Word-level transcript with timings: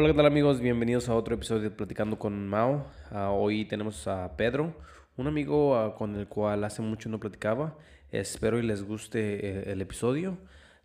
Hola, 0.00 0.06
¿qué 0.10 0.14
tal 0.14 0.26
amigos? 0.26 0.60
Bienvenidos 0.60 1.08
a 1.08 1.16
otro 1.16 1.34
episodio 1.34 1.62
de 1.62 1.70
Platicando 1.72 2.20
con 2.20 2.46
Mao. 2.46 2.86
Ah, 3.10 3.32
hoy 3.32 3.64
tenemos 3.64 4.06
a 4.06 4.36
Pedro, 4.36 4.72
un 5.16 5.26
amigo 5.26 5.76
ah, 5.76 5.96
con 5.96 6.14
el 6.14 6.28
cual 6.28 6.62
hace 6.62 6.82
mucho 6.82 7.08
no 7.08 7.18
platicaba. 7.18 7.76
Espero 8.12 8.60
y 8.60 8.62
les 8.62 8.84
guste 8.84 9.18
eh, 9.44 9.72
el 9.72 9.80
episodio 9.80 10.38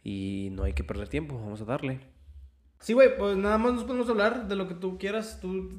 y 0.03 0.49
no 0.53 0.63
hay 0.63 0.73
que 0.73 0.83
perder 0.83 1.09
tiempo, 1.09 1.35
vamos 1.35 1.61
a 1.61 1.65
darle. 1.65 1.99
Sí, 2.79 2.93
güey, 2.93 3.15
pues 3.15 3.37
nada 3.37 3.59
más 3.59 3.73
nos 3.73 3.83
podemos 3.83 4.09
hablar 4.09 4.47
de 4.47 4.55
lo 4.55 4.67
que 4.67 4.73
tú 4.73 4.97
quieras. 4.97 5.39
Tú 5.39 5.69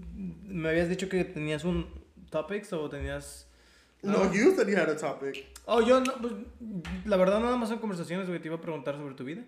me 0.44 0.68
habías 0.68 0.88
dicho 0.88 1.08
que 1.08 1.24
tenías 1.24 1.64
un 1.64 1.88
topics 2.30 2.72
o 2.72 2.88
tenías... 2.88 3.50
No, 4.00 4.32
you 4.32 4.54
said 4.54 4.68
you 4.68 4.76
had 4.76 4.88
a 4.88 4.96
topic. 4.96 5.44
Oh, 5.64 5.80
yo 5.80 6.00
no, 6.00 6.12
pues 6.20 6.34
la 7.04 7.16
verdad 7.16 7.40
nada 7.40 7.56
más 7.56 7.68
son 7.68 7.78
conversaciones, 7.78 8.28
güey. 8.28 8.38
Te 8.38 8.46
iba 8.46 8.58
a 8.58 8.60
preguntar 8.60 8.94
sobre 8.94 9.16
tu 9.16 9.24
vida. 9.24 9.42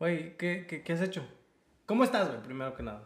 Güey, 0.00 0.36
¿qué, 0.36 0.66
qué, 0.68 0.82
qué 0.82 0.92
has 0.92 1.02
hecho? 1.02 1.24
¿Cómo 1.90 2.04
estás, 2.04 2.28
güey? 2.28 2.40
Primero 2.42 2.72
que 2.76 2.84
nada. 2.84 3.02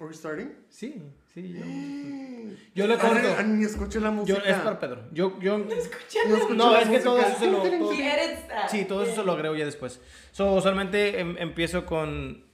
Are 0.00 0.06
we 0.08 0.12
starting? 0.14 0.48
Sí, 0.68 1.00
sí, 1.32 1.52
yo. 1.52 1.64
Yo 2.74 2.86
le 2.88 2.98
cuento. 2.98 3.36
Ah, 3.38 3.42
ni 3.44 3.64
escuché 3.64 4.00
la 4.00 4.08
Yo, 4.08 4.12
música. 4.14 4.38
es 4.44 4.56
para 4.58 4.80
Pedro. 4.80 5.04
Yo, 5.12 5.38
yo. 5.40 5.58
No 5.58 5.72
escuché 5.72 6.18
No, 6.56 6.72
la 6.72 6.80
es 6.82 6.88
que 6.88 6.98
todo 6.98 7.18
música. 7.18 7.30
eso 7.30 7.38
se 7.38 7.50
lo. 7.52 7.58
todo- 7.62 8.48
that. 8.48 8.68
Sí, 8.68 8.84
todo 8.84 9.04
eso 9.04 9.14
se 9.14 9.22
lo 9.24 9.32
agrego 9.32 9.54
ya 9.54 9.64
después. 9.64 10.00
So, 10.32 10.54
usualmente 10.54 11.20
em- 11.20 11.36
empiezo 11.38 11.86
con. 11.86 12.44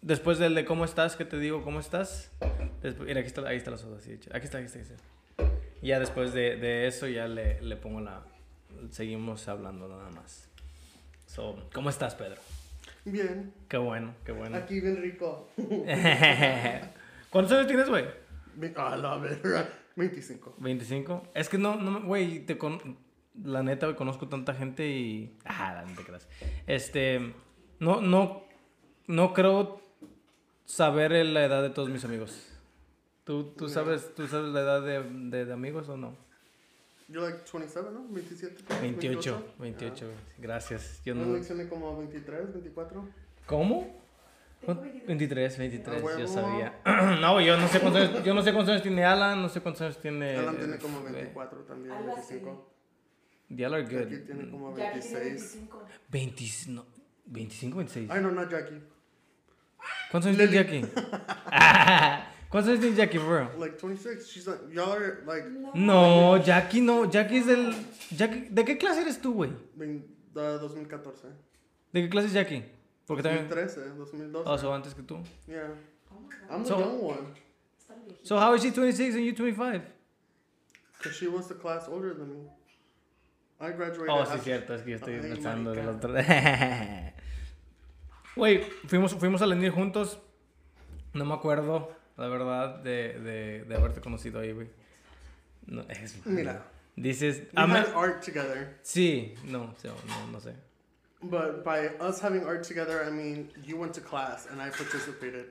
Después 0.00 0.38
del 0.38 0.54
de 0.54 0.64
cómo 0.64 0.84
estás, 0.84 1.16
que 1.16 1.24
te 1.24 1.40
digo 1.40 1.62
cómo 1.64 1.80
estás. 1.80 2.30
Después, 2.82 3.08
mira, 3.08 3.18
aquí 3.18 3.26
está, 3.26 3.42
ahí 3.48 3.56
está 3.56 3.72
la 3.72 3.78
soda. 3.78 3.98
Sí, 4.00 4.12
aquí 4.32 4.44
está, 4.46 4.58
aquí 4.58 4.66
está. 4.66 4.78
Aquí 4.78 4.88
está. 4.92 4.94
Y 5.82 5.88
ya 5.88 5.98
después 5.98 6.32
de, 6.32 6.54
de 6.56 6.86
eso, 6.86 7.08
ya 7.08 7.26
le, 7.26 7.60
le 7.62 7.76
pongo 7.76 8.00
la. 8.00 8.22
Seguimos 8.90 9.48
hablando 9.48 9.88
nada 9.88 10.08
más. 10.10 10.48
So, 11.26 11.68
¿cómo 11.74 11.90
estás, 11.90 12.14
Pedro? 12.14 12.40
Bien. 13.04 13.52
Qué 13.68 13.76
bueno, 13.76 14.14
qué 14.24 14.32
bueno. 14.32 14.56
Aquí 14.56 14.80
bien 14.80 14.96
rico. 15.02 15.48
¿Cuántos 17.30 17.52
años 17.56 17.66
tienes, 17.66 17.88
güey? 17.88 18.04
Ve- 18.56 18.74
I 18.76 19.00
love 19.00 19.24
it. 19.30 19.44
25. 19.96 20.54
25. 20.58 21.22
Es 21.34 21.48
que 21.48 21.58
no, 21.58 21.76
no, 21.76 22.02
güey, 22.02 22.40
te 22.46 22.56
con... 22.58 22.98
La 23.44 23.62
neta, 23.62 23.86
güey, 23.86 23.96
conozco 23.96 24.28
tanta 24.28 24.52
gente 24.54 24.86
y... 24.88 25.34
Ah, 25.46 25.84
no 25.88 25.94
te 25.96 26.02
creas. 26.02 26.28
Este, 26.66 27.32
no, 27.80 28.02
no, 28.02 28.42
no 29.06 29.32
creo 29.32 29.80
saber 30.66 31.12
la 31.26 31.44
edad 31.44 31.62
de 31.62 31.70
todos 31.70 31.88
mis 31.88 32.04
amigos. 32.04 32.48
¿Tú, 33.24 33.54
tú, 33.56 33.68
sabes, 33.68 34.14
¿tú 34.14 34.26
sabes 34.26 34.52
la 34.52 34.60
edad 34.60 34.82
de, 34.82 35.02
de, 35.02 35.46
de 35.46 35.52
amigos 35.52 35.88
o 35.88 35.96
no? 35.96 36.14
You're 37.12 37.30
like 37.30 37.44
27, 37.44 37.90
¿no? 37.92 38.08
27. 38.08 38.64
28, 38.80 39.54
28, 39.58 40.06
güey. 40.06 40.16
Gracias. 40.38 41.02
Yo 41.04 41.14
no... 41.14 41.26
mencioné 41.26 41.68
como 41.68 41.98
23, 41.98 42.54
24. 42.54 43.06
¿Cómo? 43.46 44.00
23, 44.66 45.58
23, 45.58 46.02
Ah, 46.04 46.18
yo 46.18 46.26
sabía. 46.26 46.80
no, 47.20 47.40
yo 47.42 47.58
no 47.58 47.68
sé 47.68 47.80
cuántos 47.80 48.08
años, 48.08 48.24
yo 48.24 48.32
no 48.32 48.42
sé 48.42 48.52
cuántos 48.52 48.70
años 48.72 48.82
tiene 48.82 49.04
Alan, 49.04 49.42
no 49.42 49.48
sé 49.50 49.60
cuántos 49.60 49.82
años 49.82 50.00
tiene... 50.00 50.36
Alan 50.38 50.56
tiene 50.56 50.78
como 50.78 51.06
eh, 51.08 51.12
24 51.12 51.58
también, 51.64 51.92
Algo 51.92 52.16
así. 52.16 52.34
25. 52.34 52.72
Y'all 53.50 53.74
are 53.74 53.82
Jackie 53.82 54.16
good. 54.16 54.24
tiene 54.24 54.50
como 54.50 54.74
Jackie 54.74 55.00
tiene 55.00 55.20
26. 55.20 55.58
25. 56.08 56.66
20, 56.66 56.72
no, 56.72 56.86
25, 57.26 57.76
26. 57.76 58.10
Ay, 58.10 58.22
no, 58.22 58.30
no, 58.30 58.48
Jackie. 58.48 58.82
¿Cuántos 60.10 60.28
años 60.28 60.38
tiene 60.38 60.52
Jackie? 60.52 60.86
¿Cuántos 62.52 62.68
años 62.70 62.80
tiene 62.80 62.96
Jackie, 62.96 63.18
bro? 63.18 63.50
Like 63.58 63.78
26. 63.82 64.28
She's 64.28 64.46
like, 64.46 64.60
y'all 64.72 64.92
are 64.92 65.24
like 65.26 65.44
No, 65.74 66.36
Jackie 66.38 66.80
no. 66.82 67.06
Jackie 67.10 67.38
es 67.38 67.46
del. 67.46 67.74
Jackie, 68.14 68.46
¿De 68.50 68.64
qué 68.64 68.76
clase 68.78 69.00
eres 69.00 69.20
tú, 69.20 69.32
güey? 69.34 69.50
de 69.74 70.40
2014. 70.58 71.28
¿De 71.92 72.02
qué 72.02 72.08
clase 72.10 72.26
es 72.28 72.34
Jackie? 72.34 72.62
Porque 73.06 73.22
también. 73.22 73.48
2013, 73.48 73.96
2012. 73.96 74.48
Oh, 74.48 74.58
so 74.58 74.72
antes 74.72 74.94
que 74.94 75.02
tú. 75.02 75.18
Yeah. 75.46 75.70
Oh 76.10 76.20
my 76.20 76.28
God. 76.28 76.50
I'm 76.50 76.62
the 76.62 76.68
So- 76.68 76.78
young 76.78 77.00
one. 77.02 77.26
So 78.22 78.38
how 78.38 78.54
is 78.54 78.62
she 78.62 78.70
26 78.70 79.14
and 79.16 79.24
you 79.24 79.32
25? 79.34 79.82
Because 80.98 81.16
she 81.18 81.26
was 81.28 81.48
the 81.48 81.54
class 81.54 81.88
older 81.88 82.14
than 82.14 82.28
me. 82.28 82.48
I 83.60 83.70
graduated. 83.72 84.08
Oh, 84.10 84.24
sí, 84.26 84.38
cierto, 84.40 84.74
es 84.74 84.82
que 84.82 84.90
yo 84.92 84.96
estoy 84.96 85.14
Ay, 85.14 85.20
pensando 85.32 85.72
del 85.72 85.88
otro. 85.88 86.12
Güey, 88.36 88.62
fuimos, 88.86 89.14
fuimos 89.14 89.42
a 89.42 89.46
Lenir 89.46 89.70
juntos. 89.72 90.18
No 91.12 91.24
me 91.26 91.34
acuerdo, 91.34 91.90
la 92.16 92.28
verdad, 92.28 92.78
de, 92.82 93.18
de, 93.20 93.64
de 93.64 93.74
haberte 93.74 94.00
conocido 94.00 94.40
ahí, 94.40 94.52
güey. 94.52 94.68
No, 95.66 95.82
es. 95.88 96.24
Mira. 96.26 96.64
Dices. 96.96 97.42
We 97.54 97.62
had 97.62 97.94
art 97.94 98.22
together. 98.22 98.78
sí, 98.82 99.34
no, 99.44 99.74
sí, 99.80 99.88
no, 99.88 100.26
no 100.30 100.40
sé. 100.40 100.54
But 101.22 101.64
by 101.64 101.86
us 102.00 102.20
having 102.22 102.44
art 102.44 102.66
together, 102.66 103.04
I 103.06 103.10
mean 103.10 103.50
you 103.64 103.76
went 103.78 103.94
to 103.94 104.00
class 104.00 104.46
and 104.50 104.60
I 104.60 104.70
participated. 104.70 105.46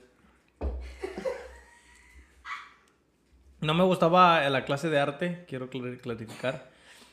No 3.61 3.73
me 3.73 3.83
gustaba 3.83 4.47
la 4.49 4.65
clase 4.65 4.89
de 4.89 4.99
arte, 4.99 5.45
quiero 5.47 5.69
clar- 5.69 5.99
clarificar. 6.01 6.69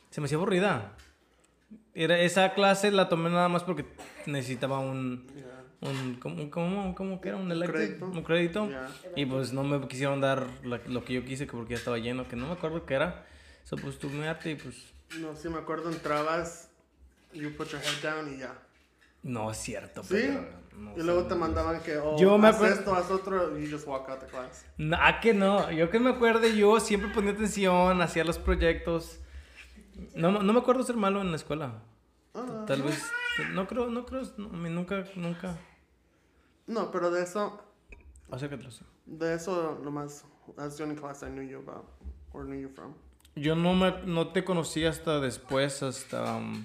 Se 0.09 0.19
me 0.19 0.25
hacía 0.25 0.37
aburrida. 0.37 0.93
Era, 1.93 2.17
esa 2.19 2.53
clase 2.53 2.91
la 2.91 3.07
tomé 3.09 3.29
nada 3.29 3.49
más 3.49 3.63
porque 3.63 3.85
necesitaba 4.25 4.79
un... 4.79 5.27
Yeah. 5.35 5.58
Un 5.81 6.15
¿cómo, 6.15 6.49
cómo, 6.51 6.95
cómo 6.95 7.21
que 7.21 7.29
era? 7.29 7.37
¿Un 7.37 7.51
elective? 7.51 7.85
crédito. 7.87 8.05
Un 8.07 8.23
crédito. 8.23 8.67
Yeah. 8.67 8.89
Y 9.15 9.25
pues 9.25 9.53
no 9.53 9.63
me 9.63 9.87
quisieron 9.87 10.19
dar 10.21 10.47
la- 10.63 10.81
lo 10.87 11.03
que 11.05 11.13
yo 11.13 11.23
quise 11.23 11.45
que 11.45 11.53
porque 11.53 11.73
ya 11.73 11.77
estaba 11.79 11.97
lleno, 11.97 12.27
que 12.27 12.35
no 12.35 12.47
me 12.47 12.53
acuerdo 12.53 12.85
qué 12.85 12.95
era. 12.95 13.25
So, 13.63 13.75
pues 13.77 13.99
tomé 13.99 14.27
arte 14.27 14.51
y 14.51 14.55
pues... 14.55 14.75
No, 15.19 15.35
sí 15.35 15.47
me 15.49 15.57
acuerdo, 15.57 15.89
entrabas, 15.89 16.69
you 17.33 17.55
put 17.55 17.67
your 17.69 17.81
head 17.81 18.01
down 18.03 18.33
y 18.33 18.39
ya. 18.39 18.57
No 19.23 19.51
es 19.51 19.57
cierto, 19.57 20.01
¿Sí? 20.03 20.09
pero... 20.11 20.45
no 20.77 20.97
y 20.97 21.03
luego 21.03 21.25
te 21.27 21.35
mandaban 21.35 21.81
que, 21.81 21.97
oh, 21.97 22.17
Yo 22.17 22.37
me 22.37 22.47
haz 22.47 22.61
esto, 22.61 22.93
haz 22.95 23.11
otro, 23.11 23.57
y 23.59 23.65
you 23.65 23.71
just 23.75 23.87
walk 23.87 24.09
out 24.09 24.19
the 24.21 24.27
class. 24.27 24.65
No, 24.77 24.97
ah, 24.99 25.19
que 25.19 25.33
no. 25.33 25.71
Yo 25.71 25.89
que 25.89 25.99
me 25.99 26.11
acuerde, 26.11 26.55
yo 26.55 26.79
siempre 26.79 27.09
ponía 27.13 27.31
atención, 27.31 28.01
hacía 28.01 28.23
los 28.23 28.37
proyectos. 28.37 29.19
No, 30.15 30.31
no 30.31 30.53
me 30.53 30.59
acuerdo 30.59 30.83
ser 30.83 30.95
malo 30.95 31.21
en 31.21 31.31
la 31.31 31.35
escuela. 31.35 31.83
Ah, 32.33 32.63
Tal 32.65 32.81
vez, 32.83 33.03
no 33.53 33.67
creo, 33.67 33.87
no 33.87 34.05
creo, 34.05 34.21
no, 34.37 34.47
a 34.47 34.69
nunca, 34.69 35.03
nunca. 35.15 35.57
No, 36.69 36.91
pero 36.91 37.09
de 37.11 37.23
eso, 37.23 37.59
Acércatelo, 38.31 38.69
sí. 38.71 38.85
de 39.05 39.33
eso 39.33 39.79
nomás, 39.83 40.23
that's 40.55 40.77
the 40.77 40.83
only 40.83 40.95
class 40.95 41.23
I 41.23 41.27
knew 41.29 41.41
you 41.43 41.57
about, 41.59 41.85
or 42.31 42.45
knew 42.45 42.59
you 42.59 42.69
from. 42.69 42.93
Yo 43.35 43.55
no, 43.55 43.73
me, 43.73 43.91
no 44.05 44.27
te 44.29 44.43
conocí 44.43 44.85
hasta 44.85 45.19
después, 45.19 45.81
hasta... 45.83 46.35
um, 46.37 46.63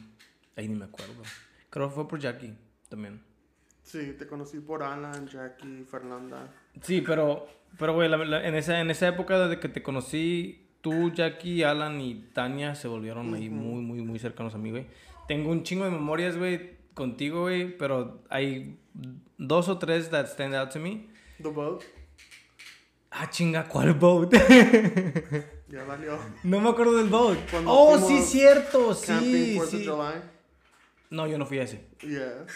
ahí 0.57 0.69
ni 0.69 0.75
me 0.75 0.85
acuerdo. 0.85 1.23
Creo 1.71 1.89
que 1.89 1.95
fue 1.95 2.07
por 2.09 2.19
Jackie 2.19 2.55
también. 2.89 3.23
Sí, 3.83 4.15
te 4.19 4.27
conocí 4.27 4.61
por 4.61 4.83
Alan, 4.83 5.27
Jackie, 5.27 5.85
Fernanda. 5.85 6.53
Sí, 6.83 7.01
pero, 7.01 7.47
pero 7.79 7.95
güey, 7.95 8.09
la- 8.09 8.17
la- 8.19 8.47
en, 8.47 8.55
esa, 8.55 8.81
en 8.81 8.91
esa 8.91 9.09
época 9.09 9.39
desde 9.39 9.61
que 9.61 9.69
te 9.69 9.83
conocí, 9.83 10.69
tú, 10.81 11.11
Jackie, 11.13 11.63
Alan 11.63 12.01
y 12.01 12.15
Tania 12.33 12.75
se 12.75 12.89
volvieron 12.89 13.33
ahí 13.35 13.49
muy, 13.51 13.81
muy, 13.83 14.03
muy 14.03 14.19
cercanos 14.19 14.55
a 14.55 14.59
mí, 14.59 14.71
güey. 14.71 14.87
Tengo 15.29 15.51
un 15.51 15.63
chingo 15.63 15.85
de 15.85 15.91
memorias, 15.91 16.37
güey, 16.37 16.74
contigo, 16.95 17.43
güey, 17.43 17.77
pero 17.77 18.23
hay 18.31 18.79
dos 19.39 19.69
o 19.69 19.79
tres 19.79 20.11
that 20.11 20.27
stand 20.27 20.55
out 20.55 20.71
to 20.71 20.79
me. 20.79 21.09
The 21.43 21.49
boat, 21.49 21.83
Ah, 23.11 23.31
chinga, 23.31 23.69
¿cuál 23.69 23.95
boat? 23.95 24.33
ya 25.69 25.85
valió. 25.85 26.19
no 26.43 26.61
me 26.61 26.69
acuerdo 26.71 26.97
del 26.97 27.09
boat. 27.09 27.39
Cuando 27.51 27.71
Oh, 27.73 27.99
sí, 27.99 28.21
cierto, 28.23 28.93
sí, 28.95 29.57
4th 29.57 29.63
of 29.63 29.71
sí. 29.71 29.87
July. 29.87 30.15
No, 31.11 31.29
yo 31.29 31.39
no 31.39 31.47
fui 31.47 31.61
a 31.61 31.63
ese. 31.63 31.87
Yes. 32.01 32.51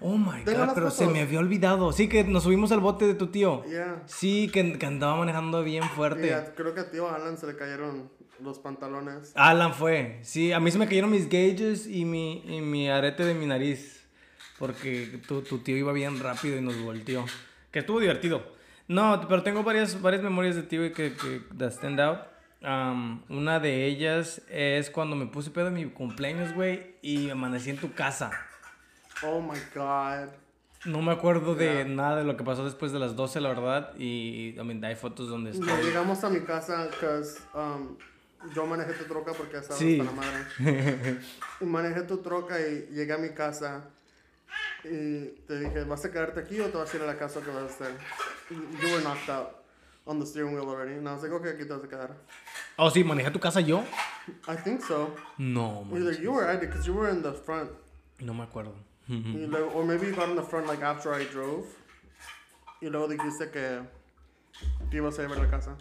Oh 0.00 0.16
my 0.16 0.42
god, 0.44 0.70
pero 0.74 0.90
se 0.90 1.06
me 1.06 1.20
había 1.20 1.38
olvidado. 1.38 1.92
Sí, 1.92 2.08
que 2.08 2.24
nos 2.24 2.44
subimos 2.44 2.72
al 2.72 2.80
bote 2.80 3.06
de 3.06 3.12
tu 3.14 3.26
tío. 3.26 3.62
Yeah. 3.64 4.02
Sí, 4.06 4.48
que, 4.50 4.78
que 4.78 4.86
andaba 4.86 5.16
manejando 5.16 5.62
bien 5.62 5.82
fuerte. 5.90 6.34
Creo 6.56 6.72
que 6.72 6.80
a 6.80 6.90
tío 6.90 7.10
Alan 7.10 7.36
se 7.36 7.46
le 7.46 7.54
cayeron 7.56 8.10
los 8.40 8.58
pantalones. 8.58 9.32
Alan 9.34 9.74
fue. 9.74 10.18
Sí, 10.22 10.52
a 10.52 10.60
mí 10.60 10.70
se 10.70 10.78
me 10.78 10.86
cayeron 10.86 11.10
mis 11.10 11.28
gauges 11.28 11.86
y 11.86 12.04
mi, 12.04 12.42
y 12.46 12.60
mi 12.60 12.88
arete 12.88 13.24
de 13.24 13.34
mi 13.34 13.46
nariz. 13.46 14.04
Porque 14.58 15.20
tu, 15.26 15.42
tu 15.42 15.58
tío 15.58 15.76
iba 15.76 15.92
bien 15.92 16.20
rápido 16.20 16.56
y 16.56 16.60
nos 16.60 16.80
volteó. 16.82 17.24
Que 17.70 17.80
estuvo 17.80 18.00
divertido. 18.00 18.42
No, 18.86 19.20
pero 19.28 19.42
tengo 19.42 19.62
varias, 19.62 20.00
varias 20.00 20.22
memorias 20.22 20.54
de 20.56 20.62
ti, 20.62 20.76
güey, 20.76 20.92
que, 20.92 21.14
que 21.14 21.40
that 21.58 21.72
stand 21.72 22.00
out. 22.00 22.18
Um, 22.62 23.22
una 23.28 23.60
de 23.60 23.84
ellas 23.86 24.40
es 24.48 24.90
cuando 24.90 25.16
me 25.16 25.26
puse 25.26 25.50
pedo 25.50 25.68
en 25.68 25.74
mi 25.74 25.84
cumpleaños, 25.86 26.54
güey, 26.54 26.94
y 27.02 27.28
amanecí 27.30 27.70
en 27.70 27.76
tu 27.78 27.92
casa. 27.92 28.30
Oh 29.22 29.40
my 29.40 29.58
god. 29.74 30.28
No 30.84 31.00
me 31.00 31.12
acuerdo 31.12 31.54
de 31.54 31.84
nada 31.86 32.16
de 32.16 32.24
lo 32.24 32.36
que 32.36 32.44
pasó 32.44 32.64
después 32.64 32.92
de 32.92 32.98
las 32.98 33.16
12, 33.16 33.40
la 33.40 33.48
verdad. 33.48 33.94
Y, 33.98 34.50
I 34.58 34.62
mean, 34.64 34.84
hay 34.84 34.94
fotos 34.96 35.28
donde 35.28 35.52
No, 35.58 35.66
estoy. 35.66 35.82
llegamos 35.84 36.22
a 36.24 36.30
mi 36.30 36.40
casa 36.40 36.86
because 36.90 37.38
um, 37.54 37.96
yo 38.54 38.66
manejé 38.66 38.92
tu 38.94 39.04
troca 39.04 39.32
porque 39.32 39.58
estaba 39.58 39.78
Sí. 39.78 40.00
hasta 40.00 40.12
la 40.12 40.16
madre. 40.20 41.20
y 41.60 41.64
manejé 41.64 42.02
tu 42.02 42.18
troca 42.18 42.58
y 42.60 42.88
llegué 42.92 43.12
a 43.12 43.18
mi 43.18 43.30
casa 43.30 43.88
y 44.84 45.26
te 45.46 45.58
dije, 45.60 45.84
¿vas 45.84 46.04
a 46.04 46.10
quedarte 46.10 46.40
aquí 46.40 46.60
o 46.60 46.68
te 46.68 46.76
vas 46.76 46.92
a 46.92 46.96
ir 46.96 47.02
a 47.02 47.06
la 47.06 47.16
casa 47.16 47.40
que 47.40 47.50
vas 47.50 47.62
a 47.62 47.66
hacer? 47.66 47.96
You 48.50 48.88
were 48.92 49.02
knocked 49.02 49.30
out 49.30 49.56
on 50.06 50.20
the 50.20 50.26
steering 50.26 50.54
wheel 50.54 50.68
already. 50.68 50.92
And 50.98 51.08
I 51.08 51.12
was 51.12 51.22
like, 51.22 51.32
okay, 51.32 51.50
aquí 51.52 51.64
te 51.66 51.72
vas 51.74 51.82
a 51.84 51.88
quedar. 51.88 52.10
Oh, 52.76 52.90
sí, 52.90 53.02
manejé 53.04 53.30
tu 53.32 53.40
casa 53.40 53.60
yo. 53.60 53.82
I 54.48 54.56
think 54.56 54.82
so. 54.82 55.14
No, 55.38 55.86
Either 55.92 56.12
man. 56.12 56.22
you 56.22 56.30
or 56.32 56.44
I 56.48 56.56
did 56.56 56.68
because 56.68 56.86
you 56.86 56.94
were 56.94 57.08
in 57.10 57.22
the 57.22 57.32
front. 57.32 57.70
No 58.20 58.34
me 58.34 58.42
acuerdo. 58.44 58.74
Y 59.08 59.46
luego- 59.46 59.70
or 59.74 59.84
maybe 59.84 60.06
you 60.06 60.14
got 60.14 60.28
in 60.28 60.36
the 60.36 60.42
front 60.42 60.66
like 60.66 60.82
after 60.82 61.12
I 61.14 61.24
drove. 61.26 61.66
Y 62.80 62.88
luego 62.90 63.08
dijiste 63.08 63.50
que 63.50 63.80
te 64.90 64.96
ibas 64.98 65.18
a 65.18 65.22
llevar 65.22 65.38
a 65.38 65.42
la 65.44 65.50
casa. 65.50 65.76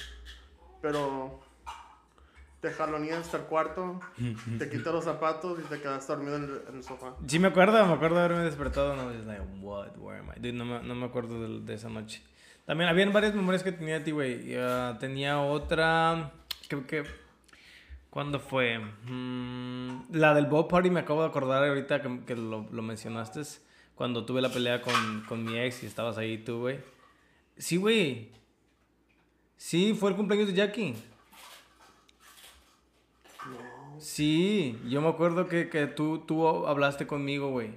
Pero 0.81 1.42
te 2.63 2.71
jalonías 2.71 3.19
hasta 3.19 3.35
el 3.35 3.43
cuarto, 3.43 3.99
te 4.57 4.69
quitas 4.69 4.93
los 4.93 5.03
zapatos 5.03 5.59
y 5.59 5.63
te 5.63 5.81
quedaste 5.81 6.13
dormido 6.13 6.37
en 6.37 6.43
el, 6.45 6.61
en 6.69 6.75
el 6.77 6.83
sofá. 6.83 7.13
Sí, 7.27 7.37
me 7.37 7.49
acuerdo, 7.49 7.85
me 7.85 7.91
acuerdo 7.91 8.15
de 8.15 8.23
haberme 8.23 8.45
despertado. 8.45 8.95
No, 8.95 9.09
like, 9.09 9.43
what, 9.59 9.97
where 9.97 10.21
am 10.21 10.29
I? 10.33 10.39
Dude, 10.39 10.53
no, 10.53 10.63
me, 10.63 10.81
no 10.81 10.95
me 10.95 11.05
acuerdo 11.05 11.41
de, 11.41 11.59
de 11.59 11.73
esa 11.73 11.89
noche. 11.89 12.23
También 12.65 12.89
habían 12.89 13.11
varias 13.11 13.35
memorias 13.35 13.63
que 13.63 13.73
tenía 13.73 13.95
de 13.95 14.05
ti, 14.05 14.11
güey. 14.11 14.55
Ah, 14.55 14.95
tenía 14.97 15.41
otra. 15.41 16.31
Creo 16.69 16.87
que. 16.87 17.03
¿Cuándo 18.09 18.39
fue? 18.39 18.79
Mm, 18.79 20.13
la 20.13 20.33
del 20.33 20.45
Bob 20.45 20.69
Party 20.69 20.89
me 20.89 21.01
acabo 21.01 21.21
de 21.21 21.27
acordar 21.27 21.65
ahorita 21.65 22.01
que, 22.01 22.21
que 22.25 22.37
lo, 22.37 22.65
lo 22.71 22.81
mencionaste. 22.81 23.41
Cuando 23.93 24.25
tuve 24.25 24.41
la 24.41 24.49
pelea 24.49 24.81
con, 24.81 25.25
con 25.27 25.43
mi 25.43 25.59
ex 25.59 25.83
y 25.83 25.87
estabas 25.87 26.17
ahí 26.17 26.37
tú, 26.37 26.61
güey. 26.61 26.79
Sí, 27.57 27.75
güey. 27.75 28.31
Sí, 29.57 29.93
fue 29.99 30.11
el 30.11 30.15
cumpleaños 30.15 30.47
de 30.47 30.53
Jackie. 30.53 30.95
Sí, 34.03 34.77
yo 34.89 35.01
me 35.01 35.07
acuerdo 35.07 35.47
que, 35.47 35.69
que 35.69 35.87
tú, 35.87 36.19
tú 36.19 36.67
hablaste 36.67 37.07
conmigo, 37.07 37.49
güey. 37.51 37.69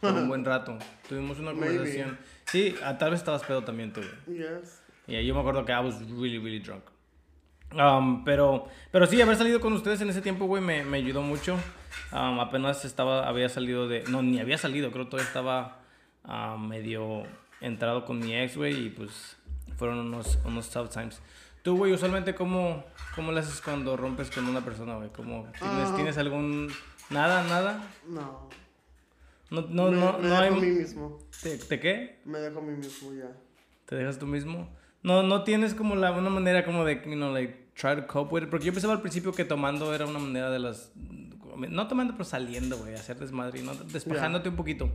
Por 0.00 0.12
un 0.12 0.28
buen 0.28 0.44
rato. 0.44 0.78
Tuvimos 1.08 1.40
una 1.40 1.52
Maybe. 1.52 1.66
conversación. 1.76 2.18
Sí, 2.46 2.76
ah, 2.84 2.98
tal 2.98 3.10
vez 3.10 3.18
estabas 3.18 3.42
pedo 3.42 3.64
también 3.64 3.92
tú, 3.92 4.00
güey. 4.26 4.38
Yes. 4.38 4.80
Yeah, 5.08 5.20
yo 5.22 5.34
me 5.34 5.40
acuerdo 5.40 5.64
que 5.64 5.72
I 5.72 5.80
was 5.80 6.00
really, 6.10 6.38
really 6.38 6.60
drunk. 6.60 6.84
Um, 7.74 8.24
pero, 8.24 8.68
pero 8.92 9.06
sí, 9.06 9.20
haber 9.20 9.36
salido 9.36 9.60
con 9.60 9.72
ustedes 9.72 10.00
en 10.02 10.10
ese 10.10 10.20
tiempo, 10.22 10.46
güey, 10.46 10.62
me, 10.62 10.84
me 10.84 10.98
ayudó 10.98 11.20
mucho. 11.22 11.54
Um, 12.12 12.38
apenas 12.38 12.84
estaba, 12.84 13.26
había 13.26 13.48
salido 13.48 13.88
de... 13.88 14.04
No, 14.04 14.22
ni 14.22 14.38
había 14.38 14.58
salido, 14.58 14.92
creo 14.92 15.06
que 15.06 15.10
todavía 15.10 15.26
estaba 15.28 15.80
ah, 16.22 16.56
medio 16.60 17.24
entrado 17.60 18.04
con 18.04 18.20
mi 18.20 18.36
ex, 18.36 18.56
güey, 18.56 18.86
y 18.86 18.88
pues 18.90 19.36
fueron 19.76 19.98
unos, 19.98 20.38
unos 20.44 20.70
tough 20.70 20.90
times. 20.90 21.20
Tú, 21.62 21.76
güey, 21.76 21.92
usualmente, 21.92 22.34
¿cómo, 22.34 22.84
¿cómo 23.14 23.30
le 23.30 23.40
haces 23.40 23.60
cuando 23.60 23.96
rompes 23.96 24.30
con 24.30 24.48
una 24.48 24.64
persona, 24.64 24.96
güey? 24.96 25.10
¿Cómo, 25.10 25.46
¿tienes, 25.58 25.88
Ah. 25.88 25.92
¿Tienes 25.94 26.18
algún... 26.18 26.72
Nada, 27.10 27.44
nada? 27.44 27.88
No. 28.08 28.48
No, 29.50 29.60
no, 29.68 29.90
me, 29.90 29.96
no, 29.98 30.18
me 30.18 30.28
no 30.28 30.40
dejo 30.40 30.42
hay... 30.42 30.48
a 30.48 30.50
mí 30.52 30.66
mismo. 30.66 31.18
¿Te, 31.42 31.58
¿Te 31.58 31.78
qué? 31.78 32.20
Me 32.24 32.38
dejo 32.38 32.58
a 32.58 32.62
mí 32.62 32.72
mismo 32.76 33.12
ya. 33.12 33.30
¿Te 33.86 33.96
dejas 33.96 34.18
tú 34.18 34.26
mismo? 34.26 34.68
No, 35.02 35.22
no 35.22 35.44
tienes 35.44 35.74
como 35.74 35.94
la, 35.94 36.10
una 36.12 36.30
manera 36.30 36.64
como 36.64 36.84
de, 36.84 37.02
you 37.04 37.14
know, 37.14 37.32
like, 37.32 37.68
try 37.74 37.94
to 37.94 38.06
cope 38.06 38.34
with 38.34 38.42
it. 38.44 38.50
Porque 38.50 38.66
yo 38.66 38.72
pensaba 38.72 38.94
al 38.94 39.02
principio 39.02 39.32
que 39.32 39.44
tomando 39.44 39.94
era 39.94 40.06
una 40.06 40.18
manera 40.18 40.50
de 40.50 40.58
las... 40.58 40.92
No 40.96 41.86
tomando, 41.86 42.14
pero 42.14 42.24
saliendo, 42.24 42.78
güey, 42.78 42.94
hacer 42.94 43.18
desmadre, 43.18 43.62
¿no? 43.62 43.74
Despejándote 43.74 44.48
un 44.48 44.56
poquito. 44.56 44.90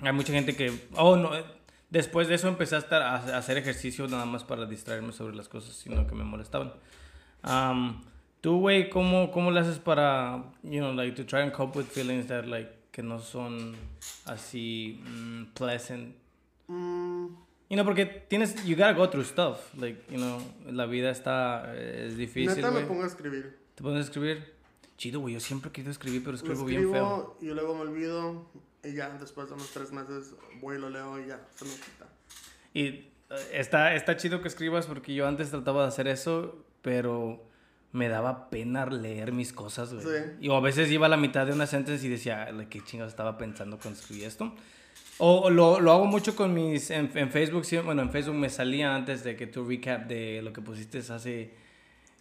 Hay 0.00 0.12
mucha 0.12 0.32
gente 0.32 0.56
que... 0.56 0.72
Oh, 0.96 1.16
no. 1.16 1.30
Después 1.90 2.28
de 2.28 2.36
eso 2.36 2.48
empecé 2.48 2.76
a, 2.76 2.78
estar, 2.78 3.02
a 3.02 3.16
hacer 3.36 3.56
ejercicio 3.58 4.06
nada 4.06 4.24
más 4.24 4.44
para 4.44 4.64
distraerme 4.66 5.12
sobre 5.12 5.34
las 5.36 5.48
cosas, 5.48 5.74
sino 5.74 6.06
que 6.06 6.14
me 6.14 6.24
molestaban. 6.24 6.72
Um, 7.44 8.02
Tú, 8.40 8.58
güey, 8.58 8.88
¿cómo, 8.88 9.30
¿cómo 9.32 9.50
le 9.50 9.60
haces 9.60 9.78
para, 9.78 10.44
you 10.62 10.78
know, 10.78 10.94
like, 10.94 11.14
to 11.14 11.26
try 11.26 11.40
and 11.42 11.52
cope 11.52 11.76
with 11.78 11.84
feelings 11.86 12.26
that, 12.28 12.46
like, 12.46 12.70
que 12.90 13.02
no 13.02 13.18
son 13.18 13.74
así 14.24 14.98
mm, 15.04 15.52
pleasant 15.54 16.14
Mm, 16.66 17.26
You 17.68 17.76
know, 17.76 17.84
porque 17.84 18.06
tienes, 18.06 18.64
you 18.64 18.76
gotta 18.76 18.94
go 18.94 19.08
through 19.10 19.24
stuff. 19.26 19.74
Like, 19.76 20.00
you 20.10 20.16
know, 20.18 20.40
la 20.70 20.86
vida 20.86 21.10
está, 21.10 21.64
eh, 21.74 22.06
es 22.08 22.16
difícil, 22.16 22.54
neta 22.56 22.68
me 22.70 22.76
güey. 22.78 22.86
pongo 22.88 23.02
a 23.02 23.06
escribir. 23.06 23.58
¿Te 23.74 23.82
pones 23.82 23.98
a 23.98 24.02
escribir? 24.04 24.54
Chido, 24.96 25.20
güey, 25.20 25.34
yo 25.34 25.40
siempre 25.40 25.68
he 25.68 25.72
querido 25.72 25.90
escribir, 25.90 26.20
pero 26.22 26.32
Lo 26.32 26.36
escribo 26.38 26.64
bien 26.64 26.90
feo. 26.90 27.34
escribo 27.34 27.36
y 27.40 27.54
luego 27.54 27.74
me 27.74 27.80
olvido 27.82 28.46
y 28.84 28.94
ya 28.94 29.10
después 29.10 29.48
de 29.48 29.54
unos 29.54 29.70
tres 29.70 29.92
meses 29.92 30.34
voy 30.60 30.76
y 30.76 30.80
lo 30.80 30.90
leo 30.90 31.20
y 31.20 31.26
ya, 31.28 31.40
se 31.54 31.64
me 31.64 31.72
quita. 31.72 32.06
Y 32.72 32.86
eh, 32.86 33.10
está, 33.52 33.94
está 33.94 34.16
chido 34.16 34.40
que 34.42 34.48
escribas 34.48 34.86
porque 34.86 35.14
yo 35.14 35.26
antes 35.26 35.50
trataba 35.50 35.82
de 35.82 35.88
hacer 35.88 36.08
eso, 36.08 36.64
pero 36.82 37.44
me 37.92 38.08
daba 38.08 38.50
pena 38.50 38.86
leer 38.86 39.32
mis 39.32 39.52
cosas, 39.52 39.92
güey. 39.92 40.04
Sí. 40.04 40.24
Y 40.40 40.52
a 40.52 40.60
veces 40.60 40.90
iba 40.90 41.06
a 41.06 41.08
la 41.08 41.16
mitad 41.16 41.46
de 41.46 41.52
una 41.52 41.66
sentence 41.66 42.06
y 42.06 42.08
decía, 42.08 42.50
"Like, 42.52 42.78
¿qué 42.78 42.84
chingados 42.84 43.12
estaba 43.12 43.36
pensando 43.36 43.78
cuando 43.78 43.98
escribí 43.98 44.24
esto? 44.24 44.54
O 45.18 45.40
o 45.42 45.50
lo, 45.50 45.80
lo 45.80 45.92
hago 45.92 46.06
mucho 46.06 46.34
con 46.34 46.54
mis, 46.54 46.90
en, 46.90 47.10
en 47.14 47.30
Facebook, 47.30 47.64
sí, 47.66 47.76
bueno, 47.78 48.00
en 48.02 48.10
Facebook 48.10 48.36
me 48.36 48.48
salía 48.48 48.94
antes 48.94 49.22
de 49.22 49.36
que 49.36 49.46
tu 49.46 49.64
recap 49.64 50.06
de 50.06 50.40
lo 50.40 50.52
que 50.52 50.62
pusiste 50.62 50.98
hace, 50.98 51.52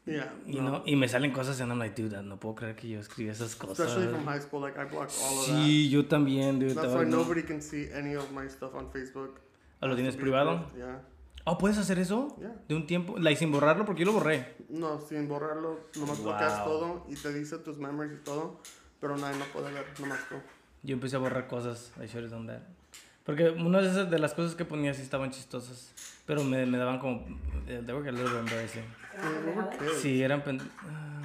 Yeah, 0.10 0.34
y, 0.48 0.56
no. 0.56 0.62
no, 0.64 0.84
y 0.86 0.96
me 0.96 1.08
salen 1.08 1.32
cosas 1.32 1.60
and 1.62 1.72
I'm 1.72 1.78
like, 1.80 1.96
dude, 2.02 2.22
no 2.24 2.38
puedo 2.40 2.56
creer 2.56 2.76
que 2.76 2.88
yo 2.90 3.00
escribí 3.00 3.30
esas 3.30 3.56
cosas. 3.56 3.80
Especially 3.88 4.08
from 4.08 4.26
high 4.26 4.40
school, 4.42 4.62
like 4.62 4.78
I 4.80 4.86
blocked 4.86 5.14
all 5.22 5.40
of 5.40 5.46
Sí, 5.46 5.90
yo 5.90 6.06
también, 6.06 6.60
dude. 6.60 6.74
that. 6.74 6.82
That's 6.84 6.96
why 6.96 7.06
nobody 7.06 7.44
can 7.44 7.62
see 7.62 7.90
any 7.94 8.16
of 8.16 8.32
my 8.32 8.48
stuff 8.50 8.74
on 8.76 8.92
Facebook. 8.92 9.40
¿Ah, 9.82 9.88
¿Lo 9.88 9.96
tienes 9.96 10.16
privado? 10.16 10.66
Yeah. 10.76 11.02
Oh, 11.46 11.58
¿puedes 11.58 11.78
hacer 11.78 12.00
eso? 12.00 12.36
Yeah. 12.40 12.54
De 12.68 12.76
un 12.76 12.86
tiempo, 12.88 13.18
like, 13.18 13.38
sin 13.40 13.52
borrarlo, 13.52 13.86
porque 13.86 14.02
yo 14.02 14.08
lo 14.08 14.14
borré. 14.14 14.56
No, 14.70 15.00
sin 15.00 15.28
borrarlo, 15.28 15.80
nomás 15.96 16.22
bloqueas 16.22 16.60
Wow. 16.60 16.68
todo 16.68 17.06
y 17.10 17.16
te 17.16 17.34
dice 17.34 17.58
tus 17.60 17.78
memories 17.78 18.14
y 18.20 18.24
todo, 18.24 18.60
pero 19.00 19.16
nadie 19.18 19.38
no 19.38 19.46
puede 19.46 19.72
ver, 19.74 19.86
nomás 20.00 20.20
tú. 20.28 20.36
Yo 20.84 20.94
empecé 20.94 21.16
a 21.16 21.20
borrar 21.20 21.48
cosas. 21.48 21.92
I 21.98 22.06
should 22.08 22.24
have 22.26 22.30
done 22.30 22.48
that. 22.48 22.62
Porque 23.26 23.50
una 23.50 23.82
de, 23.82 23.90
esas, 23.90 24.10
de 24.10 24.18
las 24.18 24.34
cosas 24.34 24.56
que 24.56 24.66
ponía 24.66 24.94
sí 24.94 25.02
estaban 25.02 25.30
chistosas. 25.32 25.94
Pero 26.26 26.44
me, 26.44 26.66
me 26.66 26.78
daban 26.78 27.00
como. 27.00 27.24
They 27.68 27.82
were 27.94 28.08
a 28.08 28.12
little 28.12 28.40
embarrassing. 28.40 28.84
Kids. 29.78 30.02
Sí, 30.02 30.22
eran. 30.24 30.42
pen- 30.44 30.62
ah, 30.84 31.22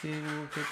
Sí, 0.00 0.08
we 0.10 0.20
were 0.22 0.48
kids. 0.54 0.66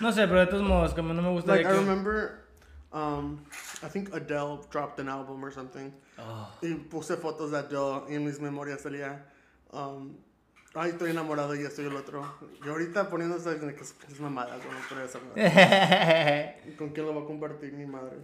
No 0.00 0.10
sé, 0.12 0.26
pero 0.26 0.40
de 0.40 0.46
todos 0.46 0.62
modos, 0.62 0.94
como 0.94 1.12
no 1.14 1.22
me 1.22 1.30
gusta. 1.30 1.52
Like 1.52 1.68
I 1.68 1.72
remember, 1.72 2.44
um, 2.92 3.38
I 3.82 3.88
think 3.88 4.12
Adele 4.14 4.60
dropped 4.70 4.98
an 5.00 5.08
album 5.08 5.42
or 5.44 5.52
something. 5.52 5.92
Oh, 6.18 6.50
Y 6.62 6.74
puse 6.74 7.16
fotos 7.16 7.50
de 7.50 7.58
Adele 7.58 8.02
y 8.10 8.14
en 8.14 8.24
mis 8.24 8.40
memorias 8.40 8.80
salía, 8.82 9.24
um, 9.72 10.16
ay, 10.74 10.90
estoy 10.90 11.10
enamorado 11.10 11.54
y 11.54 11.60
esto 11.64 11.82
y 11.82 11.86
el 11.86 11.94
otro. 11.96 12.24
Y 12.64 12.68
ahorita 12.68 13.08
poniéndose 13.08 13.56
que 13.58 13.66
es, 14.10 14.20
mamadas, 14.20 14.58
no 14.58 14.88
podría 14.88 15.04
hacer 15.04 15.22
nada. 15.34 16.76
¿Con 16.76 16.90
quién 16.90 17.06
lo 17.06 17.14
va 17.14 17.22
a 17.22 17.26
compartir 17.26 17.72
mi 17.72 17.86
madre? 17.86 18.16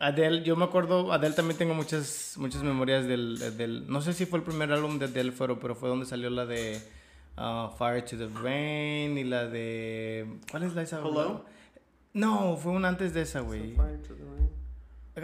Adele, 0.00 0.42
yo 0.42 0.56
me 0.56 0.64
acuerdo, 0.64 1.12
Adele 1.12 1.34
también 1.34 1.58
tengo 1.58 1.74
muchas, 1.74 2.34
muchas 2.38 2.62
memorias 2.62 3.06
del, 3.06 3.38
del, 3.58 3.86
no 3.86 4.00
sé 4.00 4.12
si 4.14 4.24
fue 4.26 4.38
el 4.38 4.44
primer 4.44 4.72
álbum 4.72 4.98
de 4.98 5.04
Adele, 5.04 5.32
pero, 5.38 5.60
pero 5.60 5.74
fue 5.74 5.88
donde 5.90 6.06
salió 6.06 6.30
la 6.30 6.46
de 6.46 6.80
uh, 7.36 7.68
Fire 7.76 8.02
to 8.04 8.16
the 8.16 8.28
Rain 8.42 9.18
y 9.18 9.24
la 9.24 9.46
de, 9.46 10.26
¿cuál 10.50 10.62
es 10.62 10.74
la 10.74 10.82
esa? 10.82 11.00
Hello? 11.00 11.44
No, 12.14 12.56
fue 12.56 12.72
una 12.72 12.88
antes 12.88 13.12
de 13.12 13.22
esa, 13.22 13.40
güey. 13.40 13.74
Fire 13.74 13.98
to 14.02 14.14
the 14.14 14.24
rain. 14.24 14.50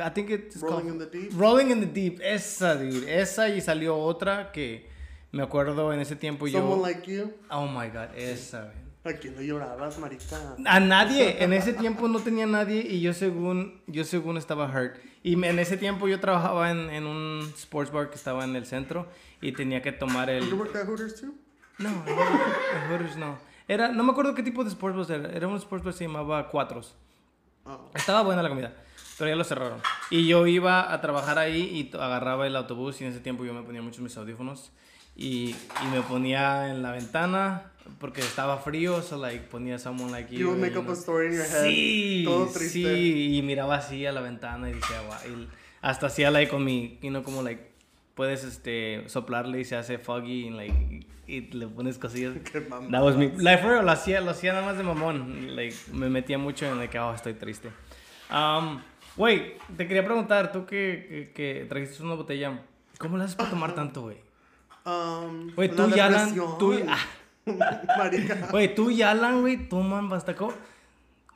I 0.07 0.11
think 0.13 0.29
it's 0.31 0.61
Rolling 0.61 0.89
called- 0.89 0.93
in 0.93 0.99
the 0.99 1.07
deep. 1.19 1.33
Rolling 1.41 1.71
in 1.71 1.81
the 1.81 1.87
Deep, 1.87 2.21
esa, 2.23 2.75
dude, 2.77 3.07
esa 3.21 3.49
y 3.49 3.63
salió 3.63 3.97
otra 3.97 4.53
que 4.53 4.87
me 5.33 5.43
acuerdo 5.43 5.91
en 5.95 6.01
ese 6.01 6.17
tiempo 6.17 6.47
yo, 6.47 6.59
Someone 6.61 6.83
like 6.83 7.11
you. 7.11 7.33
oh 7.51 7.67
my 7.67 7.89
god, 7.89 8.15
esa, 8.15 8.65
güey. 8.65 8.86
¿A 9.07 9.13
quién 9.13 9.37
le 9.37 9.47
llorabas, 9.47 9.99
marica? 9.99 10.57
A 10.65 10.81
nadie, 10.81 11.43
en 11.43 11.53
ese 11.53 11.73
tiempo 11.73 12.09
no 12.09 12.19
tenía 12.19 12.45
nadie 12.45 12.81
y 12.81 13.01
yo 13.01 13.13
según, 13.15 13.81
yo 13.87 14.03
según 14.05 14.37
estaba 14.37 14.67
hurt. 14.67 14.97
Y 15.23 15.35
en 15.35 15.59
ese 15.61 15.77
tiempo 15.77 16.09
yo 16.09 16.19
trabajaba 16.19 16.73
en, 16.73 16.91
en 16.91 17.07
un 17.07 17.53
sports 17.57 17.93
bar 17.93 18.11
que 18.11 18.17
estaba 18.17 18.43
en 18.45 18.57
el 18.57 18.67
centro 18.67 19.07
y 19.41 19.53
tenía 19.53 19.81
que 19.81 19.93
tomar 19.93 20.29
el... 20.29 20.45
at 20.45 20.87
Hooters 20.87 21.21
too? 21.21 21.35
No, 21.79 21.89
el 22.07 22.91
Hooters 22.91 23.17
no. 23.17 23.39
Era, 23.69 23.89
no 23.89 24.03
me 24.03 24.11
acuerdo 24.11 24.35
qué 24.35 24.43
tipo 24.43 24.65
de 24.65 24.71
sports 24.71 24.97
bar 24.97 25.21
era. 25.21 25.37
Era 25.37 25.47
un 25.47 25.57
sports 25.57 25.85
bar 25.85 25.93
que 25.93 25.99
se 25.99 26.05
llamaba 26.05 26.49
Cuatros. 26.49 26.97
Oh. 27.65 27.91
Estaba 27.95 28.23
buena 28.23 28.43
la 28.43 28.49
comida, 28.49 28.75
pero 29.19 29.31
ya 29.31 29.37
lo 29.37 29.45
cerraron. 29.45 29.81
Y 30.11 30.27
yo 30.27 30.49
iba 30.49 30.93
a 30.93 31.01
trabajar 31.01 31.39
ahí 31.39 31.63
y 31.63 31.97
agarraba 31.97 32.47
el 32.47 32.57
autobús 32.57 33.01
y 33.01 33.05
en 33.05 33.11
ese 33.11 33.21
tiempo 33.21 33.45
yo 33.45 33.55
me 33.55 33.63
ponía 33.63 33.83
muchos 33.83 34.01
mis 34.01 34.17
audífonos 34.17 34.73
y, 35.17 35.55
y 35.83 35.87
me 35.93 36.03
ponía 36.03 36.71
en 36.71 36.83
la 36.83 36.93
ventana 36.93 37.73
porque 37.99 38.21
estaba 38.21 38.59
frío, 38.59 39.03
so 39.03 39.17
like 39.17 39.47
ponía 39.49 39.79
someone 39.79 40.13
like 40.13 40.33
you. 40.33 40.41
You 40.41 40.49
would 40.49 40.61
make 40.61 40.75
you 40.75 40.81
up 40.81 40.87
know. 40.87 40.95
a 40.95 40.97
story 40.97 41.29
in 41.29 41.33
your 41.35 41.45
head. 41.45 41.65
Sí, 41.65 42.23
Todo 42.25 42.47
triste. 42.47 42.95
sí, 42.95 43.37
y 43.37 43.43
miraba 43.43 43.77
así 43.77 44.05
a 44.07 44.13
la 44.13 44.21
ventana 44.21 44.69
y 44.71 44.75
decía, 44.75 45.01
guau, 45.07 45.19
y 45.27 45.49
hasta 45.81 46.07
hacía 46.07 46.31
like 46.31 46.51
con 46.51 46.65
mi, 46.65 46.99
you 47.03 47.11
know, 47.11 47.23
como 47.23 47.43
like, 47.43 47.71
puedes 48.15 48.45
este, 48.45 49.05
soplarle 49.09 49.61
y 49.61 49.65
se 49.65 49.77
hace 49.77 49.99
foggy 49.99 50.49
y 50.49 50.51
like, 50.51 51.07
y, 51.27 51.41
le 51.53 51.67
pones 51.69 51.99
cosillas. 51.99 52.35
Qué 52.53 52.61
mamá. 52.61 52.89
That 52.91 53.03
was 53.03 53.17
me. 53.17 53.33
Like, 53.37 53.63
for 53.63 53.71
real, 53.71 53.85
lo 53.85 53.93
hacía, 53.93 54.21
lo 54.21 54.31
hacía 54.31 54.53
nada 54.53 54.67
más 54.67 54.77
de 54.77 54.83
mamón. 54.83 55.57
Like, 55.57 55.75
me 55.93 56.09
metía 56.09 56.39
mucho 56.39 56.67
en 56.67 56.81
el 56.81 56.89
que, 56.89 56.99
oh, 56.99 57.15
estoy 57.15 57.35
triste. 57.35 57.71
Um, 58.31 58.81
Güey, 59.17 59.55
te 59.75 59.89
quería 59.89 60.05
preguntar, 60.05 60.53
tú 60.53 60.67
que, 60.67 61.07
que, 61.09 61.33
que 61.33 61.67
trajiste 61.67 62.03
una 62.03 62.15
botella, 62.15 62.61
¿cómo 62.99 63.17
le 63.17 63.25
haces 63.25 63.35
para 63.35 63.49
tomar 63.49 63.75
tanto, 63.75 64.03
güey? 64.03 64.19
Um, 64.87 65.51
tú 65.55 65.63
y 65.95 65.99
Alan, 66.01 66.35
tú 66.59 66.73
y... 66.75 66.85
Marica. 67.99 68.49
Güey, 68.51 68.75
tú 68.75 68.91
y 68.91 69.03
Alan, 69.03 69.41
güey, 69.41 69.69
toman 69.69 70.09
bastaco. 70.09 70.53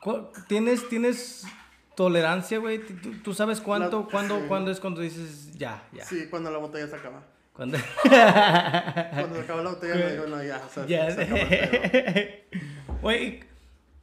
¿Cu- 0.01 0.29
¿Tienes, 0.47 0.87
tienes 0.89 1.45
tolerancia, 1.95 2.59
güey? 2.59 2.85
¿Tú, 2.85 3.11
tú 3.23 3.33
sabes 3.33 3.61
cuánto, 3.61 4.01
La- 4.01 4.07
cuándo, 4.11 4.39
sí. 4.39 4.45
cuándo 4.47 4.71
es 4.71 4.79
cuando 4.79 5.01
dices 5.01 5.51
ya, 5.57 5.83
ya? 5.93 6.03
Sí, 6.05 6.27
cuando 6.29 6.49
la 6.51 6.57
botella 6.57 6.87
se 6.87 6.95
acaba. 6.95 7.23
Cuando... 7.53 7.77
Cuando 8.01 9.35
se 9.35 9.41
acaba 9.41 9.61
la 9.63 9.69
botella, 9.71 9.95
me 9.95 10.11
digo, 10.11 10.25
no, 10.27 10.43
ya, 10.43 10.61
o 10.65 10.69
sea, 10.69 10.85
ya. 10.85 11.11
se 11.11 11.21
el 11.23 12.47
pedo. 12.49 12.97
Güey, 13.01 13.43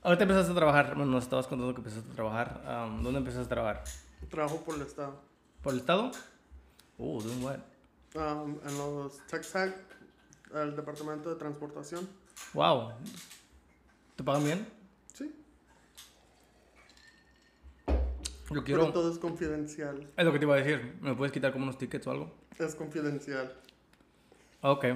ahorita 0.02 0.22
empezaste 0.24 0.52
a 0.52 0.54
trabajar. 0.54 0.94
Bueno, 0.94 1.12
nos 1.12 1.24
estabas 1.24 1.46
contando 1.46 1.72
que 1.74 1.80
empezaste 1.80 2.10
a 2.10 2.14
trabajar. 2.14 2.86
Um, 2.86 3.02
¿Dónde 3.02 3.18
empezaste 3.18 3.46
a 3.46 3.48
trabajar? 3.48 3.84
Trabajo 4.30 4.62
por 4.64 4.74
el 4.76 4.82
Estado. 4.82 5.22
¿Por 5.62 5.72
el 5.72 5.80
estado? 5.80 6.12
Oh, 6.98 7.20
doing 7.22 7.42
what? 7.42 7.58
Um, 8.18 8.58
en 8.66 8.78
los 8.78 9.18
TechTag, 9.26 9.74
el 10.54 10.76
departamento 10.76 11.30
de 11.30 11.36
transportación. 11.36 12.08
Wow. 12.54 12.92
¿Te 14.16 14.24
pagan 14.24 14.44
bien? 14.44 14.68
Sí. 15.14 15.32
Yo 17.86 17.94
Pero 18.48 18.64
quiero... 18.64 18.92
todo 18.92 19.12
es 19.12 19.18
confidencial. 19.18 20.08
Es 20.16 20.24
lo 20.24 20.32
que 20.32 20.38
te 20.38 20.44
iba 20.44 20.54
a 20.54 20.58
decir. 20.58 20.98
¿Me 21.00 21.14
puedes 21.14 21.32
quitar 21.32 21.52
como 21.52 21.64
unos 21.64 21.78
tickets 21.78 22.06
o 22.06 22.10
algo? 22.10 22.34
Es 22.58 22.74
confidencial. 22.74 23.52
Ok. 24.62 24.86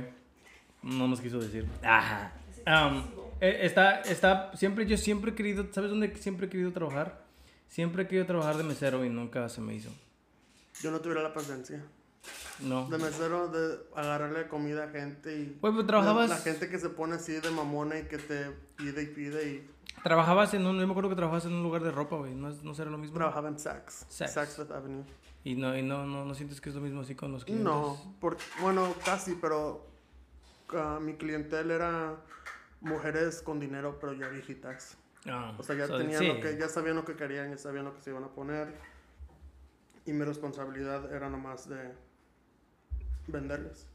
No 0.82 1.06
nos 1.06 1.20
quiso 1.20 1.38
decir. 1.38 1.68
Ajá. 1.82 2.32
Um, 2.66 3.04
eh, 3.40 3.60
está, 3.62 4.00
está, 4.02 4.56
siempre, 4.56 4.86
yo 4.86 4.96
siempre 4.96 5.32
he 5.32 5.34
querido, 5.34 5.66
¿sabes 5.72 5.90
dónde 5.90 6.14
siempre 6.16 6.46
he 6.46 6.48
querido 6.50 6.72
trabajar? 6.72 7.24
Siempre 7.68 8.04
he 8.04 8.06
querido 8.06 8.26
trabajar 8.26 8.56
de 8.56 8.64
mesero 8.64 9.04
y 9.04 9.10
nunca 9.10 9.48
se 9.48 9.60
me 9.60 9.74
hizo. 9.74 9.90
Yo 10.80 10.90
no 10.90 11.00
tuviera 11.00 11.22
la 11.22 11.32
paciencia. 11.32 11.84
No. 12.60 12.88
De 12.88 12.98
mesero, 12.98 13.48
de 13.48 13.80
agarrarle 13.96 14.46
comida 14.46 14.84
a 14.84 14.88
gente 14.88 15.36
y... 15.36 15.58
Güey, 15.60 15.72
pero 15.74 15.86
trabajabas, 15.86 16.28
La, 16.28 16.36
la 16.36 16.40
gente 16.40 16.68
que 16.68 16.78
se 16.78 16.90
pone 16.90 17.16
así 17.16 17.32
de 17.32 17.50
mamona 17.50 17.98
y 17.98 18.04
que 18.04 18.18
te 18.18 18.50
pide 18.76 19.02
y 19.02 19.06
pide 19.06 19.48
y... 19.48 19.70
trabajabas 20.04 20.54
en 20.54 20.66
un, 20.66 20.78
yo 20.78 20.86
me 20.86 20.92
acuerdo 20.92 21.10
que 21.10 21.16
trabajabas 21.16 21.46
en 21.46 21.54
un 21.54 21.62
lugar 21.62 21.82
de 21.82 21.90
ropa, 21.90 22.16
güey. 22.16 22.34
¿No, 22.34 22.50
no 22.50 22.74
será 22.74 22.90
lo 22.90 22.98
mismo? 22.98 23.16
Trabajaba 23.16 23.48
en 23.48 23.58
Saks. 23.58 24.06
Saks. 24.08 24.32
Saks 24.32 24.56
Fifth 24.56 24.70
Avenue. 24.70 25.04
Y 25.44 25.56
no, 25.56 25.76
y 25.76 25.82
no, 25.82 26.06
no, 26.06 26.24
no 26.24 26.34
sientes 26.34 26.60
que 26.60 26.68
es 26.68 26.74
lo 26.76 26.80
mismo 26.80 27.00
así 27.00 27.16
con 27.16 27.32
los 27.32 27.44
clientes. 27.44 27.64
No, 27.64 27.98
porque, 28.20 28.44
bueno, 28.60 28.94
casi, 29.04 29.34
pero 29.34 29.84
ah, 30.74 31.00
mi 31.00 31.14
clientel 31.14 31.72
era 31.72 32.14
mujeres 32.80 33.42
con 33.42 33.58
dinero, 33.58 33.98
pero 34.00 34.12
ya 34.12 34.28
viejitas. 34.28 34.96
Ah, 35.26 35.54
O 35.58 35.62
sea, 35.64 35.74
ya 35.74 35.88
so, 35.88 35.98
tenían 35.98 36.20
sí. 36.20 36.28
lo 36.28 36.40
que, 36.40 36.56
ya 36.56 36.68
sabían 36.68 36.94
lo 36.94 37.04
que 37.04 37.16
querían, 37.16 37.50
ya 37.50 37.58
sabían 37.58 37.84
lo 37.86 37.94
que 37.94 38.02
se 38.02 38.10
iban 38.10 38.22
a 38.22 38.28
poner. 38.28 38.72
Y 40.04 40.12
mi 40.12 40.24
responsabilidad 40.24 41.12
era 41.12 41.28
nomás 41.28 41.68
de 41.68 41.92
venderles. 43.32 43.88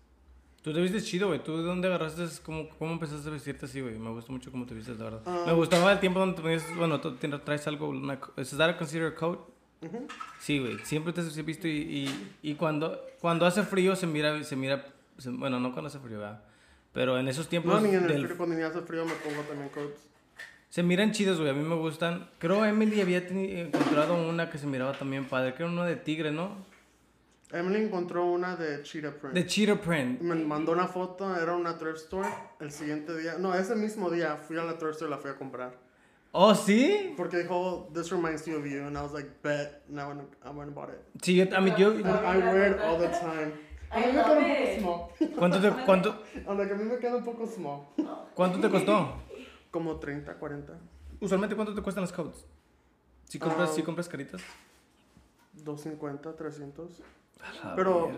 Tú 0.61 0.73
te 0.73 0.81
vistes 0.81 1.05
chido, 1.05 1.27
güey. 1.27 1.41
¿Tú 1.41 1.57
de 1.57 1.63
dónde 1.63 1.87
agarraste? 1.87 2.25
¿Cómo, 2.43 2.67
cómo 2.77 2.91
empezaste 2.93 3.29
a 3.29 3.31
vestirte 3.31 3.65
así, 3.67 3.79
güey? 3.79 3.97
Me 3.97 4.09
gusta 4.09 4.31
mucho 4.33 4.51
cómo 4.51 4.65
te 4.65 4.73
vistes, 4.73 4.97
la 4.97 5.05
verdad. 5.05 5.21
Ah. 5.25 5.43
Me 5.47 5.53
gustaba 5.53 5.91
el 5.93 5.99
tiempo 5.99 6.19
donde. 6.19 6.41
Bueno, 6.75 6.99
tú 6.99 7.15
traes 7.15 7.65
algo... 7.67 7.87
Una, 7.89 8.19
¿Es 8.35 8.49
that 8.57 8.69
a 8.71 8.77
considered 8.77 9.13
coat? 9.13 9.39
Ujú. 9.81 10.07
Sí, 10.39 10.59
güey. 10.59 10.77
Siempre 10.79 11.13
te 11.13 11.21
he 11.21 11.41
visto 11.43 11.67
y, 11.67 11.71
y, 11.71 12.29
y 12.41 12.55
cuando, 12.55 12.99
cuando 13.21 13.45
hace 13.45 13.63
frío 13.63 13.95
se 13.95 14.07
mira... 14.07 14.43
Se 14.43 14.55
mira 14.57 14.85
se- 15.17 15.29
bueno, 15.29 15.59
no 15.59 15.71
cuando 15.71 15.87
hace 15.87 15.99
frío, 15.99 16.19
¿verdad? 16.19 16.41
Pero 16.91 17.17
en 17.17 17.27
esos 17.29 17.47
tiempos... 17.47 17.73
No, 17.81 17.87
ni 17.87 17.93
en 17.95 18.01
el 18.03 18.07
del- 18.07 18.25
frío, 18.25 18.37
cuando 18.37 18.55
ni 18.55 18.63
hace 18.63 18.81
frío 18.81 19.05
me 19.05 19.13
pongo 19.13 19.41
también 19.43 19.69
coats. 19.69 20.01
se 20.69 20.83
miran 20.83 21.11
chidos, 21.13 21.37
güey. 21.39 21.51
A 21.51 21.53
mí 21.53 21.63
me 21.63 21.75
gustan. 21.75 22.27
Creo 22.39 22.65
Emily 22.65 22.99
había 22.99 23.25
teni- 23.25 23.67
encontrado 23.67 24.15
una 24.27 24.49
que 24.49 24.57
se 24.57 24.67
miraba 24.67 24.93
también 24.93 25.25
padre. 25.25 25.53
Creo 25.53 25.67
una 25.69 25.85
de 25.85 25.95
tigre, 25.95 26.31
¿no? 26.31 26.65
Emily 27.51 27.85
encontró 27.85 28.25
una 28.25 28.55
de 28.57 28.83
cheetah 28.83 29.11
print. 29.11 29.33
De 29.33 29.45
cheetah 29.45 29.79
print. 29.79 30.19
Me 30.21 30.35
mandó 30.35 30.73
una 30.73 30.87
foto, 30.87 31.33
era 31.35 31.55
una 31.55 31.77
thrift 31.77 31.97
store. 31.99 32.27
El 32.59 32.71
siguiente 32.71 33.15
día, 33.17 33.37
no, 33.39 33.53
ese 33.53 33.75
mismo 33.75 34.09
día 34.09 34.35
fui 34.35 34.57
a 34.57 34.63
la 34.63 34.77
thrift 34.77 34.95
store 34.95 35.07
y 35.09 35.15
la 35.15 35.17
fui 35.17 35.31
a 35.31 35.35
comprar. 35.35 35.77
¿Oh, 36.33 36.53
sí? 36.53 37.13
Porque 37.15 37.37
dijo, 37.37 37.89
this 37.93 38.11
reminds 38.11 38.45
you 38.45 38.57
of 38.57 38.65
you. 38.65 38.83
And 38.85 38.97
I 38.97 39.01
was 39.01 39.13
like, 39.13 39.29
bet. 39.41 39.81
And 39.89 39.99
I 39.99 40.05
went, 40.07 40.21
I 40.43 40.49
went 40.49 40.67
and 40.67 40.75
bought 40.75 40.89
it. 40.89 40.99
Sí, 41.21 41.35
yo, 41.35 41.45
a 41.55 41.61
mí, 41.61 41.73
yo... 41.77 41.93
I 41.93 42.37
wear 42.37 42.71
it 42.73 42.81
all 42.81 42.97
the 42.99 43.07
time. 43.07 43.53
A 43.89 43.99
mí 43.99 44.07
me 44.07 44.21
queda 44.21 44.33
un 44.35 44.43
poco 44.43 45.09
small. 45.17 45.35
¿Cuánto 45.37 45.61
te, 45.61 45.71
cuánto, 45.85 46.23
I'm 46.47 46.57
like, 46.57 46.73
a 46.73 46.75
mí 46.75 46.83
me 46.83 46.97
queda 46.97 47.15
un 47.15 47.23
poco 47.23 47.47
small. 47.47 47.79
¿Cuánto 48.35 48.59
te 48.59 48.69
costó? 48.69 49.13
Como 49.71 49.95
30, 49.97 50.33
40. 50.35 50.73
Usualmente, 51.21 51.55
¿cuánto 51.55 51.73
te 51.73 51.81
cuestan 51.81 52.01
las 52.03 52.11
coats? 52.11 52.45
Si 53.23 53.39
compras, 53.39 53.69
Ah. 53.71 53.73
si 53.73 53.83
compras 53.83 54.09
caritas. 54.09 54.41
250, 55.53 56.35
300. 56.35 57.01
Pero 57.75 58.11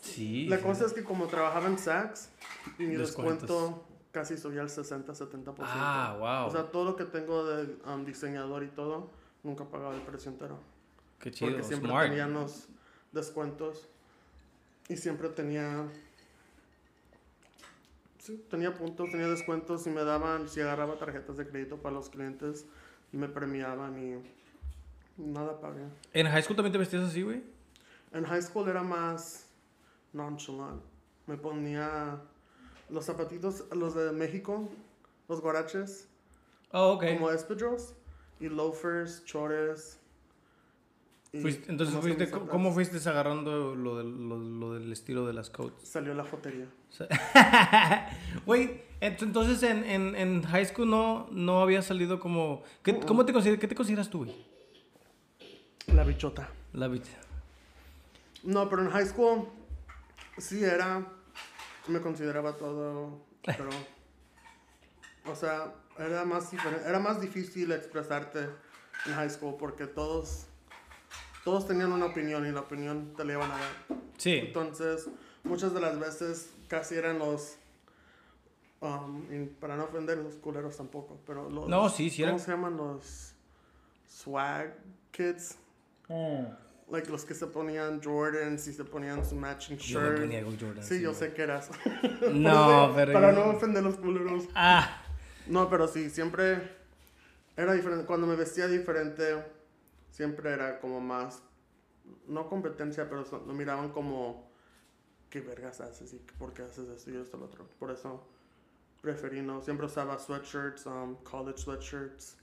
Sí. 0.00 0.46
la 0.46 0.60
cosa 0.60 0.86
es 0.86 0.92
que 0.92 1.02
como 1.04 1.26
trabajaba 1.26 1.66
en 1.66 1.78
Saks, 1.78 2.30
mi 2.78 2.94
descuento 2.96 3.84
casi 4.12 4.36
subía 4.36 4.62
al 4.62 4.70
60, 4.70 5.12
70%. 5.14 5.54
Ah, 5.60 6.16
wow. 6.18 6.48
O 6.48 6.50
sea, 6.50 6.70
todo 6.70 6.84
lo 6.84 6.96
que 6.96 7.04
tengo 7.04 7.44
de 7.44 7.76
um, 7.86 8.04
diseñador 8.04 8.62
y 8.64 8.68
todo, 8.68 9.10
nunca 9.42 9.64
pagaba 9.64 9.94
el 9.94 10.02
precio 10.02 10.30
entero. 10.30 10.58
Qué 11.20 11.30
chido. 11.30 11.50
Porque 11.50 11.64
siempre 11.66 11.90
Smart. 11.90 12.08
tenían 12.08 12.32
los 12.32 12.68
descuentos. 13.12 13.88
Y 14.88 14.96
siempre 14.96 15.28
tenía... 15.28 15.86
Sí, 18.18 18.44
tenía 18.50 18.74
puntos, 18.74 19.10
tenía 19.10 19.28
descuentos 19.28 19.86
y 19.86 19.90
me 19.90 20.04
daban, 20.04 20.48
si 20.48 20.60
agarraba 20.60 20.98
tarjetas 20.98 21.36
de 21.36 21.46
crédito 21.46 21.78
para 21.78 21.94
los 21.94 22.08
clientes, 22.10 22.66
me 23.12 23.28
premiaban 23.28 23.98
y 23.98 24.22
nada 25.16 25.60
pagué. 25.60 25.84
¿En 26.12 26.26
high 26.26 26.42
school 26.42 26.56
también 26.56 26.72
te 26.72 26.78
vestías 26.78 27.04
así, 27.04 27.22
güey? 27.22 27.42
En 28.12 28.24
high 28.24 28.42
school 28.42 28.68
era 28.68 28.82
más 28.82 29.46
nonchalant. 30.12 30.82
Me 31.26 31.36
ponía 31.36 32.18
los 32.88 33.04
zapatitos, 33.04 33.64
los 33.72 33.94
de 33.94 34.12
México, 34.12 34.68
los 35.28 35.40
guaraches, 35.40 36.08
Oh, 36.72 36.92
ok. 36.92 37.04
como 37.14 37.30
espadrilles, 37.30 37.94
y 38.40 38.48
loafers, 38.48 39.24
chores. 39.24 39.98
y 41.32 41.40
Fuiste- 41.40 41.68
entonces, 41.70 41.94
fuiste. 42.00 42.30
¿cómo 42.30 42.72
fuiste 42.72 42.96
agarrando 43.08 43.74
lo 43.74 43.98
del, 43.98 44.28
lo, 44.28 44.38
lo 44.38 44.72
del 44.74 44.90
estilo 44.92 45.26
de 45.26 45.34
las 45.34 45.50
coats? 45.50 45.86
Salió 45.86 46.14
la 46.14 46.24
jotería. 46.24 46.66
Güey, 48.46 48.80
ent- 49.02 49.22
entonces 49.22 49.62
en, 49.62 49.84
en, 49.84 50.14
en 50.16 50.42
high 50.44 50.64
school 50.64 50.88
no, 50.88 51.26
no 51.30 51.60
había 51.60 51.82
salido 51.82 52.18
como... 52.18 52.62
¿qué, 52.82 52.98
¿Cómo 53.00 53.26
te 53.26 53.32
consideras, 53.34 53.60
qué 53.60 53.68
te 53.68 53.74
consideras 53.74 54.08
tú, 54.08 54.24
güey? 54.24 54.34
La 55.88 56.04
bichota. 56.04 56.48
La 56.72 56.88
vida. 56.88 57.04
No, 58.42 58.68
pero 58.68 58.82
en 58.82 58.90
high 58.90 59.06
school 59.06 59.48
sí 60.38 60.62
era, 60.64 61.04
me 61.88 62.00
consideraba 62.00 62.56
todo, 62.56 63.20
pero, 63.42 63.68
o 65.26 65.34
sea, 65.34 65.72
era 65.98 66.24
más, 66.24 66.50
era 66.86 66.98
más 66.98 67.20
difícil 67.20 67.72
expresarte 67.72 68.48
en 69.06 69.12
high 69.14 69.30
school 69.30 69.56
porque 69.58 69.86
todos, 69.86 70.46
todos 71.44 71.66
tenían 71.66 71.92
una 71.92 72.06
opinión 72.06 72.46
y 72.46 72.52
la 72.52 72.60
opinión 72.60 73.12
te 73.16 73.24
la 73.24 73.32
iban 73.34 73.50
a 73.50 73.54
dar. 73.58 73.72
Sí. 74.16 74.34
Entonces, 74.36 75.08
muchas 75.44 75.74
de 75.74 75.80
las 75.80 75.98
veces 75.98 76.50
casi 76.68 76.94
eran 76.94 77.18
los, 77.18 77.56
um, 78.80 79.24
y 79.32 79.46
para 79.46 79.76
no 79.76 79.84
ofender 79.84 80.18
los 80.18 80.34
culeros 80.36 80.76
tampoco, 80.76 81.18
pero 81.26 81.48
los, 81.50 81.68
No, 81.68 81.88
sí, 81.88 82.08
sí 82.10 82.22
¿cómo 82.22 82.28
eran- 82.34 82.40
se 82.40 82.50
llaman 82.52 82.76
los 82.76 83.34
swag 84.06 84.74
kids? 85.10 85.56
Like 86.90 87.10
los 87.10 87.24
que 87.26 87.34
se 87.34 87.46
ponían 87.46 88.02
Jordans 88.02 88.66
y 88.66 88.72
se 88.72 88.82
ponían 88.84 89.24
su 89.24 89.34
matching 89.36 89.76
Yo 89.76 90.00
me 90.00 90.06
shirt. 90.06 90.20
ponía 90.20 90.38
algo 90.38 90.52
Jordan. 90.58 90.82
sí, 90.82 91.00
yo 91.02 91.12
sé 91.12 91.32
que 91.34 91.42
eras. 91.42 91.70
No, 92.32 92.92
pero... 92.94 93.12
Para 93.12 93.32
no 93.32 93.44
ofender 93.50 93.82
los 93.82 93.96
culeros. 93.96 94.44
Ah, 94.54 95.02
No, 95.46 95.68
pero 95.68 95.86
sí, 95.86 96.08
siempre 96.10 96.76
era 97.56 97.72
diferente. 97.74 98.06
Cuando 98.06 98.26
me 98.26 98.36
vestía 98.36 98.68
diferente, 98.68 99.44
siempre 100.10 100.50
era 100.52 100.80
como 100.80 101.00
más, 101.00 101.42
no 102.26 102.48
competencia, 102.48 103.08
pero 103.08 103.24
lo 103.46 103.52
miraban 103.52 103.90
como, 103.90 104.50
¿qué 105.28 105.40
vergas 105.42 105.80
haces? 105.82 106.14
¿Y 106.14 106.18
por 106.38 106.54
qué 106.54 106.62
haces 106.62 106.88
esto 106.88 107.10
y 107.10 107.16
esto 107.16 107.36
y 107.36 107.40
lo 107.40 107.46
otro? 107.46 107.68
Por 107.78 107.90
eso 107.90 108.26
preferí 109.02 109.42
no. 109.42 109.60
Siempre 109.62 109.86
usaba 109.86 110.18
sweatshirts, 110.18 110.86
um, 110.86 111.16
college 111.22 111.58
sweatshirts, 111.58 112.36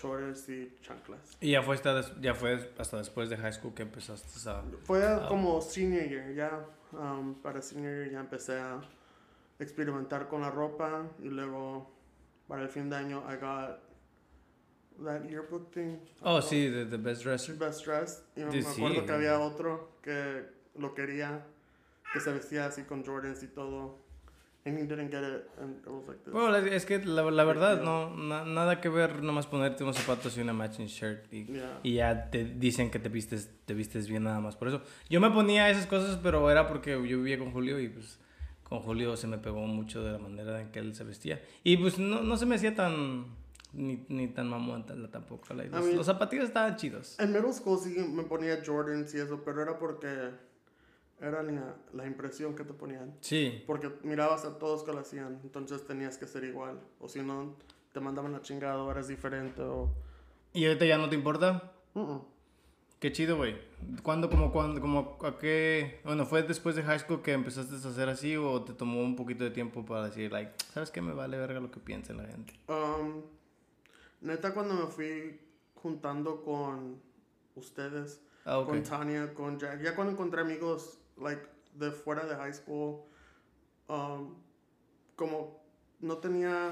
chores 0.00 0.46
y 0.50 0.76
chanclas. 0.82 1.38
y 1.40 1.52
ya 1.52 1.62
fue, 1.62 1.74
hasta 1.74 2.20
ya 2.20 2.34
fue 2.34 2.70
hasta 2.78 2.98
después 2.98 3.30
de 3.30 3.38
high 3.38 3.52
school 3.52 3.72
que 3.72 3.82
empezaste 3.82 4.28
a... 4.50 4.62
Fue 4.84 5.02
Ah. 5.02 5.24
como 5.26 5.60
senior 5.62 6.06
year, 6.06 6.34
ya. 6.34 6.66
um, 6.92 7.34
para 7.42 7.62
senior 7.62 7.94
year 7.94 8.10
ya 8.12 8.20
empecé 8.20 8.58
a 8.58 8.80
experimentar 9.58 10.28
con 10.28 10.42
la 10.42 10.50
ropa 10.50 11.08
y 11.18 11.28
luego 11.28 11.90
para 12.46 12.62
el 12.62 12.68
fin 12.68 12.90
de 12.90 12.96
año 12.96 13.24
I 13.26 13.36
got 13.36 13.80
that 15.02 15.22
yearbook 15.28 15.70
thing. 15.72 15.96
Oh, 16.22 16.40
sí, 16.42 16.70
the, 16.70 16.84
the 16.84 16.98
best 16.98 17.22
dresser. 17.24 17.54
Best 17.56 17.84
dressed. 17.86 18.22
Y 18.36 18.44
me 18.44 18.52
Sí, 18.62 18.68
acuerdo 18.68 19.00
sí. 19.00 19.06
que 19.06 19.12
había 19.12 19.38
otro 19.40 19.92
que 20.02 20.44
lo 20.76 20.94
quería, 20.94 21.42
que 22.12 22.20
se 22.20 22.32
vestía 22.32 22.66
así 22.66 22.82
con 22.84 23.02
Jordans 23.04 23.42
y 23.42 23.48
todo. 23.48 23.98
And 24.66 24.76
he 24.78 24.82
didn't 24.84 25.10
get 25.12 25.22
it, 25.22 25.46
and 25.60 25.76
it 25.78 25.86
was 25.86 26.08
like 26.08 26.24
this. 26.24 26.32
Bueno, 26.34 26.56
es 26.56 26.84
que 26.84 26.98
la, 27.04 27.22
la 27.30 27.44
verdad, 27.44 27.82
no, 27.82 28.10
na- 28.16 28.44
nada 28.44 28.80
que 28.80 28.88
ver, 28.88 29.22
nomás 29.22 29.46
ponerte 29.46 29.84
unos 29.84 29.96
zapatos 29.96 30.36
y 30.36 30.40
una 30.40 30.52
matching 30.52 30.86
shirt 30.88 31.32
y, 31.32 31.44
Yeah. 31.46 31.78
y 31.84 31.94
ya 31.94 32.30
te 32.30 32.44
dicen 32.44 32.90
que 32.90 32.98
te 32.98 33.08
vistes, 33.08 33.48
te 33.64 33.74
vistes 33.74 34.08
bien 34.08 34.24
nada 34.24 34.40
más. 34.40 34.56
Por 34.56 34.66
eso, 34.68 34.82
yo 35.08 35.20
me 35.20 35.30
ponía 35.30 35.70
esas 35.70 35.86
cosas, 35.86 36.18
pero 36.20 36.50
era 36.50 36.66
porque 36.66 36.90
yo 36.90 36.98
vivía 37.18 37.38
con 37.38 37.52
Julio 37.52 37.78
y 37.78 37.88
pues 37.88 38.18
con 38.64 38.80
Julio 38.80 39.16
se 39.16 39.28
me 39.28 39.38
pegó 39.38 39.60
mucho 39.60 40.02
de 40.02 40.10
la 40.10 40.18
manera 40.18 40.60
en 40.60 40.72
que 40.72 40.80
él 40.80 40.96
se 40.96 41.04
vestía. 41.04 41.40
Y 41.62 41.76
pues 41.76 42.00
no, 42.00 42.22
no 42.22 42.36
se 42.36 42.44
me 42.46 42.56
hacía 42.56 42.74
tan, 42.74 43.26
ni, 43.72 44.04
ni 44.08 44.26
tan 44.26 44.48
mamón 44.48 44.84
tampoco. 45.12 45.54
like, 45.54 45.70
los, 45.70 45.80
I 45.80 45.84
mean- 45.86 45.96
los 45.96 46.06
zapatillos 46.06 46.46
estaban 46.46 46.74
chidos. 46.74 47.14
En 47.20 47.32
middle 47.32 47.52
school 47.52 47.78
sí 47.78 47.90
me 48.12 48.24
ponía 48.24 48.60
Jordans 48.66 49.14
y 49.14 49.18
eso, 49.20 49.42
pero 49.44 49.62
era 49.62 49.78
porque 49.78 50.08
era 51.20 51.42
la, 51.42 51.76
la 51.92 52.06
impresión 52.06 52.54
que 52.54 52.64
te 52.64 52.74
ponían. 52.74 53.16
Sí. 53.20 53.62
Porque 53.66 53.90
mirabas 54.02 54.44
a 54.44 54.58
todos 54.58 54.82
que 54.84 54.92
lo 54.92 54.98
hacían, 55.00 55.40
entonces 55.42 55.86
tenías 55.86 56.18
que 56.18 56.26
ser 56.26 56.44
igual. 56.44 56.80
O 57.00 57.08
si 57.08 57.22
no, 57.22 57.56
te 57.92 58.00
mandaban 58.00 58.32
la 58.32 58.42
chingada 58.42 58.82
o 58.82 58.90
eras 58.90 59.08
diferente 59.08 59.62
o... 59.62 59.90
¿Y 60.52 60.66
ahorita 60.66 60.84
ya 60.86 60.98
no 60.98 61.08
te 61.08 61.16
importa? 61.16 61.72
Mm-mm. 61.94 62.22
Qué 62.98 63.12
chido, 63.12 63.36
güey. 63.36 63.56
¿Cuándo, 64.02 64.30
como, 64.30 64.50
cuándo, 64.50 64.80
como, 64.80 65.18
a 65.22 65.38
qué? 65.38 66.00
Bueno, 66.04 66.24
¿fue 66.24 66.42
después 66.42 66.76
de 66.76 66.82
high 66.82 66.98
school 66.98 67.20
que 67.22 67.32
empezaste 67.32 67.74
a 67.74 67.90
hacer 67.90 68.08
así 68.08 68.36
o 68.36 68.62
te 68.62 68.72
tomó 68.72 69.02
un 69.02 69.16
poquito 69.16 69.44
de 69.44 69.50
tiempo 69.50 69.84
para 69.84 70.04
decir, 70.06 70.32
like, 70.32 70.52
¿sabes 70.72 70.90
qué? 70.90 71.02
Me 71.02 71.12
vale 71.12 71.36
verga 71.36 71.60
lo 71.60 71.70
que 71.70 71.78
piense 71.78 72.14
la 72.14 72.24
gente. 72.24 72.54
Um, 72.68 73.20
neta, 74.22 74.54
cuando 74.54 74.74
me 74.74 74.86
fui 74.86 75.38
juntando 75.74 76.42
con 76.42 76.98
ustedes, 77.54 78.20
Ah, 78.46 78.58
ok. 78.58 78.68
con 78.68 78.82
Tania, 78.82 79.34
con 79.34 79.58
Jack, 79.58 79.82
ya 79.82 79.94
cuando 79.94 80.12
encontré 80.14 80.40
amigos, 80.40 80.98
like, 81.18 81.42
de 81.74 81.90
fuera 81.90 82.24
de 82.26 82.34
high 82.36 82.52
school, 82.52 83.02
um, 83.88 84.34
como 85.14 85.62
no 86.00 86.18
tenía 86.18 86.70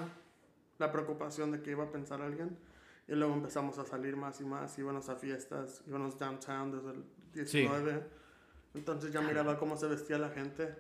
la 0.79 0.91
preocupación 0.93 1.51
de 1.53 1.63
que 1.63 1.71
iba 1.73 1.85
a 1.85 1.91
pensar 1.93 2.21
alguien, 2.23 2.59
y 3.07 3.15
luego 3.15 3.35
empezamos 3.35 3.79
a 3.79 3.85
salir 3.85 4.17
más 4.17 4.41
y 4.41 4.45
más, 4.45 4.79
íbamos 4.79 5.09
a 5.09 5.17
fiestas, 5.17 5.83
íbamos 5.87 6.19
downtown 6.19 6.73
desde 6.73 6.91
el 6.91 7.05
19, 7.33 8.03
entonces 8.75 9.13
ya 9.13 9.21
miraba 9.21 9.59
cómo 9.59 9.77
se 9.77 9.87
vestía 9.87 10.19
la 10.19 10.31
gente. 10.31 10.75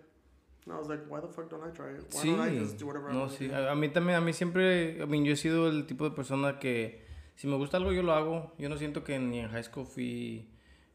And 0.66 0.74
I 0.74 0.78
was 0.78 0.88
like, 0.88 1.04
why 1.10 1.20
the 1.20 1.28
fuck 1.28 1.50
don't 1.50 1.62
I 1.62 1.70
try 1.72 1.90
it? 1.94 2.04
Why 2.14 2.20
Sí, 2.22 2.30
don't 2.34 2.40
I 2.40 2.58
just 2.58 2.78
do 2.80 2.86
whatever 2.86 3.10
I 3.10 3.14
no, 3.14 3.28
sí. 3.28 3.50
A, 3.52 3.70
a 3.72 3.74
mí 3.74 3.90
también, 3.90 4.16
a 4.16 4.22
mí 4.22 4.32
siempre, 4.32 4.96
I 4.98 5.06
mean, 5.06 5.24
yo 5.26 5.34
he 5.34 5.36
sido 5.36 5.68
el 5.68 5.84
tipo 5.86 6.08
de 6.08 6.16
persona 6.16 6.58
que 6.58 7.04
si 7.36 7.46
me 7.46 7.56
gusta 7.56 7.76
algo 7.76 7.92
yo 7.92 8.02
lo 8.02 8.12
hago. 8.14 8.54
Yo 8.58 8.70
no 8.70 8.78
siento 8.78 9.04
que 9.04 9.18
ni 9.18 9.40
en 9.40 9.50
high 9.50 9.62
school 9.64 9.84
fui, 9.86 10.48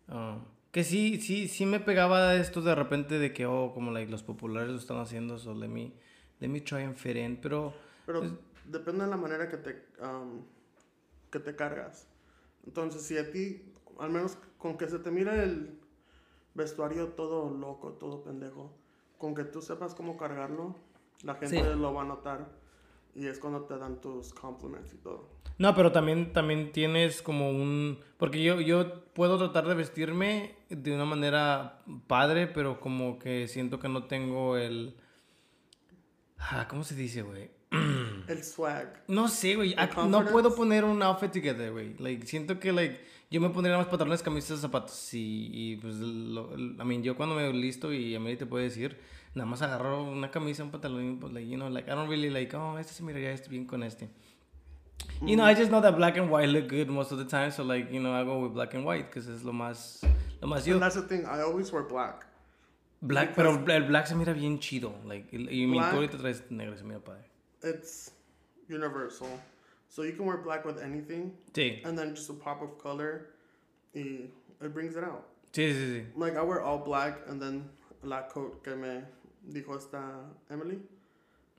ah, 0.08 0.40
que 0.72 0.84
sí, 0.84 1.20
sí, 1.20 1.48
sí 1.48 1.66
me 1.66 1.80
pegaba 1.80 2.36
esto 2.36 2.62
de 2.62 2.76
repente 2.76 3.18
de 3.20 3.34
que, 3.34 3.46
oh, 3.46 3.72
como 3.74 3.92
like, 3.92 4.12
los 4.12 4.24
populares 4.24 4.70
lo 4.70 4.78
están 4.78 4.98
haciendo, 5.00 5.38
so 5.40 5.54
let 5.54 5.68
me, 5.68 5.94
let 6.40 6.48
me 6.48 6.62
try 6.62 6.84
and 6.84 6.96
fit 6.96 7.16
in, 7.18 7.38
pero... 7.38 7.74
Pero 8.06 8.22
depende 8.66 9.04
de 9.06 9.10
la 9.10 9.18
manera 9.18 9.50
que 9.50 9.58
te, 9.58 9.86
um, 10.02 10.44
que 11.32 11.40
te 11.40 11.56
cargas. 11.56 12.08
Entonces, 12.66 13.02
si 13.04 13.18
a 13.18 13.32
ti, 13.32 13.62
al 14.00 14.10
menos 14.10 14.38
con 14.58 14.78
que 14.78 14.88
se 14.88 15.00
te 15.00 15.12
mire 15.12 15.44
el 15.44 15.80
vestuario 16.54 17.10
todo 17.10 17.50
loco, 17.50 17.94
todo 17.94 18.24
pendejo, 18.24 18.72
con 19.18 19.34
que 19.36 19.44
tú 19.44 19.62
sepas 19.62 19.96
cómo 19.96 20.18
cargarlo, 20.18 20.76
la 21.24 21.36
gente 21.36 21.58
Sí. 21.58 21.80
lo 21.80 21.94
va 21.94 22.02
a 22.04 22.06
notar. 22.06 22.48
Y 23.20 23.28
es 23.28 23.38
cuando 23.38 23.64
te 23.64 23.78
dan 23.78 24.00
tus 24.00 24.34
compliments 24.34 24.94
y 24.94 24.98
todo. 24.98 25.28
No, 25.58 25.76
pero 25.76 25.92
también, 25.92 26.32
también 26.32 26.72
tienes 26.72 27.22
como 27.22 27.50
un... 27.50 28.00
Porque 28.18 28.42
yo, 28.42 28.62
yo 28.62 29.04
puedo 29.14 29.38
tratar 29.38 29.68
de 29.68 29.76
vestirme 29.76 30.56
de 30.70 30.96
una 30.96 31.04
manera 31.04 31.82
padre, 32.08 32.48
pero 32.48 32.80
como 32.80 33.20
que 33.20 33.50
siento 33.50 33.78
que 33.78 33.90
no 33.90 34.06
tengo 34.06 34.56
el... 34.56 34.96
Ah, 36.38 36.66
¿Cómo 36.70 36.86
se 36.86 36.96
dice, 36.96 37.24
güey? 37.24 37.52
El 38.30 38.42
swag. 38.42 39.04
No 39.10 39.28
sé, 39.28 39.56
güey. 39.56 39.76
Ah, 39.78 39.90
No 40.08 40.26
puedo 40.26 40.56
poner 40.56 40.86
un 40.86 41.04
outfit 41.04 41.32
together, 41.32 41.74
güey. 41.74 41.96
Like, 42.00 42.26
siento 42.26 42.58
que, 42.58 42.72
like, 42.72 43.02
yo 43.30 43.42
me 43.42 43.50
pondría 43.50 43.78
más 43.78 43.88
pantalones, 43.88 44.24
camisas, 44.24 44.62
zapatos. 44.62 45.14
Y, 45.14 45.50
y 45.52 45.76
pues, 45.76 45.96
lo, 45.96 46.58
I 46.58 46.86
mean, 46.86 47.04
yo 47.04 47.18
cuando 47.18 47.36
me 47.36 47.52
listo 47.52 47.92
y 47.92 48.16
a 48.16 48.20
mí 48.22 48.38
te 48.38 48.46
puede 48.46 48.64
decir, 48.64 48.98
nada 49.36 49.50
más 49.50 49.62
agarro 49.62 50.04
una 50.04 50.30
camisa, 50.32 50.64
un 50.64 50.72
pantalón, 50.72 51.14
y, 51.14 51.16
pues, 51.20 51.34
like, 51.34 51.48
you 51.50 51.58
know, 51.58 51.70
like, 51.70 51.88
I 51.90 51.96
don't 51.96 52.10
really 52.10 52.30
like, 52.30 52.54
oh, 52.56 52.78
este 52.78 52.94
se 52.94 53.04
miraría 53.04 53.32
este 53.32 53.50
bien 53.50 53.66
con 53.66 53.84
este. 53.84 54.10
You 55.22 55.36
know, 55.36 55.46
I 55.46 55.54
just 55.54 55.70
know 55.70 55.82
that 55.82 55.96
black 55.96 56.18
and 56.18 56.30
white 56.30 56.50
look 56.50 56.68
good 56.68 56.90
most 56.90 57.12
of 57.12 57.18
the 57.20 57.26
time, 57.26 57.52
so, 57.52 57.64
like, 57.64 57.92
you 57.92 58.00
know, 58.02 58.14
I 58.14 58.24
go 58.24 58.40
with 58.40 58.54
black 58.54 58.74
and 58.74 58.86
white, 58.86 59.06
because 59.10 59.28
es 59.30 59.44
lo 59.44 59.52
más, 59.54 60.02
lo 60.42 60.48
más 60.48 60.66
yo. 60.66 60.74
And 60.74 60.82
that's 60.82 60.96
the 60.96 61.02
thing, 61.04 61.26
I 61.26 61.42
always 61.42 61.72
wear 61.72 61.84
black. 61.84 62.26
Black, 63.02 63.34
pero 63.34 63.52
el 63.66 63.86
black 63.88 64.08
se 64.08 64.16
mira 64.16 64.34
bien 64.34 64.60
chido, 64.60 64.94
like, 65.06 65.30
y, 65.32 65.66
mi 65.66 65.78
Black- 65.78 65.94
ahorita 65.94 66.18
traes 66.18 66.44
negro, 66.50 66.76
se 66.78 66.84
mira 66.84 67.00
padre. 67.00 67.24
It's 67.64 68.12
universal. 68.68 69.28
So 69.88 70.04
you 70.04 70.14
can 70.14 70.26
wear 70.26 70.38
black 70.38 70.66
with 70.66 70.80
anything, 70.82 71.32
Sí, 71.54 71.82
and 71.86 71.98
then 71.98 72.14
just 72.14 72.30
a 72.30 72.34
pop 72.34 72.62
of 72.62 72.78
color, 72.78 73.28
y 73.96 74.30
it 74.62 74.74
brings 74.74 74.96
it 74.98 75.04
out. 75.04 75.26
sí, 75.54 75.72
sí, 75.74 75.86
sí. 75.96 76.06
Like 76.18 76.36
I 76.38 76.42
wear 76.44 76.62
all 76.62 76.78
black 76.80 77.22
and 77.28 77.42
then 77.42 77.70
la 78.04 78.22
coat 78.28 78.64
que 78.64 78.76
me 78.76 79.02
dijo 79.44 79.76
esta 79.78 80.32
Emily, 80.50 80.82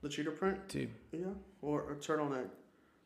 the 0.01 0.09
cheetah 0.09 0.31
print, 0.33 0.57
sí. 0.67 0.89
yeah, 1.11 1.33
or 1.61 1.91
a 1.91 1.99
turtleneck, 1.99 2.47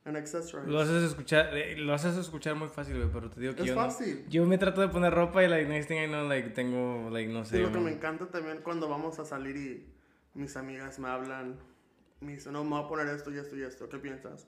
and 0.06 0.16
accessories. 0.18 0.68
Lo 0.68 0.80
haces 0.82 1.04
escuchar, 1.04 1.56
eh, 1.58 1.76
lo 1.78 1.94
haces 1.94 2.16
escuchar 2.18 2.56
muy 2.56 2.70
fácil, 2.70 2.98
güey, 2.98 3.10
pero 3.12 3.30
te 3.30 3.40
digo 3.42 3.54
que 3.56 3.62
es 3.64 3.68
yo 3.68 3.76
no. 3.76 3.82
fácil. 3.82 4.26
Yo 4.30 4.46
me 4.46 4.58
trato 4.58 4.82
de 4.82 4.88
poner 4.90 5.14
ropa 5.14 5.44
y 5.44 5.48
like 5.48 5.68
next 5.68 5.88
thing 5.88 5.98
I 5.98 6.08
know 6.08 6.28
like 6.28 6.50
tengo 6.52 7.10
like 7.10 7.32
no 7.32 7.42
Y 7.42 7.46
sé. 7.46 7.60
lo 7.60 7.72
que 7.72 7.80
me 7.80 7.92
encanta 7.92 8.28
también 8.28 8.60
cuando 8.64 8.88
vamos 8.88 9.20
a 9.20 9.26
salir 9.26 9.56
y 9.58 9.86
mis 10.34 10.56
amigas 10.58 11.00
me 11.00 11.08
hablan, 11.10 11.58
me 12.22 12.34
dicen, 12.34 12.54
no, 12.54 12.64
me 12.64 12.72
voy 12.72 12.84
a 12.84 12.88
poner 12.88 13.08
esto 13.08 13.32
y 13.32 13.38
esto 13.38 13.56
y 13.56 13.64
esto, 13.64 13.90
¿qué 13.90 13.98
piensas? 14.00 14.48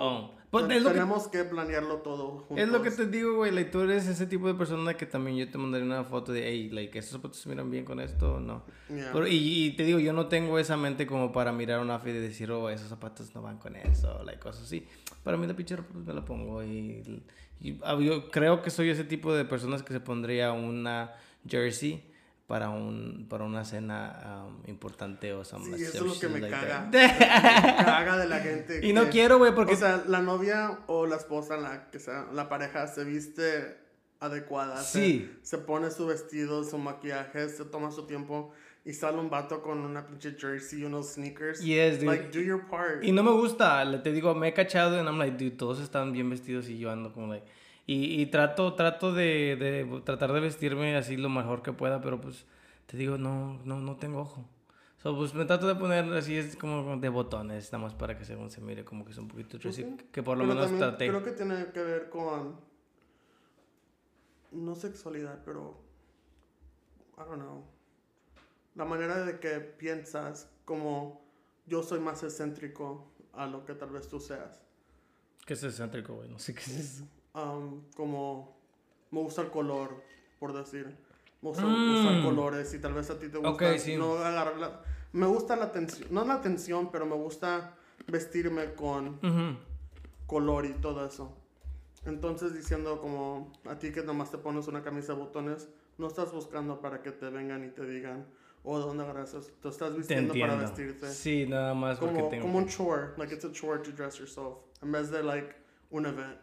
Oh, 0.00 0.30
pues 0.50 0.68
es 0.70 0.82
lo 0.82 0.88
que- 0.90 0.94
tenemos 0.94 1.28
que... 1.28 1.44
planearlo 1.44 1.96
todo 1.98 2.38
juntos. 2.40 2.58
Es 2.58 2.68
lo 2.68 2.82
que 2.82 2.90
te 2.90 3.06
digo, 3.06 3.36
güey, 3.36 3.52
like 3.52 3.70
tú 3.70 3.80
eres 3.80 4.06
ese 4.06 4.26
tipo 4.26 4.46
de 4.46 4.54
persona 4.54 4.94
que 4.94 5.06
también 5.06 5.36
yo 5.36 5.50
te 5.50 5.56
mandaría 5.58 5.86
una 5.86 6.04
foto 6.04 6.32
de, 6.32 6.46
hey, 6.48 6.68
like 6.70 6.98
esos 6.98 7.12
zapatos 7.12 7.38
se 7.38 7.48
miran 7.48 7.70
bien 7.70 7.84
con 7.84 8.00
esto 8.00 8.34
o 8.34 8.40
no. 8.40 8.64
Yeah. 8.88 9.10
Pero- 9.12 9.26
y, 9.26 9.36
y 9.66 9.76
te 9.76 9.84
digo, 9.84 9.98
yo 9.98 10.12
no 10.12 10.26
tengo 10.28 10.58
esa 10.58 10.76
mente 10.76 11.06
como 11.06 11.32
para 11.32 11.52
mirar 11.52 11.80
una 11.80 11.94
outfit 11.94 12.14
y 12.14 12.18
decir, 12.18 12.50
oh, 12.50 12.68
esos 12.68 12.88
zapatos 12.88 13.34
no 13.34 13.40
van 13.42 13.58
con 13.58 13.76
eso, 13.76 14.22
like 14.24 14.40
cosas 14.40 14.64
así. 14.64 14.86
Para 15.22 15.36
mí 15.36 15.46
la 15.46 15.54
pinche 15.54 15.76
ropa 15.76 15.90
pues 15.92 16.04
me 16.04 16.12
la 16.14 16.24
pongo 16.24 16.62
y, 16.62 17.22
y, 17.60 17.78
ah, 17.84 17.96
yo 18.00 18.30
creo 18.30 18.60
que 18.60 18.70
soy 18.70 18.90
ese 18.90 19.04
tipo 19.04 19.32
de 19.34 19.44
personas 19.44 19.82
que 19.82 19.92
se 19.92 20.00
pondría 20.00 20.52
una 20.52 21.12
jersey 21.48 22.11
para 22.52 22.68
un 22.68 23.24
para 23.30 23.44
una 23.44 23.64
cena 23.64 24.44
um, 24.46 24.68
importante 24.68 25.32
o 25.32 25.42
some 25.42 25.64
Sí, 25.74 25.84
eso 25.84 26.04
es 26.04 26.12
lo 26.12 26.20
que 26.20 26.28
me 26.28 26.38
like 26.38 26.54
caga. 26.54 26.90
Me 26.92 27.82
caga 27.82 28.18
de 28.18 28.28
la 28.28 28.40
gente. 28.40 28.80
Y 28.86 28.92
no 28.92 29.04
que- 29.04 29.08
quiero, 29.08 29.38
güey, 29.38 29.54
porque 29.54 29.72
O 29.72 29.76
sea, 29.76 30.04
la 30.06 30.20
novia 30.20 30.80
o 30.86 31.06
la 31.06 31.16
esposa, 31.16 31.56
la 31.56 31.88
que 31.90 31.98
sea, 31.98 32.26
la 32.30 32.50
pareja 32.50 32.86
se 32.88 33.04
viste 33.04 33.78
adecuada. 34.20 34.82
se- 34.82 34.98
Sí. 35.00 35.38
Se, 35.40 35.56
pone 35.56 35.90
su 35.90 36.04
vestido, 36.06 36.62
su 36.62 36.76
maquillaje, 36.76 37.48
se 37.48 37.64
toma 37.64 37.90
su 37.90 38.06
tiempo 38.06 38.52
y 38.84 38.92
sale 38.92 39.16
un 39.18 39.30
vato 39.30 39.62
con 39.62 39.78
una 39.78 40.06
pinche 40.06 40.36
jersey 40.38 40.82
y 40.82 40.84
unos 40.84 41.14
sneakers. 41.14 41.58
Yes, 41.60 42.00
dude. 42.00 42.06
Like, 42.06 42.38
do 42.38 42.44
your 42.44 42.68
part. 42.68 43.02
Y 43.02 43.12
no 43.12 43.22
me 43.22 43.30
gusta, 43.30 44.02
te 44.02 44.12
digo, 44.12 44.34
me 44.34 44.48
he 44.48 44.52
cachado 44.52 44.94
y 45.00 45.02
I'm 45.02 45.18
like, 45.18 45.42
dude, 45.42 45.56
todos 45.56 45.80
están 45.80 46.12
bien 46.12 46.28
vestidos 46.28 46.68
y 46.68 46.76
yo 46.78 46.90
ando 46.90 47.14
como 47.14 47.28
like... 47.28 47.46
Y, 47.86 48.20
y 48.22 48.26
trato, 48.26 48.74
trato 48.74 49.12
de, 49.12 49.56
de 49.56 50.02
tratar 50.04 50.32
de 50.32 50.40
vestirme 50.40 50.96
así 50.96 51.16
lo 51.16 51.28
mejor 51.28 51.62
que 51.62 51.72
pueda, 51.72 52.00
pero 52.00 52.20
pues 52.20 52.46
te 52.86 52.96
digo, 52.96 53.18
no, 53.18 53.60
no, 53.64 53.80
no 53.80 53.96
tengo 53.96 54.20
ojo. 54.20 54.44
So, 54.98 55.16
pues 55.16 55.34
me 55.34 55.44
trato 55.44 55.66
de 55.66 55.74
poner 55.74 56.04
así, 56.12 56.36
es 56.36 56.54
como 56.54 56.96
de 56.96 57.08
botones, 57.08 57.72
nada 57.72 57.84
más 57.84 57.94
para 57.94 58.16
que 58.16 58.24
según 58.24 58.50
se 58.50 58.60
mire 58.60 58.84
como 58.84 59.04
que 59.04 59.10
es 59.10 59.18
un 59.18 59.26
poquito 59.26 59.58
dressy, 59.58 59.82
Ujú. 59.82 59.96
que 60.12 60.22
por 60.22 60.38
lo 60.38 60.46
Pero 60.46 60.54
menos 60.54 60.78
traté. 60.78 61.08
Creo 61.08 61.24
que 61.24 61.32
tiene 61.32 61.66
que 61.72 61.82
ver 61.82 62.08
con. 62.08 62.60
No 64.52 64.74
sexualidad, 64.76 65.40
pero. 65.44 65.80
I 67.16 67.22
don't 67.28 67.42
know. 67.42 67.64
La 68.76 68.84
manera 68.84 69.24
de 69.24 69.40
que 69.40 69.58
piensas, 69.60 70.48
como 70.64 71.24
yo 71.66 71.82
soy 71.82 71.98
más 71.98 72.22
excéntrico 72.22 73.10
a 73.32 73.46
lo 73.46 73.64
que 73.64 73.74
tal 73.74 73.90
vez 73.90 74.06
tú 74.08 74.20
seas. 74.20 74.62
Que 75.44 75.54
es 75.54 75.64
excéntrico, 75.64 76.14
güey, 76.14 76.28
no 76.28 76.38
sé 76.38 76.54
qué 76.54 76.60
es 76.60 76.78
eso. 76.78 77.08
Um, 77.34 77.82
como 77.96 78.56
me 79.10 79.20
gusta 79.20 79.42
el 79.42 79.50
color, 79.50 80.02
por 80.38 80.52
decir. 80.52 80.86
Me 81.40 81.48
gusta 81.48 81.66
Mm. 81.66 81.90
usar 81.92 82.22
colores 82.22 82.72
y 82.74 82.78
tal 82.78 82.94
vez 82.94 83.10
a 83.10 83.18
ti 83.18 83.28
te 83.28 83.38
gusta 83.38 83.50
Ok, 83.50 83.78
sí. 83.78 83.96
no 83.96 84.14
agarrar 84.18 84.56
la- 84.58 84.82
Me 85.14 85.26
gusta 85.26 85.56
la 85.56 85.66
atención, 85.66 86.08
no 86.10 86.24
la 86.24 86.34
atención, 86.34 86.90
pero 86.90 87.04
me 87.04 87.14
gusta 87.16 87.74
vestirme 88.06 88.72
con 88.74 89.08
Ujú. 89.22 89.58
color 90.26 90.64
y 90.64 90.72
todo 90.74 91.04
eso. 91.06 91.36
Entonces 92.06 92.54
diciendo 92.54 92.98
como 93.00 93.52
a 93.68 93.78
ti 93.78 93.92
que 93.92 94.02
nomás 94.02 94.30
te 94.30 94.38
pones 94.38 94.68
una 94.68 94.82
camisa 94.82 95.12
de 95.12 95.18
botones, 95.18 95.68
no 95.98 96.06
estás 96.06 96.32
buscando 96.32 96.80
para 96.80 97.02
que 97.02 97.12
te 97.12 97.28
vengan 97.28 97.62
y 97.64 97.68
te 97.70 97.84
digan, 97.86 98.26
oh, 98.64 98.78
¿de 98.78 98.86
dónde 98.86 99.02
agarras? 99.04 99.36
Te 99.60 99.68
estás 99.68 99.94
vistiendo 99.96 100.32
para 100.34 100.54
vestirte. 100.56 101.08
Sí, 101.12 101.46
nada 101.46 101.74
más 101.74 101.98
porque 101.98 102.16
Como, 102.16 102.28
tengo... 102.30 102.42
como 102.44 102.58
un 102.58 102.66
chore, 102.68 103.08
like 103.18 103.34
it's 103.34 103.44
a 103.44 103.52
chore 103.52 103.80
to 103.82 103.90
dress 103.92 104.18
yourself, 104.18 104.58
en 104.80 104.92
vez 104.92 105.10
de 105.10 105.22
like 105.22 105.54
un 105.90 106.06
event. 106.06 106.38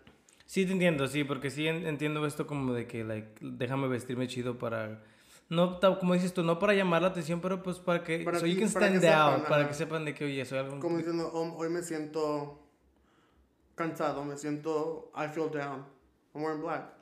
Sí, 0.50 0.66
te 0.66 0.72
entiendo, 0.72 1.08
sí, 1.08 1.24
porque 1.24 1.52
sí 1.52 1.68
en- 1.68 1.86
entiendo 1.86 2.26
esto 2.26 2.48
como 2.48 2.74
de 2.74 2.88
que, 2.88 3.04
like, 3.04 3.34
déjame 3.40 3.88
vestirme 3.88 4.28
chido 4.28 4.58
para... 4.58 5.00
No, 5.48 5.80
como 6.00 6.16
dices 6.16 6.34
tú, 6.34 6.42
no 6.42 6.58
para 6.58 6.74
llamar 6.74 7.04
la 7.04 7.10
atención, 7.10 7.40
pero 7.40 7.62
pues 7.62 7.78
para 7.78 8.04
que... 8.04 8.22
Para 8.22 8.40
so 8.40 8.46
que- 8.46 8.56
you 8.56 8.60
can 8.60 8.74
para 8.74 8.90
que 8.90 8.98
stand 8.98 9.14
out, 9.14 9.34
sepan, 9.36 9.48
para 9.48 9.62
ajá. 9.62 9.68
que 9.68 9.74
sepan 9.76 10.06
de 10.06 10.16
que, 10.16 10.26
oye, 10.26 10.44
soy 10.46 10.58
algo... 10.58 10.80
Como 10.80 10.98
diciendo, 10.98 11.30
"Oh, 11.32 11.54
hoy 11.56 11.70
me 11.70 11.84
siento 11.84 12.60
cansado, 13.76 14.26
me 14.26 14.38
siento, 14.38 15.12
I 15.16 15.28
feel 15.32 15.52
down. 15.52 15.86
I'm 16.34 16.42
wearing 16.42 16.64
black. 16.64 16.94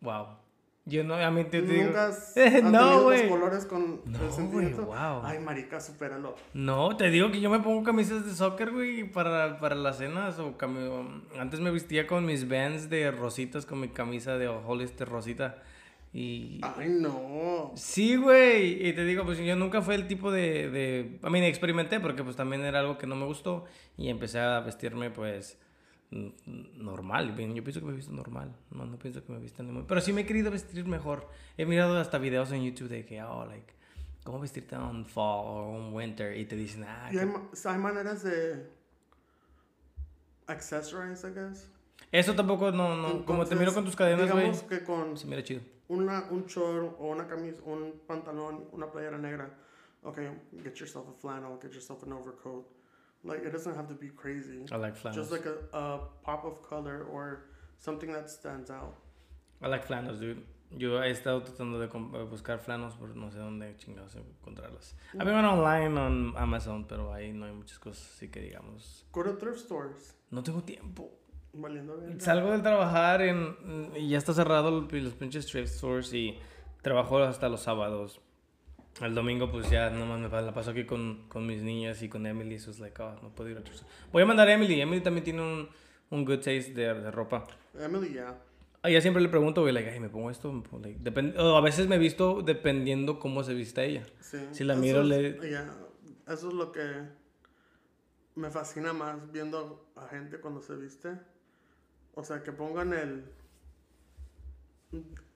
Wow. 0.00 0.38
Yo 0.84 1.04
no, 1.04 1.14
a 1.14 1.30
mí 1.30 1.44
te, 1.44 1.62
digo... 1.62 1.84
¿Nunca 1.84 2.06
has, 2.08 2.36
has 2.36 2.62
no, 2.64 3.04
güey. 3.04 3.28
colores 3.28 3.66
con 3.66 4.00
No, 4.04 4.24
el 4.24 4.32
sentimiento? 4.32 4.86
wow. 4.86 5.20
Ay, 5.22 5.38
marica, 5.38 5.80
supéralo. 5.80 6.34
No, 6.54 6.96
te 6.96 7.08
digo 7.10 7.30
que 7.30 7.40
yo 7.40 7.50
me 7.50 7.60
pongo 7.60 7.84
camisas 7.84 8.26
de 8.26 8.32
soccer, 8.34 8.72
güey, 8.72 9.04
para, 9.04 9.60
para 9.60 9.76
las 9.76 9.98
cenas 9.98 10.40
o 10.40 10.58
cami- 10.58 11.22
Antes 11.38 11.60
me 11.60 11.70
vestía 11.70 12.08
con 12.08 12.26
mis 12.26 12.48
bands 12.48 12.90
de 12.90 13.12
rositas, 13.12 13.64
con 13.64 13.78
mi 13.80 13.88
camisa 13.90 14.36
de 14.38 14.48
Hollister 14.48 15.08
rosita 15.08 15.62
y... 16.12 16.60
Ay, 16.62 16.88
no. 16.88 17.70
Sí, 17.76 18.16
güey. 18.16 18.86
Y 18.88 18.92
te 18.92 19.04
digo, 19.04 19.24
pues 19.24 19.38
yo 19.38 19.54
nunca 19.54 19.82
fue 19.82 19.94
el 19.94 20.08
tipo 20.08 20.32
de, 20.32 20.68
de... 20.68 21.18
A 21.22 21.30
mí 21.30 21.40
experimenté 21.44 22.00
porque 22.00 22.24
pues 22.24 22.34
también 22.34 22.64
era 22.64 22.80
algo 22.80 22.98
que 22.98 23.06
no 23.06 23.14
me 23.14 23.24
gustó 23.24 23.64
y 23.96 24.08
empecé 24.08 24.40
a 24.40 24.58
vestirme 24.60 25.10
pues 25.10 25.58
normal. 26.76 27.32
bien, 27.32 27.54
Yo 27.54 27.62
pienso 27.64 27.80
que 27.80 27.86
me 27.86 27.92
he 27.92 27.96
visto 27.96 28.12
normal. 28.12 28.54
No, 28.70 28.84
no 28.86 28.98
pienso 28.98 29.24
que 29.24 29.32
me 29.32 29.38
he 29.38 29.40
visto 29.42 29.62
ni 29.62 29.72
muy... 29.72 29.82
Pero 29.88 30.00
sí 30.00 30.12
me 30.12 30.22
he 30.22 30.26
querido 30.26 30.50
vestir 30.50 30.84
mejor. 30.86 31.28
He 31.56 31.64
mirado 31.66 31.98
hasta 31.98 32.18
videos 32.18 32.52
en 32.52 32.62
YouTube 32.64 32.88
de 32.88 33.04
que, 33.06 33.22
oh, 33.22 33.46
like, 33.46 33.72
¿cómo 34.24 34.38
vestirte 34.40 34.74
en 34.76 35.06
fall 35.06 35.44
o 35.46 35.76
en 35.78 35.92
winter? 35.94 36.36
Y 36.36 36.44
te 36.44 36.56
dicen, 36.56 36.84
ah, 36.84 37.08
Y 37.12 37.18
hay, 37.18 37.26
ma- 37.26 37.48
hay 37.64 37.78
maneras 37.78 38.22
de 38.22 38.66
accessorize, 40.46 41.26
I 41.26 41.32
guess. 41.32 41.68
Eso 42.10 42.34
tampoco, 42.34 42.70
no, 42.72 42.96
no. 42.96 43.24
como 43.24 43.46
te 43.46 43.54
miro 43.56 43.72
con 43.72 43.84
tus 43.84 43.96
cadenas, 43.96 44.30
güey. 44.30 44.44
Digamos 44.50 44.62
que 44.64 44.84
con 44.84 45.16
Se 45.16 45.26
mira 45.26 45.42
chido. 45.42 45.62
una, 45.88 46.26
un 46.30 46.44
short 46.46 46.96
o 46.98 47.06
una 47.06 47.26
camisa, 47.26 47.62
un 47.64 48.00
pantalón, 48.06 48.64
una 48.72 48.90
playera 48.90 49.16
negra. 49.18 49.48
Okay, 50.04 50.28
get 50.62 50.74
yourself 50.74 51.06
a 51.08 51.12
flannel, 51.20 51.58
get 51.62 51.72
yourself 51.72 52.02
an 52.02 52.12
overcoat. 52.12 52.66
Like 53.24 53.44
it 53.46 53.52
doesn't 53.52 53.74
have 53.76 53.88
to 53.88 53.94
be 53.94 54.08
crazy. 54.10 54.64
I 54.72 54.76
like 54.76 54.96
flannels. 54.96 55.28
Just 55.28 55.32
like 55.32 55.46
a, 55.46 55.76
a 55.76 56.00
pop 56.24 56.44
of 56.44 56.62
color 56.68 57.04
or 57.04 57.44
something 57.78 58.12
that 58.12 58.28
stands 58.28 58.70
out. 58.70 58.94
I 59.60 59.68
like 59.68 59.84
flannels, 59.84 60.18
dude. 60.20 60.42
Yo 60.74 61.02
he 61.02 61.10
estado 61.10 61.42
tratando 61.42 61.78
de 61.78 61.86
buscar 62.24 62.58
flannels, 62.58 62.94
pero 62.98 63.14
no 63.14 63.30
sé 63.30 63.38
dónde 63.38 63.76
chingados 63.76 64.16
encontrarlas. 64.16 64.96
A 65.18 65.24
mí 65.24 65.30
van 65.30 65.44
online 65.44 66.00
en 66.06 66.32
Amazon, 66.36 66.86
pero 66.88 67.12
ahí 67.12 67.32
no 67.32 67.44
hay 67.44 67.52
muchas 67.52 67.78
cosas 67.78 68.10
así 68.16 68.28
que 68.30 68.40
digamos. 68.40 69.06
Go 69.12 69.22
to 69.22 69.36
thrift 69.36 69.58
stores. 69.58 70.16
No 70.30 70.42
tengo 70.42 70.62
tiempo. 70.62 71.10
Valiendo 71.52 71.98
bien. 71.98 72.18
Salgo 72.18 72.50
del 72.50 72.62
trabajar 72.62 73.20
en, 73.20 73.92
y 73.94 74.08
ya 74.08 74.16
está 74.18 74.32
cerrado 74.32 74.70
el- 74.90 75.04
los 75.04 75.12
pinches 75.14 75.46
thrift 75.46 75.68
stores 75.74 76.12
y 76.14 76.38
trabajo 76.80 77.18
hasta 77.18 77.50
los 77.50 77.60
sábados. 77.60 78.22
El 79.00 79.14
domingo 79.14 79.50
pues 79.50 79.70
ya 79.70 79.90
nomás 79.90 80.20
me 80.20 80.28
la 80.28 80.52
paso 80.54 80.70
aquí 80.70 80.84
con, 80.84 81.26
con 81.28 81.46
mis 81.46 81.62
niñas 81.62 82.02
y 82.02 82.08
con 82.08 82.26
Emily. 82.26 82.56
Eso 82.56 82.70
es 82.70 82.78
like, 82.78 83.00
oh, 83.02 83.14
no 83.22 83.30
puedo 83.30 83.50
ir 83.50 83.56
a 83.56 83.60
store. 83.60 83.90
Voy 84.12 84.22
a 84.22 84.26
mandar 84.26 84.48
a 84.48 84.52
Emily. 84.52 84.80
Emily 84.80 85.00
también 85.00 85.24
tiene 85.24 85.40
un, 85.40 85.68
un 86.10 86.24
good 86.24 86.36
taste 86.38 86.72
de, 86.74 86.92
de 86.94 87.10
ropa. 87.10 87.46
Emily, 87.78 88.10
yeah. 88.10 88.38
A 88.82 88.90
ella 88.90 89.00
siempre 89.00 89.22
le 89.22 89.28
pregunto, 89.28 89.62
güey, 89.62 89.72
like, 89.72 89.88
ay, 89.90 89.98
me 90.00 90.08
pongo 90.08 90.30
esto. 90.30 90.52
me 90.52 90.60
pongo, 90.62 90.84
like, 90.86 91.00
depend- 91.00 91.36
o 91.38 91.56
a 91.56 91.60
veces 91.60 91.88
me 91.88 91.98
visto 91.98 92.42
dependiendo 92.42 93.18
cómo 93.18 93.42
se 93.44 93.54
viste 93.54 93.84
ella. 93.84 94.04
Sí. 94.20 94.38
Si 94.50 94.64
la 94.64 94.74
Eso 94.74 94.82
miro, 94.82 95.00
es- 95.02 95.06
le- 95.08 95.48
yeah, 95.48 95.72
Eso 96.28 96.48
es 96.48 96.54
lo 96.54 96.70
que 96.72 96.82
me 98.34 98.50
fascina 98.50 98.92
más 98.92 99.30
viendo 99.32 99.88
a 99.96 100.06
gente 100.08 100.38
cuando 100.38 100.60
se 100.60 100.74
viste. 100.76 101.10
O 102.14 102.22
sea, 102.24 102.42
que 102.42 102.52
pongan 102.52 102.92
el. 102.92 103.24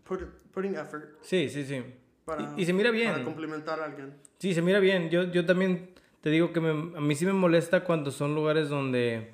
put- 0.05 0.29
putting 0.53 0.75
effort 0.75 1.05
Sí, 1.23 1.49
sí, 1.49 1.65
sí. 1.65 1.83
Para. 2.27 2.43
Y- 2.57 2.63
y 2.63 2.67
se 2.67 2.73
mira 2.75 2.91
bien. 2.91 3.13
Para 3.13 3.25
complimentar 3.25 3.81
a 3.81 3.85
alguien. 3.87 4.13
Sí, 4.39 4.53
se 4.53 4.61
mira 4.61 4.79
bien. 4.81 5.09
Yo, 5.09 5.25
yo 5.33 5.47
también 5.47 5.91
te 6.21 6.29
digo 6.29 6.53
que 6.53 6.61
me- 6.61 6.99
a 6.99 7.01
mí 7.01 7.15
sí 7.15 7.25
me 7.25 7.33
molesta 7.33 7.85
cuando 7.85 8.11
son 8.11 8.35
lugares 8.35 8.69
donde 8.69 9.31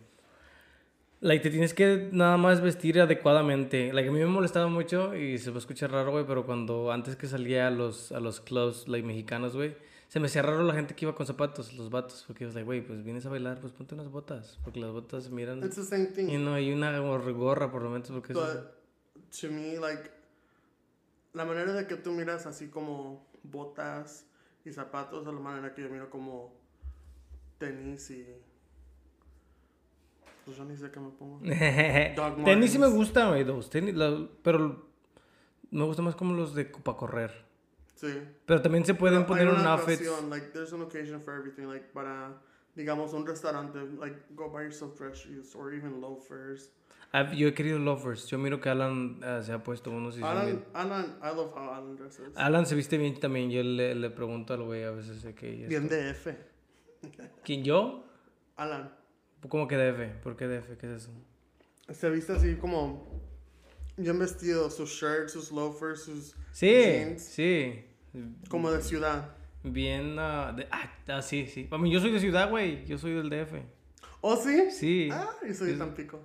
like, 1.21 1.43
te 1.43 1.51
tienes 1.51 1.73
que 1.75 2.09
nada 2.13 2.37
más 2.37 2.61
vestir 2.61 3.01
adecuadamente. 3.01 3.93
Like, 3.93 4.09
a 4.09 4.13
mí 4.13 4.19
me 4.19 4.27
molestaba 4.27 4.67
mucho 4.69 5.15
y 5.17 5.39
se 5.39 5.51
va 5.51 5.57
a 5.57 5.59
escuchar 5.61 5.91
raro, 5.93 6.11
güey, 6.11 6.25
pero 6.27 6.45
cuando 6.45 6.91
antes 6.93 7.17
que 7.17 7.27
salía 7.27 7.69
a 7.69 7.71
los, 7.71 8.13
a 8.13 8.21
los 8.21 8.41
clubs 8.41 8.89
like, 8.89 9.07
mexicanos, 9.07 9.55
güey, 9.55 9.75
se 10.09 10.21
me 10.21 10.27
hacía 10.27 10.43
raro 10.43 10.63
la 10.65 10.75
gente 10.75 10.95
que 10.95 11.05
iba 11.05 11.15
con 11.15 11.25
zapatos, 11.27 11.73
los 11.75 11.89
vatos, 11.91 12.25
porque 12.27 12.45
yo 12.45 12.49
like, 12.51 12.65
güey, 12.65 12.81
pues 12.85 13.03
vienes 13.05 13.25
a 13.25 13.31
bailar, 13.31 13.61
pues 13.61 13.73
ponte 13.73 13.95
unas 13.95 14.09
botas, 14.11 14.59
porque 14.65 14.81
las 14.81 14.91
botas 14.91 15.31
miran... 15.31 15.63
It's 15.65 15.77
the 15.77 15.85
same 15.85 16.07
thing. 16.07 16.29
Y 16.29 16.37
no, 16.39 16.55
hay 16.55 16.73
una 16.73 16.99
gor- 17.01 17.33
gorra 17.33 17.71
por 17.71 17.83
lo 17.83 17.91
menos, 17.91 18.11
porque. 18.11 18.33
But 18.35 18.73
to 19.41 19.49
me, 19.49 19.79
like, 19.79 20.11
la 21.33 21.45
manera 21.45 21.73
de 21.73 21.87
que 21.87 21.97
tú 21.97 22.13
miras 22.13 22.47
así 22.47 22.69
como 22.69 23.27
botas 23.43 24.27
y 24.65 24.73
zapatos 24.73 25.27
es 25.27 25.33
la 25.33 25.41
manera 25.41 25.75
que 25.75 25.83
yo 25.83 25.89
miro 25.89 26.11
como 26.11 26.53
tenis 27.59 28.11
y. 28.11 28.27
Pues 30.45 30.57
yo 30.57 30.65
ni 30.65 30.77
sé 30.77 30.91
qué 30.91 30.99
me 30.99 31.11
pongo. 31.11 31.41
Tenis 32.45 32.73
sí 32.73 32.79
me 32.79 32.89
gusta, 32.89 33.29
güey, 33.29 33.45
los 33.45 33.71
tenis, 33.71 33.95
la- 33.95 34.27
pero 34.43 34.89
me 35.71 35.85
gusta 35.85 36.03
más 36.03 36.17
como 36.17 36.35
los 36.35 36.55
de 36.55 36.65
para 36.65 36.97
correr. 36.99 37.45
Sí. 37.95 38.21
Pero 38.45 38.61
también 38.61 38.85
se 38.85 38.95
pueden 38.95 39.25
poner 39.25 39.47
un 39.49 39.61
una 39.61 39.75
outfit. 39.75 40.01
like, 40.29 40.49
there's 40.49 40.73
an 40.73 40.83
occasion 40.83 41.21
for 41.23 41.35
everything, 41.35 41.67
like, 41.69 41.87
para, 41.93 42.37
digamos, 42.75 43.13
un 43.13 43.25
restaurante, 43.25 43.79
like, 44.01 44.17
go 44.35 44.51
buy 44.51 44.63
yourself 44.65 44.99
dress 44.99 45.19
shoes 45.19 45.55
or 45.55 45.73
even 45.73 46.01
loafers. 46.01 46.73
Yo 47.37 47.49
he 47.49 47.55
querido 47.55 47.79
loafers. 47.79 48.27
Yo 48.29 48.39
miro 48.39 48.61
que 48.61 48.69
Alan 48.71 49.21
ah, 49.23 49.41
se 49.43 49.53
ha 49.53 49.63
puesto 49.63 49.91
unos 49.91 50.17
y 50.19 50.23
Alan, 50.23 50.47
bien- 50.47 50.65
Alan, 50.73 51.19
I 51.23 51.27
love 51.37 51.53
how 51.55 51.71
Alan 51.75 51.95
dresses. 51.97 52.35
Alan 52.37 52.65
se 52.67 52.75
viste 52.75 52.97
bien 52.97 53.21
también. 53.21 53.51
Yo 53.51 53.63
le, 53.63 53.95
le 53.95 54.11
pregunto 54.11 54.55
al 54.55 54.63
güey 54.63 54.85
a 54.85 54.91
veces 54.93 55.23
de 55.23 55.35
que... 55.35 55.67
Bien 55.69 55.89
DF. 55.89 56.29
¿Quién 57.45 57.65
yo? 57.65 58.05
Alan. 58.57 58.95
¿Cómo 59.49 59.67
que 59.69 59.77
DF? 59.77 60.23
¿Por 60.23 60.37
qué 60.37 60.47
DF? 60.47 60.79
¿Qué 60.79 60.87
es 60.95 61.03
eso? 61.03 61.11
Se 61.93 62.09
viste 62.09 62.33
así 62.33 62.55
como 62.57 63.21
bien 63.97 64.19
vestido, 64.19 64.71
sus 64.71 64.91
shirts, 64.91 65.33
sus 65.33 65.53
loafers, 65.53 66.05
sus 66.05 66.35
Sí, 66.53 66.71
jeans, 66.71 67.23
sí. 67.23 67.85
como 68.49 68.71
de 68.71 68.81
ciudad. 68.83 69.37
Bien... 69.65 70.17
ah, 70.19 70.53
de- 70.57 70.67
ah, 70.71 70.91
ah, 71.09 71.21
sí, 71.23 71.47
sí. 71.47 71.69
A 71.71 71.77
mí 71.79 71.93
yo 71.93 72.01
soy 72.01 72.13
de 72.13 72.21
ciudad, 72.21 72.49
güey. 72.49 72.87
Yo 72.87 72.97
soy 72.99 73.13
del 73.13 73.29
DF. 73.29 73.53
¿Oh, 74.23 74.37
sí? 74.37 74.71
Sí. 74.71 75.09
Ah, 75.13 75.29
yo 75.47 75.53
soy 75.53 75.73
de 75.73 75.77
Tampico. 75.79 76.21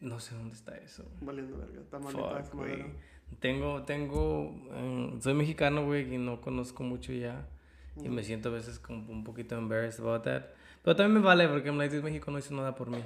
No 0.00 0.20
sé 0.20 0.34
dónde 0.34 0.54
está 0.54 0.76
eso. 0.76 1.04
Valiendo 1.20 1.56
verga. 1.58 1.80
Tamaulipas. 1.90 2.54
Madero. 2.54 2.86
Tengo, 3.40 3.82
tengo, 3.82 4.54
eh, 4.72 5.16
soy 5.20 5.34
mexicano, 5.34 5.84
güey, 5.84 6.14
y 6.14 6.18
no 6.18 6.40
conozco 6.40 6.82
mucho 6.82 7.12
ya. 7.12 7.46
Y 8.02 8.08
Mm. 8.08 8.12
me 8.14 8.22
siento 8.22 8.48
a 8.48 8.52
veces 8.52 8.78
como 8.78 9.10
un 9.12 9.24
poquito 9.24 9.56
embarrassed 9.58 10.00
about 10.00 10.22
that. 10.22 10.44
Pero 10.82 10.96
también 10.96 11.20
me 11.20 11.26
vale, 11.26 11.48
porque 11.48 11.68
I'm 11.68 11.76
like, 11.78 11.94
"Dude, 11.94 12.04
México 12.08 12.30
no 12.30 12.38
hizo 12.38 12.54
nada 12.54 12.74
por 12.74 12.88
mí. 12.90 12.98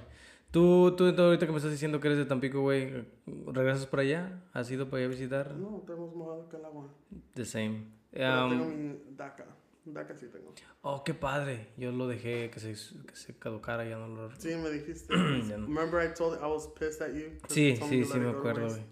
Tú, 0.50 0.94
tú, 0.96 1.14
tú 1.14 1.22
ahorita 1.22 1.46
que 1.46 1.52
me 1.52 1.57
estás 1.59 1.72
diciendo 1.72 1.98
que 1.98 2.09
eres 2.09 2.18
de 2.18 2.26
Tampico, 2.26 2.61
güey, 2.61 3.05
¿regresas 3.46 3.87
por 3.87 4.00
allá? 4.00 4.42
¿Has 4.52 4.70
ido 4.70 4.85
para 4.90 4.98
allá 4.98 5.07
a 5.07 5.11
visitar? 5.11 5.50
No, 5.55 5.83
tenemos 5.87 6.14
mojado 6.14 6.46
que 6.50 6.57
el 6.59 6.64
agua. 6.66 6.88
The 7.35 7.44
same. 7.46 7.85
Pero 8.11 8.44
Um, 8.44 8.50
tengo 8.50 8.64
mi 8.66 8.98
DACA. 9.16 9.46
DACA 9.84 10.16
sí 10.16 10.26
tengo. 10.26 10.54
oh, 10.82 11.02
qué 11.04 11.14
padre. 11.14 11.68
Yo 11.76 11.90
lo 11.92 12.06
dejé 12.06 12.50
que 12.50 12.60
se, 12.60 12.72
que 13.04 13.16
se 13.16 13.36
caducara, 13.38 13.84
ya 13.84 13.96
no 13.96 14.06
lo... 14.08 14.30
Sí, 14.36 14.54
me 14.56 14.70
dijiste. 14.70 15.14
No. 15.16 15.66
Remember 15.66 16.02
I 16.02 16.14
told 16.14 16.38
I 16.40 16.46
was 16.46 16.68
pissed 16.78 17.02
at 17.02 17.12
you? 17.14 17.32
Sí, 17.48 17.76
you 17.76 17.86
sí, 17.88 18.04
sí 18.04 18.18
me 18.18 18.30
acuerdo, 18.30 18.68
güey. 18.68 18.82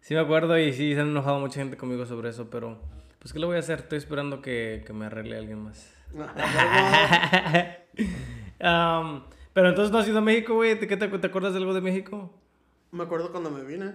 Sí 0.00 0.14
me 0.14 0.20
acuerdo 0.20 0.58
y 0.58 0.72
sí 0.72 0.94
se 0.94 1.00
han 1.00 1.08
enojado 1.08 1.40
mucha 1.40 1.60
gente 1.60 1.76
conmigo 1.76 2.06
sobre 2.06 2.30
eso, 2.30 2.48
pero... 2.50 2.78
Pues, 3.18 3.32
¿qué 3.32 3.40
le 3.40 3.46
voy 3.46 3.56
a 3.56 3.58
hacer? 3.58 3.80
Estoy 3.80 3.98
esperando 3.98 4.40
que, 4.40 4.84
que 4.86 4.92
me 4.92 5.06
arregle 5.06 5.36
alguien 5.36 5.58
más. 5.58 5.92
Um, 8.60 9.22
pero 9.52 9.68
entonces 9.68 9.92
no 9.92 9.98
has 9.98 10.08
ido 10.08 10.18
a 10.18 10.20
México, 10.20 10.54
güey. 10.54 10.78
¿Te, 10.78 10.86
te, 10.86 10.96
te 10.96 11.26
acuerdas 11.26 11.52
de 11.52 11.58
algo 11.60 11.74
de 11.74 11.80
México? 11.80 12.34
me 12.90 13.04
acuerdo 13.04 13.30
cuando 13.30 13.50
me 13.50 13.64
vine. 13.64 13.94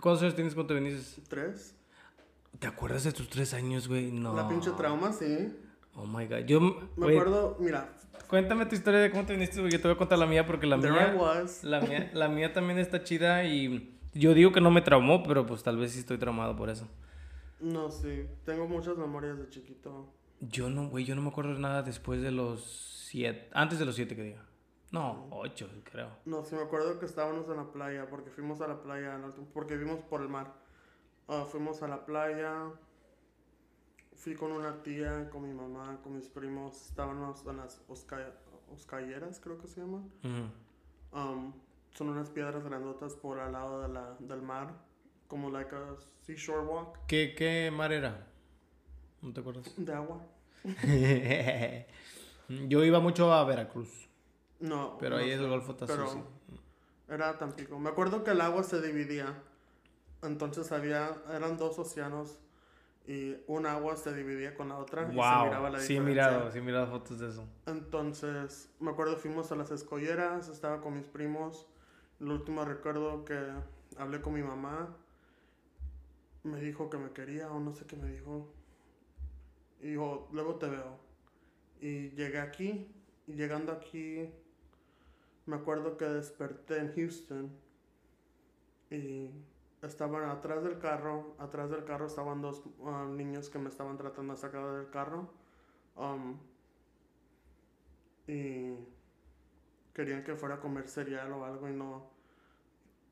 ¿Cuántos 0.00 0.22
años 0.22 0.34
tienes 0.34 0.54
cuando 0.54 0.74
te 0.74 0.80
viniste? 0.80 1.22
Tres. 1.28 1.76
¿Te 2.58 2.66
acuerdas 2.66 3.04
de 3.04 3.12
tus 3.12 3.28
tres 3.28 3.54
años, 3.54 3.88
güey? 3.88 4.10
No. 4.12 4.34
La 4.34 4.48
pinche 4.48 4.70
trauma, 4.72 5.12
sí. 5.12 5.56
Oh 5.94 6.06
my 6.06 6.26
god. 6.26 6.38
Yo, 6.46 6.60
Me 6.60 6.76
güey, 6.96 7.16
acuerdo, 7.16 7.56
mira. 7.58 7.92
cuéntame 8.28 8.66
tu 8.66 8.74
historia 8.74 9.00
de 9.00 9.10
cómo 9.10 9.24
te 9.24 9.32
viniste, 9.34 9.60
güey. 9.60 9.72
Yo 9.72 9.80
te 9.80 9.88
voy 9.88 9.94
a 9.94 9.98
contar 9.98 10.18
la 10.18 10.26
mía 10.26 10.46
porque 10.46 10.66
la 10.66 10.78
There 10.78 10.92
I 10.94 11.12
mía, 11.12 11.14
was. 11.16 11.64
la 11.64 11.80
mía, 11.80 12.10
la 12.12 12.28
mía 12.28 12.52
también 12.52 12.78
está 12.78 13.02
chida 13.02 13.44
y 13.44 13.98
yo 14.12 14.34
digo 14.34 14.52
que 14.52 14.60
no 14.60 14.70
me 14.70 14.82
traumó, 14.82 15.22
pero 15.22 15.46
pues 15.46 15.62
tal 15.62 15.78
vez 15.78 15.92
sí 15.92 16.00
estoy 16.00 16.18
traumado 16.18 16.54
por 16.56 16.68
eso. 16.70 16.86
No, 17.60 17.90
sí. 17.90 18.26
Tengo 18.44 18.66
muchas 18.68 18.96
memorias 18.96 19.38
de 19.38 19.48
chiquito. 19.48 20.12
Yo 20.40 20.70
no, 20.70 20.88
güey, 20.88 21.04
yo 21.04 21.14
no 21.14 21.22
me 21.22 21.28
acuerdo 21.28 21.54
de 21.54 21.60
nada 21.60 21.82
después 21.82 22.22
de 22.22 22.30
los 22.30 23.06
siete, 23.08 23.48
antes 23.52 23.78
de 23.78 23.84
los 23.84 23.94
siete 23.94 24.16
que 24.16 24.22
diga. 24.22 24.44
No, 24.92 25.28
ocho, 25.30 25.68
creo. 25.84 26.08
No, 26.24 26.44
sí 26.44 26.54
me 26.56 26.62
acuerdo 26.62 26.98
que 26.98 27.06
estábamos 27.06 27.48
en 27.48 27.56
la 27.56 27.70
playa, 27.70 28.08
porque 28.08 28.30
fuimos 28.30 28.60
a 28.60 28.66
la 28.66 28.82
playa, 28.82 29.18
porque 29.52 29.76
vimos 29.76 30.00
por 30.08 30.22
el 30.22 30.28
mar. 30.28 30.54
Ah, 31.32 31.44
fuimos 31.48 31.80
a 31.82 31.88
la 31.88 32.04
playa, 32.04 32.52
fui 34.16 34.34
con 34.34 34.50
una 34.50 34.82
tía, 34.82 35.30
con 35.30 35.42
mi 35.46 35.54
mamá, 35.54 36.00
con 36.02 36.16
mis 36.16 36.26
primos, 36.28 36.88
estábamos 36.88 37.46
en 37.46 37.56
las 37.58 37.80
osca- 37.88 38.32
oscayeras, 38.72 39.38
creo 39.38 39.56
que 39.58 39.68
se 39.68 39.80
llaman. 39.80 40.10
Um, 41.12 41.52
son 41.94 42.08
unas 42.08 42.30
piedras 42.30 42.64
grandotas 42.64 43.14
por 43.14 43.38
al 43.38 43.52
lado 43.52 43.82
de 43.82 43.88
la, 43.88 44.16
del 44.18 44.42
mar, 44.42 44.74
como 45.28 45.50
like 45.50 45.74
a 45.74 45.94
seashore 46.22 46.66
walk 46.66 46.98
¿Qué, 47.06 47.34
¿Qué 47.36 47.70
mar 47.72 47.92
era? 47.92 48.26
¿No 49.22 49.32
te 49.32 49.38
acuerdas? 49.40 49.72
de 49.76 49.92
agua. 49.94 50.20
Yo 52.68 52.84
iba 52.84 52.98
mucho 53.00 53.32
a 53.32 53.44
Veracruz, 53.44 54.08
No, 54.58 54.96
pero 54.98 55.16
no 55.16 55.22
ahí 55.22 55.30
es 55.30 55.38
el 55.38 55.48
Golfo 55.48 55.72
está 55.72 55.86
pero 55.86 56.06
sucio. 56.06 56.24
Era 57.08 57.38
Tampico. 57.38 57.78
Me 57.78 57.90
acuerdo 57.90 58.24
que 58.24 58.32
el 58.32 58.40
agua 58.40 58.62
se 58.64 58.80
dividía. 58.82 59.42
Entonces 60.22 60.70
había, 60.72 61.14
eran 61.32 61.56
dos 61.56 61.78
océanos 61.78 62.38
y 63.06 63.36
un 63.46 63.66
agua 63.66 63.96
se 63.96 64.14
dividía 64.14 64.54
con 64.54 64.68
la 64.68 64.76
otra 64.78 65.02
y 65.02 65.06
se 65.06 65.12
miraba 65.12 65.60
Wow, 65.60 65.70
la 65.72 65.80
sí 65.80 65.96
he 65.96 66.00
diferencia. 66.00 66.02
mirado, 66.02 66.52
sí 66.52 66.58
he 66.58 66.62
mirado 66.62 66.86
fotos 66.88 67.18
de 67.18 67.28
eso. 67.30 67.48
Entonces, 67.66 68.70
me 68.80 68.90
acuerdo 68.90 69.16
fuimos 69.16 69.50
a 69.52 69.56
las 69.56 69.70
escolleras, 69.70 70.48
estaba 70.48 70.80
con 70.80 70.94
mis 70.96 71.06
primos. 71.06 71.66
El 72.20 72.28
último 72.30 72.64
recuerdo 72.64 73.24
que 73.24 73.38
hablé 73.96 74.20
con 74.20 74.34
mi 74.34 74.42
mamá, 74.42 74.94
me 76.42 76.60
dijo 76.60 76.90
que 76.90 76.98
me 76.98 77.10
quería 77.12 77.50
o 77.50 77.58
no 77.60 77.72
sé 77.72 77.86
qué 77.86 77.96
me 77.96 78.10
dijo. 78.12 78.52
Y 79.80 79.92
dijo, 79.92 80.28
luego 80.32 80.56
te 80.56 80.68
veo. 80.68 80.98
Y 81.80 82.10
llegué 82.10 82.38
aquí, 82.38 82.92
y 83.26 83.32
llegando 83.32 83.72
aquí, 83.72 84.28
me 85.46 85.56
acuerdo 85.56 85.96
que 85.96 86.04
desperté 86.04 86.78
en 86.78 86.94
Houston 86.94 87.50
y 88.90 89.30
estaban 89.82 90.24
atrás 90.24 90.62
del 90.62 90.78
carro, 90.78 91.34
atrás 91.38 91.70
del 91.70 91.84
carro 91.84 92.06
estaban 92.06 92.40
dos 92.42 92.62
ah, 92.84 93.06
niños 93.10 93.48
que 93.50 93.58
me 93.58 93.68
estaban 93.68 93.96
tratando 93.96 94.34
de 94.34 94.38
sacar 94.38 94.64
del 94.76 94.90
carro. 94.90 95.28
um, 95.96 96.38
y 98.26 98.74
querían 99.92 100.22
que 100.24 100.36
fuera 100.36 100.56
a 100.56 100.60
comer 100.60 100.88
cereal 100.88 101.32
o 101.32 101.44
algo 101.44 101.68
y 101.68 101.72
no. 101.72 102.08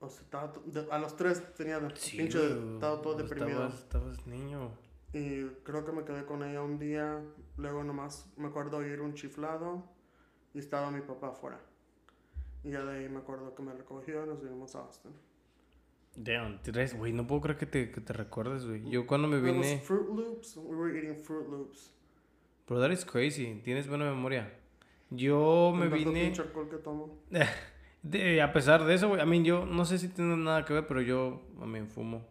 O 0.01 0.09
sea, 0.09 0.23
estaba 0.23 0.53
de- 0.65 0.89
a 0.93 0.99
los 0.99 1.17
tres 1.17 1.55
tenía 1.55 1.81
de- 1.81 1.89
pinche, 1.89 2.39
estaba 2.75 3.03
todo 3.03 3.19
estabas- 3.19 3.29
deprimido. 3.29 3.67
Estabas 3.67 4.27
niño. 4.27 4.71
Y 5.13 5.45
creo 5.65 5.85
que 5.85 5.93
me 5.93 6.05
quedé 6.05 6.25
con 6.25 6.43
ella 6.45 6.63
un 6.63 6.79
día. 6.79 7.21
Luego 7.57 7.83
nomás 7.83 8.29
me 8.37 8.47
acuerdo 8.49 8.77
oír 8.77 9.01
un 9.01 9.15
chiflado 9.15 9.83
y 10.55 10.59
estaba 10.61 10.91
mi 10.91 11.01
papá 11.01 11.29
afuera. 11.31 11.59
Y 12.63 12.71
ya 12.71 12.85
de 12.85 12.99
ahí 12.99 13.09
me 13.09 13.19
acuerdo 13.19 13.55
que 13.55 13.63
me 13.63 13.73
recogió 13.73 14.25
y 14.25 14.29
nos 14.29 14.41
vinimos 14.43 14.77
a 14.77 14.81
Austin. 14.81 15.13
Damn, 16.21 16.61
tres, 16.63 16.97
güey, 16.97 17.13
no 17.13 17.29
puedo 17.29 17.43
creer 17.43 17.59
que 17.59 17.67
te, 17.67 17.93
que 17.93 18.01
te 18.01 18.13
recuerdes, 18.13 18.67
güey. 18.67 18.91
Yo 18.91 19.07
cuando 19.07 19.29
me 19.29 19.39
It 19.39 19.43
was 19.45 19.53
vine... 19.53 19.79
Fruit 19.79 20.09
Loops. 20.09 20.57
We 20.57 20.75
were 20.75 20.99
eating 20.99 21.15
Fruit 21.15 21.49
Loops. 21.49 21.93
Bro, 22.67 22.81
that 22.81 22.91
is 22.91 23.05
crazy. 23.05 23.61
Tienes 23.63 23.87
buena 23.87 24.05
memoria. 24.05 24.53
Yo 25.11 25.73
me 25.77 25.87
vine... 25.89 26.33
que 26.33 26.77
tomo. 26.83 27.19
De- 28.03 28.43
a 28.43 28.53
pesar 28.53 28.85
de 28.85 28.95
eso, 28.95 29.09
güey, 29.09 29.21
a 29.21 29.27
mí 29.27 29.43
yo 29.45 29.65
no 29.65 29.85
sé 29.85 29.99
si 29.99 30.09
tiene 30.09 30.37
nada 30.37 30.65
que 30.65 30.73
ver, 30.73 30.87
pero 30.87 31.01
yo 31.01 31.43
me 31.65 31.85
fumo. 31.87 32.27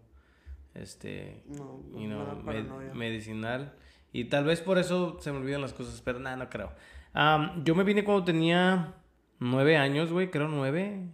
Este, 0.73 1.43
No, 1.47 1.81
no, 1.89 1.99
you 1.99 2.07
know, 2.07 2.93
medicinal. 2.93 3.73
Y 4.11 4.25
tal 4.25 4.45
vez 4.45 4.61
por 4.61 4.77
eso 4.77 5.17
se 5.21 5.31
me 5.31 5.39
olvidan 5.39 5.61
las 5.61 5.73
cosas, 5.73 6.01
pero 6.01 6.19
nada, 6.19 6.35
no 6.35 6.49
creo. 6.49 6.71
Am, 7.13 7.63
yo 7.63 7.73
me 7.73 7.83
vine 7.83 8.03
cuando 8.03 8.25
tenía 8.25 8.95
nueve 9.39 9.77
años, 9.77 10.11
güey, 10.11 10.29
creo 10.29 10.47
nueve. 10.47 11.07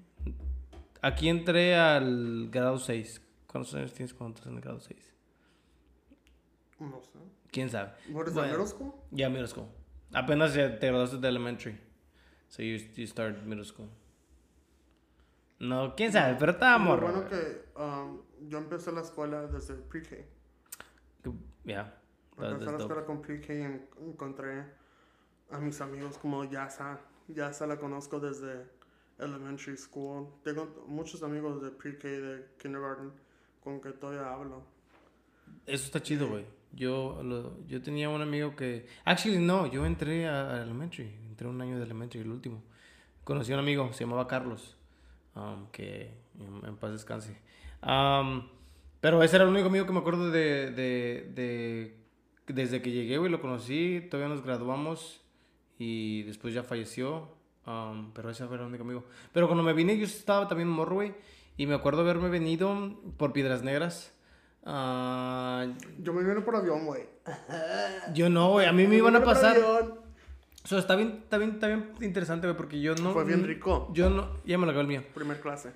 Aquí 1.04 1.28
entré 1.30 1.76
al 1.76 2.50
grado 2.50 2.80
6. 2.80 3.22
¿Cuántos 3.48 3.76
años 3.76 3.94
tienes 3.94 4.14
cuando 4.14 4.36
estás 4.36 4.50
en 4.50 4.56
el 4.58 4.62
grado 4.62 4.80
6? 4.80 5.14
No 6.80 7.02
sé. 7.02 7.20
¿Quién 7.52 7.70
sabe? 7.70 7.92
Is 8.08 8.14
Bueno. 8.34 8.52
middle 8.52 8.66
school? 8.68 8.94
Ya, 9.12 9.30
middle 9.30 9.48
school. 9.48 9.68
Apenas 10.14 10.54
ya 10.54 10.80
te 10.80 10.88
graduaste 10.88 11.18
de 11.18 11.28
elementary. 11.28 11.80
So 12.48 12.64
you, 12.64 12.78
you 12.96 13.06
start 13.06 13.44
middle 13.44 13.66
school. 13.66 13.90
No, 15.60 15.94
quién 15.96 16.12
sabe, 16.12 16.36
pero 16.40 16.54
estaba 16.54 16.78
Lo 16.78 16.84
morro. 16.86 17.12
bueno 17.12 17.28
que 17.30 17.66
um, 17.80 18.22
yo 18.50 18.58
empecé 18.58 18.92
la 18.92 19.02
escuela 19.02 19.48
desde 19.48 19.76
pre-K. 19.76 20.16
Yeah, 21.66 21.94
that- 22.38 22.52
Empecé 22.52 22.72
la 22.72 22.78
escuela 22.78 23.06
con 23.06 23.22
pre-K 23.22 23.54
y 23.54 23.62
en- 23.62 23.88
encontré 24.02 24.66
a 25.52 25.60
mis 25.60 25.80
amigos 25.82 26.18
como 26.18 26.44
Yasa. 26.44 27.00
Yasa 27.30 27.66
la 27.68 27.78
conozco 27.78 28.20
desde 28.20 28.66
elementary 29.20 29.78
school. 29.78 30.28
Tengo 30.44 30.86
muchos 30.88 31.24
amigos 31.24 31.62
de 31.62 31.72
pre-K, 31.72 32.08
de 32.08 32.46
kindergarten, 32.62 33.12
con 33.64 33.80
que 33.82 33.92
todavía 33.92 34.32
hablo. 34.34 34.64
Eso 35.66 35.86
está 35.86 36.02
chido, 36.02 36.28
güey. 36.30 36.46
Yo, 36.74 37.22
lo- 37.24 37.66
yo 37.68 37.82
tenía 37.82 38.10
un 38.10 38.22
amigo 38.22 38.56
que... 38.56 38.88
Actually, 39.06 39.38
no, 39.40 39.68
yo 39.68 39.86
entré 39.86 40.28
a, 40.28 40.62
elementary. 40.64 41.14
Entré 41.30 41.48
un 41.48 41.62
año 41.62 41.78
de 41.78 41.84
elementary, 41.84 42.24
el 42.24 42.32
último. 42.32 42.64
Conocí 43.24 43.52
a 43.52 43.56
un 43.56 43.60
amigo, 43.62 43.92
se 43.94 44.04
llamaba 44.04 44.28
Carlos. 44.28 44.76
um, 45.36 45.68
que 45.72 46.12
en, 46.40 46.76
paz 46.78 46.92
descanse. 46.92 47.38
Um, 47.82 48.48
pero 49.00 49.22
ese 49.24 49.36
era 49.36 49.46
el 49.46 49.52
único 49.52 49.68
amigo 49.68 49.86
que 49.86 49.94
me 49.94 50.00
acuerdo 50.00 50.32
de... 50.32 50.72
de, 50.72 51.32
de 51.36 51.98
desde 52.48 52.82
que 52.82 52.92
llegué, 52.92 53.18
güey, 53.20 53.32
lo 53.32 53.40
conocí. 53.40 54.06
Todavía 54.10 54.34
nos 54.34 54.44
graduamos. 54.44 55.22
Y 55.78 56.24
después 56.24 56.54
ya 56.54 56.64
falleció. 56.64 57.30
Um, 57.66 58.12
pero 58.14 58.30
ese 58.30 58.46
fue 58.48 58.56
el 58.58 58.64
único 58.64 58.84
amigo. 58.84 59.04
Pero 59.32 59.48
cuando 59.48 59.64
me 59.64 59.74
vine, 59.74 59.98
yo 59.98 60.06
estaba 60.06 60.48
también 60.48 60.70
morro, 60.70 60.96
güey. 60.96 61.14
Y 61.58 61.68
me 61.68 61.76
acuerdo 61.76 62.02
haberme 62.02 62.30
venido 62.30 63.00
por 63.18 63.34
Piedras 63.34 63.64
Negras. 63.64 64.14
Ah, 64.66 65.66
Yo 66.00 66.14
me 66.14 66.24
vine 66.24 66.42
por 66.42 66.56
avión, 66.56 66.86
güey. 66.86 67.04
yo 68.14 68.30
no, 68.30 68.52
güey. 68.52 68.66
A 68.66 68.72
mí 68.72 68.88
me 68.88 68.96
iban 68.96 69.16
a 69.16 69.24
pasar. 69.24 69.58
So, 70.64 70.78
está 70.78 70.96
bien, 70.96 71.20
está 71.24 71.38
bien, 71.38 71.52
está 71.52 71.68
bien 71.68 71.92
interesante, 72.02 72.48
güey, 72.48 72.56
porque 72.56 72.80
yo 72.80 72.96
no. 72.96 73.12
Fue 73.12 73.26
bien 73.26 73.46
rico. 73.46 73.90
Yo 73.94 74.10
no. 74.10 74.30
Ya 74.46 74.58
me 74.58 74.66
lo 74.66 74.72
acabé 74.72 74.84
el 74.84 74.88
mío. 74.88 75.04
Primer 75.14 75.42
clase. 75.42 75.72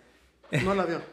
No 0.64 0.74
el 0.74 0.80
avión. 0.80 1.02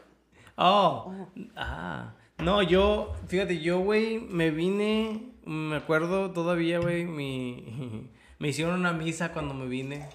Oh. 0.56 1.12
Ah. 1.56 2.14
No, 2.38 2.62
yo. 2.62 3.12
Fíjate, 3.26 3.60
yo, 3.60 3.80
güey, 3.80 4.20
me 4.20 4.52
vine. 4.52 5.32
Me 5.44 5.74
acuerdo 5.74 6.30
todavía, 6.30 6.78
güey. 6.78 7.06
Mi, 7.06 8.08
me 8.38 8.48
hicieron 8.48 8.78
una 8.78 8.92
misa 8.92 9.32
cuando 9.32 9.52
me 9.52 9.66
vine. 9.66 10.08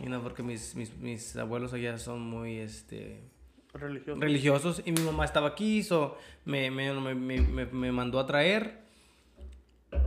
Y 0.00 0.06
no, 0.06 0.22
porque 0.22 0.42
mis, 0.42 0.74
mis, 0.74 0.96
mis 0.98 1.36
abuelos 1.36 1.72
allá 1.72 1.98
son 1.98 2.20
muy, 2.20 2.58
este. 2.58 3.22
Religioso. 3.72 4.20
religiosos 4.20 4.82
y 4.86 4.92
mi 4.92 5.02
mamá 5.02 5.26
estaba 5.26 5.48
aquí, 5.48 5.82
so 5.82 6.16
me, 6.46 6.70
me, 6.70 6.92
me, 6.94 7.14
me, 7.14 7.66
me 7.66 7.92
mandó 7.92 8.18
a 8.18 8.26
traer. 8.26 8.86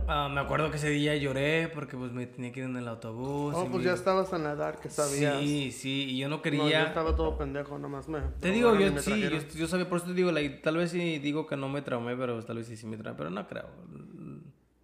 Ah, 0.06 0.28
me 0.32 0.40
acuerdo 0.40 0.70
que 0.70 0.76
ese 0.76 0.90
día 0.90 1.16
lloré 1.16 1.68
porque 1.68 1.96
pues 1.96 2.12
me 2.12 2.26
tenía 2.26 2.52
que 2.52 2.60
ir 2.60 2.66
en 2.66 2.76
el 2.76 2.86
autobús. 2.88 3.54
oh, 3.56 3.68
pues 3.70 3.84
ya 3.84 3.92
estabas 3.92 4.32
en 4.32 4.42
la 4.44 4.52
edad 4.52 4.78
que 4.78 4.90
sabías. 4.90 5.40
Sí, 5.40 5.70
sí, 5.72 6.06
y 6.10 6.18
yo 6.18 6.28
no 6.28 6.36
No, 6.36 6.42
quería... 6.42 6.82
yo 6.82 6.86
estaba 6.88 7.14
todo 7.16 7.38
pendejo, 7.38 7.78
nomás 7.78 8.08
me. 8.08 8.20
Te 8.40 8.50
digo, 8.50 8.74
yo 8.74 8.98
sí, 8.98 9.20
yo, 9.20 9.30
yo 9.30 9.66
sabía, 9.68 9.88
por 9.88 9.98
eso 9.98 10.08
te 10.08 10.14
digo, 10.14 10.32
like, 10.32 10.56
tal 10.58 10.76
vez 10.76 10.90
sí 10.90 11.18
digo 11.18 11.46
que 11.46 11.56
no 11.56 11.68
me 11.68 11.80
traumé, 11.82 12.16
pero 12.16 12.42
tal 12.44 12.56
vez 12.56 12.66
sí, 12.66 12.76
sí 12.76 12.86
me 12.86 12.96
traumé, 12.96 13.16
pero 13.16 13.30
no 13.30 13.46
creo. 13.46 13.68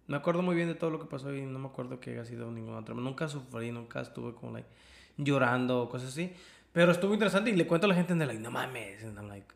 Me 0.07 0.15
acuerdo 0.15 0.41
muy 0.41 0.55
bien 0.55 0.69
de 0.69 0.75
todo 0.75 0.89
lo 0.89 0.99
que 0.99 1.05
pasó 1.05 1.35
y 1.35 1.41
no 1.41 1.59
me 1.59 1.67
acuerdo 1.67 1.99
que 1.99 2.11
haya 2.11 2.23
sido 2.25 2.49
ninguna 2.49 2.83
trauma. 2.85 3.01
Nunca 3.01 3.27
sufrí, 3.27 3.71
nunca 3.71 3.99
estuve 3.99 4.33
como, 4.33 4.53
like, 4.53 4.69
llorando 5.17 5.81
o 5.81 5.89
cosas 5.89 6.09
así. 6.09 6.33
Pero 6.71 6.91
estuvo 6.91 7.13
interesante 7.13 7.49
y 7.49 7.55
le 7.55 7.65
cuento 7.65 7.85
a 7.85 7.89
la 7.89 7.95
gente 7.95 8.13
de, 8.13 8.25
like, 8.25 8.41
no 8.41 8.51
mames. 8.51 9.03
And 9.03 9.17
I'm 9.17 9.27
like... 9.27 9.47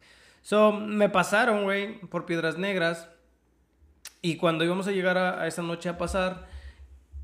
So, 0.42 0.72
me 0.72 1.08
pasaron, 1.08 1.64
güey, 1.64 2.00
por 2.00 2.26
Piedras 2.26 2.58
Negras. 2.58 3.08
Y 4.24 4.38
cuando 4.38 4.64
íbamos 4.64 4.88
a 4.88 4.92
llegar 4.92 5.18
a, 5.18 5.42
a 5.42 5.48
esa 5.48 5.62
noche 5.62 5.88
a 5.88 5.98
pasar, 5.98 6.48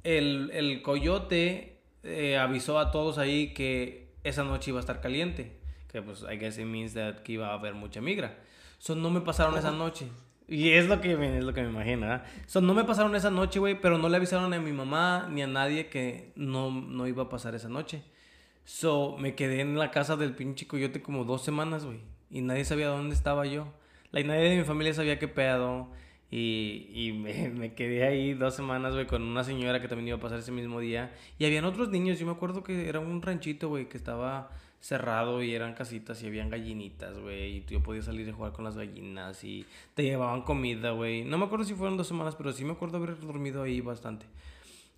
el, 0.04 0.52
el 0.54 0.82
coyote 0.84 1.82
eh, 2.04 2.38
avisó 2.38 2.80
a 2.80 2.92
todos 2.92 3.18
ahí 3.18 3.54
que 3.54 4.14
esa 4.24 4.44
noche 4.44 4.70
iba 4.70 4.80
a 4.80 4.82
estar 4.82 5.02
caliente. 5.02 5.58
Que 5.92 6.02
pues, 6.02 6.24
I 6.32 6.38
guess 6.38 6.60
it 6.60 6.66
means 6.66 6.94
that 6.94 7.24
que 7.24 7.34
iba 7.34 7.48
a 7.48 7.54
haber 7.54 7.74
mucha 7.74 8.02
migra. 8.02 8.38
So, 8.78 8.94
no 8.94 9.10
me 9.10 9.22
pasaron 9.22 9.58
esa 9.58 9.72
noche. 9.72 10.08
Y 10.48 10.70
es 10.70 10.88
lo 10.88 11.02
que 11.02 11.18
me, 11.18 11.40
es 11.40 11.44
lo 11.44 11.54
que 11.54 11.62
me 11.64 11.70
imagino, 11.70 12.02
¿verdad? 12.02 12.24
So, 12.46 12.62
no 12.62 12.74
me 12.74 12.84
pasaron 12.84 13.16
esa 13.16 13.32
noche, 13.32 13.58
güey, 13.60 13.82
pero 13.82 13.98
no 13.98 14.10
le 14.10 14.18
avisaron 14.18 14.54
a 14.54 14.60
mi 14.60 14.72
mamá 14.72 15.28
ni 15.30 15.42
a 15.42 15.48
nadie 15.48 15.88
que 15.88 16.32
no, 16.36 16.70
no 16.70 17.08
iba 17.08 17.24
a 17.24 17.30
pasar 17.30 17.56
esa 17.56 17.68
noche. 17.68 18.04
So, 18.68 19.16
me 19.18 19.34
quedé 19.34 19.62
en 19.62 19.78
la 19.80 19.92
casa 19.92 20.18
del 20.18 20.36
pinche 20.36 20.68
coyote 20.68 21.02
como 21.02 21.24
dos 21.24 21.42
semanas, 21.42 21.86
güey. 21.86 22.02
Y 22.30 22.42
nadie 22.42 22.66
sabía 22.66 22.90
dónde 22.90 23.16
estaba 23.16 23.46
yo. 23.46 23.68
Like, 24.12 24.28
nadie 24.28 24.50
de 24.50 24.58
mi 24.58 24.66
familia 24.66 24.94
sabía 24.94 25.18
qué 25.18 25.30
pedo. 25.30 25.88
Y, 26.30 26.90
y 26.94 27.14
me, 27.14 27.48
me 27.58 27.74
quedé 27.76 28.06
ahí 28.06 28.34
dos 28.34 28.58
semanas, 28.58 28.94
güey, 28.94 29.08
con 29.08 29.22
una 29.22 29.46
señora 29.46 29.82
que 29.82 29.88
también 29.88 30.10
iba 30.10 30.18
a 30.18 30.20
pasar 30.20 30.40
ese 30.40 30.52
mismo 30.52 30.82
día. 30.82 31.16
Y 31.40 31.46
habían 31.46 31.64
otros 31.64 31.88
niños. 31.88 32.20
Yo 32.20 32.26
me 32.26 32.34
acuerdo 32.34 32.62
que 32.62 32.90
era 32.90 33.00
un 33.00 33.22
ranchito, 33.22 33.70
güey, 33.70 33.88
que 33.88 33.96
estaba 33.96 34.52
cerrado 34.82 35.42
y 35.42 35.56
eran 35.56 35.74
casitas 35.74 36.22
y 36.24 36.28
habían 36.28 36.50
gallinitas, 36.50 37.18
güey. 37.20 37.60
Y 37.60 37.66
yo 37.70 37.82
podía 37.82 38.02
salir 38.02 38.30
a 38.30 38.34
jugar 38.34 38.52
con 38.52 38.66
las 38.66 38.76
gallinas 38.76 39.46
y 39.46 39.66
te 39.94 40.04
llevaban 40.04 40.42
comida, 40.42 40.92
güey. 40.92 41.24
No 41.24 41.38
me 41.38 41.46
acuerdo 41.46 41.64
si 41.64 41.74
fueron 41.74 41.96
dos 41.96 42.10
semanas, 42.10 42.36
pero 42.36 42.52
sí 42.52 42.66
me 42.66 42.74
acuerdo 42.74 42.98
haber 42.98 43.18
dormido 43.18 43.64
ahí 43.64 43.80
bastante. 43.80 44.26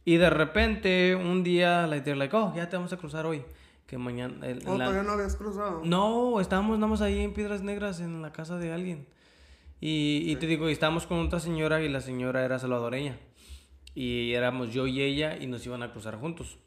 Y 0.06 0.18
de 0.18 0.32
repente, 0.32 1.16
un 1.16 1.44
día, 1.44 1.86
like, 1.86 2.04
they're 2.04 2.18
like, 2.18 2.36
oh, 2.36 2.52
ya 2.56 2.68
te 2.68 2.76
vamos 2.76 2.92
a 2.94 2.98
cruzar 2.98 3.28
hoy. 3.28 3.44
Que 3.90 3.98
mañana... 3.98 4.46
el- 4.46 4.62
Oh, 4.68 4.78
la- 4.78 4.86
todavía 4.86 5.04
no 5.04 5.14
habías 5.14 5.36
cruzado. 5.36 5.82
no, 5.84 6.40
estábamos 6.40 6.78
más 6.78 7.02
ahí 7.02 7.20
en 7.20 7.34
Piedras 7.34 7.64
Negras, 7.64 8.00
en 8.00 8.22
la 8.22 8.32
casa 8.32 8.58
de 8.58 8.72
alguien. 8.72 9.08
Y, 9.82 10.24
y 10.30 10.36
te 10.36 10.46
digo, 10.46 10.70
y 10.70 10.74
estábamos 10.74 11.08
con 11.08 11.20
otra 11.26 11.40
señora 11.40 11.82
y 11.82 11.90
la 11.90 12.02
señora 12.02 12.46
era 12.46 12.60
salvadoreña. 12.60 13.18
Y 13.96 14.34
éramos 14.34 14.72
yo 14.74 14.86
y 14.88 15.02
ella 15.02 15.38
y 15.38 15.48
nos 15.48 15.66
iban 15.66 15.82
a 15.84 15.92
cruzar 15.92 16.18
juntos. 16.20 16.58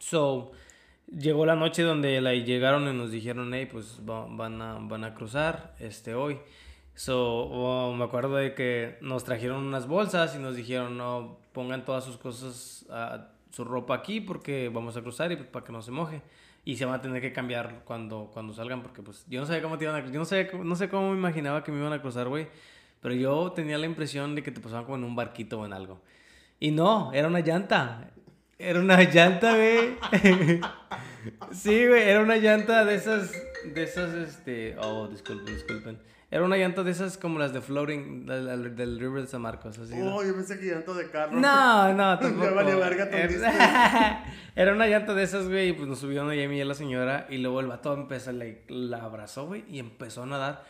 So, 0.00 0.50
llegó 1.06 1.46
la 1.46 1.54
noche 1.54 1.82
donde 1.82 2.20
la, 2.20 2.34
llegaron 2.34 2.88
y 2.88 2.96
nos 2.96 3.10
dijeron, 3.12 3.52
hey, 3.54 3.68
pues 3.70 4.00
va- 4.08 4.26
van, 4.28 4.60
a, 4.60 4.78
van 4.80 5.04
a 5.04 5.14
cruzar 5.14 5.74
este, 5.78 6.14
hoy. 6.14 6.38
So, 6.94 7.44
oh, 7.44 7.94
me 7.94 8.04
acuerdo 8.04 8.34
de 8.36 8.54
que 8.54 8.98
nos 9.00 9.24
trajeron 9.24 9.64
unas 9.64 9.86
bolsas 9.86 10.34
y 10.34 10.38
nos 10.38 10.56
dijeron, 10.56 10.96
no, 10.98 11.38
pongan 11.52 11.84
todas 11.84 12.04
sus 12.04 12.16
cosas, 12.18 12.84
ah, 12.90 13.28
su 13.52 13.64
ropa 13.64 13.94
aquí 13.94 14.20
porque 14.20 14.70
vamos 14.72 14.96
a 14.96 15.02
cruzar 15.02 15.30
y 15.30 15.36
para 15.36 15.64
que 15.64 15.72
no 15.72 15.82
se 15.82 15.90
moje. 15.90 16.22
Y 16.64 16.76
se 16.76 16.84
van 16.84 16.94
a 16.94 17.00
tener 17.00 17.20
que 17.20 17.32
cambiar 17.32 17.82
cuando, 17.84 18.30
cuando 18.32 18.54
salgan 18.54 18.82
porque 18.82 19.02
pues 19.02 19.24
yo 19.28 19.40
no 19.40 19.46
sabía 19.46 19.62
cómo 19.62 19.78
te 19.78 19.84
iban 19.84 19.96
a 19.96 20.06
Yo 20.10 20.18
no, 20.18 20.24
sé, 20.24 20.50
no 20.62 20.76
sé 20.76 20.88
cómo 20.88 21.10
me 21.10 21.16
imaginaba 21.16 21.64
que 21.64 21.72
me 21.72 21.78
iban 21.78 21.92
a 21.92 22.00
cruzar, 22.00 22.28
güey. 22.28 22.48
Pero 23.00 23.14
yo 23.14 23.52
tenía 23.52 23.78
la 23.78 23.86
impresión 23.86 24.34
de 24.34 24.42
que 24.42 24.52
te 24.52 24.60
pasaban 24.60 24.84
como 24.84 24.96
en 24.96 25.04
un 25.04 25.16
barquito 25.16 25.60
o 25.60 25.66
en 25.66 25.72
algo. 25.72 26.00
Y 26.60 26.70
no, 26.70 27.12
era 27.12 27.26
una 27.26 27.40
llanta. 27.40 28.12
Era 28.58 28.78
una 28.78 29.02
llanta, 29.02 29.56
güey. 29.56 29.96
sí, 31.52 31.86
güey, 31.86 32.08
era 32.08 32.20
una 32.20 32.36
llanta 32.36 32.84
de 32.84 32.94
esas, 32.94 33.32
de 33.64 33.82
esas, 33.82 34.14
este, 34.14 34.76
oh, 34.78 35.08
disculpen, 35.08 35.52
disculpen. 35.52 36.11
Era 36.32 36.44
una 36.46 36.56
llanta 36.56 36.82
de 36.82 36.90
esas 36.90 37.18
como 37.18 37.38
las 37.38 37.52
de 37.52 37.60
floating 37.60 38.24
del, 38.24 38.74
del 38.74 38.98
River 38.98 39.20
de 39.20 39.28
San 39.28 39.42
Marcos. 39.42 39.78
Así, 39.78 39.94
¿no? 39.94 40.16
Oh, 40.16 40.24
yo 40.24 40.34
pensé 40.34 40.58
que 40.58 40.64
llanto 40.64 40.94
de 40.94 41.10
carro. 41.10 41.32
No, 41.38 41.92
no, 41.92 42.18
tampoco. 42.18 42.54
Valió 42.54 42.78
verga 42.78 43.04
Era- 43.04 44.24
Era 44.56 44.72
una 44.72 44.86
llanta 44.86 45.12
de 45.12 45.24
esas, 45.24 45.46
güey, 45.46 45.68
y 45.68 45.72
pues 45.74 45.86
nos 45.86 45.98
subieron 45.98 46.30
a 46.30 46.32
mí 46.32 46.56
y 46.56 46.60
a 46.62 46.64
la 46.64 46.72
señora, 46.74 47.26
y 47.28 47.36
luego 47.36 47.60
el 47.60 47.66
vato 47.66 47.92
empezó, 47.92 48.32
like, 48.32 48.64
la 48.68 49.04
abrazó, 49.04 49.44
güey, 49.46 49.62
y 49.68 49.78
empezó 49.78 50.22
a 50.22 50.26
nadar. 50.26 50.64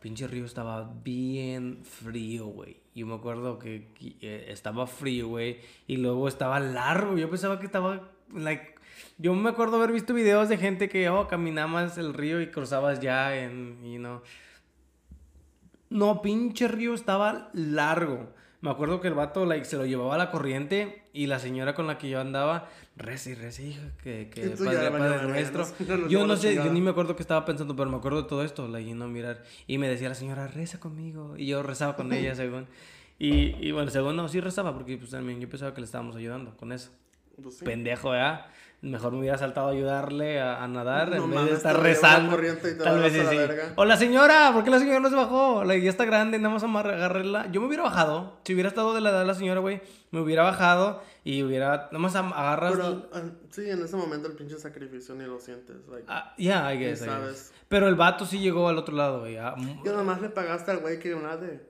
Pinche 0.00 0.26
río 0.26 0.44
estaba 0.44 0.92
bien 1.02 1.80
frío, 1.82 2.44
güey. 2.48 2.76
Yo 2.94 3.06
me 3.06 3.14
acuerdo 3.14 3.58
que, 3.58 3.88
que, 3.98 4.16
eh, 4.20 4.46
estaba 4.50 4.86
frío, 4.86 5.28
güey, 5.28 5.60
y 5.86 5.96
luego 5.96 6.28
estaba 6.28 6.60
largo. 6.60 7.16
Yo 7.16 7.30
pensaba 7.30 7.58
que 7.58 7.64
estaba, 7.64 8.02
like, 8.34 8.74
yo 9.16 9.32
me 9.32 9.48
acuerdo 9.48 9.76
haber 9.78 9.92
visto 9.92 10.12
videos 10.12 10.50
de 10.50 10.58
gente 10.58 10.90
que, 10.90 11.08
oh, 11.08 11.26
caminabas 11.26 11.96
el 11.96 12.12
río 12.12 12.42
y 12.42 12.48
cruzabas 12.50 13.00
ya 13.00 13.34
en, 13.34 13.78
you 13.82 13.98
know. 13.98 14.20
No, 15.90 16.22
pinche 16.22 16.68
río 16.68 16.94
estaba 16.94 17.50
largo. 17.52 18.34
Me 18.60 18.70
acuerdo 18.70 19.00
que 19.00 19.08
el 19.08 19.14
vato 19.14 19.44
like, 19.44 19.64
se 19.64 19.76
lo 19.76 19.86
llevaba 19.86 20.14
a 20.14 20.18
la 20.18 20.30
corriente 20.30 21.04
y 21.12 21.26
la 21.26 21.38
señora 21.38 21.74
con 21.74 21.86
la 21.86 21.98
que 21.98 22.08
yo 22.08 22.20
andaba, 22.20 22.68
reza 22.96 23.30
y 23.30 23.34
reza, 23.34 23.62
hija, 23.62 23.82
que, 24.02 24.28
que 24.28 24.48
padre, 24.50 24.90
padre 24.90 25.28
nuestro. 25.28 25.66
yo 26.08 26.26
no 26.26 26.34
la 26.34 26.36
sé, 26.36 26.54
yo 26.54 26.72
ni 26.72 26.80
me 26.80 26.90
acuerdo 26.90 27.14
qué 27.14 27.22
estaba 27.22 27.44
pensando, 27.44 27.76
pero 27.76 27.90
me 27.90 27.98
acuerdo 27.98 28.22
de 28.22 28.28
todo 28.28 28.42
esto, 28.42 28.66
like, 28.66 28.90
know, 28.90 29.08
mirar. 29.08 29.42
Y 29.66 29.78
me 29.78 29.88
decía 29.88 30.08
la 30.08 30.14
señora, 30.14 30.48
reza 30.48 30.80
conmigo. 30.80 31.36
Y 31.36 31.46
yo 31.46 31.62
rezaba 31.62 31.96
con 31.96 32.12
ella, 32.12 32.34
según. 32.36 32.66
Y, 33.18 33.54
y 33.66 33.72
bueno, 33.72 33.90
según 33.90 34.16
no, 34.16 34.28
sí 34.28 34.40
rezaba, 34.40 34.74
porque 34.74 34.96
pues 34.96 35.10
también 35.10 35.40
yo 35.40 35.48
pensaba 35.48 35.72
que 35.72 35.80
le 35.80 35.84
estábamos 35.84 36.16
ayudando 36.16 36.56
con 36.56 36.72
eso. 36.72 36.90
Pues 37.40 37.58
sí. 37.58 37.64
Pendejo, 37.64 38.10
¿verdad? 38.10 38.46
Mejor 38.86 39.12
me 39.12 39.18
hubiera 39.18 39.36
saltado 39.36 39.66
a 39.68 39.70
ayudarle 39.72 40.40
a, 40.40 40.62
a 40.62 40.68
nadar 40.68 41.10
No 41.10 41.24
en 41.24 41.30
vez 41.30 41.44
de 41.46 41.52
estar 41.54 41.74
la 41.74 41.80
rezando. 41.82 42.36
y 42.40 42.76
Tal 42.78 43.00
vez 43.00 43.16
la 43.16 43.30
sí. 43.30 43.36
verga. 43.36 43.72
O 43.74 43.84
la 43.84 43.96
señora, 43.96 44.50
¿por 44.52 44.62
qué 44.62 44.70
la 44.70 44.78
señora 44.78 45.00
no 45.00 45.10
se 45.10 45.16
bajó? 45.16 45.64
Like, 45.64 45.84
ya 45.84 45.90
está 45.90 46.04
grande, 46.04 46.38
nada 46.38 46.54
más 46.54 46.62
agarrarla. 46.62 47.50
Yo 47.50 47.60
me 47.60 47.66
hubiera 47.66 47.82
bajado. 47.82 48.38
Si 48.44 48.54
hubiera 48.54 48.68
estado 48.68 48.94
de 48.94 49.00
la 49.00 49.10
edad 49.10 49.20
de 49.20 49.26
la 49.26 49.34
señora, 49.34 49.60
güey, 49.60 49.80
me 50.12 50.20
hubiera 50.20 50.44
bajado 50.44 51.02
y 51.24 51.42
hubiera. 51.42 51.88
Nada 51.90 51.98
más 51.98 52.14
agarras. 52.14 52.72
Pero 52.76 53.10
ah, 53.12 53.22
sí, 53.50 53.68
en 53.68 53.82
ese 53.82 53.96
momento 53.96 54.28
el 54.28 54.34
pinche 54.36 54.56
sacrificio 54.58 55.14
ni 55.16 55.24
lo 55.24 55.40
sientes. 55.40 55.76
Like, 55.88 56.04
Ah, 56.08 56.32
yeah, 56.36 56.72
I 56.72 56.78
guess, 56.78 57.02
I 57.02 57.06
guess. 57.26 57.52
Pero 57.68 57.88
el 57.88 57.96
vato 57.96 58.24
sí 58.24 58.38
llegó 58.38 58.68
al 58.68 58.78
otro 58.78 58.94
lado, 58.94 59.20
güey. 59.20 59.36
ah, 59.36 59.54
mm, 59.56 59.80
Y 59.84 59.88
nomás 59.88 60.20
le 60.20 60.28
pagaste 60.28 60.70
al 60.70 60.78
güey 60.78 61.00
que 61.00 61.14
nade. 61.16 61.68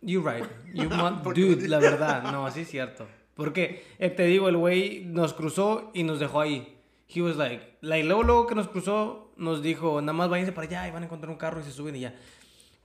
You 0.00 0.26
right. 0.26 0.44
You 0.72 0.88
mo- 0.88 1.20
¿Por 1.22 1.34
qué 1.34 1.40
lo 1.42 1.48
dude, 1.56 1.68
la 1.68 1.78
verdad. 1.80 2.22
No, 2.32 2.50
sí 2.50 2.60
es 2.62 2.68
cierto. 2.68 3.06
Porque, 3.34 3.84
eh, 3.98 4.10
te 4.10 4.24
digo, 4.24 4.48
el 4.48 4.56
güey 4.56 5.04
nos 5.06 5.34
cruzó 5.34 5.90
y 5.92 6.04
nos 6.04 6.20
dejó 6.20 6.40
ahí. 6.40 6.78
He 7.12 7.20
was 7.20 7.36
like, 7.36 7.76
like, 7.80 8.06
luego, 8.06 8.22
luego 8.22 8.46
que 8.46 8.54
nos 8.54 8.68
cruzó, 8.68 9.32
nos 9.36 9.62
dijo, 9.62 10.00
nada 10.00 10.12
más 10.12 10.28
váyanse 10.28 10.52
para 10.52 10.66
allá 10.68 10.88
y 10.88 10.90
van 10.92 11.02
a 11.02 11.06
encontrar 11.06 11.30
un 11.30 11.36
carro 11.36 11.60
y 11.60 11.64
se 11.64 11.72
suben 11.72 11.96
y 11.96 12.00
ya. 12.00 12.14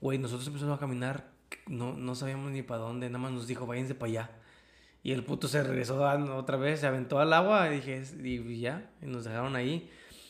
Güey, 0.01 0.17
nosotros 0.17 0.47
empezamos 0.47 0.77
a 0.77 0.79
caminar, 0.79 1.31
no, 1.67 1.93
no 1.93 2.15
sabíamos 2.15 2.51
ni 2.51 2.63
para 2.63 2.81
dónde, 2.81 3.07
nada 3.07 3.19
más 3.19 3.31
nos 3.31 3.47
dijo, 3.47 3.67
váyanse 3.67 3.95
para 3.95 4.09
allá. 4.09 4.31
Y 5.03 5.11
el 5.11 5.23
puto 5.23 5.47
se 5.47 5.63
regresó 5.63 6.03
otra 6.35 6.57
vez, 6.57 6.81
se 6.81 6.87
aventó 6.87 7.19
al 7.19 7.31
agua 7.31 7.69
y 7.69 7.75
dije, 7.75 8.03
y 8.21 8.59
ya, 8.59 8.91
y 9.01 9.05
nos 9.05 9.23
dejaron 9.23 9.55
ahí. 9.55 9.89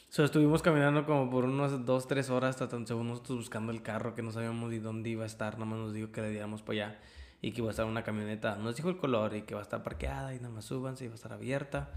So, 0.10 0.24
estuvimos 0.24 0.62
caminando 0.62 1.06
como 1.06 1.30
por 1.30 1.46
unas 1.46 1.86
dos, 1.86 2.08
tres 2.08 2.30
horas, 2.30 2.58
tratando, 2.58 2.88
según 2.88 3.08
nosotros 3.08 3.38
buscando 3.38 3.72
el 3.72 3.82
carro, 3.82 4.16
que 4.16 4.24
no 4.24 4.32
sabíamos 4.32 4.70
ni 4.70 4.80
dónde 4.80 5.10
iba 5.10 5.24
a 5.24 5.28
estar, 5.28 5.54
nada 5.54 5.66
más 5.66 5.80
nos 5.80 5.94
dijo 5.94 6.12
que 6.12 6.22
le 6.22 6.32
diéramos 6.32 6.62
para 6.62 6.88
allá 6.88 7.00
y 7.42 7.52
que 7.52 7.60
iba 7.62 7.70
a 7.70 7.72
estar 7.72 7.86
una 7.86 8.04
camioneta. 8.04 8.56
Nos 8.58 8.76
dijo 8.76 8.90
el 8.90 8.98
color 8.98 9.36
y 9.36 9.44
que 9.44 9.54
va 9.56 9.62
a 9.62 9.64
estar 9.64 9.82
parqueada 9.84 10.34
y 10.34 10.38
nada 10.38 10.50
más 10.50 10.66
súbanse 10.66 11.06
y 11.06 11.08
va 11.08 11.14
a 11.14 11.16
estar 11.16 11.34
abierta. 11.34 11.90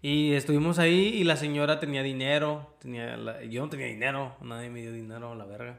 Y 0.00 0.32
estuvimos 0.34 0.78
ahí 0.78 1.08
y 1.08 1.24
la 1.24 1.36
señora 1.36 1.80
tenía 1.80 2.02
dinero, 2.04 2.72
tenía 2.80 3.16
la- 3.16 3.42
yo 3.44 3.62
no 3.62 3.68
tenía 3.68 3.86
dinero, 3.86 4.36
nadie 4.40 4.70
me 4.70 4.80
dio 4.80 4.92
dinero, 4.92 5.34
la 5.34 5.44
verga. 5.44 5.76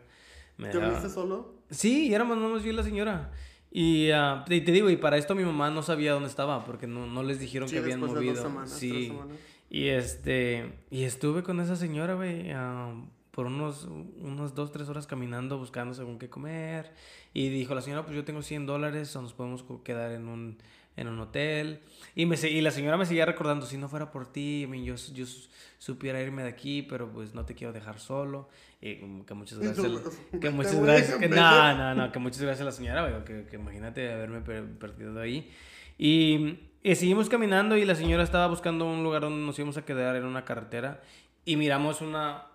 Me 0.58 0.68
¿Te 0.68 0.78
daba- 0.78 0.90
viniste 0.90 1.10
solo? 1.10 1.54
Sí, 1.70 2.08
y 2.08 2.14
éramos 2.14 2.38
nomás 2.38 2.64
yo 2.64 2.70
y 2.72 2.74
la 2.74 2.84
señora. 2.84 3.32
Y, 3.72 4.10
ah, 4.12 4.44
y 4.50 4.62
te 4.62 4.72
digo, 4.74 4.90
y 4.90 4.98
para 4.98 5.16
esto 5.18 5.36
mi 5.36 5.44
mamá 5.46 5.70
no 5.70 5.84
sabía 5.84 6.12
dónde 6.12 6.28
estaba, 6.28 6.66
porque 6.66 6.86
no, 6.88 7.06
no 7.08 7.24
les 7.24 7.40
dijeron 7.40 7.70
Sí, 7.70 7.76
que 7.76 7.80
habían 7.82 8.02
después 8.02 8.20
de 8.20 8.26
movido. 8.26 8.34
dos 8.44 8.52
semanas, 8.52 8.70
tres 8.72 8.80
sí. 8.80 9.08
semanas. 9.08 9.38
Y 9.70 9.88
este, 9.88 10.74
y 10.90 11.04
estuve 11.04 11.44
con 11.44 11.62
esa 11.62 11.76
señora, 11.78 12.16
güey, 12.16 12.52
ah, 12.52 12.94
por 13.32 13.46
unos, 13.46 13.86
unos 13.86 14.56
dos, 14.56 14.72
tres 14.72 14.90
horas 14.90 15.08
caminando, 15.08 15.58
buscando 15.58 15.94
según 15.94 16.18
qué 16.20 16.30
comer. 16.30 16.92
Y 17.34 17.50
dijo 17.50 17.76
la 17.76 17.82
señora, 17.82 18.04
pues 18.04 18.16
yo 18.16 18.24
tengo 18.26 18.42
100 18.42 18.66
dólares, 18.66 19.16
o 19.16 19.22
nos 19.22 19.34
podemos 19.34 19.64
quedar 19.84 20.12
en 20.12 20.28
un, 20.28 20.58
en 20.98 21.08
un 21.08 21.20
hotel. 21.20 21.82
Y, 22.16 22.26
me, 22.26 22.36
y 22.36 22.62
la 22.62 22.72
señora 22.72 22.98
me 22.98 23.06
seguía 23.06 23.26
recordando, 23.26 23.66
si 23.66 23.78
no 23.78 23.88
fuera 23.88 24.12
por 24.12 24.32
ti, 24.32 24.64
I 24.64 24.68
mean, 24.68 24.84
yo, 24.84 24.96
yo 25.14 25.26
su- 25.26 25.48
supiera 25.78 26.20
irme 26.22 26.44
de 26.44 26.50
aquí, 26.50 26.82
pero 26.82 27.10
pues 27.12 27.34
no 27.36 27.46
te 27.46 27.54
quiero 27.56 27.72
dejar 27.72 28.00
solo. 28.00 28.50
Y 28.82 28.96
que 29.24 29.34
muchas 29.34 29.60
gracias. 29.60 29.86
Que 30.32 30.38
"Vete, 30.38 30.50
muchas 30.52 30.80
gracias. 30.82 31.12
Que, 31.18 31.28
vete". 31.28 31.36
no, 31.40 31.76
no, 31.78 31.96
no, 31.96 32.12
que 32.12 32.20
muchas 32.20 32.42
gracias 32.42 32.62
a 32.62 32.66
la 32.66 32.72
señora. 32.72 33.24
Que, 33.26 33.46
que 33.46 33.56
imagínate 33.58 34.12
haberme 34.12 34.42
per- 34.42 34.78
perdido 34.78 35.20
ahí. 35.22 35.52
Y, 35.98 36.60
y 36.82 36.96
seguimos 36.96 37.30
caminando 37.30 37.76
y 37.78 37.86
la 37.86 37.94
señora 37.96 38.24
estaba 38.24 38.48
buscando 38.48 38.86
un 38.86 39.04
lugar 39.04 39.22
donde 39.22 39.46
nos 39.46 39.58
íbamos 39.60 39.78
a 39.78 39.86
quedar 39.86 40.16
en 40.16 40.26
una 40.26 40.46
carretera. 40.46 41.02
Y 41.46 41.56
miramos 41.58 42.02
una, 42.02 42.46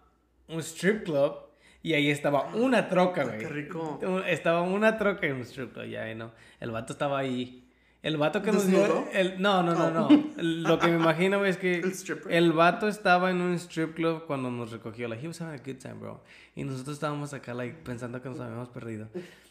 un 0.48 0.60
strip 0.60 1.04
club. 1.04 1.34
Y 1.82 1.92
ahí 1.92 2.08
estaba 2.10 2.46
una 2.54 2.88
troca, 2.88 3.20
Ah, 3.22 3.24
güey. 3.24 3.38
qué 3.38 3.48
rico. 3.48 4.00
Estaba 4.26 4.62
una 4.62 4.96
troca 4.96 5.26
en 5.26 5.34
un 5.34 5.42
strip 5.42 5.74
club, 5.74 5.84
ya, 5.86 6.12
no. 6.14 6.32
El 6.60 6.70
vato 6.70 6.92
estaba 6.94 7.18
ahí. 7.18 7.60
El 8.02 8.16
vato 8.18 8.42
que 8.42 8.52
nos 8.52 8.66
dio. 8.66 9.06
El, 9.12 9.40
no, 9.40 9.62
no, 9.62 9.74
no, 9.74 9.90
no. 9.90 10.08
Oh. 10.08 10.24
Lo 10.36 10.78
que 10.78 10.88
me 10.88 10.96
imagino 10.96 11.38
güey, 11.38 11.50
es 11.50 11.56
que 11.56 11.76
El 12.28 12.44
el 12.44 12.52
vato 12.52 12.88
estaba 12.88 13.30
en 13.30 13.40
un 13.40 13.54
strip 13.54 13.94
club 13.94 14.24
cuando 14.26 14.50
nos 14.50 14.72
recogió. 14.72 15.08
Like, 15.08 15.24
he 15.24 15.28
was 15.28 15.40
having 15.40 15.58
a 15.58 15.62
good 15.62 15.78
time, 15.78 15.94
bro. 15.94 16.22
Y 16.54 16.64
nosotros 16.64 16.96
estábamos 16.96 17.32
acá, 17.34 17.52
like, 17.54 17.76
pensando 17.82 18.20
que 18.22 18.28
nos 18.28 18.40
habíamos 18.40 18.68
perdido. 18.70 19.08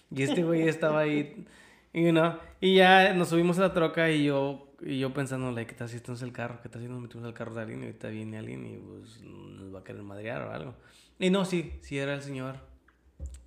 Y 0.09 0.21
este 0.23 0.43
güey 0.43 0.67
estaba 0.67 0.99
ahí, 1.01 1.45
you 1.93 2.11
know. 2.11 2.33
Y 2.61 2.75
ya 2.75 3.13
nos 3.13 3.29
subimos 3.29 3.57
a 3.59 3.61
la 3.61 3.73
troca 3.73 4.09
y 4.11 4.25
yo, 4.25 4.72
y 4.85 4.99
yo 4.99 5.13
pensando, 5.13 5.51
like, 5.51 5.71
¿qué 5.73 5.77
tal 5.77 5.89
si 5.89 5.95
estamos 5.95 6.21
en 6.21 6.27
el 6.29 6.33
carro? 6.33 6.59
¿Qué 6.61 6.69
tal 6.69 6.81
si 6.81 6.87
nos 6.87 7.01
metimos 7.01 7.25
al 7.25 7.33
carro 7.33 7.53
de 7.53 7.61
alguien 7.61 7.81
y 7.81 7.85
ahorita 7.85 8.09
viene 8.09 8.37
alguien 8.37 8.65
y 8.65 8.77
pues 8.77 9.21
nos 9.21 9.73
va 9.73 9.79
a 9.79 9.83
querer 9.83 10.03
madrear 10.03 10.41
o 10.43 10.51
algo? 10.51 10.75
Y 11.19 11.29
no, 11.29 11.45
sí, 11.45 11.73
sí 11.81 11.97
era 11.97 12.13
el 12.13 12.21
señor. 12.21 12.55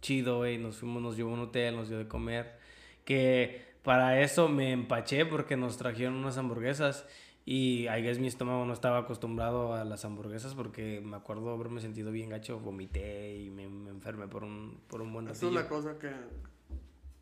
Chido, 0.00 0.38
güey. 0.38 0.58
Nos 0.58 0.76
fuimos, 0.76 1.02
nos 1.02 1.16
llevó 1.16 1.30
a 1.30 1.34
un 1.34 1.40
hotel, 1.40 1.76
nos 1.76 1.88
dio 1.88 1.98
de 1.98 2.08
comer. 2.08 2.58
Que 3.04 3.76
para 3.82 4.20
eso 4.20 4.48
me 4.48 4.72
empaché 4.72 5.26
porque 5.26 5.56
nos 5.56 5.76
trajeron 5.76 6.14
unas 6.14 6.38
hamburguesas. 6.38 7.06
Y 7.44 7.86
I 7.88 8.02
guess 8.02 8.18
mi 8.18 8.26
estómago 8.26 8.64
no 8.64 8.72
estaba 8.72 8.98
acostumbrado 8.98 9.74
a 9.74 9.84
las 9.84 10.04
hamburguesas 10.04 10.54
porque 10.54 11.00
me 11.00 11.16
acuerdo 11.16 11.50
haberme 11.50 11.80
sentido 11.80 12.10
bien 12.10 12.28
gacho, 12.30 12.58
vomité 12.58 13.36
y 13.36 13.50
me, 13.50 13.68
me 13.68 13.90
enfermé 13.90 14.26
por 14.26 14.42
un, 14.42 14.80
por 14.88 15.00
un 15.00 15.12
buen 15.12 15.26
Esa 15.28 15.34
es 15.34 15.42
ratillo. 15.42 15.60
la 15.60 15.68
cosa 15.68 15.98
que 15.98 16.10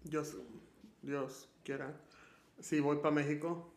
Dios, 0.05 0.38
Dios 1.03 1.50
quiera. 1.62 2.00
Si 2.59 2.81
voy 2.81 2.98
para 2.98 3.14
México, 3.14 3.74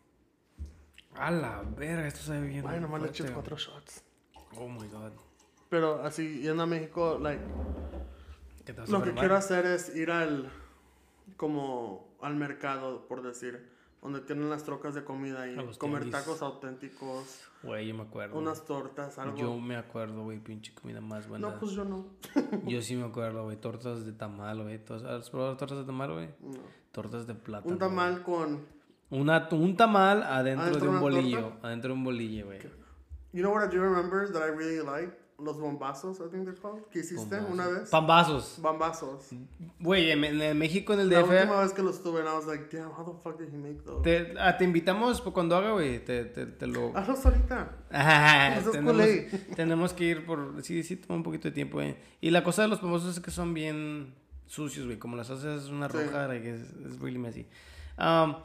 A 1.20 1.32
la 1.32 1.64
verga, 1.76 2.08
esto 2.08 2.22
sabe 2.22 2.48
bien. 2.48 2.62
bueno, 2.64 2.82
nomás 2.82 3.02
le 3.02 3.10
eché 3.10 3.32
cuatro 3.32 3.58
shots. 3.58 4.04
Oh 4.58 4.68
my 4.68 4.88
god. 4.88 5.12
Pero 5.70 6.02
así, 6.04 6.42
yendo 6.42 6.64
a 6.64 6.66
México, 6.66 7.20
like, 7.22 7.44
¿Qué 8.66 8.74
te 8.74 8.88
lo 8.88 9.02
que 9.04 9.14
quiero 9.14 9.36
hacer 9.36 9.66
es 9.66 9.96
ir 9.96 10.12
al, 10.12 10.50
como, 11.36 12.08
al 12.22 12.36
mercado, 12.36 13.08
por 13.08 13.22
decir, 13.22 13.70
donde 14.02 14.22
tienen 14.22 14.50
las 14.50 14.64
trocas 14.64 14.94
de 14.94 15.04
comida 15.04 15.48
y 15.50 15.56
comer 15.78 16.04
tianguis. 16.04 16.12
tacos 16.12 16.42
auténticos, 16.42 17.42
Güey, 17.64 17.88
yo 17.88 17.96
me 17.96 18.04
acuerdo. 18.04 18.38
unas 18.38 18.64
tortas, 18.66 19.18
algo. 19.18 19.36
Yo 19.38 19.58
me 19.58 19.76
acuerdo, 19.76 20.24
güey, 20.24 20.40
pinche 20.40 20.74
comida 20.74 21.02
más 21.02 21.28
buena. 21.28 21.50
no, 21.50 21.60
pues 21.60 21.72
yo 21.72 21.84
no. 21.84 22.06
Yo 22.66 22.82
sí 22.82 22.96
me 22.96 23.06
acuerdo, 23.06 23.44
güey, 23.44 23.58
tortas 23.58 24.06
de 24.06 24.14
tamal, 24.14 24.62
güey. 24.64 24.84
¿Tú 24.86 24.94
¿Has 24.94 25.30
probado 25.30 25.58
tortas 25.58 25.80
de 25.80 25.86
tamal, 25.86 26.14
güey? 26.14 26.30
no. 26.42 26.60
Tortas 26.92 27.28
de 27.28 27.36
plátano. 27.36 27.74
Un 27.74 27.80
tamal 27.80 28.24
con, 28.24 28.54
güey. 28.56 28.77
Una, 29.10 29.48
un 29.52 29.78
tamal 29.78 30.24
adentro, 30.24 30.64
¿Adentro 30.66 30.82
de 30.82 30.88
un 30.88 30.94
una 30.96 31.00
bolillo. 31.02 31.40
torta? 31.42 31.68
Adentro 31.68 31.88
de 31.90 31.94
un 31.98 32.04
bolillo, 32.04 32.46
güey. 32.48 32.60
you 33.34 33.42
know 33.42 33.54
what 33.54 33.64
I 33.64 33.68
do 33.74 33.82
remember 33.82 34.32
that 34.32 34.42
I 34.42 34.50
really 34.52 34.84
like? 34.86 35.14
Los 35.40 35.60
bombazos, 35.60 36.18
I 36.20 36.32
think 36.32 36.46
they're 36.46 36.60
called. 36.60 36.82
¿Qué 36.92 37.02
hiciste 37.02 37.40
una 37.40 37.68
vez? 37.68 37.92
Pambazos. 37.92 38.58
Bombazos. 38.60 39.28
Güey, 39.80 40.10
en, 40.10 40.24
en 40.24 40.58
México, 40.58 40.94
en 40.94 41.02
el 41.02 41.10
La 41.12 41.20
DF. 41.22 41.30
última 41.30 41.62
vez 41.62 41.74
que 41.74 41.84
los 41.84 42.02
tuve, 42.02 42.22
I 42.22 42.24
was 42.24 42.48
like, 42.48 42.76
damn, 42.76 42.90
how 42.90 43.06
the 43.06 43.12
fuck 43.22 43.38
did 43.38 43.50
he 43.54 43.58
make 43.58 43.84
those? 43.84 44.02
Te, 44.02 44.34
ah, 44.40 44.58
te 44.58 44.64
invitamos 44.64 45.22
cuando 45.22 45.56
haga, 45.56 45.74
güey. 45.74 46.04
Te, 46.04 46.26
te, 46.26 46.48
te 46.48 46.66
lo. 46.66 46.92
Hazlos 46.98 47.24
ahorita. 47.24 47.70
Ah, 47.92 48.56
Eso 48.58 48.70
es 48.70 48.72
tenemos, 48.72 48.94
culé. 48.94 49.30
tenemos 49.56 49.94
que 49.94 50.04
ir 50.06 50.26
por. 50.26 50.64
Sí, 50.64 50.82
sí, 50.82 50.96
toma 50.96 51.18
un 51.18 51.24
poquito 51.24 51.48
de 51.50 51.52
tiempo, 51.54 51.76
güey. 51.78 51.96
Y 52.20 52.32
la 52.32 52.44
cosa 52.44 52.64
de 52.64 52.70
los 52.70 52.80
pambazos 52.80 53.16
es 53.18 53.24
que 53.24 53.30
son 53.30 53.54
bien 53.54 54.16
sucios, 54.48 54.88
güey. 54.88 54.98
Como 54.98 55.16
las 55.16 55.30
haces 55.30 55.66
una 55.70 55.88
Sí. 55.88 55.98
roja, 56.00 56.28
like, 56.28 56.50
es, 56.52 56.62
es 56.84 57.00
really 57.00 57.20
messy. 57.20 57.46
Um, 58.00 58.38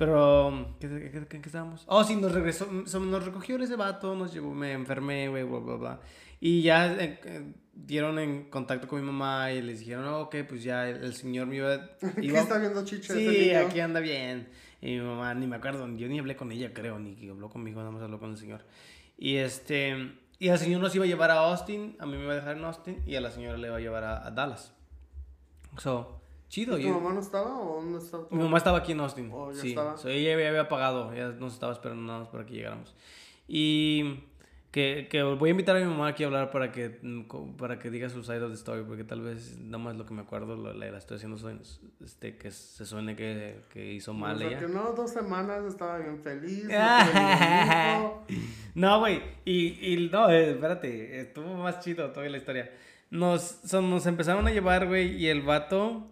pero, 0.00 0.74
¿qué, 0.80 0.88
qué, 0.88 1.10
qué, 1.12 1.26
qué- 1.28 1.40
qué 1.42 1.48
estábamos? 1.48 1.84
Oh, 1.86 2.02
sí, 2.02 2.16
nos 2.16 2.32
regresó, 2.32 2.66
so- 2.86 3.00
nos 3.00 3.24
recogió 3.24 3.56
ese 3.62 3.76
vato, 3.76 4.14
nos 4.16 4.32
llevó, 4.32 4.52
me 4.54 4.72
enfermé, 4.72 5.28
güey, 5.28 5.44
bla, 5.44 5.58
bla, 5.58 5.74
bla. 5.76 6.00
Y 6.40 6.62
ya 6.62 6.90
eh, 6.94 7.20
eh, 7.24 7.52
dieron 7.74 8.18
en 8.18 8.48
contacto 8.50 8.88
con 8.88 8.98
mi 8.98 9.04
mamá 9.06 9.52
y 9.52 9.60
les 9.60 9.80
dijeron, 9.80 10.06
oh, 10.06 10.20
ok, 10.22 10.36
pues 10.48 10.62
ya 10.62 10.88
el, 10.88 11.04
el 11.04 11.14
señor 11.14 11.46
me 11.46 11.56
iba, 11.56 11.78
¿Qué 12.16 12.24
iba 12.26 12.40
está 12.40 12.56
viendo 12.58 12.82
chicha 12.84 13.12
Sí, 13.12 13.28
niño? 13.28 13.58
aquí 13.66 13.78
anda 13.80 14.00
bien. 14.00 14.48
Y 14.80 14.92
mi 14.96 15.00
mamá, 15.02 15.34
ni 15.34 15.46
me 15.46 15.56
acuerdo, 15.56 15.86
yo 15.96 16.08
ni 16.08 16.18
hablé 16.18 16.34
con 16.36 16.50
ella, 16.50 16.72
creo, 16.72 16.98
ni 16.98 17.14
que 17.14 17.28
habló 17.28 17.50
conmigo, 17.50 17.80
nada 17.80 17.90
más 17.90 18.02
habló 18.02 18.18
con 18.18 18.30
el 18.30 18.38
señor. 18.38 18.64
Y 19.18 19.36
este, 19.36 20.12
Y 20.38 20.48
el 20.48 20.58
señor 20.58 20.80
nos 20.80 20.94
iba 20.94 21.04
a 21.04 21.08
llevar 21.08 21.30
a 21.30 21.40
Austin, 21.40 21.94
a 22.00 22.06
mí 22.06 22.16
me 22.16 22.22
iba 22.24 22.32
a 22.32 22.36
dejar 22.36 22.56
en 22.56 22.64
Austin 22.64 23.02
y 23.06 23.14
a 23.16 23.20
la 23.20 23.30
señora 23.30 23.58
le 23.58 23.66
iba 23.68 23.76
a 23.76 23.80
llevar 23.80 24.04
a, 24.04 24.26
a 24.26 24.30
Dallas. 24.30 24.72
So, 25.76 26.19
chido. 26.50 26.76
¿Tu 26.76 26.82
yo- 26.82 26.92
mamá 27.00 27.14
no 27.14 27.20
estaba 27.20 27.58
o 27.58 27.76
dónde 27.76 27.98
estaba? 27.98 28.28
tu 28.28 28.36
mi 28.36 28.42
mamá 28.42 28.58
estaba 28.58 28.76
aquí 28.78 28.92
en 28.92 29.00
Austin. 29.00 29.30
Oh, 29.32 29.50
ya 29.52 29.60
sí. 29.62 29.68
estaba. 29.70 29.96
So, 29.96 30.10
ella 30.10 30.38
ya 30.38 30.48
había 30.50 30.68
pagado, 30.68 31.14
ya 31.14 31.28
nos 31.30 31.54
estaba 31.54 31.72
esperando 31.72 32.02
nada 32.04 32.18
más 32.18 32.28
para 32.28 32.44
que 32.44 32.52
llegáramos. 32.54 32.94
Y 33.48 34.20
que, 34.70 35.08
que 35.10 35.24
voy 35.24 35.48
a 35.48 35.50
invitar 35.50 35.76
a 35.76 35.80
mi 35.80 35.86
mamá 35.86 36.06
aquí 36.08 36.22
a 36.22 36.26
hablar 36.26 36.52
para 36.52 36.70
que, 36.70 37.00
mm, 37.02 37.56
para 37.56 37.80
que 37.80 37.90
diga 37.90 38.08
su 38.08 38.22
side 38.22 38.40
of 38.42 38.50
the 38.50 38.54
story, 38.56 38.84
porque 38.84 39.02
tal 39.02 39.20
vez 39.20 39.58
nada 39.58 39.78
más 39.82 39.96
lo 39.96 40.06
que 40.06 40.14
me 40.14 40.22
acuerdo 40.22 40.54
lo- 40.56 40.72
la, 40.72 40.92
la 40.92 40.98
estoy 40.98 41.16
haciendo 41.16 41.36
este, 42.04 42.36
que 42.36 42.52
se 42.52 42.86
suene 42.86 43.16
que, 43.16 43.62
que 43.72 43.92
hizo 43.94 44.14
mal 44.14 44.36
O 44.36 44.38
sea, 44.38 44.46
ella. 44.48 44.58
que 44.60 44.68
no, 44.68 44.92
dos 44.92 45.10
semanas 45.10 45.64
estaba 45.64 45.98
bien 45.98 46.20
feliz. 46.22 46.68
no 48.74 48.98
güey. 49.00 49.20
Y, 49.44 49.94
y 49.94 50.08
no, 50.10 50.30
eh, 50.30 50.50
espérate. 50.52 51.20
Estuvo 51.20 51.54
más 51.56 51.80
chido 51.80 52.10
toda 52.10 52.28
la 52.28 52.36
historia. 52.36 52.70
Nos, 53.10 53.42
son- 53.64 53.90
nos 53.90 54.06
empezaron 54.06 54.46
a 54.46 54.50
llevar, 54.52 54.86
güey. 54.86 55.16
Y 55.16 55.28
el 55.28 55.42
vato, 55.42 56.09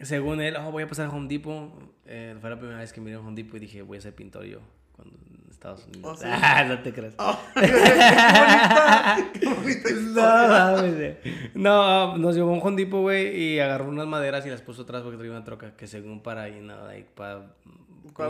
según 0.00 0.40
él, 0.40 0.56
oh, 0.56 0.70
voy 0.70 0.82
a 0.82 0.88
pasar 0.88 1.06
a 1.06 1.10
Home 1.10 1.28
Depot. 1.28 1.70
Eh, 2.06 2.36
fue 2.40 2.50
la 2.50 2.58
primera 2.58 2.78
vez 2.80 2.92
que 2.92 3.00
miré 3.00 3.16
a 3.16 3.20
Home 3.20 3.34
Depot 3.34 3.56
y 3.56 3.60
dije, 3.60 3.82
voy 3.82 3.98
a 3.98 4.00
ser 4.00 4.14
pintor 4.14 4.44
yo. 4.44 4.60
Cuando 4.92 5.16
en 5.16 5.50
Estados 5.50 5.86
Unidos. 5.86 6.10
¿Oh, 6.12 6.16
sí? 6.16 6.24
Ah, 6.30 6.64
no 6.64 6.78
te 6.80 6.92
creas. 6.92 7.14
Oh, 7.18 7.38
qué 7.54 7.60
bonita, 7.60 9.30
qué 9.40 9.46
bonita 9.46 9.88
No, 10.14 10.48
mames, 10.48 10.94
güey. 10.94 11.16
no, 11.54 12.16
nos 12.18 12.34
llevó 12.34 12.50
a 12.50 12.54
un 12.54 12.60
Home 12.62 12.76
Depot, 12.76 13.00
güey, 13.00 13.36
y 13.36 13.58
agarró 13.60 13.88
unas 13.88 14.06
maderas 14.06 14.44
y 14.46 14.50
las 14.50 14.62
puso 14.62 14.82
atrás 14.82 15.02
porque 15.02 15.16
traía 15.18 15.32
una 15.32 15.44
troca 15.44 15.76
que 15.76 15.86
según 15.86 16.22
para 16.22 16.42
ahí, 16.44 16.60
no, 16.60 16.84
like, 16.86 17.08
para, 17.14 17.54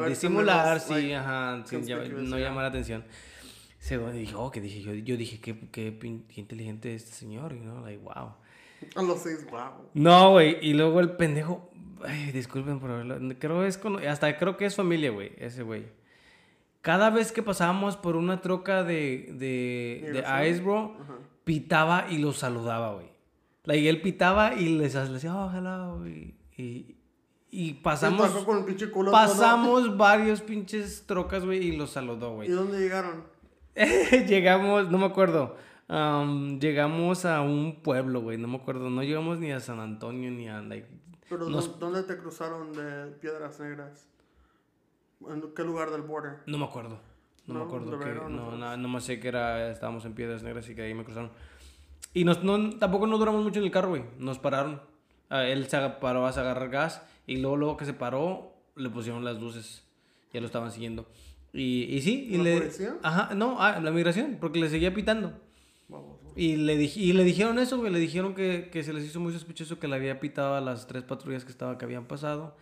disimular, 0.09 0.81
sí, 0.81 0.93
like, 0.95 1.14
ajá, 1.17 1.62
sin 1.67 1.85
llama- 1.85 2.05
no 2.05 2.39
llamar 2.39 2.62
la 2.64 2.69
atención. 2.69 3.05
Según 3.79 4.12
dije, 4.12 4.35
oh, 4.37 4.51
que 4.51 4.61
dije, 4.61 4.83
yo, 4.83 4.95
yo 4.95 5.17
dije, 5.17 5.41
qué, 5.41 5.57
qué, 5.71 5.97
qué 5.99 6.41
inteligente 6.41 6.95
este 6.95 7.12
señor, 7.12 7.53
y 7.53 7.61
no, 7.61 7.81
like, 7.83 8.03
wow. 8.03 8.35
A 8.95 9.03
los 9.03 9.20
seis, 9.20 9.47
wow. 9.51 9.70
No, 9.95 10.33
güey, 10.33 10.59
y 10.61 10.74
luego 10.74 11.01
el 11.01 11.12
pendejo, 11.12 11.70
ay, 12.05 12.33
disculpen 12.33 12.79
por 12.81 12.91
haberlo, 12.91 13.18
creo 13.39 13.64
es, 13.64 13.79
con, 13.79 14.05
hasta 14.07 14.37
creo 14.39 14.57
que 14.57 14.66
es 14.66 14.74
familia, 14.74 15.11
güey, 15.11 15.33
ese 15.39 15.62
güey. 15.62 15.85
Cada 16.83 17.11
vez 17.11 17.33
que 17.33 17.43
pasábamos 17.43 17.97
por 17.97 18.14
una 18.16 18.41
troca 18.41 18.85
de, 18.85 19.31
de, 19.33 20.11
de. 20.12 20.49
Icebro, 20.49 20.97
Ajá. 21.03 21.14
pitaba 21.45 22.07
y 22.09 22.18
los 22.18 22.39
saludaba, 22.39 22.95
güey. 22.95 23.09
Like, 23.64 23.89
él 23.89 24.01
pitaba 24.01 24.55
y 24.55 24.79
les 24.79 24.93
decía, 25.12 25.35
oh, 25.35 25.51
hello, 25.53 25.99
güey. 25.99 26.35
Y, 26.57 26.97
y 27.51 27.72
pasamos, 27.74 28.31
con 28.45 28.59
el 28.59 28.64
pinche 28.64 28.91
culo 28.91 29.11
todo. 29.11 29.20
pasamos 29.20 29.97
varios 29.97 30.41
pinches 30.43 31.05
trocas, 31.07 31.45
güey, 31.45 31.59
y 31.66 31.77
los 31.77 31.91
saludó, 31.91 32.33
¿Y 32.33 32.35
güey. 32.37 32.49
dónde 32.51 32.79
llegaron? 32.79 33.24
llegamos, 34.29 34.91
no 34.91 34.99
me 34.99 35.07
acuerdo, 35.07 35.57
um, 35.89 36.59
llegamos 36.59 37.24
a 37.24 37.41
un 37.43 37.82
pueblo, 37.82 38.20
güey, 38.20 38.39
no 38.39 38.49
me 38.49 38.57
acuerdo, 38.57 38.91
no 38.91 39.03
llegamos 39.03 39.39
ni 39.39 39.53
a 39.53 39.61
San 39.61 39.80
Antonio 39.80 40.30
ni 40.30 40.49
a, 40.49 40.61
like, 40.62 40.89
¿Pero 41.28 41.49
Nos- 41.49 41.72
dó- 41.72 41.78
dónde 41.91 42.03
te 42.05 42.16
cruzaron 42.18 42.72
de 42.72 43.12
Piedras 43.20 43.59
Negras? 43.61 44.09
¿En 45.28 45.43
qué 45.55 45.64
lugar 45.64 45.91
del 45.91 46.03
border? 46.03 46.39
no 46.47 46.59
me 46.59 46.64
acuerdo. 46.64 47.01
No, 47.47 47.55
me 47.55 47.61
No, 47.61 47.66
acuerdo 47.66 47.97
de 47.99 48.05
que, 48.05 48.14
no 48.14 48.57
no, 48.57 48.76
no, 48.76 48.89
me 48.89 49.01
sé 49.01 49.20
que 49.20 49.28
era, 49.28 49.70
estábamos 49.70 50.05
en 50.05 50.14
Piedras 50.14 50.43
Negras 50.43 50.68
y 50.68 50.74
que 50.74 50.82
ahí 50.82 50.95
me 50.95 51.05
cruzaron. 51.05 51.30
Y 52.12 52.24
nos, 52.24 52.43
no, 52.43 52.70
tampoco 52.78 53.07
no 53.07 53.18
duramos 53.18 53.43
mucho 53.45 53.61
en 53.61 53.66
el 53.66 53.70
carro, 53.70 53.91
güey. 53.91 54.05
Nos 54.18 54.39
pararon. 54.39 54.80
Ah, 55.30 55.45
él 55.45 55.66
se 55.68 55.78
paró 56.01 56.26
a 56.26 56.30
agarrar 56.30 56.68
gas 56.70 57.03
y 57.26 57.37
luego, 57.37 57.57
luego 57.57 57.76
que 57.76 57.84
se 57.84 57.93
paró, 57.93 58.53
le 58.74 58.91
pusieron 58.91 59.24
las 59.24 59.41
luces. 59.41 59.84
Ya 60.32 60.41
lo 60.41 60.47
estaban 60.47 60.70
siguiendo. 60.72 61.07
Y, 61.53 61.84
y 61.84 62.03
sí, 62.03 62.26
y 62.30 62.37
¿La 62.39 62.43
le... 62.45 62.59
policía? 62.59 62.97
Ajá, 63.03 63.34
no, 63.34 63.61
ah, 63.61 63.78
la 63.80 63.91
migración, 63.93 64.39
porque 64.41 64.59
le 64.59 64.68
seguía 64.68 64.93
pitando. 64.93 65.32
Y 66.34 66.57
le, 66.57 66.74
y 66.74 67.12
le 67.12 67.24
dijeron 67.24 67.59
eso, 67.59 67.78
güey. 67.78 67.93
Le 67.93 67.99
dijeron 67.99 68.34
que, 68.34 68.68
que 68.70 68.82
se 68.82 68.93
les 68.93 69.05
hizo 69.05 69.20
muy 69.20 69.32
sospechoso 69.32 69.78
que 69.78 69.89
le 69.89 69.97
había 69.97 70.20
pitado 70.20 70.55
a 70.55 70.61
las 70.61 70.87
tres 70.87 71.03
patrullas 71.05 71.45
que, 71.45 71.51
estaba, 71.51 71.78
que 71.78 71.84
habían 71.84 72.07
pasado. 72.07 72.57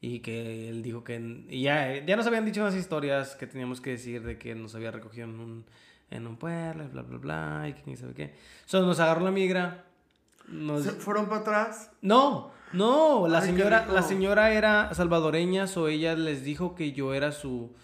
Y 0.00 0.20
que 0.20 0.68
él 0.68 0.82
dijo 0.82 1.02
que... 1.02 1.44
Y 1.48 1.62
ya, 1.62 2.04
ya 2.04 2.16
nos 2.16 2.26
habían 2.26 2.44
dicho 2.44 2.60
unas 2.60 2.76
historias 2.76 3.34
que 3.34 3.46
teníamos 3.46 3.80
que 3.80 3.90
decir 3.90 4.22
de 4.22 4.38
que 4.38 4.54
nos 4.54 4.74
había 4.74 4.92
recogido 4.92 5.24
en 5.24 5.40
un, 5.40 5.64
en 6.10 6.26
un 6.26 6.36
pueblo, 6.36 6.88
bla, 6.88 7.02
bla, 7.02 7.18
bla, 7.18 7.68
y 7.68 7.72
que 7.74 7.82
quién 7.82 7.96
sabe 7.96 8.14
qué. 8.14 8.34
So, 8.64 8.80
nos 8.86 9.00
agarró 9.00 9.24
la 9.24 9.30
migra. 9.30 9.84
Nos... 10.46 10.84
¿Se 10.84 10.92
fueron 10.92 11.26
para 11.26 11.40
atrás? 11.40 11.90
No, 12.00 12.52
no, 12.72 13.26
la 13.28 13.40
Ay, 13.40 13.46
señora, 13.46 13.86
la 13.92 14.02
señora 14.02 14.52
era 14.52 14.94
salvadoreña, 14.94 15.66
o 15.76 15.88
ella 15.88 16.14
les 16.14 16.44
dijo 16.44 16.74
que 16.74 16.92
yo 16.92 17.12
era 17.12 17.32
su, 17.32 17.74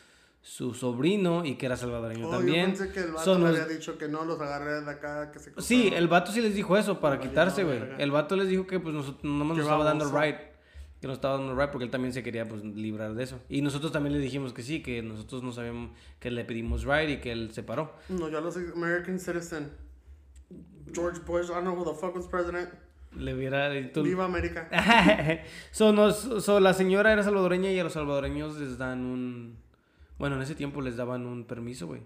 su 0.46 0.74
sobrino 0.74 1.42
y 1.42 1.54
que 1.54 1.64
era 1.64 1.74
salvadoreño 1.74 2.28
Oh, 2.28 2.30
también. 2.30 2.72
Yo 2.72 2.78
pensé 2.78 2.92
que 2.92 3.00
el 3.00 3.12
vato 3.12 3.24
So, 3.24 3.38
le 3.38 3.44
nos- 3.46 3.58
había 3.60 3.74
dicho 3.76 3.96
que 3.96 4.08
no 4.08 4.26
los 4.26 4.38
agarré 4.38 4.82
de 4.82 4.90
acá, 4.90 5.32
que 5.32 5.38
se 5.38 5.52
Sí, 5.58 5.90
el 5.94 6.06
vato 6.06 6.32
sí 6.32 6.42
les 6.42 6.54
dijo 6.54 6.76
eso 6.76 7.00
para 7.00 7.18
quitarse, 7.18 7.64
güey. 7.64 7.80
El 7.98 8.10
vato 8.10 8.36
les 8.36 8.48
dijo 8.48 8.66
que 8.66 8.78
pues 8.78 8.94
nosotros 8.94 9.24
no 9.24 9.42
nos 9.44 9.58
estaba 9.58 9.82
dando 9.84 10.04
right. 10.14 10.36
Que 11.00 11.06
nos 11.08 11.16
estaba 11.16 11.38
dando 11.38 11.54
right 11.58 11.70
porque 11.70 11.86
él 11.86 11.90
también 11.90 12.12
se 12.12 12.22
quería 12.22 12.46
pues 12.46 12.62
librar 12.62 13.14
de 13.14 13.24
eso. 13.24 13.40
Y 13.48 13.62
nosotros 13.62 13.90
también 13.90 14.12
le 14.12 14.18
dijimos 14.18 14.52
que 14.52 14.62
sí, 14.62 14.82
que 14.82 15.00
nosotros 15.02 15.42
no 15.42 15.50
sabíamos 15.52 15.92
que 16.20 16.30
le 16.30 16.44
pedimos 16.44 16.84
right 16.84 17.08
y 17.08 17.16
que 17.22 17.32
él 17.32 17.50
se 17.52 17.62
paró. 17.62 17.94
No, 18.10 18.28
yo 18.28 18.40
los 18.42 18.54
American 18.56 19.18
Citizen. 19.18 19.70
George 20.92 21.20
Bush, 21.26 21.46
I 21.46 21.54
don't 21.54 21.64
know 21.64 21.74
who 21.74 21.84
the 21.90 21.98
fuck 21.98 22.14
was 22.14 22.26
president. 22.28 22.68
Le 23.16 23.32
hubiera... 23.34 23.70
tú- 23.92 24.02
Viva 24.02 24.24
América. 24.26 24.68
so, 25.72 25.92
nos, 25.92 26.16
so, 26.44 26.60
la 26.60 26.74
señora 26.74 27.12
era 27.12 27.22
salvadoreña 27.22 27.70
y 27.70 27.78
a 27.78 27.84
los 27.84 27.92
salvadoreños 27.94 28.58
les 28.58 28.76
dan 28.76 29.00
un... 29.06 29.63
Bueno, 30.18 30.36
en 30.36 30.42
ese 30.42 30.54
tiempo 30.54 30.80
les 30.80 30.96
daban 30.96 31.26
un 31.26 31.44
permiso, 31.44 31.86
güey. 31.86 32.02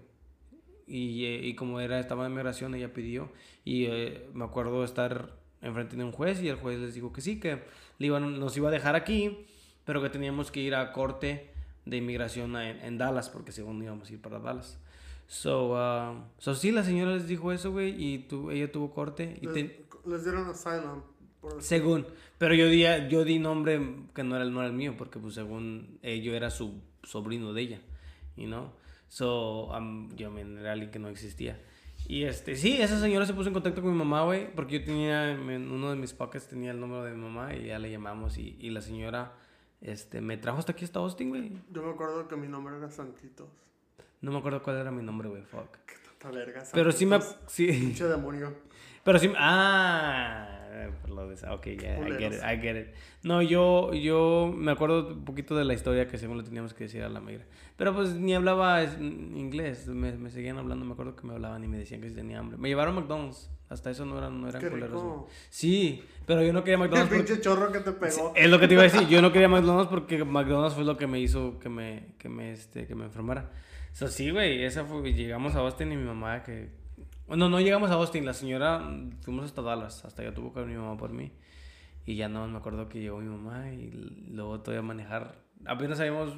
Y, 0.87 1.25
eh, 1.25 1.41
y 1.43 1.55
como 1.55 1.79
era, 1.79 1.99
estaba 1.99 2.25
en 2.25 2.33
migración, 2.33 2.73
ella 2.75 2.93
pidió. 2.93 3.31
Y 3.63 3.85
eh, 3.85 4.27
me 4.33 4.43
acuerdo 4.45 4.83
estar 4.83 5.35
enfrente 5.61 5.95
de 5.95 6.03
un 6.03 6.11
juez 6.11 6.41
y 6.41 6.47
el 6.49 6.55
juez 6.55 6.79
les 6.79 6.93
dijo 6.95 7.13
que 7.13 7.21
sí, 7.21 7.39
que 7.39 7.61
le 7.99 8.07
iban, 8.07 8.39
nos 8.39 8.55
iba 8.57 8.69
a 8.69 8.71
dejar 8.71 8.95
aquí, 8.95 9.45
pero 9.85 10.01
que 10.01 10.09
teníamos 10.09 10.51
que 10.51 10.61
ir 10.61 10.73
a 10.73 10.91
corte 10.91 11.51
de 11.85 11.97
inmigración 11.97 12.55
en, 12.57 12.79
en 12.83 12.97
Dallas, 12.97 13.29
porque 13.29 13.51
según 13.51 13.81
íbamos 13.83 14.09
a 14.09 14.13
ir 14.13 14.21
para 14.21 14.39
Dallas. 14.39 14.79
So, 15.27 15.73
uh, 15.73 16.23
so 16.39 16.55
sí, 16.55 16.71
la 16.71 16.83
señora 16.83 17.13
les 17.13 17.27
dijo 17.27 17.51
eso, 17.51 17.71
güey, 17.71 17.93
y 18.03 18.19
tu- 18.19 18.49
ella 18.49 18.71
tuvo 18.71 18.91
corte. 18.91 19.37
Y 19.41 19.45
Les, 19.45 19.53
te- 19.53 19.85
les 20.07 20.23
dieron 20.23 20.47
asylum. 20.49 21.01
Por 21.39 21.61
según, 21.61 22.05
pero 22.37 22.53
yo 22.55 22.65
di, 22.67 22.83
yo 23.09 23.23
di 23.23 23.37
nombre 23.39 23.79
que 24.15 24.23
no 24.23 24.35
era, 24.35 24.43
no 24.45 24.59
era 24.59 24.67
el 24.67 24.75
mío, 24.75 24.95
porque 24.97 25.19
pues 25.19 25.35
según 25.35 25.99
eh, 26.01 26.19
yo 26.21 26.33
era 26.33 26.49
su 26.49 26.81
sobrino 27.03 27.53
de 27.53 27.61
ella, 27.61 27.81
you 28.39 28.47
know? 28.47 28.71
So, 29.07 29.71
um, 29.75 30.09
yo 30.15 30.31
me, 30.31 30.41
era 30.41 30.71
alguien 30.71 30.91
que 30.91 30.99
no 30.99 31.09
existía. 31.09 31.59
Y 32.07 32.23
este, 32.23 32.55
sí, 32.55 32.81
esa 32.81 32.99
señora 32.99 33.25
se 33.25 33.33
puso 33.33 33.49
en 33.49 33.53
contacto 33.53 33.81
con 33.81 33.91
mi 33.91 33.97
mamá, 33.97 34.23
güey, 34.23 34.53
porque 34.55 34.79
yo 34.79 34.85
tenía, 34.85 35.31
en 35.31 35.71
uno 35.71 35.89
de 35.91 35.95
mis 35.95 36.13
pockets 36.13 36.47
tenía 36.47 36.71
el 36.71 36.79
número 36.79 37.03
de 37.03 37.11
mi 37.11 37.21
mamá 37.21 37.53
y 37.53 37.67
ya 37.67 37.77
le 37.77 37.91
llamamos 37.91 38.37
y, 38.37 38.57
y 38.59 38.69
la 38.69 38.81
señora, 38.81 39.33
este, 39.81 40.21
me 40.21 40.37
trajo 40.37 40.59
hasta 40.59 40.71
aquí 40.71 40.85
hasta 40.85 40.99
Austin, 40.99 41.29
güey. 41.29 41.51
Yo 41.71 41.83
me 41.83 41.91
acuerdo 41.91 42.27
que 42.27 42.35
mi 42.35 42.47
nombre 42.47 42.77
era 42.77 42.89
Santitos. 42.89 43.47
No 44.21 44.31
me 44.31 44.39
acuerdo 44.39 44.63
cuál 44.63 44.77
era 44.77 44.91
mi 44.91 45.03
nombre, 45.03 45.29
güey, 45.29 45.43
fuck. 45.43 45.71
Qué 45.85 45.95
tanta 46.03 46.35
verga. 46.35 46.63
Pero 46.73 46.91
sí 46.91 47.05
me, 47.05 47.21
Santitos. 47.21 47.51
sí, 47.51 47.67
Pinche 47.67 48.05
demonio. 48.05 48.53
Pero 49.03 49.19
sí, 49.19 49.31
ah, 49.37 50.58
por 51.01 51.09
lo 51.11 51.27
de 51.27 51.35
esa, 51.35 51.53
ok, 51.53 51.67
ya, 51.81 51.99
I 51.99 52.11
get 52.17 52.33
it, 52.33 52.39
I 52.43 52.61
get 52.61 52.75
it. 52.79 52.87
No, 53.23 53.41
yo, 53.41 53.93
yo 53.93 54.53
me 54.55 54.71
acuerdo 54.71 55.09
un 55.09 55.25
poquito 55.25 55.55
de 55.55 55.65
la 55.65 55.73
historia 55.73 56.07
que 56.07 56.17
según 56.17 56.37
le 56.37 56.43
teníamos 56.43 56.73
que 56.73 56.85
decir 56.85 57.03
a 57.03 57.09
la 57.09 57.19
migra. 57.19 57.45
Pero 57.75 57.93
pues 57.93 58.13
ni 58.15 58.33
hablaba 58.35 58.83
inglés, 58.83 59.87
me, 59.87 60.11
me 60.13 60.29
seguían 60.29 60.57
hablando, 60.57 60.85
me 60.85 60.93
acuerdo 60.93 61.15
que 61.15 61.25
me 61.25 61.33
hablaban 61.33 61.63
y 61.63 61.67
me 61.67 61.77
decían 61.77 62.01
que 62.01 62.09
si 62.09 62.15
tenía 62.15 62.39
hambre. 62.39 62.57
Me 62.57 62.69
llevaron 62.69 62.97
a 62.97 62.99
McDonald's, 63.01 63.49
hasta 63.69 63.91
eso 63.91 64.05
no 64.05 64.17
eran, 64.17 64.41
no 64.41 64.49
eran 64.49 64.61
Qué 64.61 64.69
culeros. 64.69 64.91
rico. 64.91 65.27
Sí, 65.49 66.03
pero 66.25 66.43
yo 66.43 66.53
no 66.53 66.63
quería 66.63 66.75
El 66.75 66.81
McDonald's 66.81 67.09
porque... 67.09 67.23
pinche 67.25 67.41
chorro 67.41 67.71
que 67.71 67.79
te 67.79 67.91
pegó. 67.91 68.33
Es 68.35 68.49
lo 68.49 68.59
que 68.59 68.67
te 68.67 68.73
iba 68.73 68.83
a 68.83 68.85
decir, 68.85 69.07
yo 69.07 69.21
no 69.21 69.31
quería 69.31 69.47
McDonald's 69.47 69.89
porque 69.89 70.23
McDonald's 70.23 70.75
fue 70.75 70.83
lo 70.83 70.97
que 70.97 71.07
me 71.07 71.19
hizo 71.19 71.59
que 71.59 71.69
me, 71.69 72.15
que 72.17 72.29
me, 72.29 72.51
este, 72.51 72.85
que 72.87 72.95
me 72.95 73.05
enfermara. 73.05 73.51
So, 73.91 74.07
sí, 74.07 74.29
güey, 74.31 74.63
esa 74.63 74.85
fue, 74.85 75.13
llegamos 75.13 75.55
a 75.55 75.59
Austin 75.59 75.91
y 75.91 75.97
mi 75.97 76.05
mamá 76.05 76.43
que... 76.43 76.78
Bueno, 77.29 77.47
no 77.47 77.59
llegamos 77.61 77.89
a 77.91 77.93
Austin, 77.93 78.25
la 78.25 78.33
señora, 78.33 78.79
mm, 78.79 79.21
fuimos 79.21 79.45
hasta 79.45 79.61
Dallas, 79.61 80.03
hasta 80.03 80.21
allá 80.23 80.33
tuvo 80.33 80.51
que 80.53 80.59
venir 80.59 80.77
mi 80.77 80.83
mamá 80.83 80.97
por 80.97 81.11
mí. 81.13 81.31
Y 82.05 82.15
ya 82.15 82.27
no 82.27 82.47
me 82.47 82.57
acuerdo 82.57 82.89
que 82.89 82.99
llegó 82.99 83.19
mi 83.19 83.29
mamá 83.29 83.71
y 83.71 83.91
luego 84.31 84.59
todavía 84.61 84.81
manejar. 84.81 85.35
Apenas 85.65 85.99
habíamos 85.99 86.33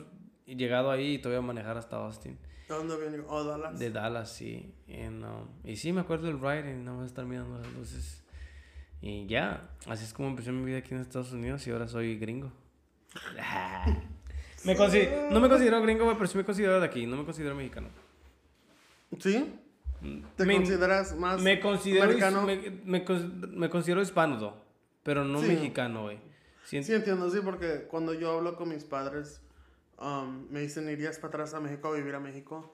llegado 0.46 0.92
ahí 0.92 1.14
y 1.14 1.18
todavía 1.20 1.42
manejar 1.42 1.78
hasta 1.78 1.96
Austin. 1.96 2.38
¿De 2.68 2.76
dónde 2.76 2.98
viene? 3.00 3.24
Oh, 3.28 3.44
Dallas. 3.44 3.80
De 3.80 3.90
Dallas, 3.90 4.32
sí. 4.32 4.74
Y, 4.88 4.98
no, 5.10 5.48
y 5.64 5.78
sí, 5.78 5.94
me 5.94 6.02
acuerdo 6.02 6.28
del 6.28 6.40
ride 6.42 6.74
y 6.74 6.84
nada 6.84 6.98
más 6.98 7.08
estar 7.08 7.26
mirando 7.26 7.58
las 7.58 7.72
luces. 7.74 8.24
Y 9.02 9.26
ya, 9.28 9.70
así 9.88 10.04
es 10.04 10.14
como 10.14 10.28
empecé 10.30 10.52
mi 10.52 10.64
vida 10.66 10.78
aquí 10.80 10.94
en 10.94 11.00
Estados 11.02 11.32
Unidos 11.32 11.66
y 11.68 11.72
ahora 11.72 11.88
soy 11.88 12.18
gringo. 12.20 12.52
me 14.66 14.78
consi- 14.78 15.30
no 15.32 15.40
me 15.40 15.50
considero 15.50 15.82
gringo, 15.82 16.12
pero 16.14 16.28
sí 16.28 16.38
me 16.38 16.44
considero 16.46 16.80
de 16.80 16.86
aquí, 16.86 17.06
no 17.06 17.18
me 17.18 17.24
considero 17.26 17.56
mexicano. 17.56 17.88
¿Sí? 19.20 19.54
¿Te 20.36 20.46
Me- 20.46 20.56
consideras 20.58 21.16
más 21.16 21.42
Me 21.42 21.60
considero, 21.60 22.06
americano? 22.06 22.42
me, 22.44 22.58
me 22.86 23.06
me 23.50 23.70
considero 23.70 24.02
hispano, 24.02 24.56
pero 25.04 25.24
no 25.26 25.40
Sí. 25.42 25.48
mexicano, 25.48 26.04
güey. 26.04 26.20
Sí, 26.66 26.84
Sí, 26.84 26.94
entiendo, 26.94 27.30
sí, 27.30 27.40
porque 27.44 27.88
cuando 27.90 28.14
yo 28.14 28.32
hablo 28.38 28.56
con 28.56 28.70
mis 28.70 28.84
padres, 28.84 29.42
um, 30.00 30.48
me 30.50 30.62
dicen, 30.62 30.90
¿irías 30.90 31.18
para 31.18 31.28
atrás 31.30 31.54
a 31.54 31.60
México 31.60 31.90
a 31.90 31.92
vivir 31.96 32.16
a 32.16 32.20
México? 32.20 32.74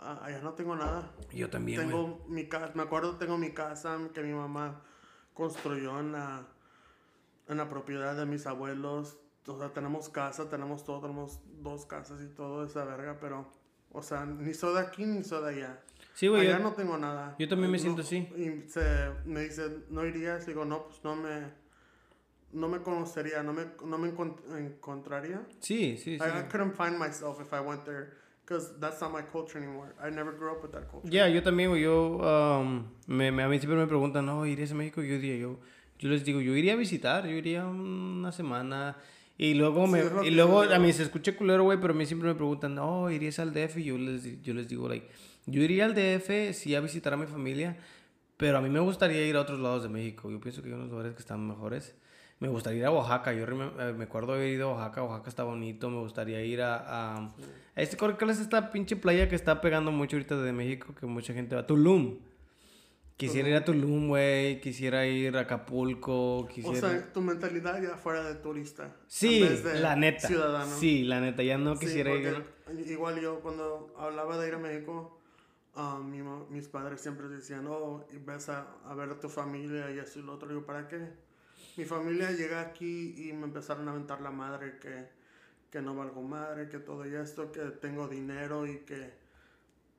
ah, 0.00 0.20
allá 0.22 0.40
no 0.42 0.52
tengo 0.52 0.76
nada. 0.76 1.10
Yo 1.32 1.50
también. 1.50 1.80
Tengo 1.80 2.24
mi 2.28 2.48
casa, 2.48 2.70
me 2.74 2.82
acuerdo, 2.82 3.16
tengo 3.16 3.36
mi 3.36 3.52
casa 3.52 3.98
que 4.14 4.22
mi 4.22 4.32
mamá 4.32 4.80
construyó 5.34 5.98
en 5.98 6.12
la, 6.12 6.46
en 7.48 7.56
la 7.56 7.68
propiedad 7.68 8.14
de 8.16 8.24
mis 8.26 8.46
abuelos. 8.46 9.18
O 9.46 9.58
sea, 9.58 9.72
tenemos 9.72 10.08
casa, 10.08 10.48
tenemos 10.50 10.84
todo, 10.84 11.00
tenemos 11.00 11.40
dos 11.62 11.84
casas 11.86 12.20
y 12.22 12.28
todo 12.28 12.64
esa 12.64 12.84
verga, 12.84 13.16
pero, 13.20 13.50
o 13.90 14.02
sea, 14.02 14.24
ni 14.26 14.52
soy 14.54 14.74
de 14.74 14.80
aquí 14.80 15.04
ni 15.06 15.24
soy 15.24 15.42
de 15.42 15.48
allá. 15.62 15.82
Sí, 16.18 16.26
güey. 16.26 16.48
allá 16.48 16.58
yo- 16.58 16.64
no 16.64 16.72
tengo 16.72 16.98
nada. 16.98 17.36
yo 17.38 17.48
también 17.48 17.70
me 17.70 17.78
No, 17.78 17.82
siento 17.82 18.02
así. 18.02 18.16
Y 18.36 18.68
se, 18.68 18.80
me 19.24 19.42
dice, 19.42 19.62
¿no 19.88 20.04
irías? 20.04 20.46
Digo, 20.46 20.64
no, 20.64 20.86
pues 20.88 20.98
no 21.04 21.14
me, 21.14 21.42
no 22.52 22.68
me 22.68 22.78
conocería, 22.80 23.44
no 23.44 23.52
me, 23.52 23.66
no 23.86 23.98
me 23.98 24.12
encont- 24.12 24.40
encontraría. 24.58 25.42
Sí, 25.60 25.96
sí, 25.96 26.18
sí. 26.18 26.24
I, 26.24 26.40
I 26.40 26.48
couldn't 26.50 26.74
find 26.74 26.98
myself 26.98 27.40
if 27.40 27.52
I 27.52 27.60
went 27.60 27.84
there 27.84 28.08
because 28.44 28.72
that's 28.80 29.00
not 29.00 29.12
my 29.12 29.22
culture 29.22 29.58
anymore. 29.62 29.92
I 30.04 30.10
never 30.10 30.32
grew 30.36 30.50
up 30.50 30.60
with 30.62 30.72
that 30.72 30.88
culture. 30.90 31.08
Ya, 31.08 31.28
yo 31.28 31.40
también, 31.42 31.70
güey. 31.70 31.82
Yo, 31.82 32.16
um, 32.18 32.86
me, 33.06 33.30
me- 33.30 33.44
a 33.44 33.48
mí 33.48 33.58
siempre 33.60 33.78
me 33.78 33.86
preguntan, 33.86 34.26
no, 34.26 34.44
¿irías 34.44 34.72
a 34.72 34.74
México? 34.74 35.00
Yo 35.02 35.14
diría, 35.20 35.36
yo, 35.36 35.60
yo 36.00 36.08
les 36.08 36.24
digo, 36.24 36.40
yo 36.40 36.56
iría 36.56 36.72
a 36.72 36.76
visitar, 36.76 37.26
yo 37.26 37.36
iría 37.36 37.64
una 37.64 38.32
semana. 38.32 38.96
Y 39.36 39.54
luego, 39.54 39.86
Sí, 39.86 39.92
me, 39.92 40.02
lo 40.02 40.24
y 40.24 40.30
luego 40.32 40.62
a 40.62 40.78
mí 40.80 40.92
se 40.92 41.04
escucha 41.04 41.36
culero, 41.36 41.62
güey, 41.62 41.80
pero 41.80 41.92
a 41.94 41.96
mí 41.96 42.04
siempre 42.06 42.28
me 42.28 42.34
preguntan, 42.34 42.74
no, 42.74 43.08
¿irías 43.08 43.38
al 43.38 43.52
DF? 43.54 43.76
Y 43.80 43.84
yo 43.84 43.96
les, 43.98 44.42
yo 44.42 44.52
les 44.52 44.66
digo, 44.66 44.88
like, 44.88 45.06
yo 45.50 45.62
iría 45.62 45.86
al 45.86 45.94
DF, 45.94 46.54
sí, 46.54 46.74
a 46.74 46.80
visitar 46.80 47.12
a 47.14 47.16
mi 47.16 47.26
familia, 47.26 47.76
pero 48.36 48.58
a 48.58 48.60
mí 48.60 48.68
me 48.68 48.80
gustaría 48.80 49.26
ir 49.26 49.36
a 49.36 49.40
otros 49.40 49.58
lados 49.60 49.82
de 49.82 49.88
México. 49.88 50.30
Yo 50.30 50.40
pienso 50.40 50.62
que 50.62 50.68
hay 50.68 50.74
unos 50.74 50.90
lugares 50.90 51.14
que 51.14 51.20
están 51.20 51.46
mejores. 51.46 51.94
Me 52.40 52.48
gustaría 52.48 52.80
ir 52.80 52.84
a 52.86 52.90
Oaxaca. 52.92 53.32
Yo 53.32 53.44
eh, 53.44 53.94
me 53.96 54.04
acuerdo 54.04 54.34
haber 54.34 54.48
ido 54.48 54.70
a 54.70 54.74
Oaxaca. 54.74 55.02
Oaxaca 55.02 55.28
está 55.28 55.42
bonito. 55.44 55.90
Me 55.90 55.98
gustaría 55.98 56.40
ir 56.44 56.62
a... 56.62 56.76
a, 56.76 57.16
a 57.16 57.32
este, 57.82 57.96
¿Cuál 57.96 58.30
es 58.30 58.38
esta 58.38 58.70
pinche 58.70 58.94
playa 58.94 59.28
que 59.28 59.34
está 59.34 59.60
pegando 59.60 59.90
mucho 59.90 60.16
ahorita 60.16 60.36
de 60.36 60.52
México? 60.52 60.94
Que 60.94 61.06
mucha 61.06 61.32
gente 61.32 61.56
va. 61.56 61.66
Tulum. 61.66 62.18
Quisiera 63.16 63.48
ir 63.48 63.56
a 63.56 63.64
Tulum, 63.64 64.06
güey. 64.06 64.60
Quisiera 64.60 65.04
ir 65.04 65.36
a 65.36 65.40
Acapulco. 65.40 66.38
O 66.38 66.46
Quisiera... 66.46 66.90
sea, 66.90 67.12
tu 67.12 67.20
mentalidad 67.20 67.82
ya 67.82 67.96
fuera 67.96 68.22
de 68.22 68.36
turista. 68.36 68.94
sí, 69.08 69.42
en 69.42 69.48
vez 69.48 69.64
de 69.64 69.80
la 69.80 69.96
neta. 69.96 70.28
Ciudadano. 70.28 70.76
Sí, 70.78 71.02
la 71.02 71.20
neta. 71.20 71.42
Ya 71.42 71.58
no 71.58 71.74
Sí, 71.74 71.86
quisiera 71.86 72.14
ir... 72.14 72.44
Igual 72.86 73.20
yo 73.20 73.40
cuando 73.40 73.92
hablaba 73.98 74.38
de 74.38 74.46
ir 74.46 74.54
a 74.54 74.58
México, 74.58 75.17
ah, 75.78 76.00
mi 76.04 76.20
mis 76.50 76.68
padres 76.68 77.00
siempre 77.00 77.28
decían, 77.28 77.66
oh, 77.68 78.06
ves 78.26 78.48
a, 78.48 78.66
a 78.84 78.94
ver 78.94 79.10
a 79.10 79.18
tu 79.18 79.28
familia 79.28 79.90
y 79.90 79.98
y 79.98 80.22
lo 80.22 80.34
otro. 80.34 80.48
Digo, 80.48 80.66
¿para 80.66 80.88
qué? 80.88 81.08
Mi 81.76 81.84
familia 81.84 82.32
llega 82.32 82.60
aquí 82.60 83.14
y 83.16 83.32
me 83.32 83.44
empezaron 83.44 83.86
a 83.88 83.92
aventar 83.92 84.20
la 84.20 84.32
madre 84.32 84.78
que, 84.78 85.08
que 85.70 85.80
no 85.80 85.94
valgo 85.94 86.22
madre, 86.22 86.68
que 86.68 86.80
todo 86.80 87.06
y 87.06 87.14
esto, 87.14 87.52
que 87.52 87.60
tengo 87.80 88.08
dinero 88.08 88.66
y 88.66 88.80
que... 88.80 89.12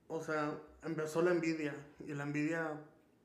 O 0.10 0.22
sea, 0.22 0.52
empezó 0.84 1.22
la 1.22 1.32
envidia 1.32 1.74
y 2.06 2.14
la 2.14 2.24
envidia 2.24 2.74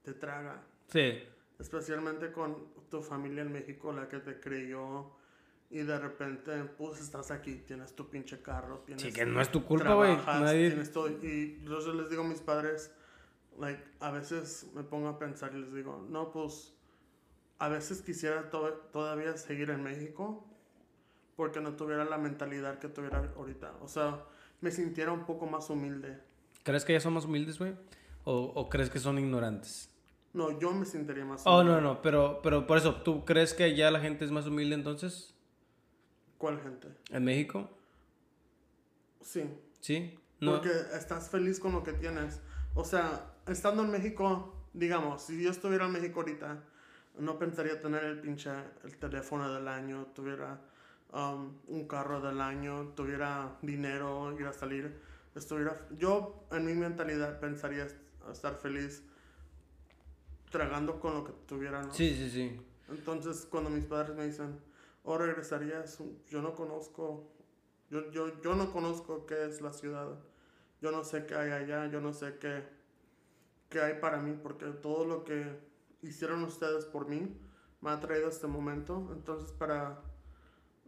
te 0.04 0.12
traga. 0.12 0.62
Sí. 0.86 1.22
Especialmente 1.58 2.30
con 2.30 2.68
tu 2.90 3.02
familia 3.02 3.42
en 3.42 3.52
México, 3.52 3.92
la 3.92 4.08
que 4.08 4.18
te 4.18 4.38
creyó 4.38 5.10
y 5.74 5.82
de 5.82 5.98
repente, 5.98 6.52
pues 6.78 7.00
estás 7.00 7.30
aquí, 7.32 7.56
tienes 7.66 7.94
tu 7.96 8.08
pinche 8.08 8.40
carro, 8.40 8.78
tienes... 8.86 9.02
Sí, 9.02 9.12
que 9.12 9.26
no 9.26 9.40
es 9.40 9.50
tu 9.50 9.64
culpa, 9.64 9.92
güey. 9.94 10.14
trabajas, 10.14 10.40
Nadie... 10.42 10.68
tienes 10.70 10.92
todo. 10.92 11.08
Y 11.08 11.60
yo 11.64 11.92
les 11.94 12.08
digo 12.10 12.22
a 12.22 12.26
mis 12.28 12.40
padres, 12.40 12.92
like, 13.58 13.82
a 13.98 14.12
veces 14.12 14.68
me 14.74 14.84
pongo 14.84 15.08
a 15.08 15.18
pensar 15.18 15.52
y 15.54 15.58
les 15.58 15.74
digo, 15.74 16.06
no, 16.08 16.30
pues, 16.30 16.72
a 17.58 17.68
veces 17.68 18.02
quisiera 18.02 18.50
to- 18.50 18.88
todavía 18.92 19.36
seguir 19.36 19.70
en 19.70 19.82
México 19.82 20.46
porque 21.36 21.60
no 21.60 21.74
tuviera 21.74 22.04
la 22.04 22.18
mentalidad 22.18 22.78
que 22.78 22.88
tuviera 22.88 23.32
ahorita. 23.36 23.74
O 23.80 23.88
sea, 23.88 24.22
me 24.60 24.70
sintiera 24.70 25.10
un 25.10 25.26
poco 25.26 25.46
más 25.46 25.68
humilde. 25.70 26.20
¿Crees 26.62 26.84
que 26.84 26.92
ya 26.92 27.00
son 27.00 27.14
más 27.14 27.24
humildes, 27.24 27.58
güey? 27.58 27.74
¿O, 28.22 28.52
¿O 28.54 28.68
crees 28.68 28.90
que 28.90 29.00
son 29.00 29.18
ignorantes? 29.18 29.90
No, 30.32 30.56
yo 30.60 30.70
me 30.72 30.86
sentiría 30.86 31.24
más 31.24 31.42
Oh, 31.46 31.56
humilde. 31.60 31.72
no, 31.72 31.80
no, 31.80 32.00
pero, 32.02 32.40
pero 32.42 32.64
por 32.66 32.78
eso, 32.78 33.02
¿tú 33.02 33.24
crees 33.24 33.54
que 33.54 33.74
ya 33.74 33.90
la 33.90 33.98
gente 34.00 34.24
es 34.24 34.30
más 34.30 34.46
humilde 34.46 34.76
entonces? 34.76 35.33
¿Cuál 36.38 36.60
gente? 36.60 36.88
¿En 37.10 37.24
México? 37.24 37.70
Sí. 39.20 39.44
¿Sí? 39.80 40.18
No. 40.40 40.52
Porque 40.52 40.70
estás 40.94 41.30
feliz 41.30 41.58
con 41.60 41.72
lo 41.72 41.82
que 41.82 41.92
tienes. 41.92 42.40
O 42.74 42.84
sea, 42.84 43.34
estando 43.46 43.82
en 43.84 43.90
México, 43.90 44.54
digamos, 44.72 45.22
si 45.22 45.42
yo 45.42 45.50
estuviera 45.50 45.86
en 45.86 45.92
México 45.92 46.20
ahorita, 46.20 46.62
no 47.18 47.38
pensaría 47.38 47.80
tener 47.80 48.04
el 48.04 48.20
pinche 48.20 48.50
el 48.82 48.96
teléfono 48.96 49.52
del 49.54 49.68
año, 49.68 50.06
tuviera 50.14 50.60
um, 51.12 51.52
un 51.68 51.86
carro 51.86 52.20
del 52.20 52.40
año, 52.40 52.88
tuviera 52.96 53.56
dinero, 53.62 54.36
ir 54.38 54.46
a 54.46 54.52
salir, 54.52 54.98
estuviera... 55.34 55.86
Yo, 55.96 56.44
en 56.50 56.66
mi 56.66 56.74
mentalidad, 56.74 57.38
pensaría 57.38 57.84
est- 57.84 57.96
estar 58.32 58.56
feliz 58.56 59.04
tragando 60.50 61.00
con 61.00 61.14
lo 61.14 61.24
que 61.24 61.32
tuviera, 61.46 61.82
¿no? 61.82 61.92
Sí, 61.94 62.14
sí, 62.14 62.30
sí. 62.30 62.60
Entonces, 62.88 63.46
cuando 63.48 63.70
mis 63.70 63.84
padres 63.84 64.14
me 64.16 64.26
dicen, 64.26 64.58
oh, 65.04 65.18
regresarías, 65.18 66.02
yo 66.28 66.42
no 66.42 66.54
conozco, 66.54 67.30
yo, 67.90 68.10
yo, 68.10 68.40
yo 68.42 68.54
no 68.54 68.72
conozco 68.72 69.26
qué 69.26 69.46
es 69.46 69.60
la 69.60 69.72
ciudad, 69.72 70.18
yo 70.80 70.90
no 70.90 71.04
sé 71.04 71.26
qué 71.26 71.34
hay 71.34 71.50
allá, 71.52 71.86
yo 71.86 72.00
no 72.00 72.12
sé 72.12 72.38
qué, 72.40 72.64
qué 73.68 73.80
hay 73.80 74.00
para 74.00 74.18
mí, 74.18 74.36
porque 74.42 74.66
todo 74.66 75.04
lo 75.04 75.24
que 75.24 75.58
hicieron 76.02 76.42
ustedes 76.42 76.84
por 76.84 77.08
mí 77.08 77.36
me 77.80 77.90
ha 77.90 78.00
traído 78.00 78.26
a 78.26 78.30
este 78.30 78.46
momento. 78.46 79.10
Entonces, 79.12 79.52
para 79.52 80.00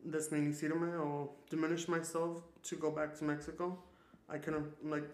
desminicirme 0.02 0.96
o 0.96 1.36
diminish 1.50 1.88
myself 1.88 2.42
to 2.68 2.76
go 2.78 2.92
back 2.92 3.18
to 3.18 3.24
Mexico, 3.24 3.84
I 4.34 4.40
can, 4.40 4.74
like, 4.82 5.08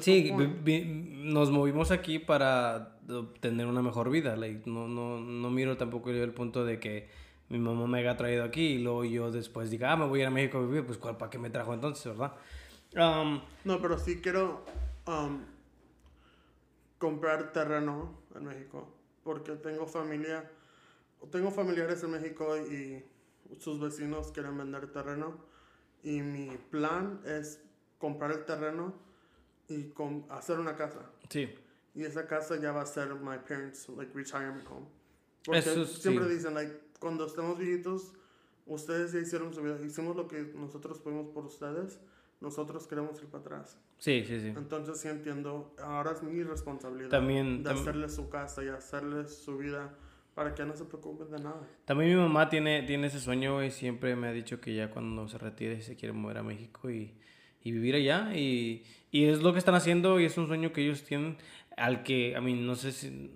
Sí, 0.00 0.32
no 0.32 1.32
nos 1.32 1.50
movimos 1.50 1.90
aquí 1.90 2.18
para 2.18 2.96
obtener 3.08 3.66
una 3.66 3.82
mejor 3.82 4.10
vida. 4.10 4.34
like, 4.34 4.68
no, 4.68 4.88
no, 4.88 5.20
no 5.20 5.50
miro 5.50 5.76
tampoco 5.76 6.10
yo 6.10 6.24
el 6.24 6.32
punto 6.32 6.64
de 6.64 6.80
que 6.80 7.08
mi 7.48 7.58
mamá 7.58 7.86
me 7.86 7.98
haya 8.00 8.16
traído 8.16 8.44
aquí 8.44 8.74
y 8.74 8.78
luego 8.78 9.04
yo 9.04 9.30
después 9.30 9.70
diga, 9.70 9.92
ah, 9.92 9.96
me 9.96 10.06
voy 10.06 10.20
a 10.20 10.22
ir 10.22 10.28
a 10.28 10.30
México 10.30 10.58
a 10.58 10.62
vivir. 10.62 10.84
Pues, 10.86 10.98
¿cuál, 10.98 11.16
¿para 11.16 11.30
qué 11.30 11.38
me 11.38 11.50
trajo 11.50 11.74
entonces, 11.74 12.06
verdad? 12.06 12.34
Um, 12.96 13.40
No, 13.64 13.80
pero 13.80 13.98
sí 13.98 14.20
quiero 14.20 14.64
um, 15.06 15.40
comprar 16.98 17.52
terreno 17.52 18.18
en 18.34 18.44
México. 18.44 18.88
Porque 19.22 19.52
tengo 19.56 19.86
familia, 19.86 20.50
tengo 21.30 21.50
familiares 21.50 22.02
en 22.02 22.10
México 22.10 22.56
y 22.56 23.04
sus 23.58 23.80
vecinos 23.80 24.30
quieren 24.32 24.56
vender 24.58 24.90
terreno. 24.92 25.36
Y 26.02 26.20
mi 26.20 26.50
plan 26.70 27.20
es 27.24 27.60
comprar 27.98 28.30
el 28.32 28.44
terreno 28.44 28.94
y 29.68 29.84
com- 29.90 30.26
hacer 30.30 30.58
una 30.58 30.76
casa. 30.76 31.10
sí. 31.28 31.54
Y 31.96 32.02
esa 32.02 32.26
casa 32.26 32.56
ya 32.60 32.72
va 32.72 32.82
a 32.82 32.86
ser 32.86 33.14
my 33.14 33.38
parents' 33.38 33.88
like 33.88 34.12
retirement 34.12 34.66
home. 34.68 34.84
Porque 35.44 35.60
Eso 35.60 35.86
siempre 35.86 36.26
sí. 36.26 36.34
dicen, 36.34 36.52
like, 36.54 36.74
cuando 37.04 37.26
estemos 37.26 37.58
viejitos, 37.58 38.14
ustedes 38.64 39.12
ya 39.12 39.20
hicieron 39.20 39.52
su 39.52 39.60
vida. 39.62 39.78
Hicimos 39.84 40.16
lo 40.16 40.26
que 40.26 40.40
nosotros 40.56 40.98
pudimos 41.00 41.28
por 41.28 41.44
ustedes. 41.44 42.00
Nosotros 42.40 42.86
queremos 42.86 43.20
ir 43.22 43.28
para 43.28 43.42
atrás. 43.42 43.78
Sí, 43.98 44.24
sí, 44.26 44.40
sí. 44.40 44.46
Entonces 44.48 44.98
sí 45.00 45.08
entiendo, 45.08 45.74
ahora 45.78 46.12
es 46.12 46.22
mi 46.22 46.42
responsabilidad 46.42 47.10
También- 47.10 47.62
de 47.62 47.70
tam- 47.70 47.74
hacerles 47.80 48.14
su 48.14 48.30
casa 48.30 48.64
y 48.64 48.68
hacerles 48.68 49.36
su 49.36 49.58
vida 49.58 49.94
para 50.34 50.54
que 50.54 50.64
no 50.64 50.74
se 50.74 50.84
preocupen 50.86 51.30
de 51.30 51.40
nada. 51.40 51.60
También 51.84 52.10
mi 52.10 52.16
mamá 52.16 52.48
tiene, 52.48 52.82
tiene 52.84 53.08
ese 53.08 53.20
sueño, 53.20 53.54
güey. 53.56 53.70
Siempre 53.70 54.16
me 54.16 54.28
ha 54.28 54.32
dicho 54.32 54.62
que 54.62 54.74
ya 54.74 54.90
cuando 54.90 55.28
se 55.28 55.36
retire 55.36 55.82
se 55.82 55.94
quiere 55.96 56.14
mover 56.14 56.38
a 56.38 56.42
México 56.42 56.88
y, 56.90 57.12
y 57.62 57.70
vivir 57.70 57.96
allá. 57.96 58.34
Y, 58.34 58.82
y 59.10 59.26
es 59.26 59.42
lo 59.42 59.52
que 59.52 59.58
están 59.58 59.74
haciendo 59.74 60.18
y 60.20 60.24
es 60.24 60.38
un 60.38 60.46
sueño 60.46 60.72
que 60.72 60.82
ellos 60.82 61.02
tienen 61.04 61.36
al 61.76 62.02
que, 62.02 62.34
a 62.34 62.40
mí, 62.40 62.54
no 62.54 62.74
sé 62.76 62.92
si... 62.92 63.30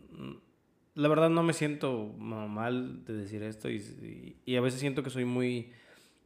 La 0.99 1.07
verdad 1.09 1.31
no 1.31 1.45
me 1.45 1.53
siento 1.53 2.13
ma- 2.19 2.49
mal 2.49 3.05
de 3.05 3.13
decir 3.13 3.45
esto 3.45 3.71
y, 3.71 3.77
y, 3.77 4.37
y 4.53 4.57
a 4.57 4.61
veces 4.61 4.81
siento 4.81 5.05
que 5.05 5.11
soy 5.11 5.25
muy, 5.25 5.71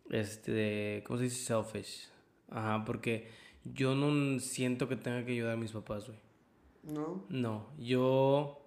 este, 0.08 1.04
¿cómo 1.06 1.18
se 1.18 1.24
dice? 1.24 1.44
Selfish. 1.44 2.08
Ajá, 2.50 2.82
porque 2.86 3.28
yo 3.64 3.94
no 3.94 4.40
siento 4.40 4.88
que 4.88 4.96
tenga 4.96 5.26
que 5.26 5.32
ayudar 5.32 5.52
a 5.52 5.56
mis 5.58 5.72
papás, 5.72 6.06
güey. 6.06 6.18
¿No? 6.84 7.24
No, 7.28 7.68
yo... 7.78 8.58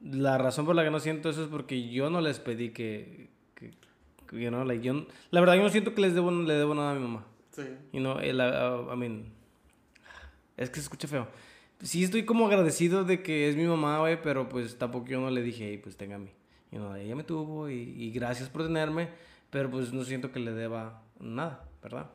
La 0.00 0.38
razón 0.38 0.64
por 0.64 0.74
la 0.74 0.84
que 0.84 0.90
no 0.90 1.00
siento 1.00 1.28
eso 1.28 1.42
es 1.44 1.48
porque 1.48 1.90
yo 1.90 2.08
no 2.08 2.22
les 2.22 2.38
pedí 2.40 2.70
que... 2.70 3.28
que, 3.54 3.72
que, 4.26 4.42
you 4.42 4.48
know, 4.48 4.64
like, 4.64 4.82
yo, 4.82 5.06
la 5.30 5.40
verdad 5.40 5.56
yo 5.56 5.62
no 5.62 5.68
siento 5.68 5.94
que 5.94 6.00
les 6.00 6.14
debo, 6.14 6.30
le 6.30 6.54
debo 6.54 6.74
nada 6.74 6.92
a 6.92 6.94
mi 6.94 7.02
mamá. 7.02 7.26
Sí. 7.50 7.62
You 7.92 8.00
know, 8.00 8.16
uh, 8.16 8.90
I 8.90 8.96
mean... 8.96 9.26
Es 10.56 10.70
que 10.70 10.76
se 10.76 10.82
escucha 10.82 11.06
feo. 11.06 11.28
Sí 11.82 12.04
estoy 12.04 12.24
como 12.24 12.46
agradecido 12.46 13.04
de 13.04 13.22
que 13.22 13.48
es 13.48 13.56
mi 13.56 13.64
mamá, 13.64 13.98
güey, 13.98 14.20
pero 14.22 14.48
pues 14.48 14.78
tampoco 14.78 15.06
yo 15.08 15.20
no 15.20 15.30
le 15.30 15.42
dije, 15.42 15.68
hey, 15.70 15.80
pues 15.82 15.96
tenga 15.96 16.16
a 16.16 16.18
mí. 16.18 16.30
You 16.70 16.78
know, 16.78 16.94
ella 16.94 17.14
me 17.16 17.24
tuvo 17.24 17.68
y, 17.68 17.74
y 17.98 18.10
gracias 18.12 18.48
por 18.48 18.62
tenerme, 18.62 19.08
pero 19.50 19.70
pues 19.70 19.92
no 19.92 20.04
siento 20.04 20.30
que 20.32 20.38
le 20.40 20.52
deba 20.52 21.02
nada, 21.20 21.64
¿verdad? 21.82 22.10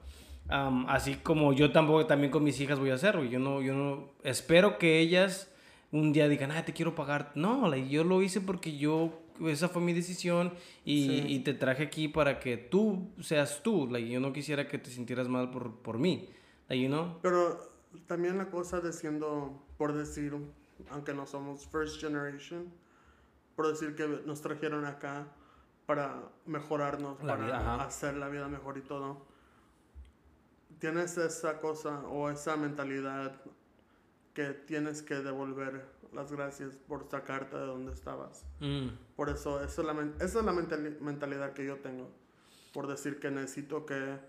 Am, 0.50 0.86
así 0.88 1.16
como 1.16 1.52
yo 1.54 1.72
tampoco 1.72 2.06
también 2.06 2.32
con 2.32 2.44
mis 2.44 2.60
hijas 2.62 2.80
voy 2.80 2.90
a 2.92 2.96
hacer, 2.96 3.18
güey. 3.18 3.30
Yo 3.30 3.40
no, 3.40 3.62
yo 3.62 3.74
no 3.74 4.10
espero 4.24 4.78
que 4.78 5.00
ellas 5.00 5.52
un 5.92 6.14
día 6.14 6.28
digan, 6.30 6.52
ah, 6.52 6.64
te 6.66 6.74
quiero 6.74 6.96
pagar. 6.96 7.32
No, 7.36 7.68
like, 7.70 7.90
yo 7.90 8.04
lo 8.06 8.22
hice 8.22 8.40
porque 8.42 8.78
yo, 8.78 9.22
esa 9.46 9.68
fue 9.68 9.82
mi 9.82 9.92
decisión 9.94 10.54
y, 10.86 11.06
Sí. 11.08 11.24
y 11.28 11.40
te 11.40 11.54
traje 11.54 11.84
aquí 11.84 12.08
para 12.08 12.40
que 12.40 12.56
tú 12.58 13.10
seas 13.20 13.62
tú. 13.62 13.88
Like, 13.92 14.10
yo 14.10 14.20
no 14.22 14.32
quisiera 14.32 14.68
que 14.68 14.78
te 14.78 14.90
sintieras 14.90 15.28
mal 15.28 15.52
por, 15.52 15.76
por 15.82 15.98
mí. 16.00 16.30
Like, 16.70 16.82
you 16.82 16.88
know? 16.90 17.18
Pero 17.22 17.60
también 18.08 18.38
la 18.38 18.50
cosa 18.50 18.80
de 18.82 18.94
siendo, 18.94 19.66
por 19.78 19.94
decir, 19.94 20.34
aunque 20.92 21.14
no 21.14 21.26
somos 21.26 21.68
first 21.68 22.00
generation, 22.00 22.72
por 23.56 23.68
decir 23.68 23.96
que 23.96 24.08
nos 24.26 24.42
trajeron 24.42 24.86
acá 24.86 25.28
para 25.86 26.22
mejorarnos, 26.46 27.22
La 27.24 27.34
para 27.36 27.46
vida, 27.46 27.84
hacer 27.84 28.16
la 28.18 28.30
vida 28.30 28.48
mejor 28.48 28.78
y 28.78 28.82
todo. 28.82 29.26
Tienes 30.80 31.18
esa 31.18 31.60
cosa 31.60 32.02
o 32.08 32.30
esa 32.30 32.56
mentalidad 32.56 33.36
que 34.34 34.52
tienes 34.54 35.02
que 35.02 35.16
devolver 35.16 35.86
las 36.14 36.32
gracias 36.32 36.76
por 36.78 37.10
sacarte 37.10 37.58
de 37.58 37.66
donde 37.66 37.94
estabas. 37.94 38.46
Mm. 38.60 38.90
Por 39.16 39.30
eso, 39.30 39.64
esa 39.64 39.82
es 39.82 39.88
la, 39.88 39.94
men- 39.94 40.14
esa 40.20 40.40
es 40.40 40.46
la 40.46 40.54
mentali- 40.54 41.00
mentalidad 41.00 41.54
que 41.54 41.66
yo 41.66 41.78
tengo. 41.78 42.10
Por 42.74 42.86
decir 42.88 43.20
que 43.20 43.32
necesito 43.32 43.86
que 43.86 44.20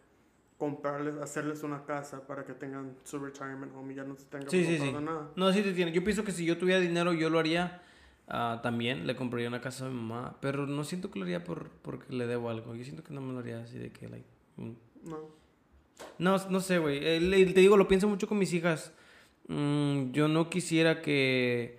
comprarles, 0.58 1.16
hacerles 1.16 1.62
una 1.62 1.84
casa 1.84 2.26
para 2.26 2.44
que 2.44 2.52
tengan 2.52 2.96
su 3.04 3.18
retirement 3.18 3.72
home 3.74 3.92
y 3.92 3.96
ya 3.96 4.04
no 4.04 4.16
se 4.16 4.24
tengan 4.26 4.50
Sí, 4.50 4.64
sí, 4.64 4.92
nada. 4.92 5.30
No, 5.36 5.52
sí 5.52 5.62
te 5.62 5.72
tiene. 5.72 5.92
Yo 5.92 6.02
pienso 6.02 6.24
que 6.24 6.32
si 6.32 6.44
yo 6.44 6.58
tuviera 6.58 6.80
dinero, 6.80 7.12
yo 7.12 7.30
lo 7.30 7.38
haría 7.38 7.80
ah, 8.26 8.60
también. 8.62 9.06
Le 9.06 9.14
compraría 9.14 9.48
una 9.48 9.60
casa 9.60 9.86
a 9.86 9.88
mi 9.88 9.94
mamá. 9.94 10.36
Pero 10.40 10.66
no 10.66 10.82
siento 10.84 11.10
que 11.10 11.20
lo 11.20 11.24
haría 11.24 11.44
por, 11.44 11.70
porque 11.82 12.12
le 12.12 12.26
debo 12.26 12.50
algo. 12.50 12.74
Yo 12.74 12.84
siento 12.84 13.04
que 13.04 13.14
no 13.14 13.20
me 13.20 13.32
lo 13.32 13.38
haría 13.38 13.62
así 13.62 13.78
de 13.78 13.90
que, 13.90 14.08
like. 14.08 14.26
mm. 14.56 14.72
No. 15.04 15.18
No, 16.18 16.36
no 16.50 16.60
sé, 16.60 16.78
güey. 16.78 16.98
Eh, 17.02 17.52
Te 17.54 17.60
digo, 17.60 17.76
lo 17.76 17.88
pienso 17.88 18.08
mucho 18.08 18.26
con 18.26 18.38
mis 18.38 18.52
hijas. 18.52 18.92
Mm, 19.46 20.10
yo 20.10 20.28
no 20.28 20.50
quisiera 20.50 21.00
que 21.02 21.78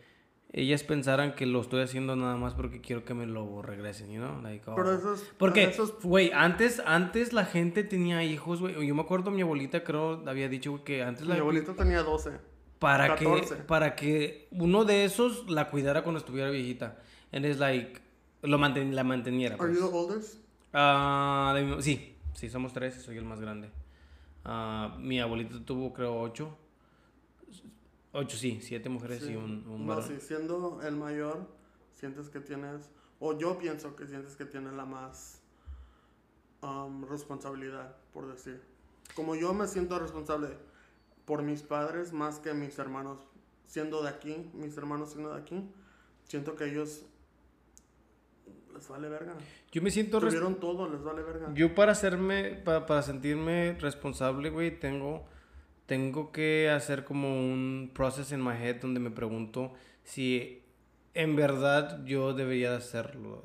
ellas 0.51 0.83
pensaran 0.83 1.35
que 1.35 1.45
lo 1.45 1.61
estoy 1.61 1.81
haciendo 1.81 2.15
nada 2.15 2.35
más 2.35 2.55
porque 2.55 2.81
quiero 2.81 3.05
que 3.05 3.13
me 3.13 3.25
lo 3.27 3.61
regresen, 3.61 4.11
you 4.11 4.19
know? 4.19 4.41
Like, 4.41 4.69
oh. 4.69 4.75
Pero 4.75 4.93
eso 4.93 5.13
es... 5.13 5.21
Porque, 5.37 5.71
güey, 6.03 6.31
antes, 6.33 6.81
antes 6.85 7.33
la 7.33 7.45
gente 7.45 7.83
tenía 7.83 8.23
hijos, 8.23 8.59
güey. 8.59 8.87
Yo 8.87 8.95
me 8.95 9.01
acuerdo, 9.01 9.29
mi 9.29 9.41
abuelita 9.41 9.83
creo 9.83 10.23
había 10.27 10.49
dicho 10.49 10.83
que 10.83 11.03
antes 11.03 11.23
mi 11.23 11.33
la... 11.33 11.39
abuelito 11.39 11.75
tenía 11.75 12.01
12. 12.01 12.31
Para 12.79 13.15
que, 13.15 13.25
14. 13.25 13.55
para 13.63 13.95
que 13.95 14.47
uno 14.51 14.85
de 14.85 15.03
esos 15.03 15.49
la 15.49 15.69
cuidara 15.69 16.01
cuando 16.01 16.17
estuviera 16.19 16.49
viejita. 16.49 16.97
And 17.31 17.45
it's 17.45 17.59
like, 17.59 17.99
lo 18.41 18.57
manten- 18.57 18.93
la 18.93 19.03
manteniera. 19.03 19.55
Are 19.55 19.67
pues. 19.67 19.79
you 19.79 19.87
the 19.87 19.95
oldest? 19.95 20.39
De 20.73 21.63
mi- 21.63 21.81
sí, 21.81 22.15
sí, 22.33 22.49
somos 22.49 22.73
tres 22.73 22.97
y 22.97 23.01
soy 23.01 23.17
el 23.17 23.25
más 23.25 23.39
grande. 23.39 23.69
Ah, 24.45 24.95
mi 24.99 25.19
abuelito 25.19 25.61
tuvo, 25.61 25.93
creo, 25.93 26.19
ocho. 26.19 26.57
Ocho, 28.11 28.37
sí, 28.37 28.59
siete 28.61 28.89
mujeres 28.89 29.23
Sí. 29.23 29.33
y 29.33 29.35
un, 29.35 29.67
un 29.67 29.85
No, 29.85 29.95
varón. 29.95 30.07
sí, 30.07 30.19
siendo 30.19 30.81
el 30.81 30.95
mayor, 30.95 31.47
sientes 31.93 32.29
que 32.29 32.39
tienes, 32.39 32.89
o 33.19 33.37
yo 33.37 33.57
pienso 33.59 33.95
que 33.95 34.07
sientes 34.07 34.35
que 34.35 34.45
tienes 34.45 34.73
la 34.73 34.85
más 34.85 35.41
um, 36.61 37.05
responsabilidad, 37.05 37.95
por 38.13 38.27
decir. 38.31 38.61
Como 39.15 39.35
yo 39.35 39.53
me 39.53 39.67
siento 39.67 39.99
responsable 39.99 40.49
por 41.25 41.43
mis 41.43 41.61
padres 41.61 42.11
más 42.13 42.39
que 42.39 42.53
mis 42.53 42.77
hermanos 42.79 43.19
siendo 43.67 44.01
de 44.01 44.09
aquí, 44.09 44.49
mis 44.53 44.75
hermanos 44.77 45.11
siendo 45.11 45.33
de 45.33 45.39
aquí, 45.41 45.69
siento 46.23 46.55
que 46.55 46.65
ellos 46.65 47.05
les 48.73 48.87
vale 48.87 49.09
verga. 49.09 49.35
Yo 49.71 49.81
me 49.81 49.91
siento... 49.91 50.19
Tuvieron 50.19 50.55
todo, 50.59 50.89
les 50.89 51.03
vale 51.03 51.21
verga. 51.21 51.51
Yo 51.53 51.75
para 51.75 51.91
hacerme, 51.91 52.55
para, 52.55 52.85
para 52.85 53.01
sentirme 53.03 53.77
responsable, 53.79 54.49
güey, 54.49 54.79
tengo, 54.79 55.27
tengo 55.89 56.31
que 56.31 56.69
hacer 56.69 57.03
como 57.03 57.33
un 57.33 57.89
process 57.95 58.31
in 58.31 58.43
my 58.43 58.53
head 58.53 58.79
donde 58.79 58.99
me 58.99 59.09
pregunto 59.09 59.73
si 60.03 60.61
en 61.15 61.35
verdad 61.35 62.05
yo 62.05 62.35
debería 62.35 62.69
de 62.69 62.77
hacerlo, 62.77 63.41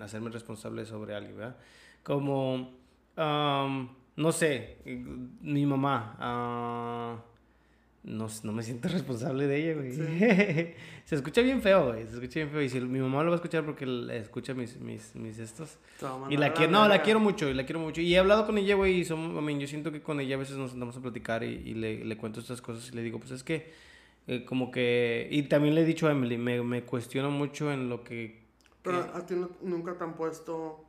hacerme 0.00 0.30
responsable 0.30 0.86
sobre 0.86 1.16
alguien, 1.16 1.36
¿verdad? 1.36 1.56
Como, 2.04 2.74
no 3.16 4.32
sé, 4.32 4.78
mi 5.40 5.66
mamá, 5.66 6.16
ah, 6.20 7.24
no, 8.04 8.28
no 8.42 8.52
me 8.52 8.62
siento 8.62 8.88
responsable 8.92 9.46
de 9.46 9.56
ella, 9.56 9.74
güey. 9.80 9.92
se 11.04 11.14
escucha 11.14 11.40
bien 11.42 11.60
feo, 11.62 11.86
güey, 11.88 12.06
se 12.06 12.14
escucha 12.14 12.34
bien 12.40 12.50
feo. 12.50 12.62
Y 12.62 12.68
si 12.68 12.80
mi 12.80 13.00
mamá 13.00 13.22
lo 13.22 13.30
va 13.30 13.34
a 13.34 13.36
escuchar 13.36 13.64
porque 13.64 13.84
escucha 14.12 14.54
mis, 14.54 14.78
mis, 14.78 15.14
mis 15.16 15.38
estos, 15.38 15.78
y 16.30 16.36
la 16.36 16.52
quiero, 16.52 16.72
no, 16.72 16.86
la 16.88 17.02
quiero 17.02 17.18
mucho, 17.20 17.48
y 17.48 17.54
la 17.54 17.64
quiero 17.64 17.80
mucho. 17.80 18.00
Y 18.00 18.14
he 18.14 18.18
hablado 18.18 18.46
con 18.46 18.58
ella, 18.58 18.74
güey, 18.74 19.00
y 19.00 19.02
I 19.04 19.14
mean, 19.42 19.58
yo 19.58 19.66
siento 19.66 19.90
que 19.90 20.02
con 20.02 20.20
ella 20.20 20.36
a 20.36 20.38
veces 20.38 20.56
nos 20.56 20.70
sentamos 20.70 20.96
a 20.96 21.00
platicar 21.00 21.42
y, 21.42 21.46
y 21.64 21.74
le, 21.74 22.04
le 22.04 22.16
cuento 22.16 22.40
estas 22.40 22.60
cosas 22.62 22.88
y 22.92 22.94
le 22.94 23.02
digo, 23.02 23.18
pues 23.18 23.30
es 23.32 23.42
que, 23.42 23.72
eh, 24.26 24.44
como 24.44 24.70
que, 24.70 25.28
y 25.30 25.42
también 25.44 25.74
le 25.74 25.80
he 25.82 25.84
dicho 25.84 26.06
a 26.06 26.12
Emily, 26.12 26.38
me, 26.38 26.62
me 26.62 26.82
cuestiono 26.82 27.30
mucho 27.30 27.72
en 27.72 27.88
lo 27.88 28.04
que... 28.04 28.42
Pero 28.82 29.02
que- 29.12 29.18
a 29.18 29.26
ti 29.26 29.34
no- 29.34 29.50
nunca 29.62 29.96
te 29.96 30.04
han 30.04 30.14
puesto 30.14 30.84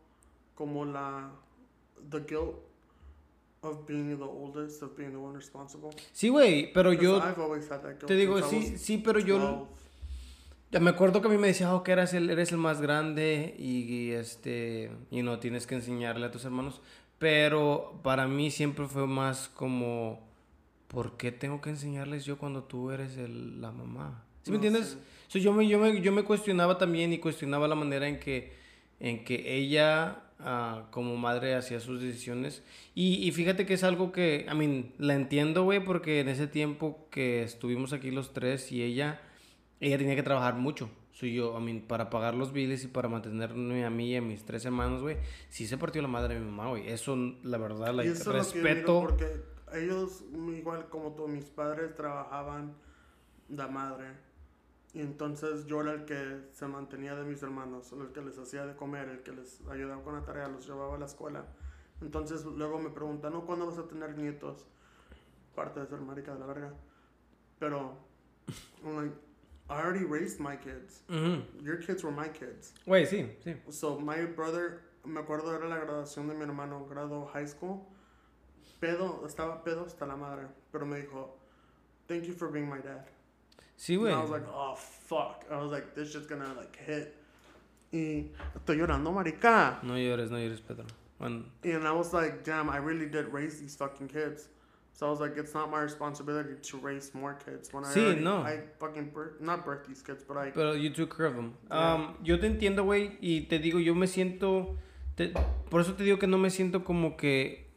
como 0.54 0.84
la 0.86 1.32
the 2.10 2.20
guilt 2.20 2.56
of 3.66 3.86
being 3.88 4.16
the 4.18 4.24
oldest, 4.24 4.82
of 4.84 4.96
being 4.98 5.12
the 5.12 5.18
one 5.18 5.36
responsible. 5.36 5.90
Sí, 6.14 6.30
güey, 6.30 6.72
pero 6.74 6.94
yo, 6.94 7.18
I've 7.18 7.40
always 7.42 7.70
had 7.70 7.82
that 7.82 7.92
guilt 8.00 8.06
te 8.08 8.16
digo, 8.16 8.42
sí, 8.42 8.78
sí, 8.78 8.98
pero 8.98 9.20
yo... 9.20 9.38
12. 9.40 9.86
Ya 10.72 10.80
me 10.82 10.90
acuerdo 10.90 11.22
que 11.22 11.28
a 11.28 11.32
mí 11.32 11.38
me 11.38 11.48
decía, 11.48 11.74
oh, 11.74 11.84
que 11.84 11.94
eres 11.94 12.14
el, 12.14 12.30
eres 12.30 12.52
el 12.52 12.58
más 12.58 12.82
grande 12.82 13.56
y, 13.58 13.84
y, 13.84 14.12
este, 14.12 14.92
y 15.10 15.22
no 15.22 15.40
tienes 15.40 15.68
que 15.68 15.76
enseñarle 15.76 16.26
a 16.26 16.32
tus 16.32 16.44
hermanos. 16.44 16.82
Pero 17.18 18.02
para 18.04 18.28
mí 18.28 18.52
siempre 18.52 18.86
fue 18.88 19.08
más 19.08 19.48
como, 19.48 20.20
¿por 20.90 21.16
qué 21.16 21.32
tengo 21.32 21.62
que 21.62 21.70
enseñarles 21.70 22.26
yo 22.26 22.38
cuando 22.38 22.64
tú 22.64 22.92
eres 22.92 23.16
el- 23.16 23.62
la 23.62 23.72
mamá? 23.72 24.26
¿Sí 24.44 24.52
me 24.52 24.58
No 24.58 24.64
entiendes? 24.66 24.92
sé. 24.92 24.98
So, 25.30 25.40
yo, 25.40 25.54
me, 25.54 25.66
yo, 25.68 25.80
me, 25.80 26.02
yo 26.02 26.12
me 26.12 26.24
cuestionaba 26.24 26.78
también 26.78 27.14
y 27.14 27.20
cuestionaba 27.20 27.68
la 27.70 27.76
manera 27.76 28.08
en 28.10 28.20
que, 28.20 28.54
en 29.00 29.24
que 29.24 29.56
ella 29.56 30.24
ah, 30.40 30.88
como 30.92 31.16
madre 31.18 31.56
hacía 31.56 31.80
sus 31.80 32.02
decisiones. 32.02 32.64
Y, 32.94 33.28
y 33.28 33.32
fíjate 33.32 33.66
que 33.66 33.74
es 33.76 33.84
algo 33.84 34.12
que, 34.12 34.46
I 34.52 34.56
mean, 34.56 34.94
la 34.98 35.16
entiendo, 35.16 35.64
güey, 35.64 35.84
porque 35.84 36.20
en 36.20 36.30
ese 36.30 36.48
tiempo 36.48 37.08
que 37.12 37.44
estuvimos 37.44 37.94
aquí 37.94 38.12
los 38.12 38.34
tres 38.34 38.72
y 38.72 38.84
ella, 38.84 39.22
ella 39.80 39.98
tenía 39.98 40.16
que 40.16 40.24
trabajar 40.24 40.56
mucho. 40.56 40.90
So, 41.12 41.26
yo, 41.26 41.58
I 41.58 41.64
mean, 41.64 41.80
para 41.82 42.10
pagar 42.10 42.34
los 42.36 42.52
biles 42.52 42.84
y 42.84 42.88
para 42.88 43.08
mantenerme 43.08 43.86
a 43.86 43.90
mí 43.90 44.12
y 44.12 44.16
a 44.18 44.22
mis 44.22 44.44
tres 44.44 44.66
hermanos, 44.66 45.02
güey, 45.02 45.16
sí 45.48 45.66
se 45.66 45.78
partió 45.78 46.02
la 46.02 46.10
madre 46.10 46.34
de 46.34 46.42
mi 46.42 46.46
mamá, 46.52 46.68
güey. 46.70 46.90
Eso, 46.90 47.16
la 47.44 47.58
verdad, 47.58 47.94
Y 47.94 47.98
like, 47.98 48.24
respeto. 48.26 49.00
porque 49.00 49.28
ellos, 49.74 50.26
igual 50.58 50.90
como 50.90 51.14
tú, 51.14 51.30
mis 51.30 51.46
padres 51.46 51.96
trabajaban 51.96 52.74
de 53.48 53.68
madre. 53.68 54.08
Y 54.96 55.02
entonces 55.02 55.66
yo 55.66 55.82
era 55.82 55.92
el 55.92 56.06
que 56.06 56.48
se 56.54 56.66
mantenía 56.68 57.16
de 57.16 57.26
mis 57.26 57.44
hermanos, 57.44 57.92
el 57.92 58.14
que 58.14 58.22
les 58.22 58.38
hacía 58.40 58.66
de 58.66 58.78
comer, 58.78 59.10
el 59.10 59.24
que 59.24 59.34
les 59.34 59.60
ayudaba 59.70 60.02
con 60.02 60.16
la 60.16 60.24
tarea, 60.24 60.48
los 60.48 60.66
llevaba 60.66 60.96
a 60.96 60.98
la 60.98 61.06
escuela. 61.06 61.46
Entonces 62.02 62.46
luego 62.46 62.80
me 62.80 62.90
preguntan, 62.90 63.34
¿no? 63.34 63.46
¿Cuándo 63.46 63.66
vas 63.66 63.78
a 63.78 63.90
tener 63.90 64.18
nietos? 64.18 64.66
Parte 65.54 65.82
de 65.82 65.88
ser 65.88 66.00
marica 66.00 66.34
de 66.34 66.40
la 66.40 66.46
verga. 66.46 66.74
Pero, 67.60 67.98
I'm 68.86 68.96
like, 68.96 69.16
I 69.70 69.82
already 69.82 70.06
raised 70.06 70.40
my 70.40 70.56
kids. 70.56 71.04
Ujú. 71.10 71.44
Your 71.62 71.78
kids 71.78 72.02
were 72.02 72.16
my 72.16 72.30
kids. 72.30 72.74
Güey, 72.86 73.06
sí, 73.06 73.30
sí. 73.44 73.58
So, 73.70 74.00
my 74.00 74.26
brother, 74.26 74.80
me 75.04 75.20
acuerdo 75.20 75.54
era 75.54 75.68
la 75.68 75.78
graduación 75.78 76.30
de 76.30 76.36
mi 76.36 76.44
hermano, 76.44 76.86
grado 76.86 77.26
high 77.34 77.48
school. 77.48 77.86
Pedo, 78.80 79.26
estaba 79.26 79.62
pedo 79.62 79.86
hasta 79.86 80.06
la 80.06 80.16
madre, 80.16 80.48
pero 80.72 80.86
me 80.86 81.02
dijo, 81.02 81.38
thank 82.08 82.24
you 82.24 82.34
for 82.34 82.50
being 82.50 82.70
my 82.70 82.80
dad. 82.80 83.06
Sí, 83.78 83.96
And 83.96 84.02
güey. 84.04 84.14
I 84.14 84.22
was 84.22 84.30
like, 84.32 84.48
oh, 84.54 84.76
fuck. 84.76 85.46
I 85.52 85.58
was 85.58 85.72
like, 85.72 85.94
this 85.96 86.12
shit's 86.12 86.28
gonna, 86.28 86.54
like, 86.56 86.78
hit. 86.86 87.16
Y 87.92 88.32
estoy 88.56 88.78
llorando, 88.78 89.12
marica. 89.12 89.80
No 89.84 89.94
llores, 89.98 90.30
no 90.32 90.38
llores, 90.38 90.62
Pedro. 90.62 90.86
Bueno, 91.20 91.46
And 91.64 91.88
I 91.88 91.92
was 91.92 92.14
like, 92.14 92.44
damn, 92.44 92.70
I 92.70 92.78
really 92.78 93.06
did 93.08 93.32
raise 93.32 93.60
these 93.62 93.76
fucking 93.76 94.08
kids. 94.10 94.50
So 94.94 95.08
I 95.08 95.10
was 95.10 95.20
like, 95.20 95.38
it's 95.38 95.54
not 95.54 95.70
my 95.70 95.82
responsibility 95.82 96.56
to 96.62 96.78
raise 96.78 97.14
more 97.14 97.34
kids. 97.36 97.70
When 97.74 97.84
I 97.86 97.88
Sí, 97.94 98.00
already, 98.02 98.22
no. 98.22 98.38
I 98.44 98.62
fucking 98.80 99.12
birth, 99.14 99.40
not 99.42 99.66
birth 99.66 99.86
these 99.88 100.02
kids, 100.02 100.24
but 100.28 100.38
I, 100.38 100.52
Pero 100.52 100.74
you 100.74 100.90
took 100.90 101.16
care 101.16 101.26
of 101.28 101.36
them. 101.36 101.54
Yeah. 101.70 101.94
Um, 101.96 102.16
yo 102.24 102.38
te 102.40 102.48
entiendo, 102.48 102.84
güey, 102.86 103.18
y 103.22 103.42
te 103.48 103.60
digo, 103.60 103.80
yo 103.80 103.94
me 103.94 104.08
siento... 104.08 104.78
te- 105.16 105.34
por 105.70 105.82
eso 105.82 105.94
te 105.96 106.04
digo 106.04 106.18
que 106.18 106.28
no 106.28 106.38
me 106.38 106.50
siento 106.50 106.84
como 106.86 107.18
que 107.18 107.68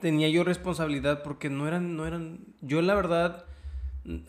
tenía 0.00 0.28
yo 0.28 0.44
responsabilidad 0.44 1.22
porque 1.22 1.50
no 1.50 1.66
eran, 1.68 1.96
no 1.96 2.06
eran... 2.06 2.40
Yo 2.60 2.82
la 2.82 2.94
verdad... 2.94 3.44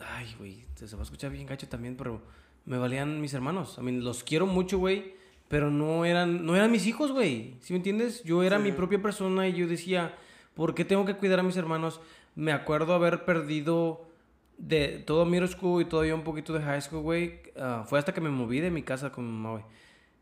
Ay, 0.00 0.34
güey, 0.38 0.64
se 0.74 0.86
va 0.96 1.02
a 1.02 1.04
escuchar 1.04 1.30
bien 1.30 1.46
gacho 1.46 1.68
también, 1.68 1.96
pero 1.96 2.22
me 2.64 2.78
valían 2.78 3.20
mis 3.20 3.34
hermanos. 3.34 3.76
I 3.78 3.82
mean, 3.82 4.02
los 4.04 4.24
quiero 4.24 4.46
mucho, 4.46 4.78
güey, 4.78 5.14
pero 5.48 5.70
no 5.70 6.04
eran, 6.04 6.44
no 6.46 6.56
eran 6.56 6.70
mis 6.72 6.86
hijos, 6.86 7.12
güey. 7.12 7.54
¿Sí 7.60 7.72
me 7.72 7.78
entiendes? 7.78 8.22
Yo 8.24 8.42
era 8.42 8.56
Sí. 8.58 8.64
mi 8.64 8.72
propia 8.72 9.00
persona 9.02 9.46
y 9.48 9.52
yo 9.52 9.66
decía, 9.68 10.14
¿por 10.54 10.74
qué 10.74 10.84
tengo 10.84 11.04
que 11.04 11.14
cuidar 11.14 11.40
a 11.40 11.42
mis 11.42 11.56
hermanos? 11.56 12.00
Me 12.34 12.52
acuerdo 12.52 12.94
haber 12.94 13.24
perdido 13.24 14.06
de 14.58 15.02
todo 15.06 15.26
middle 15.26 15.48
school 15.48 15.82
y 15.82 15.84
todavía 15.84 16.14
un 16.14 16.24
poquito 16.24 16.52
de 16.54 16.62
high 16.62 16.80
school, 16.80 17.02
güey. 17.02 17.40
ah, 17.58 17.84
fue 17.86 17.98
hasta 17.98 18.12
que 18.14 18.20
me 18.22 18.30
moví 18.30 18.60
de 18.60 18.70
mi 18.70 18.82
casa 18.82 19.12
con 19.12 19.26
mi 19.26 19.32
mamá, 19.32 19.50
güey. 19.52 19.64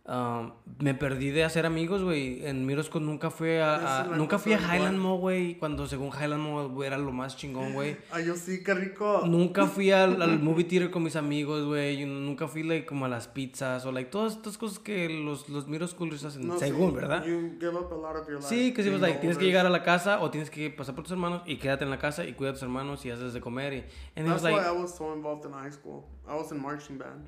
Um, 0.06 0.52
me 0.80 0.92
perdí 0.92 1.30
de 1.30 1.44
hacer 1.44 1.64
amigos, 1.64 2.02
güey. 2.02 2.44
En 2.44 2.66
Mirosco 2.66 3.00
nunca 3.00 3.30
fui 3.30 3.56
a, 3.56 4.02
a- 4.02 4.04
nunca 4.04 4.38
fui 4.38 4.52
a 4.52 4.58
Highland. 4.58 4.98
Mall, 4.98 5.18
güey. 5.18 5.54
Cuando 5.56 5.86
según 5.86 6.08
Highland 6.08 6.42
Mall 6.42 6.84
era 6.84 6.98
lo 6.98 7.10
más 7.10 7.38
chingón, 7.38 7.72
güey. 7.72 7.96
Ay, 8.10 8.26
yo 8.26 8.36
sí, 8.36 8.62
qué 8.62 8.74
rico. 8.74 9.22
Nunca 9.24 9.64
fui 9.74 9.92
al, 9.92 10.20
al 10.20 10.38
movie 10.40 10.64
theater 10.64 10.90
con 10.90 11.04
mis 11.04 11.16
amigos, 11.16 11.64
güey. 11.64 12.04
Nunca 12.04 12.46
fui 12.48 12.62
like, 12.64 12.84
como 12.84 13.06
a 13.06 13.08
las 13.08 13.28
pizzas 13.28 13.86
o 13.86 13.92
like 13.92 14.10
todas 14.10 14.34
estas 14.36 14.58
cosas 14.58 14.78
que 14.78 15.08
los, 15.08 15.48
los 15.48 15.66
middle 15.68 15.88
schoolers 15.88 16.22
hacen, 16.22 16.48
No, 16.48 16.58
según, 16.58 16.90
sí, 16.90 16.96
¿verdad? 16.96 17.24
You 17.24 17.56
give 17.58 17.74
up 17.74 17.90
a 17.90 17.96
lot 17.96 18.16
of 18.20 18.28
your 18.28 18.40
life. 18.42 18.48
Sí, 18.54 18.74
que 18.74 18.82
sí, 18.82 18.90
pues, 18.90 19.00
like, 19.00 19.20
tienes 19.20 19.38
que 19.38 19.46
llegar 19.46 19.64
a 19.64 19.70
la 19.70 19.82
casa 19.82 20.20
o 20.20 20.30
tienes 20.30 20.50
que 20.50 20.68
pasar 20.68 20.94
por 20.94 21.04
tus 21.04 21.12
hermanos 21.12 21.40
y 21.46 21.56
quédate 21.56 21.84
en 21.84 21.90
la 21.90 21.98
casa 21.98 22.26
y 22.26 22.34
cuida 22.34 22.50
a 22.50 22.52
tus 22.52 22.62
hermanos 22.62 23.06
y 23.06 23.10
haces 23.10 23.32
de 23.32 23.40
comer. 23.40 23.72
Y, 23.72 23.76
and 24.16 24.26
it 24.26 24.32
was 24.34 24.42
That's 24.42 24.52
why 24.54 24.60
like, 24.60 24.68
I 24.68 24.82
was 24.82 24.94
so 24.94 25.14
involved 25.14 25.46
in 25.46 25.52
high 25.54 25.72
school. 25.72 26.04
I 26.28 26.34
was 26.34 26.52
in 26.52 26.60
marching 26.60 26.98
band. 26.98 27.26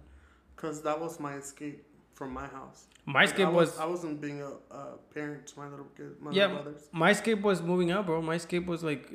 Because 0.54 0.82
that 0.82 1.00
was 1.00 1.18
my 1.20 1.34
escape 1.38 1.82
from 2.16 2.32
my 2.32 2.46
house. 2.58 2.80
my 3.04 3.20
Like, 3.20 3.28
escape 3.30 3.46
I, 3.46 3.50
was, 3.50 3.78
I 3.78 3.86
wasn't 3.86 4.20
being 4.20 4.40
a, 4.42 4.50
a 4.74 4.96
parent 5.14 5.46
to 5.48 5.60
my 5.60 5.68
little 5.68 5.86
kid, 5.96 6.10
my 6.20 6.32
yeah, 6.32 6.46
little 6.46 6.62
brothers. 6.62 6.88
my 6.92 7.10
escape 7.10 7.40
was 7.42 7.60
moving 7.62 7.90
out, 7.92 8.04
bro. 8.06 8.20
My 8.22 8.34
escape 8.36 8.66
was 8.66 8.82
like, 8.82 9.06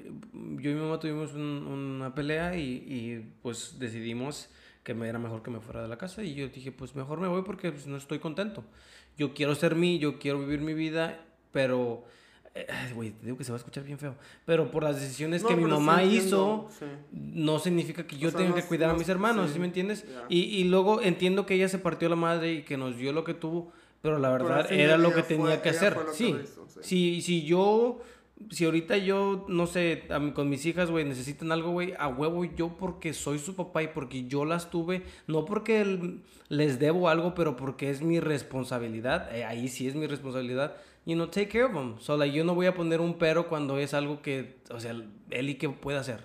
yo 0.62 0.70
y 0.72 0.74
mi 0.76 0.82
mamá 0.82 1.00
tuvimos 1.00 1.34
un- 1.34 1.68
una 1.68 2.14
pelea 2.16 2.56
y, 2.56 2.84
y 2.88 3.26
pues 3.42 3.78
decidimos 3.80 4.48
que 4.84 4.94
me 4.94 5.08
era 5.10 5.20
mejor 5.20 5.42
que 5.44 5.52
me 5.52 5.60
fuera 5.60 5.82
de 5.82 5.88
la 5.90 5.98
casa 5.98 6.24
y 6.24 6.34
yo 6.36 6.48
dije, 6.48 6.72
pues 6.72 6.96
mejor 6.96 7.20
me 7.20 7.28
voy 7.28 7.42
porque 7.44 7.72
pues, 7.72 7.86
no 7.88 7.98
estoy 7.98 8.20
contento. 8.20 8.64
Yo 9.18 9.34
quiero 9.34 9.56
ser 9.56 9.76
mí, 9.76 10.00
yo 10.00 10.18
quiero 10.20 10.40
vivir 10.40 10.62
mi 10.62 10.74
vida, 10.74 11.20
pero... 11.52 12.04
Güey, 12.96 13.12
te 13.12 13.26
digo 13.26 13.38
que 13.38 13.44
se 13.46 13.52
va 13.52 13.56
a 13.56 13.60
escuchar 13.60 13.84
bien 13.84 13.98
feo. 13.98 14.16
Pero 14.46 14.70
por 14.72 14.84
las 14.84 15.00
decisiones 15.00 15.42
No, 15.44 15.48
que 15.50 15.56
mi 15.56 15.64
pero 15.64 15.76
sí 15.78 15.82
mamá 15.84 16.04
entiendo, 16.04 16.28
hizo, 16.28 16.70
sí. 16.80 16.86
no 17.12 17.60
significa 17.60 18.06
que 18.06 18.18
yo 18.18 18.28
O 18.28 18.32
sea, 18.32 18.40
tenga 18.40 18.50
no 18.50 18.56
que 18.58 18.64
cuidar 18.64 18.90
no 18.90 18.96
a 18.96 18.98
mis 18.98 19.08
hermanos, 19.10 19.48
¿sí, 19.48 19.54
sí, 19.54 19.60
me 19.60 19.68
entiendes? 19.68 20.04
ya. 20.06 20.26
Y, 20.28 20.40
y 20.42 20.64
luego 20.66 21.02
entiendo 21.02 21.46
que 21.46 21.54
ella 21.56 21.70
se 21.70 21.80
partió 21.80 22.10
la 22.10 22.18
madre 22.18 22.52
y 22.54 22.62
que 22.64 22.76
nos 22.78 22.98
dio 22.98 23.14
lo 23.14 23.24
que 23.24 23.34
tuvo, 23.34 23.72
pero 24.02 24.20
la 24.20 24.32
Pero 24.34 24.46
verdad 24.46 24.66
final 24.68 24.80
era 24.82 24.98
lo 24.98 25.10
que 25.14 25.24
fue- 25.24 25.38
tenía 25.38 25.62
que 25.62 25.70
hacer. 25.70 25.96
que 25.96 26.14
Sí. 26.14 26.34
lo 26.34 26.42
hizo, 26.42 26.68
sí. 26.68 26.80
Si, 26.82 27.22
si 27.22 27.44
yo, 27.46 28.02
si 28.50 28.66
ahorita 28.66 28.98
yo, 28.98 29.46
no 29.48 29.66
sé, 29.66 30.04
a 30.10 30.20
mí- 30.20 30.32
con 30.34 30.50
mis 30.50 30.66
hijas, 30.66 30.92
güey, 30.92 31.06
necesitan 31.06 31.52
algo, 31.54 31.72
güey, 31.72 31.94
a 31.98 32.10
huevo 32.10 32.44
yo 32.44 32.76
porque 32.78 33.14
soy 33.14 33.40
su 33.40 33.56
papá 33.56 33.84
y 33.84 33.88
porque 33.88 34.26
yo 34.28 34.44
las 34.44 34.70
tuve, 34.70 35.04
no 35.28 35.46
porque 35.46 35.80
el- 35.82 36.22
les 36.50 36.80
debo 36.80 37.08
algo, 37.08 37.34
pero 37.34 37.56
porque 37.56 37.90
es 37.90 38.02
mi 38.02 38.20
responsabilidad, 38.20 39.34
eh, 39.34 39.46
ahí 39.46 39.70
sí 39.70 39.88
es 39.88 39.96
mi 39.96 40.06
responsabilidad, 40.08 40.76
you 41.06 41.16
know, 41.16 41.28
take 41.28 41.50
care 41.50 41.66
of 41.66 41.74
them. 41.74 41.96
So, 42.00 42.16
like, 42.18 42.36
yo 42.36 42.44
no 42.44 42.54
voy 42.56 42.68
a 42.68 42.74
poner 42.74 43.02
un 43.02 43.16
pero 43.16 43.48
cuando 43.48 43.78
es 43.78 43.94
algo 43.94 44.22
que, 44.22 44.60
o 44.70 44.80
sea, 44.80 44.92
él 45.30 45.50
y 45.50 45.56
que 45.56 45.70
puede 45.70 45.98
hacer. 45.98 46.20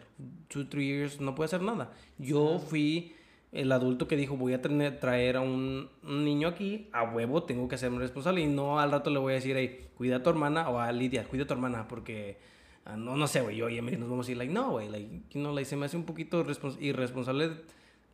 Two, 0.49 0.67
three 0.69 0.87
years, 0.87 1.21
no 1.21 1.35
puede 1.35 1.47
hacer 1.47 1.63
nada. 1.63 1.93
Yo 2.19 2.59
fui 2.59 3.15
el 3.53 3.73
adulto 3.73 4.07
que 4.07 4.17
dijo, 4.17 4.37
voy 4.37 4.53
a 4.53 4.61
tener, 4.61 5.01
traer 5.01 5.37
a 5.37 5.41
un, 5.41 5.89
un 6.03 6.25
niño 6.25 6.49
aquí, 6.49 6.89
a 6.93 7.05
huevo 7.05 7.45
tengo 7.45 7.69
que 7.69 7.77
hacerme 7.77 7.99
responsable 8.01 8.41
y 8.43 8.47
no 8.47 8.79
al 8.81 8.91
rato 8.91 9.09
le 9.11 9.19
voy 9.19 9.33
a 9.33 9.37
decir, 9.37 9.57
hey, 9.57 9.87
cuida 9.97 10.17
a 10.17 10.23
tu 10.23 10.29
hermana 10.31 10.69
o 10.69 10.79
a 10.79 10.93
Lidia, 10.93 11.25
cuida 11.25 11.45
a 11.45 11.47
tu 11.47 11.55
hermana 11.55 11.89
porque, 11.89 12.37
ah, 12.85 12.97
no, 12.97 13.17
no 13.17 13.27
sé, 13.27 13.41
güey, 13.41 13.57
yo 13.57 13.69
y 13.71 13.79
Emily 13.79 13.97
nos 13.97 14.11
vamos 14.11 14.29
a 14.29 14.33
ir, 14.33 14.37
like, 14.37 14.53
no, 14.53 14.73
güey, 14.73 14.91
like, 14.91 15.09
you 15.31 15.41
know, 15.41 15.55
like, 15.55 15.65
se 15.65 15.77
me 15.77 15.87
hace 15.87 15.97
un 15.97 16.05
poquito 16.05 16.45
respons- 16.45 16.77
irresponsable 16.83 17.49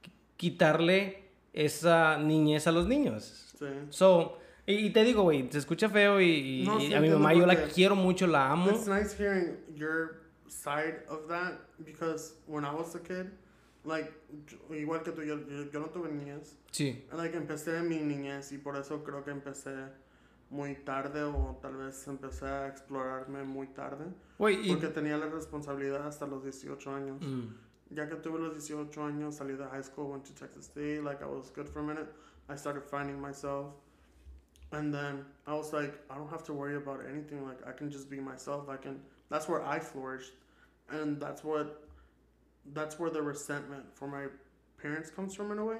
qui- 0.02 0.12
quitarle 0.36 1.24
esa 1.52 2.18
niñez 2.18 2.66
a 2.68 2.72
los 2.72 2.86
niños. 2.86 3.52
Sí. 3.58 3.66
So, 3.90 4.38
y, 4.66 4.74
y 4.86 4.90
te 4.90 5.04
digo, 5.04 5.22
güey, 5.22 5.48
se 5.50 5.58
escucha 5.58 5.88
feo 5.88 6.20
y, 6.20 6.62
y- 6.62 6.64
No, 6.66 6.78
y 6.80 6.88
sí 6.88 6.94
a 6.94 7.00
mi 7.00 7.10
mamá 7.10 7.34
yo 7.34 7.46
la 7.46 7.64
quiero 7.68 7.96
mucho, 7.96 8.26
la 8.26 8.50
amo. 8.50 8.70
It's 8.70 8.86
nice 8.86 9.14
hearing 9.16 9.56
your 9.74 10.22
side 10.48 11.04
of 11.08 11.28
that 11.28 11.54
because 11.84 12.34
when 12.46 12.64
I 12.64 12.72
was 12.72 12.94
a 12.94 13.00
kid, 13.00 13.26
like, 13.84 14.12
igual 14.70 15.02
que 15.02 15.12
tú, 15.12 15.22
yo, 15.22 15.38
yo, 15.72 15.80
no 15.80 15.86
tuve 15.86 16.10
niñez. 16.10 16.56
Sí. 16.70 17.04
Like, 17.12 17.36
empecé 17.36 17.82
mi 17.82 17.96
niñez 17.98 18.52
y 18.52 18.58
por 18.58 18.76
eso 18.76 19.02
creo 19.02 19.24
que 19.24 19.30
empecé 19.30 19.88
muy 20.50 20.74
tarde 20.76 21.22
o 21.22 21.58
tal 21.60 21.76
vez 21.76 22.06
empecé 22.06 22.46
a 22.46 22.68
explorarme 22.68 23.42
muy 23.42 23.68
tarde. 23.68 24.04
Güey, 24.38 24.68
y... 24.68 24.72
Porque 24.72 24.88
tenía 24.88 25.16
la 25.16 25.26
responsabilidad 25.26 26.06
hasta 26.06 26.26
los 26.26 26.44
18 26.44 26.94
años. 26.94 27.20
Mm. 27.20 27.54
Ya 27.90 28.08
que 28.08 28.16
tuve 28.16 28.38
los 28.38 28.52
18 28.52 29.02
años, 29.04 29.34
salí 29.36 29.54
de 29.54 29.64
high 29.66 29.82
school, 29.82 30.10
went 30.12 30.24
to 30.24 30.32
Texas 30.34 30.66
State, 30.66 31.02
like 31.02 31.22
I 31.22 31.26
was 31.26 31.50
good 31.54 31.66
for 31.68 31.80
a 31.80 31.82
minute. 31.84 32.08
I 32.48 32.56
started 32.56 32.82
finding 32.84 33.20
myself. 33.20 33.74
And 34.72 34.92
then 34.92 35.24
I 35.46 35.54
was 35.54 35.72
like, 35.72 35.94
I 36.10 36.14
don't 36.16 36.30
have 36.30 36.44
to 36.44 36.52
worry 36.54 36.76
about 36.76 37.00
anything. 37.08 37.44
Like 37.46 37.58
I 37.66 37.72
can 37.72 37.90
just 37.90 38.08
be 38.10 38.20
myself. 38.20 38.68
I 38.68 38.76
can 38.76 39.00
that's 39.28 39.48
where 39.48 39.64
I 39.64 39.78
flourished. 39.78 40.32
And 40.90 41.20
that's 41.20 41.44
what 41.44 41.88
that's 42.72 42.98
where 42.98 43.10
the 43.10 43.20
resentment 43.22 43.84
for 43.94 44.06
my 44.08 44.26
parents 44.80 45.10
comes 45.10 45.34
from 45.34 45.52
in 45.52 45.58
a 45.58 45.64
way. 45.64 45.78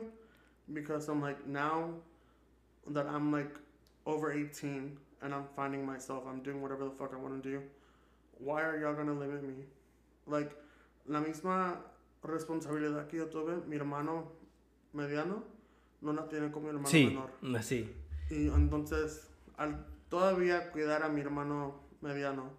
Because 0.73 1.09
I'm 1.09 1.21
like 1.23 1.47
now 1.47 1.91
that 2.89 3.07
I'm 3.07 3.33
like 3.33 3.55
over 4.07 4.33
18 4.33 4.97
and 5.23 5.35
I'm 5.35 5.45
finding 5.57 5.87
myself, 5.87 6.25
I'm 6.29 6.43
doing 6.43 6.61
whatever 6.61 6.85
the 6.85 6.91
fuck 6.91 7.13
I 7.15 7.17
want 7.17 7.43
to 7.43 7.49
do. 7.49 7.63
Why 8.39 8.63
are 8.63 8.79
y'all 8.79 8.95
gonna 8.95 9.15
limit 9.15 9.43
me? 9.43 9.65
Like 10.27 10.53
la 11.07 11.21
misma 11.21 11.77
responsabilidad 12.27 13.09
que 13.09 13.19
yo 13.21 13.27
tuve, 13.27 13.67
mi 13.67 13.77
hermano 13.77 14.29
mediano 14.95 15.43
no 16.03 16.13
la 16.13 16.23
tiene 16.29 16.51
como 16.51 16.67
mi 16.67 16.75
hermano 16.75 16.89
Sí, 16.89 17.07
menor. 17.07 17.31
así. 17.59 17.89
Y 18.33 18.49
entonces, 18.49 19.29
al 19.59 19.85
todavía 20.09 20.73
cuidar 20.73 21.03
a 21.03 21.09
mi 21.11 21.21
hermano 21.21 21.75
mediano, 22.01 22.51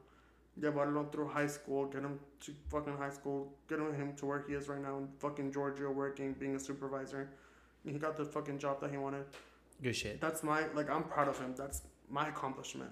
llevarlo 0.55 1.11
through 1.11 1.27
high 1.27 1.47
school, 1.47 1.89
get 1.89 2.03
him 2.03 2.19
to 2.39 2.51
fucking 2.69 2.95
high 2.95 3.09
school, 3.09 3.51
getting 3.67 3.91
him 3.95 4.15
to 4.15 4.27
where 4.27 4.43
he 4.47 4.53
is 4.53 4.67
right 4.67 4.79
now 4.79 4.99
in 4.99 5.07
fucking 5.17 5.51
Georgia 5.51 5.89
working, 5.89 6.33
being 6.33 6.55
a 6.55 6.59
supervisor. 6.59 7.27
He 7.83 7.93
got 7.93 8.15
the 8.15 8.23
fucking 8.23 8.59
job 8.59 8.81
that 8.81 8.91
he 8.91 8.97
wanted. 8.97 9.25
Good 9.81 9.95
shit. 9.95 10.21
That's 10.21 10.43
my, 10.43 10.67
like, 10.75 10.91
I'm 10.91 11.05
proud 11.05 11.27
of 11.27 11.39
him. 11.39 11.55
That's 11.57 11.81
my 12.07 12.27
accomplishment. 12.27 12.91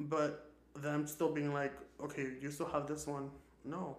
But 0.00 0.50
them 0.74 1.06
still 1.06 1.30
being 1.30 1.54
like, 1.54 1.74
okay, 2.02 2.26
you 2.42 2.50
still 2.50 2.66
have 2.66 2.88
this 2.88 3.06
one. 3.06 3.30
No. 3.64 3.96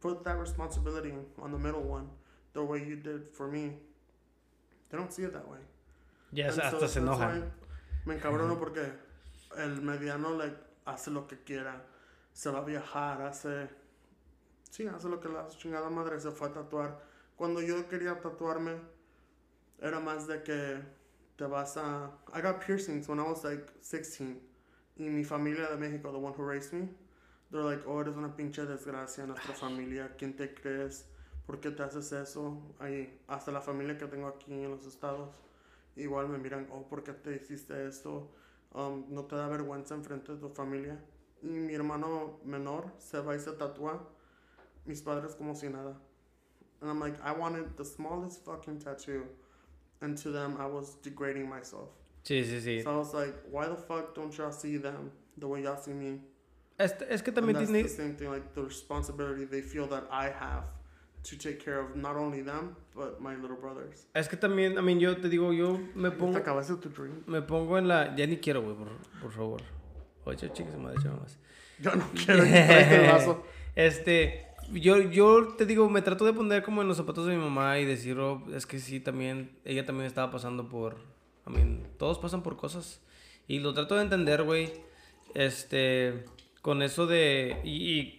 Put 0.00 0.24
that 0.24 0.36
responsibility 0.36 1.14
on 1.40 1.52
the 1.52 1.58
middle 1.58 1.82
one, 1.82 2.10
the 2.52 2.62
way 2.62 2.84
you 2.84 2.96
did 2.96 3.30
for 3.32 3.48
me. 3.48 3.72
They 4.90 4.98
don't 4.98 5.10
see 5.10 5.22
it 5.22 5.32
that 5.32 5.48
way. 5.48 5.58
Ya 6.32 6.52
so 6.52 6.62
hasta 6.62 6.88
se 6.88 6.98
enojan. 6.98 7.52
Me 8.04 8.14
encabrono 8.14 8.58
porque 8.58 8.92
el 9.56 9.82
mediano 9.82 10.36
like, 10.36 10.56
hace 10.84 11.10
lo 11.10 11.26
que 11.26 11.42
quiera. 11.42 11.84
Se 12.32 12.50
va 12.50 12.58
a 12.58 12.64
viajar, 12.64 13.22
hace. 13.22 13.68
Sí, 14.70 14.86
hace 14.86 15.08
lo 15.08 15.20
que 15.20 15.28
la 15.28 15.48
chingada 15.48 15.90
madre 15.90 16.20
se 16.20 16.30
fue 16.30 16.48
a 16.48 16.52
tatuar. 16.52 17.00
Cuando 17.36 17.60
yo 17.62 17.88
quería 17.88 18.20
tatuarme, 18.20 18.76
era 19.80 20.00
más 20.00 20.26
de 20.26 20.42
que 20.42 20.82
te 21.36 21.44
vas 21.44 21.76
a. 21.76 22.10
I 22.34 22.40
got 22.40 22.64
piercings 22.64 23.08
when 23.08 23.18
I 23.18 23.22
was 23.22 23.44
like 23.44 23.64
16. 23.80 24.40
Y 24.96 25.08
mi 25.08 25.24
familia 25.24 25.68
de 25.70 25.76
México, 25.76 26.10
the 26.10 26.18
one 26.18 26.34
who 26.36 26.44
raised 26.44 26.72
me, 26.72 26.88
they're 27.50 27.62
like, 27.62 27.84
oh, 27.86 28.00
eres 28.00 28.16
una 28.16 28.34
pinche 28.34 28.66
desgracia 28.66 29.24
nuestra 29.26 29.54
familia. 29.54 30.14
¿Quién 30.18 30.36
te 30.36 30.52
crees? 30.52 31.06
¿Por 31.46 31.60
qué 31.60 31.70
te 31.70 31.82
haces 31.82 32.12
eso? 32.12 32.60
Ahí, 32.80 33.20
hasta 33.28 33.52
la 33.52 33.60
familia 33.60 33.96
que 33.96 34.06
tengo 34.06 34.28
aquí 34.28 34.52
en 34.52 34.70
los 34.70 34.84
estados 34.86 35.47
igual 35.98 36.28
me 36.28 36.38
miran, 36.38 36.68
oh, 36.72 36.88
¿por 36.88 37.02
qué 37.02 37.12
te 37.12 37.36
hiciste 37.36 37.86
esto? 37.86 38.30
Um, 38.74 39.04
¿No 39.08 39.24
te 39.24 39.36
da 39.36 39.48
vergüenza 39.48 39.94
enfrente 39.94 40.32
de 40.32 40.38
tu 40.38 40.48
familia? 40.48 40.98
Y 41.42 41.46
mi 41.46 41.74
hermano 41.74 42.40
menor 42.44 42.92
se 42.98 43.20
va 43.20 43.34
y 43.34 43.38
se 43.38 43.52
tatúa. 43.52 44.06
Mis 44.84 45.02
padres 45.02 45.34
como 45.34 45.54
si 45.54 45.68
nada. 45.68 46.00
And 46.80 46.90
I'm 46.90 47.00
like, 47.00 47.18
I 47.22 47.32
wanted 47.32 47.76
the 47.76 47.84
smallest 47.84 48.44
fucking 48.44 48.78
tattoo. 48.78 49.24
And 50.00 50.16
to 50.18 50.30
them, 50.30 50.56
I 50.58 50.66
was 50.66 50.96
degrading 51.02 51.48
myself. 51.48 51.90
Sí, 52.22 52.44
sí, 52.44 52.60
sí. 52.60 52.82
So 52.82 52.90
I 52.90 52.96
was 52.96 53.14
like, 53.14 53.34
why 53.50 53.66
the 53.66 53.76
fuck 53.76 54.14
don't 54.14 54.36
y'all 54.36 54.52
see 54.52 54.76
them 54.76 55.10
the 55.36 55.48
way 55.48 55.62
y'all 55.62 55.80
see 55.80 55.92
me? 55.92 56.20
Este- 56.78 57.06
es 57.10 57.22
que 57.22 57.32
también 57.32 57.54
that's 57.54 57.70
tiene... 57.70 57.82
the 57.82 57.88
same 57.88 58.14
thing, 58.14 58.30
like 58.30 58.54
the 58.54 58.62
responsibility 58.62 59.44
they 59.44 59.60
feel 59.60 59.86
that 59.88 60.04
I 60.10 60.28
have 60.28 60.64
to 61.30 61.36
take 61.36 61.58
care 61.58 61.78
of 61.78 61.94
not 61.94 62.16
only 62.16 62.42
them, 62.42 62.76
but 62.94 63.20
my 63.20 63.34
little 63.34 63.56
brothers. 63.56 64.06
Es 64.14 64.28
que 64.28 64.36
también, 64.36 64.78
I 64.78 64.82
mean, 64.82 64.98
yo 64.98 65.16
te 65.16 65.28
digo, 65.28 65.52
yo 65.52 65.78
me 65.94 66.10
¿Te 66.10 66.16
pongo... 66.16 66.38
acabaste 66.38 66.74
tu 66.76 66.88
drink? 66.88 67.26
Me 67.26 67.42
pongo 67.42 67.78
en 67.78 67.88
la... 67.88 68.14
Ya 68.16 68.26
ni 68.26 68.38
quiero, 68.38 68.62
güey, 68.62 68.76
por, 68.76 68.88
por 69.20 69.32
favor. 69.32 69.62
Oye, 70.24 70.52
chicas, 70.52 70.76
madre, 70.78 70.98
más. 71.10 71.38
Yo 71.78 71.94
no 71.94 72.04
quiero 72.14 72.42
el 72.42 73.10
vaso. 73.10 73.44
Este, 73.78 74.48
yo, 74.72 74.98
yo 74.98 75.54
te 75.56 75.64
digo, 75.64 75.88
me 75.88 76.02
trato 76.02 76.24
de 76.24 76.32
poner 76.32 76.64
como 76.64 76.82
en 76.82 76.88
los 76.88 76.96
zapatos 76.96 77.26
de 77.26 77.36
mi 77.36 77.40
mamá 77.40 77.78
y 77.78 77.84
decir, 77.84 78.18
oh, 78.18 78.42
es 78.52 78.66
que 78.66 78.80
sí, 78.80 78.98
también, 78.98 79.52
ella 79.64 79.86
también 79.86 80.08
estaba 80.08 80.32
pasando 80.32 80.68
por, 80.68 80.96
I 81.46 81.52
mean, 81.52 81.86
todos 81.96 82.18
pasan 82.18 82.42
por 82.42 82.56
cosas. 82.56 83.00
Y 83.46 83.60
lo 83.60 83.74
trato 83.74 83.94
de 83.94 84.02
entender, 84.02 84.42
güey, 84.42 84.72
este, 85.34 86.24
con 86.60 86.82
eso 86.82 87.06
de, 87.06 87.60
y, 87.62 87.70
y 87.70 88.18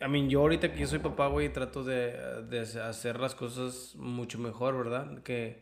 I 0.00 0.08
mean, 0.08 0.28
yo 0.28 0.40
ahorita 0.40 0.72
que 0.72 0.80
yo 0.80 0.86
soy 0.86 0.98
papá, 0.98 1.28
güey, 1.28 1.50
trato 1.50 1.82
de, 1.82 2.12
de 2.48 2.60
hacer 2.60 3.18
las 3.18 3.34
cosas 3.34 3.94
mucho 3.96 4.38
mejor, 4.38 4.76
¿verdad? 4.76 5.22
Que, 5.22 5.58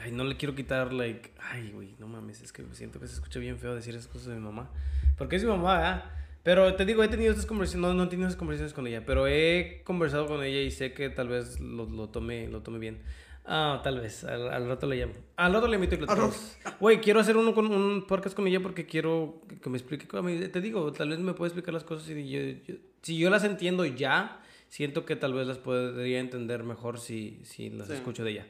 ay, 0.00 0.10
no 0.10 0.24
le 0.24 0.36
quiero 0.36 0.54
quitar, 0.54 0.92
like, 0.92 1.32
ay, 1.38 1.70
güey, 1.72 1.94
no 1.98 2.08
mames, 2.08 2.40
es 2.40 2.52
que 2.52 2.64
siento 2.72 2.98
que 2.98 3.08
se 3.08 3.14
escucha 3.14 3.38
bien 3.40 3.58
feo 3.58 3.74
decir 3.74 3.94
esas 3.94 4.08
cosas 4.08 4.28
de 4.28 4.34
mi 4.36 4.40
mamá. 4.40 4.70
Porque 5.18 5.36
es 5.36 5.44
mi 5.44 5.50
mamá, 5.50 5.74
¿verdad? 5.74 6.04
Pero 6.42 6.74
te 6.76 6.86
digo, 6.86 7.02
he 7.02 7.08
tenido 7.08 7.30
estas 7.30 7.46
conversaciones, 7.46 7.88
no, 7.88 7.94
no 7.94 8.04
he 8.04 8.06
tenido 8.06 8.28
esas 8.28 8.38
conversaciones 8.38 8.72
con 8.74 8.86
ella, 8.86 9.04
pero 9.04 9.26
he 9.26 9.82
conversado 9.84 10.26
con 10.26 10.42
ella 10.42 10.60
y 10.60 10.70
sé 10.70 10.92
que 10.94 11.10
tal 11.10 11.28
vez 11.28 11.60
lo, 11.60 11.86
lo 11.86 12.08
tome, 12.08 12.48
lo 12.48 12.62
tome 12.62 12.78
bien. 12.78 13.02
Ah, 13.46 13.80
tal 13.84 14.00
vez. 14.00 14.24
Al, 14.24 14.48
al 14.48 14.66
rato 14.68 14.86
le 14.86 14.96
llamo. 14.96 15.12
Al 15.36 15.52
rato 15.52 15.66
le 15.68 15.74
invito 15.74 15.94
y 15.96 15.98
platicamos. 15.98 16.56
Güey, 16.80 17.00
quiero 17.00 17.20
hacer 17.20 17.36
uno 17.36 17.54
con 17.54 17.66
un 17.70 18.06
podcast 18.06 18.34
con 18.34 18.46
ella 18.46 18.60
porque 18.60 18.86
quiero 18.86 19.42
que, 19.62 19.68
me 19.70 19.76
explique. 19.76 20.06
cómo- 20.08 20.28
Te 20.28 20.60
digo, 20.60 20.90
tal 20.92 21.10
vez 21.10 21.18
me 21.18 21.34
puede 21.34 21.48
explicar 21.48 21.74
las 21.74 21.84
cosas 21.84 22.08
y 22.08 22.28
yo, 22.30 22.40
yo- 22.66 22.74
si 23.02 23.18
yo 23.18 23.28
las 23.28 23.44
entiendo 23.44 23.84
ya, 23.84 24.40
siento 24.68 25.04
que 25.04 25.14
tal 25.16 25.34
vez 25.34 25.46
las 25.46 25.58
podría 25.58 26.20
entender 26.20 26.64
mejor 26.64 26.98
si, 26.98 27.40
si 27.44 27.68
las 27.70 27.88
Sí. 27.88 27.94
escucho 27.94 28.24
de 28.24 28.30
ella. 28.30 28.46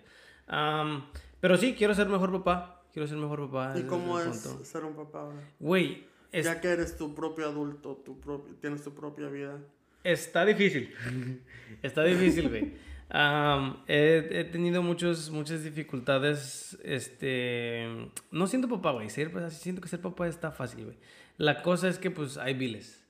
Pero 1.40 1.56
sí, 1.56 1.74
quiero 1.76 1.94
ser 1.94 2.08
mejor 2.08 2.30
papá. 2.32 2.82
Quiero 2.92 3.08
ser 3.08 3.18
mejor 3.18 3.50
papá. 3.50 3.74
¿Y 3.78 3.82
cómo 3.82 4.20
es 4.20 4.38
punto. 4.46 4.64
ser 4.64 4.84
un 4.84 4.94
papá? 4.94 5.28
Güey, 5.58 6.04
es- 6.30 6.44
Ya 6.44 6.60
que 6.60 6.68
eres 6.68 6.96
tu 6.96 7.14
propio 7.14 7.46
adulto, 7.48 7.96
tu 8.04 8.20
propio, 8.20 8.54
tienes 8.60 8.82
tu 8.84 8.94
propia 8.94 9.28
vida. 9.28 9.58
Está 10.04 10.44
difícil. 10.44 10.94
Está 11.82 12.04
difícil, 12.04 12.48
güey. 12.48 12.72
Am, 13.16 13.76
he, 13.86 14.26
he 14.32 14.44
tenido 14.44 14.82
muchos, 14.82 15.30
muchas 15.30 15.62
dificultades. 15.62 16.76
Este. 16.82 17.86
No 18.32 18.48
siento 18.48 18.68
papá, 18.68 18.90
güey. 18.90 19.08
Ser- 19.08 19.30
pues, 19.30 19.54
Siento 19.54 19.80
que 19.80 19.88
ser 19.88 20.00
papá 20.00 20.26
está 20.26 20.50
fácil, 20.50 20.84
güey. 20.86 20.96
La 21.36 21.62
cosa 21.62 21.88
es 21.88 21.98
que, 21.98 22.10
pues, 22.10 22.38
hay 22.38 22.54
biles. 22.54 23.04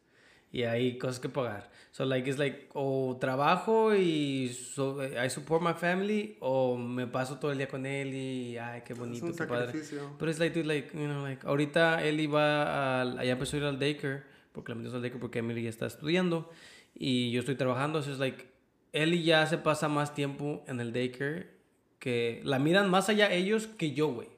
Y 0.52 0.64
hay 0.64 0.98
cosas 0.98 1.20
que 1.20 1.30
pagar. 1.30 1.70
So, 1.90 2.04
like, 2.04 2.28
it's 2.28 2.38
like, 2.38 2.68
o 2.74 3.16
trabajo 3.18 3.94
y 3.94 4.50
so, 4.50 5.02
I 5.02 5.30
support 5.30 5.62
my 5.62 5.72
family, 5.72 6.36
o 6.38 6.76
me 6.76 7.06
paso 7.06 7.38
todo 7.38 7.50
el 7.50 7.58
día 7.58 7.66
con 7.68 7.86
él 7.86 8.14
y, 8.14 8.58
ay, 8.58 8.82
qué 8.86 8.92
Es 8.92 8.98
bonito, 8.98 9.26
un 9.26 9.34
qué 9.34 9.44
padre. 9.44 9.72
Pero 10.18 10.30
es 10.30 10.38
like, 10.38 10.54
dude, 10.54 10.66
like, 10.68 10.90
you 10.96 11.06
know, 11.06 11.22
like, 11.24 11.44
ahorita 11.46 12.04
él 12.04 12.20
iba 12.20 13.00
al, 13.00 13.18
allá 13.18 13.32
empezó 13.32 13.56
a 13.56 13.60
ir 13.60 13.64
al 13.64 13.78
daycare, 13.80 14.22
porque 14.52 14.70
la 14.72 14.76
metimos 14.76 14.94
al 14.94 15.02
daycare 15.02 15.20
porque 15.20 15.38
Emily 15.40 15.62
ya 15.64 15.70
está 15.70 15.86
estudiando 15.86 16.50
y 16.94 17.32
yo 17.32 17.40
estoy 17.40 17.56
trabajando, 17.56 17.98
así 18.00 18.12
es 18.12 18.18
like, 18.18 18.46
él 18.94 19.22
ya 19.22 19.46
se 19.46 19.58
pasa 19.58 19.88
más 19.88 20.14
tiempo 20.14 20.64
en 20.66 20.80
el 20.80 20.92
daycare 20.94 21.50
que 21.98 22.40
la 22.44 22.58
miran 22.58 22.88
más 22.88 23.08
allá 23.10 23.30
ellos 23.32 23.66
que 23.66 23.92
yo, 23.92 24.08
güey. 24.08 24.28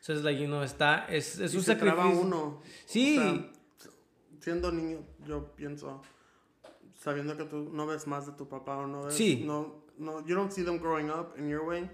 Entonces, 0.00 0.16
es 0.18 0.24
like, 0.24 0.40
you 0.40 0.46
know, 0.48 0.62
está, 0.62 1.06
es, 1.08 1.38
es 1.38 1.52
Y 1.54 1.58
un 1.58 1.62
se 1.62 1.76
traba 1.76 2.02
sacrificio. 2.04 2.26
uno. 2.26 2.62
Sí. 2.86 3.18
O 3.18 3.22
sea, 3.22 3.50
siendo 4.40 4.72
niño, 4.72 5.00
yo 5.26 5.54
pienso, 5.54 6.00
sabiendo 6.98 7.36
que 7.36 7.44
tú 7.44 7.70
no 7.72 7.86
ves 7.86 8.06
más 8.06 8.26
de 8.26 8.32
tu 8.32 8.48
papá 8.48 8.78
o 8.78 8.86
no 8.86 9.04
ves, 9.04 9.14
Sí. 9.14 9.42
no, 9.44 9.84
no, 9.98 10.24
you 10.26 10.34
don't 10.34 10.50
see 10.52 10.64
them 10.64 10.78
growing 10.78 11.10
up 11.10 11.34
in 11.38 11.48
your 11.48 11.64
way, 11.66 11.88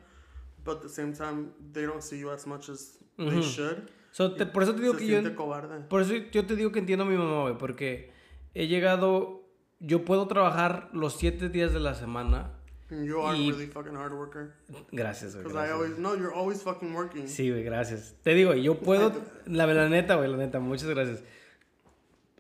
but 0.65 0.77
at 0.77 0.83
the 0.83 0.89
same 0.89 1.13
time, 1.13 1.51
they 1.73 1.85
don't 1.85 2.01
see 2.03 2.19
you 2.21 2.31
as 2.31 2.47
much 2.47 2.69
as 2.69 2.99
they 3.17 3.43
should. 3.43 3.89
So, 4.13 4.35
te- 4.35 4.47
por 4.47 4.63
eso 4.63 4.75
te 4.75 4.83
digo 4.83 4.95
se 4.95 5.01
que 5.01 5.07
yo... 5.23 5.35
cobarde. 5.35 5.81
Por 5.89 6.03
eso 6.03 6.15
yo 6.15 6.47
te 6.47 6.55
digo 6.57 6.71
que 6.73 6.79
entiendo 6.79 7.05
a 7.05 7.09
mi 7.09 7.17
mamá, 7.17 7.43
güey, 7.43 7.59
porque 7.59 8.13
he 8.55 8.67
llegado, 8.69 9.36
yo 9.81 10.05
puedo 10.05 10.27
trabajar 10.29 10.91
los 10.93 11.17
siete 11.17 11.49
días 11.49 11.73
de 11.73 11.81
la 11.81 11.95
semana. 11.95 12.53
You 12.91 13.21
are 13.23 13.37
y- 13.37 13.51
really 13.51 13.67
fucking 13.67 13.97
hard 13.97 14.13
worker. 14.13 14.55
Gracias, 14.93 15.35
güey. 15.35 15.45
Because 15.45 15.69
I 15.69 15.73
always, 15.73 15.99
no, 15.99 16.15
you're 16.15 16.33
always 16.35 16.63
fucking 16.63 16.95
working. 16.95 17.27
Sí, 17.27 17.51
güey, 17.51 17.65
gracias. 17.65 18.15
Te 18.23 18.35
digo, 18.35 18.55
yo 18.55 18.79
puedo, 18.81 19.13
la, 19.47 19.67
la 19.67 19.89
neta, 19.89 20.15
güey, 20.15 20.31
la 20.31 20.37
neta, 20.37 20.61
muchas 20.61 20.89
gracias. 20.89 21.23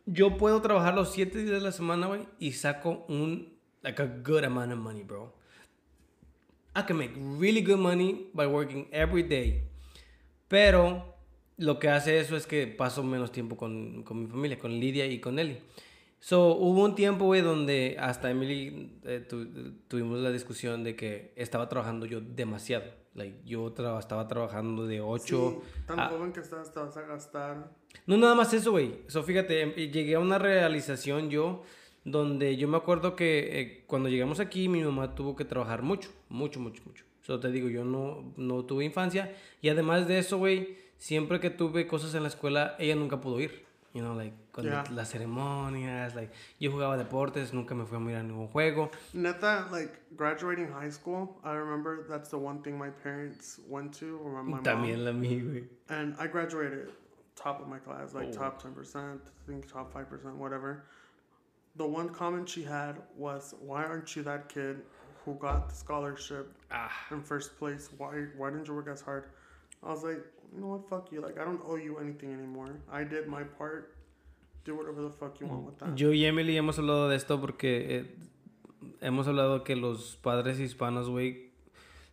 Yo 0.06 0.36
puedo 0.36 0.62
trabajar 0.62 0.94
los 0.94 1.12
siete 1.12 1.38
días 1.38 1.50
de 1.50 1.60
la 1.60 1.72
semana, 1.72 2.06
güey, 2.06 2.28
y 2.38 2.52
saco 2.52 3.04
un, 3.08 3.58
like 3.82 4.00
a 4.00 4.06
good 4.24 4.44
amount 4.44 4.72
of 4.72 4.78
money, 4.78 5.02
bro. 5.02 5.34
I 6.76 6.82
can 6.86 6.96
make 6.96 7.12
really 7.16 7.62
good 7.62 7.78
money 7.78 8.30
by 8.32 8.46
working 8.46 8.86
every 8.92 9.24
day. 9.24 9.64
Pero 10.46 11.16
lo 11.56 11.80
que 11.80 11.88
hace 11.88 12.20
eso 12.20 12.36
es 12.36 12.46
que 12.46 12.66
paso 12.68 13.02
menos 13.02 13.32
tiempo 13.32 13.56
con, 13.56 14.04
con 14.04 14.20
mi 14.22 14.26
familia, 14.28 14.58
con 14.60 14.70
Lidia 14.78 15.06
y 15.06 15.18
con 15.20 15.38
Eli. 15.40 15.58
So, 16.28 16.56
hubo 16.56 16.82
un 16.84 16.96
tiempo, 16.96 17.26
güey, 17.26 17.40
donde 17.40 17.96
hasta 18.00 18.28
Emily 18.32 18.98
eh, 19.04 19.20
tu- 19.28 19.46
tuvimos 19.86 20.18
la 20.18 20.32
discusión 20.32 20.82
de 20.82 20.96
que 20.96 21.32
estaba 21.36 21.68
trabajando 21.68 22.04
yo 22.04 22.20
demasiado. 22.20 22.86
Like, 23.14 23.42
yo 23.44 23.72
tra- 23.72 23.96
estaba 24.00 24.26
trabajando 24.26 24.88
de 24.88 25.00
8 25.00 25.62
Sí, 25.62 25.68
tan 25.86 26.00
a- 26.00 26.08
joven 26.08 26.32
que 26.32 26.40
estás, 26.40 26.72
te 26.72 26.80
vas 26.80 26.96
a 26.96 27.02
gastar. 27.02 27.70
no, 28.08 28.16
nada 28.16 28.34
más 28.34 28.52
eso, 28.52 28.72
güey. 28.72 29.02
So, 29.06 29.22
fíjate, 29.22 29.60
em- 29.60 29.74
llegué 29.74 30.16
a 30.16 30.18
una 30.18 30.36
realización 30.40 31.30
yo 31.30 31.62
donde 32.02 32.56
yo 32.56 32.66
me 32.66 32.76
acuerdo 32.76 33.14
que 33.14 33.60
eh, 33.60 33.84
cuando 33.86 34.08
llegamos 34.08 34.40
aquí 34.40 34.68
mi 34.68 34.82
mamá 34.82 35.14
tuvo 35.14 35.36
que 35.36 35.44
trabajar 35.44 35.82
mucho, 35.82 36.10
mucho, 36.28 36.58
mucho, 36.58 36.82
mucho. 36.86 37.04
So, 37.22 37.38
te 37.38 37.52
digo, 37.52 37.68
yo 37.68 37.84
no, 37.84 38.32
no 38.36 38.64
tuve 38.64 38.84
infancia 38.84 39.32
y 39.62 39.68
además 39.68 40.08
de 40.08 40.18
eso, 40.18 40.38
güey, 40.38 40.76
siempre 40.98 41.38
que 41.38 41.50
tuve 41.50 41.86
cosas 41.86 42.16
en 42.16 42.22
la 42.24 42.28
escuela, 42.30 42.74
ella 42.80 42.96
nunca 42.96 43.20
pudo 43.20 43.38
ir. 43.38 43.64
You 43.96 44.02
know, 44.02 44.12
like, 44.12 44.34
cuando 44.52 44.70
Yeah. 44.72 44.84
las 44.90 45.10
ceremonias, 45.12 46.14
like, 46.14 46.30
yo 46.58 46.70
jugaba 46.70 46.98
deportes, 47.02 47.54
nunca 47.54 47.74
me 47.74 47.86
fui 47.86 47.96
a 47.96 48.00
mirar 48.00 48.22
ningún 48.24 48.52
juego. 48.52 48.90
Neta, 49.14 49.66
like 49.72 49.98
graduating 50.14 50.70
high 50.70 50.90
school, 50.90 51.40
I 51.42 51.52
remember 51.54 52.04
that's 52.06 52.28
the 52.28 52.36
one 52.38 52.60
thing 52.62 52.76
my 52.78 52.90
parents 52.90 53.58
went 53.66 53.94
to, 53.94 54.18
or 54.22 54.42
my, 54.42 54.56
my 54.56 54.58
También 54.62 54.98
mom. 54.98 55.04
la 55.06 55.12
mía, 55.12 55.42
güey. 55.42 55.64
And 55.88 56.14
I 56.18 56.26
graduated 56.26 56.90
top 57.36 57.62
of 57.62 57.68
my 57.68 57.78
class, 57.78 58.12
like 58.12 58.28
Oh. 58.28 58.32
top 58.32 58.60
10%, 58.62 59.18
I 59.24 59.50
think 59.50 59.66
top 59.72 59.90
5%, 59.94 60.34
whatever. 60.36 60.84
The 61.76 61.86
one 61.86 62.10
comment 62.10 62.46
she 62.50 62.64
had 62.64 62.96
was, 63.16 63.54
Why 63.62 63.82
aren't 63.84 64.14
you 64.14 64.22
that 64.24 64.50
kid 64.50 64.82
who 65.24 65.36
got 65.36 65.70
the 65.70 65.74
scholarship 65.74 66.52
Ah. 66.70 66.92
in 67.10 67.22
first 67.22 67.56
place? 67.56 67.88
Why, 67.96 68.26
why 68.36 68.50
didn't 68.50 68.68
you 68.68 68.74
work 68.74 68.88
as 68.88 69.00
hard? 69.00 69.24
I 69.82 69.88
was 69.90 70.02
like, 70.04 70.22
You 70.52 70.58
know 70.60 70.68
what? 70.76 70.88
Fuck 70.88 71.12
you. 71.12 71.20
Like, 71.20 71.38
I 71.40 71.44
don't 71.44 71.60
owe 71.66 71.76
you 71.76 71.98
anything 71.98 72.32
anymore. 72.32 72.70
I 72.90 73.04
did 73.04 73.26
my 73.26 73.44
part. 73.44 73.92
Do 74.64 74.74
whatever 74.76 75.02
the 75.02 75.10
fuck 75.10 75.38
you 75.40 75.46
want 75.46 75.64
with 75.66 75.76
that. 75.78 75.94
Yo 75.96 76.12
y 76.12 76.24
Emily 76.24 76.56
hemos 76.56 76.78
hablado 76.78 77.08
de 77.08 77.16
esto 77.16 77.40
porque 77.40 77.96
eh, 77.96 78.16
hemos 79.00 79.28
hablado 79.28 79.62
que 79.64 79.76
los 79.76 80.16
padres 80.16 80.58
hispanos, 80.58 81.08
güey, 81.08 81.50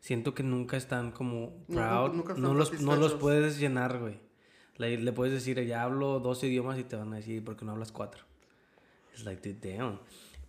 siento 0.01 0.33
que 0.35 0.43
nunca 0.43 0.77
están 0.77 1.11
como 1.11 1.53
Nunca- 1.67 1.89
proud. 1.89 2.13
nunca 2.13 2.33
están 2.33 2.43
no, 2.43 2.53
los, 2.53 2.81
no 2.81 2.95
los 2.95 3.13
puedes 3.15 3.59
llenar, 3.59 3.99
güey. 3.99 4.19
Le, 4.77 4.97
le 4.97 5.11
puedes 5.13 5.33
decir, 5.33 5.63
ya 5.65 5.83
hablo 5.83 6.19
dos 6.19 6.43
idiomas 6.43 6.77
y 6.79 6.83
te 6.83 6.95
van 6.95 7.13
a 7.13 7.17
decir, 7.17 7.43
¿por 7.43 7.55
qué 7.55 7.65
no 7.65 7.71
hablas 7.71 7.91
cuatro? 7.91 8.23
It's 9.13 9.23
like, 9.25 9.47
dude, 9.47 9.75
damn. 9.77 9.99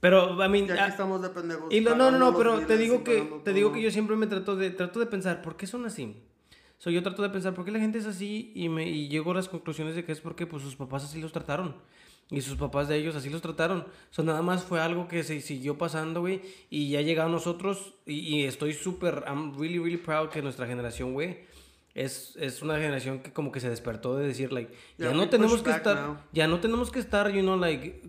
Pero, 0.01 0.33
I 0.45 0.49
mean, 0.51 0.67
Y 0.67 0.71
aquí 0.71 0.81
ah, 0.81 0.89
estamos 0.89 1.23
de 1.23 1.31
pendejos. 1.31 1.73
y 1.73 1.81
lo- 1.81 1.95
no, 1.95 2.11
no, 2.11 2.19
no, 2.19 2.37
pero 2.37 2.59
te 2.67 2.77
digo 2.77 3.03
que 3.05 3.23
te 3.45 3.53
digo 3.55 3.69
todo. 3.69 3.75
que 3.77 3.83
yo 3.83 3.91
siempre 3.91 4.17
me 4.17 4.27
trato 4.27 4.57
de 4.57 4.71
trato 4.71 5.01
de 5.01 5.07
pensar, 5.07 5.41
¿por 5.41 5.57
qué 5.57 5.67
son 5.67 5.87
así? 5.87 6.23
So, 6.85 6.91
yo 6.91 7.03
trato 7.03 7.23
de 7.23 7.31
pensar 7.31 7.55
por 7.55 7.65
qué 7.65 7.71
la 7.71 7.79
gente 7.79 7.97
es 7.97 8.05
así 8.05 8.53
y 8.55 8.69
me 8.69 8.87
y 8.87 9.09
llego 9.09 9.31
a 9.31 9.35
las 9.35 9.49
conclusiones 9.49 9.95
de 9.95 10.05
que 10.05 10.13
es 10.13 10.21
porque 10.21 10.47
pues 10.47 10.63
sus 10.63 10.77
papás 10.77 11.03
así 11.03 11.19
los 11.19 11.33
trataron 11.33 11.77
y 12.29 12.43
sus 12.43 12.59
papás 12.59 12.89
de 12.89 12.97
ellos 12.97 13.17
así 13.17 13.31
los 13.31 13.41
trataron. 13.41 13.87
So, 14.11 14.23
nada 14.23 14.43
más 14.43 14.65
fue 14.65 14.83
algo 14.83 15.09
que 15.09 15.25
se 15.25 15.41
siguió 15.41 15.79
pasando, 15.79 16.21
güey, 16.21 16.43
y 16.69 16.91
ya 16.91 17.01
llegado 17.01 17.31
a 17.31 17.33
nosotros 17.33 17.95
y, 18.05 18.19
y 18.37 18.45
estoy 18.45 18.75
súper 18.75 19.25
I'm 19.27 19.59
really 19.59 19.79
really 19.79 19.97
proud 19.97 20.29
que 20.29 20.43
nuestra 20.43 20.67
generación, 20.67 21.15
güey, 21.15 21.47
es, 21.95 22.37
es 22.39 22.61
una 22.61 22.75
generación 22.77 23.21
que 23.21 23.33
como 23.33 23.51
que 23.51 23.61
se 23.61 23.71
despertó 23.71 24.19
de 24.19 24.27
decir 24.27 24.53
like 24.53 24.71
Yeah, 24.99 25.09
ya 25.09 25.17
no 25.17 25.31
tenemos 25.31 25.63
que 25.63 25.71
estar 25.71 25.97
now. 25.97 26.19
ya 26.33 26.47
no 26.49 26.61
tenemos 26.61 26.91
que 26.91 26.99
estar, 26.99 27.33
you 27.33 27.41
know, 27.41 27.57
like 27.57 28.03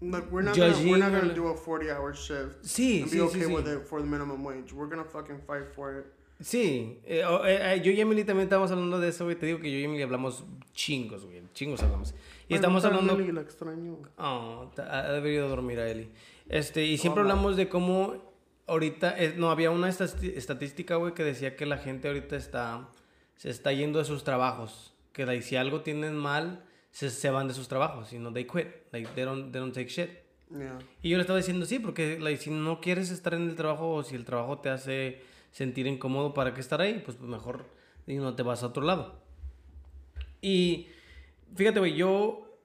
Like 0.00 0.30
we're 0.30 0.42
not 0.42 0.56
gonna, 0.56 0.72
we're 0.78 0.96
not 0.98 1.10
Judging 1.10 1.20
gonna 1.20 1.34
do 1.34 1.48
a 1.48 1.54
40 1.54 1.90
hour 1.90 2.14
shift 2.14 2.62
sí, 2.64 3.02
and 3.02 3.10
sí, 3.10 3.18
be 3.18 3.18
sí, 3.18 3.20
okay 3.20 3.42
sí. 3.42 3.54
with 3.54 3.66
it 3.68 3.86
for 3.86 4.00
the 4.00 4.06
minimum 4.06 4.42
wage. 4.42 4.72
We're 4.72 4.88
gonna 4.88 5.04
fucking 5.04 5.40
fight 5.46 5.74
for 5.74 5.98
it. 5.98 6.15
Sí, 6.40 6.98
eh, 7.04 7.22
eh, 7.24 7.60
eh, 7.74 7.80
yo 7.82 7.90
y 7.92 8.00
Emily 8.00 8.24
también 8.24 8.44
estamos 8.44 8.70
hablando 8.70 9.00
de 9.00 9.08
eso, 9.08 9.24
güey. 9.24 9.36
Te 9.36 9.46
digo 9.46 9.58
que 9.58 9.70
yo 9.72 9.78
y 9.78 9.84
Emily 9.84 10.02
hablamos 10.02 10.44
chingos, 10.74 11.24
güey. 11.24 11.42
Chingos 11.54 11.82
hablamos. 11.82 12.10
Y 12.48 12.52
Ay, 12.52 12.56
estamos 12.56 12.82
no, 12.82 12.88
hablando. 12.90 13.16
Lily, 13.16 13.32
la 13.32 13.40
extraño. 13.40 13.98
Oh, 14.18 14.70
ha 14.76 15.12
debido 15.12 15.48
dormir 15.48 15.78
a 15.80 15.88
Eli. 15.90 16.10
Este, 16.48 16.84
y 16.84 16.98
siempre 16.98 17.22
Hola. 17.22 17.32
hablamos 17.32 17.56
de 17.56 17.68
cómo 17.68 18.34
ahorita. 18.66 19.16
eh, 19.18 19.34
no, 19.36 19.50
había 19.50 19.70
una 19.70 19.88
estadística, 19.88 20.96
güey, 20.96 21.14
que 21.14 21.24
decía 21.24 21.56
que 21.56 21.64
la 21.64 21.78
gente 21.78 22.08
ahorita 22.08 22.36
está. 22.36 22.88
Se 23.36 23.50
está 23.50 23.72
yendo 23.72 23.98
de 23.98 24.04
sus 24.04 24.22
trabajos. 24.22 24.94
Que 25.12 25.24
like, 25.24 25.42
si 25.42 25.56
algo 25.56 25.80
tienen 25.80 26.16
mal, 26.16 26.64
se, 26.90 27.08
se 27.08 27.30
van 27.30 27.48
de 27.48 27.54
sus 27.54 27.68
trabajos. 27.68 28.10
You 28.10 28.18
know, 28.18 28.32
they 28.32 28.44
quit. 28.44 28.68
Like, 28.92 29.08
they 29.14 29.24
don't, 29.24 29.52
they 29.52 29.60
don't 29.60 29.74
take 29.74 29.88
shit. 29.88 30.10
Yeah. 30.50 30.78
Y 31.02 31.08
yo 31.08 31.16
le 31.16 31.22
estaba 31.22 31.38
diciendo, 31.38 31.64
sí, 31.66 31.78
porque 31.78 32.18
like, 32.20 32.40
si 32.40 32.50
no 32.50 32.80
quieres 32.80 33.10
estar 33.10 33.32
en 33.34 33.48
el 33.48 33.56
trabajo 33.56 33.94
o 33.94 34.02
si 34.02 34.14
el 34.14 34.24
trabajo 34.24 34.58
te 34.58 34.68
hace 34.68 35.20
sentir 35.56 35.86
incómodo, 35.86 36.34
¿para 36.34 36.52
qué 36.52 36.60
estar 36.60 36.82
ahí? 36.82 37.00
Pues 37.02 37.18
mejor 37.18 37.64
y 38.06 38.16
no 38.16 38.36
te 38.36 38.42
vas 38.42 38.62
a 38.62 38.66
otro 38.66 38.82
lado. 38.82 39.14
Y 40.42 40.88
fíjate, 41.54 41.78
güey, 41.78 41.94
yo, 41.94 42.60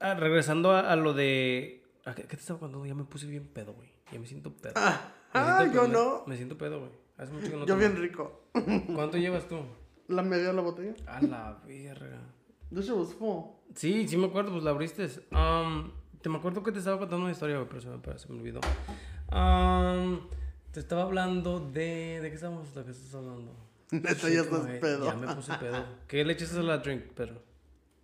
ah, 0.00 0.12
regresando 0.12 0.72
a, 0.72 0.80
a 0.80 0.96
lo 0.96 1.14
de... 1.14 1.82
¿a 2.04 2.14
¿Qué, 2.14 2.24
qué 2.24 2.36
te 2.36 2.42
estaba 2.42 2.60
contando? 2.60 2.84
Ya 2.84 2.94
me 2.94 3.04
puse 3.04 3.26
bien 3.26 3.48
pedo, 3.48 3.72
güey. 3.72 3.88
Ya 4.12 4.18
me 4.18 4.26
siento 4.26 4.54
pedo. 4.54 4.74
Me 4.74 4.80
ah, 5.32 5.70
yo 5.72 5.88
no. 5.88 6.24
Me, 6.26 6.36
siento 6.36 6.58
pedo, 6.58 6.80
güey. 6.80 6.92
Hace 7.16 7.32
mucho 7.32 7.50
que 7.50 7.56
no 7.56 7.64
Yo 7.64 7.78
bien 7.78 7.96
rico. 7.96 8.42
¿Cuánto 8.94 9.16
llevas 9.16 9.48
tú? 9.48 9.58
La 10.08 10.22
media 10.22 10.48
de 10.48 10.52
la 10.52 10.60
botella. 10.60 10.94
A 11.06 11.22
la 11.22 11.62
verga. 11.66 12.20
Was 12.70 13.14
full. 13.14 13.44
Sí, 13.74 14.06
sí 14.06 14.18
me 14.18 14.26
acuerdo, 14.26 14.52
pues 14.52 14.62
la 14.62 14.72
abriste. 14.72 15.08
Um, 15.32 15.90
te 16.20 16.28
me 16.28 16.36
acuerdo 16.36 16.62
que 16.62 16.70
te 16.70 16.80
estaba 16.80 16.98
contando 16.98 17.24
una 17.24 17.32
historia, 17.32 17.56
güey, 17.56 17.68
pero 17.68 17.80
se 17.80 17.88
me, 17.88 18.18
se 18.18 18.28
me 18.28 18.40
olvidó. 18.40 18.60
Um, 19.32 20.20
te 20.72 20.80
estaba 20.80 21.02
hablando 21.02 21.60
de... 21.60 22.20
¿De 22.20 22.28
qué 22.28 22.34
estábamos? 22.34 22.74
¿De 22.74 22.84
qué 22.84 22.90
estás 22.90 23.14
hablando? 23.14 23.54
Neta, 23.90 24.12
Shit, 24.14 24.34
ya 24.34 24.40
estás 24.42 24.66
güey, 24.66 24.80
pedo. 24.80 25.04
Ya 25.06 25.14
me 25.14 25.34
puse 25.34 25.52
pedo. 25.54 25.84
¿Qué 26.08 26.24
le 26.24 26.32
echas 26.32 26.54
a 26.56 26.62
la 26.62 26.78
drink, 26.78 27.04
pero? 27.14 27.42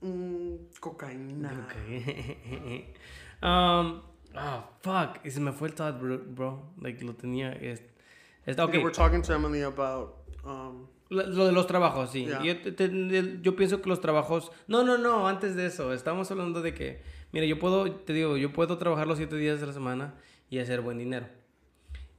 Mm, 0.01 0.55
cocaína. 0.81 1.67
Ok. 1.67 1.75
um, 3.43 4.01
ah, 4.35 4.71
fuck. 4.81 5.25
Y 5.25 5.31
se 5.31 5.41
me 5.41 5.53
fue 5.53 5.69
el 5.69 5.75
thought, 5.75 6.01
bro. 6.01 6.19
bro. 6.19 6.73
Like, 6.81 7.05
lo 7.05 7.15
tenía... 7.15 7.53
es- 7.53 7.83
Está, 8.45 8.65
ok. 8.65 8.75
You 8.75 8.81
were 8.83 8.95
talking 8.95 9.23
to 9.23 9.33
Emily 9.35 9.63
about. 9.63 10.15
Um, 10.45 10.87
Lo, 11.09 11.27
lo 11.27 11.47
de 11.47 11.53
los 11.53 11.67
trabajos, 11.67 12.11
sí. 12.11 12.27
Yo, 12.45 12.61
te- 12.61 12.73
te- 12.73 13.39
yo 13.43 13.57
pienso 13.57 13.81
que 13.83 13.89
los 13.89 14.01
trabajos... 14.01 14.51
No, 14.69 14.83
no, 14.85 14.99
no, 14.99 15.27
antes 15.29 15.55
de 15.57 15.67
eso. 15.67 15.93
Estamos 15.93 16.31
hablando 16.31 16.63
de 16.63 16.73
que... 16.75 17.03
Mira, 17.33 17.47
yo 17.47 17.59
puedo, 17.59 17.91
te 17.93 18.13
digo, 18.13 18.37
yo 18.37 18.53
puedo 18.53 18.79
trabajar 18.79 19.07
los 19.07 19.19
siete 19.19 19.37
días 19.37 19.61
de 19.61 19.67
la 19.67 19.73
semana 19.73 20.15
y 20.49 20.59
hacer 20.59 20.81
buen 20.81 20.99
dinero. 20.99 21.27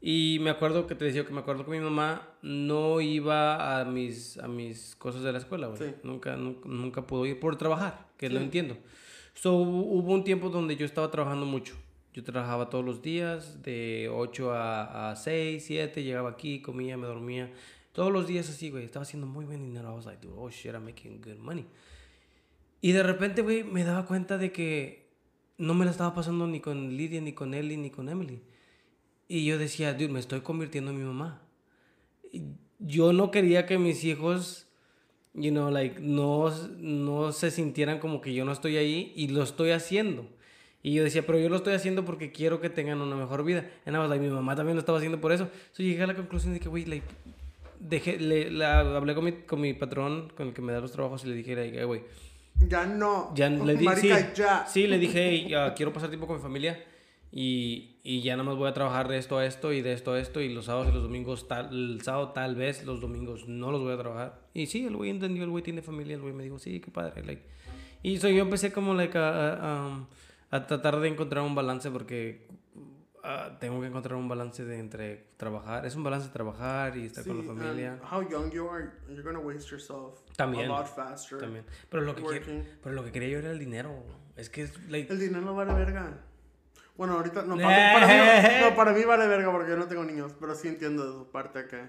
Y 0.09 0.37
me 0.39 0.51
acuerdo 0.51 0.87
que 0.87 0.95
te 0.95 1.03
decía 1.03 1.25
que 1.25 1.33
me 1.33 1.41
acuerdo 1.41 1.65
que 1.65 1.71
mi 1.71 1.81
mamá 1.81 2.29
no 2.41 3.01
iba 3.01 3.81
a 3.81 3.83
mis, 3.83 4.37
a 4.37 4.47
mis 4.47 4.95
cosas 4.95 5.21
de 5.21 5.33
la 5.33 5.37
escuela, 5.39 5.67
güey. 5.67 5.79
Sí. 5.79 5.95
Nunca, 6.03 6.37
nunca, 6.37 6.69
nunca 6.69 7.05
pudo 7.05 7.25
ir 7.25 7.41
por 7.41 7.57
trabajar, 7.57 8.07
que 8.15 8.29
lo 8.29 8.37
Sí. 8.39 8.45
entiendo. 8.45 8.77
So, 9.33 9.51
hubo 9.55 10.13
un 10.13 10.23
tiempo 10.23 10.47
donde 10.49 10.77
yo 10.77 10.85
estaba 10.85 11.11
trabajando 11.11 11.45
mucho. 11.45 11.75
Yo 12.13 12.23
trabajaba 12.23 12.69
todos 12.69 12.85
los 12.85 13.01
días, 13.01 13.61
de 13.63 14.07
8 14.09 14.53
a, 14.53 15.11
a 15.11 15.15
6, 15.17 15.61
7, 15.67 16.01
llegaba 16.01 16.29
aquí, 16.29 16.61
comía, 16.61 16.95
me 16.95 17.05
dormía. 17.05 17.51
Todos 17.91 18.09
los 18.13 18.27
días 18.27 18.49
así, 18.49 18.69
güey. 18.69 18.85
Estaba 18.85 19.03
haciendo 19.03 19.27
muy 19.27 19.43
buen 19.43 19.61
dinero. 19.61 19.91
I 19.91 19.95
was 19.95 20.05
like, 20.05 20.25
oh 20.37 20.49
shit, 20.49 20.71
I'm 20.73 20.85
making 20.85 21.19
good 21.19 21.37
money. 21.39 21.65
Y 22.79 22.93
de 22.93 23.03
repente, 23.03 23.41
güey, 23.41 23.65
me 23.65 23.83
daba 23.83 24.05
cuenta 24.05 24.37
de 24.37 24.53
que 24.53 25.09
no 25.57 25.73
me 25.73 25.83
la 25.83 25.91
estaba 25.91 26.13
pasando 26.15 26.47
ni 26.47 26.61
con 26.61 26.95
Lidia, 26.95 27.19
ni 27.19 27.33
con 27.33 27.53
Ellie, 27.53 27.75
ni 27.75 27.89
con 27.89 28.07
Emily. 28.07 28.41
Y 29.28 29.45
yo 29.45 29.57
decía, 29.57 29.93
dude, 29.93 30.09
me 30.09 30.19
estoy 30.19 30.41
convirtiendo 30.41 30.91
en 30.91 30.97
mi 30.99 31.03
mamá. 31.03 31.41
Yo 32.80 33.13
no 33.13 33.32
quería 33.32 33.65
que 33.65 33.78
mis 33.78 34.03
hijos, 34.03 34.67
you 35.34 35.51
know, 35.51 35.69
like, 35.71 35.99
no, 35.99 36.49
no 36.78 37.32
se 37.32 37.51
sintieran 37.51 37.99
como 37.99 38.21
que 38.21 38.34
yo 38.34 38.45
no 38.45 38.51
estoy 38.51 38.78
ahí 38.78 39.11
y 39.15 39.30
lo 39.30 39.43
estoy 39.43 39.71
haciendo. 39.71 40.28
Y 40.84 40.93
yo 40.93 41.03
decía, 41.03 41.25
pero 41.25 41.39
yo 41.39 41.49
lo 41.49 41.55
estoy 41.57 41.73
haciendo 41.73 42.05
porque 42.05 42.32
quiero 42.32 42.61
que 42.61 42.69
tengan 42.69 43.01
una 43.01 43.15
mejor 43.15 43.43
vida. 43.43 43.69
Y 43.86 43.89
nada 43.91 43.99
más, 44.03 44.09
like, 44.09 44.23
mi 44.23 44.32
mamá 44.32 44.55
también 44.55 44.75
lo 44.75 44.80
estaba 44.80 44.99
haciendo 44.99 45.19
por 45.19 45.32
eso. 45.32 45.43
Entonces 45.51 45.86
llegué 45.86 46.03
a 46.03 46.07
la 46.07 46.15
conclusión 46.15 46.53
de 46.53 46.59
que, 46.59 46.69
güey, 46.69 46.86
like, 46.86 47.05
dejé, 47.80 48.19
le, 48.19 48.51
la, 48.51 48.80
hablé 48.80 49.15
con 49.15 49.25
mi, 49.25 49.32
con 49.34 49.59
mi 49.59 49.73
patrón, 49.73 50.32
con 50.38 50.47
el 50.49 50.53
que 50.53 50.61
me 50.61 50.71
da 50.71 50.80
los 50.80 50.91
trabajos, 50.91 51.25
y 51.25 51.28
le 51.30 51.36
dije, 51.36 51.55
like, 51.55 51.80
"Eh, 51.80 51.84
güey, 51.84 52.03
ya 52.67 52.86
no. 52.86 53.34
ya 53.36 53.49
le 53.49 53.75
di- 53.75 53.86
Marica, 53.86 54.17
sí, 54.19 54.25
ya. 54.36 54.65
sí, 54.67 54.88
le 54.88 54.97
dije, 54.97 55.30
"Hey, 55.30 55.53
ah, 55.53 55.73
quiero 55.75 55.91
pasar 55.93 56.09
tiempo 56.09 56.25
con 56.25 56.38
mi 56.38 56.41
familia 56.41 56.84
y, 57.32 57.96
y 58.09 58.21
ya 58.21 58.37
nada 58.37 58.47
más 58.47 58.55
voy 58.55 58.69
a 58.69 58.73
trabajar 58.73 59.09
de 59.09 59.17
esto 59.17 59.37
a 59.37 59.45
esto 59.45 59.73
y 59.73 59.81
de 59.81 59.91
esto 59.91 60.13
a 60.13 60.19
esto 60.21 60.39
y 60.39 60.47
los 60.47 60.63
sábados 60.63 60.87
y 60.87 60.93
los 60.93 61.03
domingos, 61.03 61.49
tal, 61.49 61.67
el 61.73 62.01
sábado 62.01 62.29
tal 62.29 62.55
vez, 62.55 62.85
los 62.85 63.01
domingos 63.01 63.49
no 63.49 63.69
los 63.69 63.81
voy 63.81 63.91
a 63.91 63.97
trabajar. 63.97 64.39
Y 64.53 64.67
sí, 64.67 64.85
el 64.85 64.95
güey 64.95 65.09
entendió, 65.09 65.43
el 65.43 65.49
güey 65.49 65.61
tiene 65.61 65.81
familia, 65.81 66.15
el 66.15 66.21
güey 66.21 66.33
me 66.33 66.43
dijo, 66.43 66.57
sí, 66.57 66.79
qué 66.79 66.89
padre. 66.89 67.25
Like. 67.25 67.43
Y 68.03 68.17
so, 68.17 68.29
yo 68.29 68.43
empecé 68.43 68.71
como 68.71 68.93
like, 68.93 69.17
a, 69.17 69.55
a- 69.55 69.87
um, 69.87 70.05
a 70.51 70.65
tratar 70.65 71.01
de 71.01 71.09
encontrar 71.09 71.43
un 71.43 71.53
balance 71.53 71.91
porque 71.91 72.47
ah, 73.25 73.57
tengo 73.59 73.81
que 73.81 73.87
encontrar 73.87 74.15
un 74.15 74.29
balance 74.29 74.63
de 74.63 74.79
entre 74.79 75.25
trabajar, 75.35 75.85
es 75.85 75.93
un 75.97 76.05
balance 76.05 76.27
de 76.27 76.33
trabajar 76.33 76.95
y 76.95 77.07
estar 77.07 77.25
con 77.25 77.39
la 77.39 77.43
familia. 77.43 77.99
how 78.09 78.21
young 78.21 78.49
you 78.51 78.69
are, 78.69 78.89
you're 79.09 79.21
gonna 79.21 79.39
waste 79.39 79.69
yourself 79.69 80.21
También. 80.37 80.71
a 80.71 80.79
lot 80.79 80.87
faster. 80.87 81.39
También. 81.39 81.65
Pero 81.89 82.03
lo, 82.03 82.15
que 82.15 82.23
quiero, 82.23 82.45
pero 82.81 82.95
lo 82.95 83.03
que 83.03 83.11
quería 83.11 83.27
yo 83.27 83.39
era 83.39 83.51
el 83.51 83.59
dinero. 83.59 84.01
Es 84.37 84.49
que 84.49 84.61
es 84.61 84.89
like, 84.89 85.11
El 85.11 85.19
dinero 85.19 85.53
vale 85.53 85.73
verga. 85.73 86.23
Bueno, 86.97 87.13
ahorita 87.13 87.43
no 87.43 87.55
para, 87.55 87.93
para 87.93 88.07
mí, 88.07 88.13
no, 88.61 88.75
para 88.75 88.93
mí 88.93 89.03
vale 89.03 89.27
verga 89.27 89.51
porque 89.51 89.69
yo 89.69 89.77
no 89.77 89.87
tengo 89.87 90.03
niños, 90.03 90.33
pero 90.39 90.55
sí 90.55 90.67
entiendo 90.67 91.05
de 91.05 91.13
su 91.13 91.31
parte 91.31 91.67
que 91.67 91.87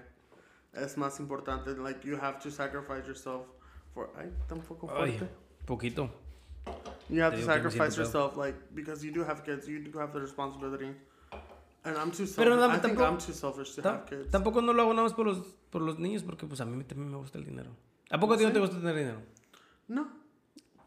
es 0.73 0.97
más 0.97 1.19
importante. 1.19 1.75
Like 1.75 2.07
you 2.07 2.17
have 2.21 2.39
to 2.43 2.51
sacrifice 2.51 3.07
yourself 3.07 3.47
for. 3.93 4.11
Ay, 4.15 4.31
tampoco 4.47 4.87
Ay, 4.91 5.17
fuerte. 5.17 5.35
poquito. 5.65 6.09
You 7.09 7.23
have 7.23 7.35
Te 7.35 7.41
to 7.41 7.47
sacrifice 7.47 7.97
yourself, 7.97 8.37
like 8.37 8.55
because 8.75 9.03
you 9.03 9.11
do 9.11 9.23
have 9.23 9.43
kids, 9.43 9.67
you 9.67 9.79
do 9.79 9.99
have 9.99 10.13
the 10.13 10.19
responsibility. 10.19 10.95
And 11.83 11.97
I'm 11.97 12.11
too 12.11 12.27
selfish. 12.27 12.35
Pero 12.35 12.55
no, 12.55 12.65
I 12.67 12.77
think 12.77 12.97
tampoco- 12.97 13.07
I'm 13.07 13.17
too 13.17 13.33
selfish 13.33 13.75
to 13.75 13.81
have 13.81 14.05
kids. 14.05 14.29
Tampoco 14.29 14.61
no 14.61 14.73
lo 14.73 14.83
hago 14.83 14.93
nada 14.93 15.03
más 15.03 15.13
por 15.13 15.25
los, 15.25 15.39
por 15.71 15.81
los 15.81 15.97
niños, 15.97 16.23
porque 16.23 16.45
pues 16.45 16.61
a 16.61 16.65
mí 16.65 16.83
también 16.83 17.09
me 17.09 17.17
gusta 17.17 17.39
el 17.39 17.45
dinero. 17.45 17.71
¿A 18.11 18.19
poco 18.19 18.33
a 18.35 18.37
ti 18.37 18.43
no 18.43 18.51
te 18.51 18.59
gusta 18.59 18.77
tener 18.77 18.95
dinero? 18.95 19.21
No. 19.87 20.18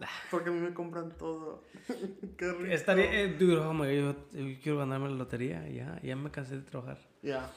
Porque 0.31 0.51
a 0.51 0.53
mí 0.53 0.61
me 0.61 0.73
compran 0.75 1.17
todo. 1.17 1.65
Qué 2.37 2.53
rico. 2.53 2.73
Estaría, 2.73 3.23
eh, 3.23 3.29
dude, 3.29 3.57
oh 3.59 3.73
my 3.73 3.87
God, 3.87 4.17
yo, 4.33 4.41
yo 4.41 4.57
quiero 4.63 4.79
ganarme 4.79 5.09
la 5.09 5.17
lotería, 5.17 5.69
ya, 5.69 6.01
ya 6.03 6.17
me 6.17 6.31
cansé 6.31 6.57
de 6.57 6.63
trabajar. 6.63 6.99
Yeah. 7.23 7.51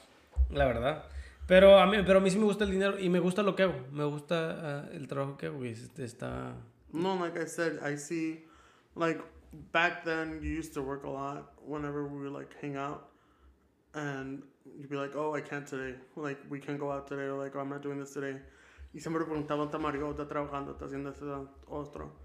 La 0.50 0.66
verdad. 0.66 1.06
Pero 1.48 1.78
a 1.78 1.86
mí, 1.86 1.98
pero 2.06 2.20
a 2.20 2.22
mí 2.22 2.32
sí 2.32 2.40
me 2.40 2.46
gusta 2.46 2.64
el 2.64 2.72
dinero 2.72 3.00
y 3.00 3.10
me 3.10 3.20
gusta 3.20 3.44
lo 3.44 3.56
que 3.56 3.64
hago. 3.64 3.76
Me 3.92 4.04
gusta 4.04 4.36
ah, 4.62 4.90
el 4.92 5.08
trabajo 5.08 5.38
que 5.38 5.48
hago, 5.48 5.58
güey. 5.58 5.72
Este, 5.72 6.04
Está... 6.04 6.56
No, 6.92 7.16
like 7.16 7.38
I 7.40 7.46
said, 7.46 7.80
I 7.84 7.98
see, 7.98 8.46
like 8.96 9.22
back 9.72 10.04
then 10.06 10.40
you 10.42 10.50
used 10.50 10.74
to 10.74 10.82
work 10.82 11.04
a 11.04 11.10
lot 11.10 11.54
whenever 11.66 12.08
we 12.08 12.20
would 12.20 12.32
like 12.32 12.56
hang 12.62 12.78
out, 12.78 13.10
and 13.94 14.44
you'd 14.78 14.90
be 14.90 14.96
like, 14.96 15.16
"Oh, 15.16 15.36
I 15.36 15.42
can't 15.42 15.68
today. 15.68 15.96
Like 16.16 16.40
we 16.50 16.60
can't 16.60 16.80
go 16.80 16.92
out 16.92 17.08
today. 17.08 17.24
Or 17.24 17.38
like, 17.38 17.56
oh, 17.56 17.60
I'm 17.60 17.70
not 17.70 17.82
doing 17.82 18.00
this 18.00 18.14
today." 18.14 18.40
Y 18.94 19.00
siempre 19.00 19.26
preguntaban, 19.26 19.68
"¿Está 19.68 19.80
Mario? 19.80 20.12
¿Está 20.12 20.28
trabajando? 20.28 20.72
¿Está 20.72 20.86
haciendo 20.86 21.12
esto 21.12 21.50
otro?" 21.68 22.25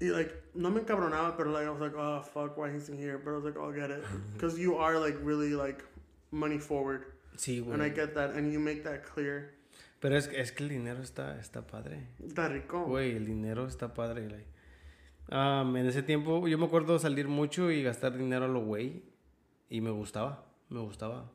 Y 0.00 0.10
like 0.10 0.32
no 0.54 0.70
me 0.70 0.80
encabronaba, 0.80 1.36
pero 1.36 1.50
like 1.50 1.66
I 1.66 1.70
was 1.70 1.80
like, 1.80 1.96
"Oh 1.96 2.20
fuck, 2.22 2.56
why 2.56 2.70
he's 2.70 2.88
in 2.88 2.98
here?" 2.98 3.18
But 3.18 3.30
I 3.32 3.36
was 3.36 3.44
like, 3.44 3.56
"Oh, 3.58 3.66
I'll 3.66 3.72
get 3.72 3.90
it," 3.90 4.02
because 4.34 4.58
you 4.58 4.76
are 4.76 4.98
like 4.98 5.16
really 5.22 5.54
like 5.54 5.82
money 6.30 6.58
forward, 6.58 7.04
Sí, 7.36 7.58
and 7.72 7.82
I 7.82 7.88
güey. 7.90 7.94
get 7.94 8.14
that, 8.14 8.30
and 8.36 8.52
you 8.52 8.58
make 8.60 8.82
that 8.84 9.04
clear. 9.04 9.54
Pero 10.00 10.16
es, 10.16 10.28
es 10.28 10.52
que 10.52 10.64
el 10.64 10.68
dinero 10.68 11.00
está, 11.02 11.38
está 11.40 11.66
padre. 11.66 12.08
Está 12.22 12.48
rico. 12.48 12.84
Güey, 12.84 13.16
el 13.16 13.24
dinero 13.24 13.66
está 13.66 13.94
padre. 13.94 14.28
like. 14.28 14.46
Um, 15.28 15.76
en 15.76 15.86
ese 15.86 16.02
tiempo 16.02 16.46
yo 16.46 16.56
me 16.58 16.66
acuerdo 16.66 16.98
salir 16.98 17.26
mucho 17.26 17.70
y 17.70 17.82
gastar 17.82 18.16
dinero 18.16 18.44
a 18.44 18.48
lo 18.48 18.60
güey. 18.60 19.02
Y 19.68 19.80
me 19.80 19.90
gustaba, 19.90 20.44
me 20.68 20.80
gustaba. 20.80 21.32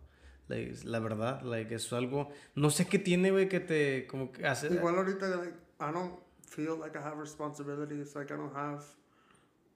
Like, 0.47 0.75
la 0.83 0.99
verdad, 0.99 1.41
like, 1.43 1.73
es 1.75 1.91
algo... 1.93 2.29
No 2.55 2.69
sé 2.69 2.85
qué 2.85 2.99
tiene, 2.99 3.31
güey, 3.31 3.47
que 3.49 3.59
te... 3.59 4.05
Como 4.07 4.31
que 4.31 4.45
hace... 4.45 4.67
Igual 4.67 4.95
ahorita, 4.97 5.27
like, 5.37 5.55
I 5.79 5.91
don't 5.93 6.13
feel 6.51 6.75
like 6.75 6.95
I 6.95 7.01
have 7.01 7.17
responsibilities. 7.17 8.15
Like, 8.15 8.31
I 8.31 8.35
don't 8.35 8.55
have 8.55 8.83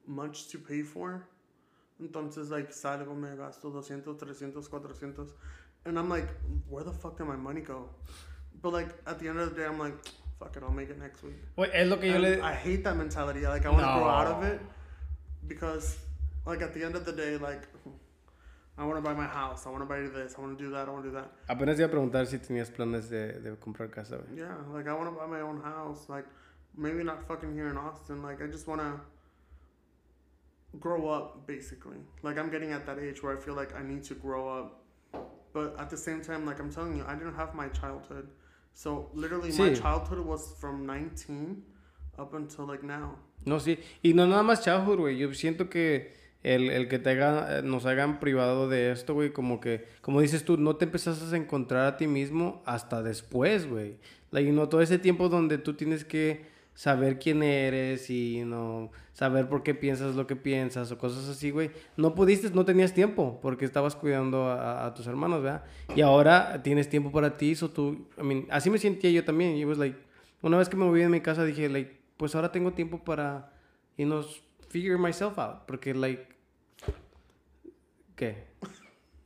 much 0.05 0.49
to 0.49 0.57
pay 0.57 0.81
for. 0.83 1.27
Entonces, 2.01 2.49
like, 2.49 2.71
salgo, 2.71 3.15
me 3.15 3.29
gasto 3.37 3.71
200, 3.71 4.19
300, 4.19 4.67
400. 4.67 5.31
And 5.85 5.97
I'm 5.97 6.09
like, 6.09 6.27
where 6.69 6.83
the 6.83 6.91
fuck 6.91 7.17
did 7.17 7.27
my 7.27 7.35
money 7.35 7.61
go? 7.61 7.89
But, 8.61 8.73
like, 8.73 8.89
at 9.07 9.19
the 9.19 9.29
end 9.29 9.39
of 9.39 9.49
the 9.49 9.61
day, 9.61 9.65
I'm 9.65 9.79
like, 9.79 9.95
fuck 10.39 10.57
it, 10.57 10.63
I'll 10.63 10.71
make 10.71 10.89
it 10.89 10.99
next 10.99 11.23
week. 11.23 11.39
Güey, 11.57 11.69
es 11.73 11.87
lo 11.87 11.97
que 11.97 12.11
yo 12.11 12.19
le... 12.19 12.41
I 12.41 12.53
hate 12.53 12.83
that 12.83 12.97
mentality. 12.97 13.47
Like, 13.47 13.65
I 13.65 13.69
want 13.69 13.83
to 13.83 13.93
grow 13.93 14.09
out 14.09 14.27
of 14.27 14.43
it. 14.43 14.59
Because, 15.47 15.97
like, 16.45 16.61
at 16.61 16.73
the 16.73 16.83
end 16.83 16.95
of 16.95 17.05
the 17.05 17.13
day, 17.13 17.37
like, 17.37 17.67
I 18.77 18.83
want 18.83 18.97
to 18.97 19.01
buy 19.01 19.13
my 19.13 19.27
house. 19.27 19.65
I 19.65 19.69
want 19.69 19.83
to 19.83 19.85
buy 19.85 20.01
this. 20.01 20.35
I 20.37 20.41
want 20.41 20.57
to 20.57 20.63
do 20.63 20.71
that. 20.71 20.89
I 20.89 20.91
want 20.91 21.03
to 21.03 21.09
do 21.09 21.15
that. 21.15 21.31
Apenas 21.47 21.79
iba 21.79 21.85
a 21.85 21.89
preguntar 21.89 22.27
si 22.27 22.39
tenías 22.39 22.69
planes 22.69 23.09
de, 23.09 23.39
de 23.39 23.55
comprar 23.55 23.89
casa, 23.89 24.17
güey. 24.17 24.37
Yeah, 24.37 24.53
like 24.73 24.87
I 24.87 24.93
want 24.93 25.07
to 25.07 25.15
buy 25.17 25.27
my 25.27 25.39
own 25.39 25.61
house. 25.61 26.09
Like 26.09 26.25
maybe 26.77 27.03
not 27.03 27.27
fucking 27.27 27.53
here 27.53 27.67
in 27.69 27.77
Austin. 27.77 28.21
Like 28.21 28.41
I 28.41 28.47
just 28.47 28.67
want 28.67 28.81
to 28.81 28.99
grow 30.79 31.07
up, 31.09 31.47
basically. 31.47 31.97
Like 32.23 32.37
I'm 32.37 32.49
getting 32.49 32.71
at 32.71 32.85
that 32.85 32.99
age 32.99 33.21
where 33.23 33.37
I 33.37 33.39
feel 33.39 33.55
like 33.55 33.75
I 33.75 33.83
need 33.83 34.03
to 34.05 34.15
grow 34.15 34.47
up. 34.49 34.81
But 35.53 35.75
at 35.79 35.89
the 35.89 35.97
same 35.97 36.21
time, 36.21 36.45
like 36.45 36.59
I'm 36.59 36.71
telling 36.71 36.97
you, 36.97 37.05
I 37.07 37.15
didn't 37.15 37.35
have 37.35 37.55
my 37.55 37.69
childhood. 37.69 38.27
So 38.73 39.09
literally, 39.13 39.49
my 39.57 39.69
Sí. 39.71 39.81
childhood 39.81 40.19
was 40.25 40.53
from 40.59 40.85
19 40.85 41.63
up 42.19 42.33
until 42.33 42.65
like 42.65 42.83
now. 42.83 43.15
No, 43.45 43.57
sí. 43.59 43.79
Y 44.03 44.13
no 44.13 44.25
nada 44.27 44.43
más 44.43 44.61
childhood, 44.63 44.99
güey. 44.99 45.17
Yo 45.17 45.29
siento 45.33 45.69
que 45.69 46.13
el, 46.43 46.69
el 46.69 46.89
que 46.89 46.99
te 46.99 47.11
haga, 47.11 47.61
nos 47.61 47.85
hagan 47.85 48.19
privado 48.19 48.67
de 48.67 48.91
esto, 48.91 49.13
güey, 49.13 49.31
como 49.31 49.59
que, 49.61 49.87
como 50.01 50.19
dices 50.19 50.43
tú, 50.43 50.57
no 50.57 50.75
te 50.75 50.85
empezaste 50.85 51.33
a 51.33 51.37
encontrar 51.37 51.85
a 51.85 51.95
ti 51.97 52.05
mismo 52.07 52.61
hasta 52.65 53.01
después, 53.01 53.65
güey. 53.69 53.97
Like, 54.31 54.51
no 54.51 54.67
todo 54.67 54.81
ese 54.81 54.99
tiempo 54.99 55.29
donde 55.29 55.57
tú 55.57 55.73
tienes 55.75 56.03
que 56.03 56.45
saber 56.75 57.17
quién 57.17 57.41
eres 57.41 58.09
y 58.09 58.43
no 58.45 58.91
saber 59.13 59.47
por 59.47 59.63
qué 59.63 59.73
piensas 59.73 60.15
lo 60.15 60.27
que 60.27 60.35
piensas 60.35 60.91
o 60.91 60.97
cosas 60.97 61.27
así, 61.29 61.49
güey. 61.49 61.71
No 61.95 62.13
pudiste, 62.13 62.49
no 62.51 62.65
tenías 62.65 62.93
tiempo 62.93 63.39
porque 63.41 63.65
estabas 63.65 63.95
cuidando 63.95 64.51
a, 64.51 64.93
tus 64.93 65.07
hermanos, 65.07 65.41
¿verdad? 65.41 65.63
Y 65.95 66.01
ahora 66.01 66.61
tienes 66.61 66.89
tiempo 66.89 67.11
para 67.11 67.37
ti, 67.37 67.55
so 67.55 67.69
tú, 67.69 68.07
I 68.19 68.23
mean, 68.23 68.45
así 68.51 68.69
me 68.69 68.77
sentía 68.77 69.09
yo 69.09 69.23
también. 69.23 69.57
Yo 69.57 69.67
was 69.67 69.77
like, 69.77 69.97
una 70.41 70.57
vez 70.57 70.67
que 70.67 70.75
me 70.75 70.85
moví 70.85 70.99
de 70.99 71.09
mi 71.09 71.21
casa 71.21 71.45
dije, 71.45 71.69
like, 71.69 71.97
pues 72.17 72.35
ahora 72.35 72.51
tengo 72.51 72.73
tiempo 72.73 73.03
para, 73.03 73.51
you 73.97 74.05
know, 74.05 74.23
figure 74.67 74.97
myself 74.97 75.39
out. 75.39 75.65
Porque, 75.65 75.93
like, 75.93 76.27
¿qué? 78.17 78.43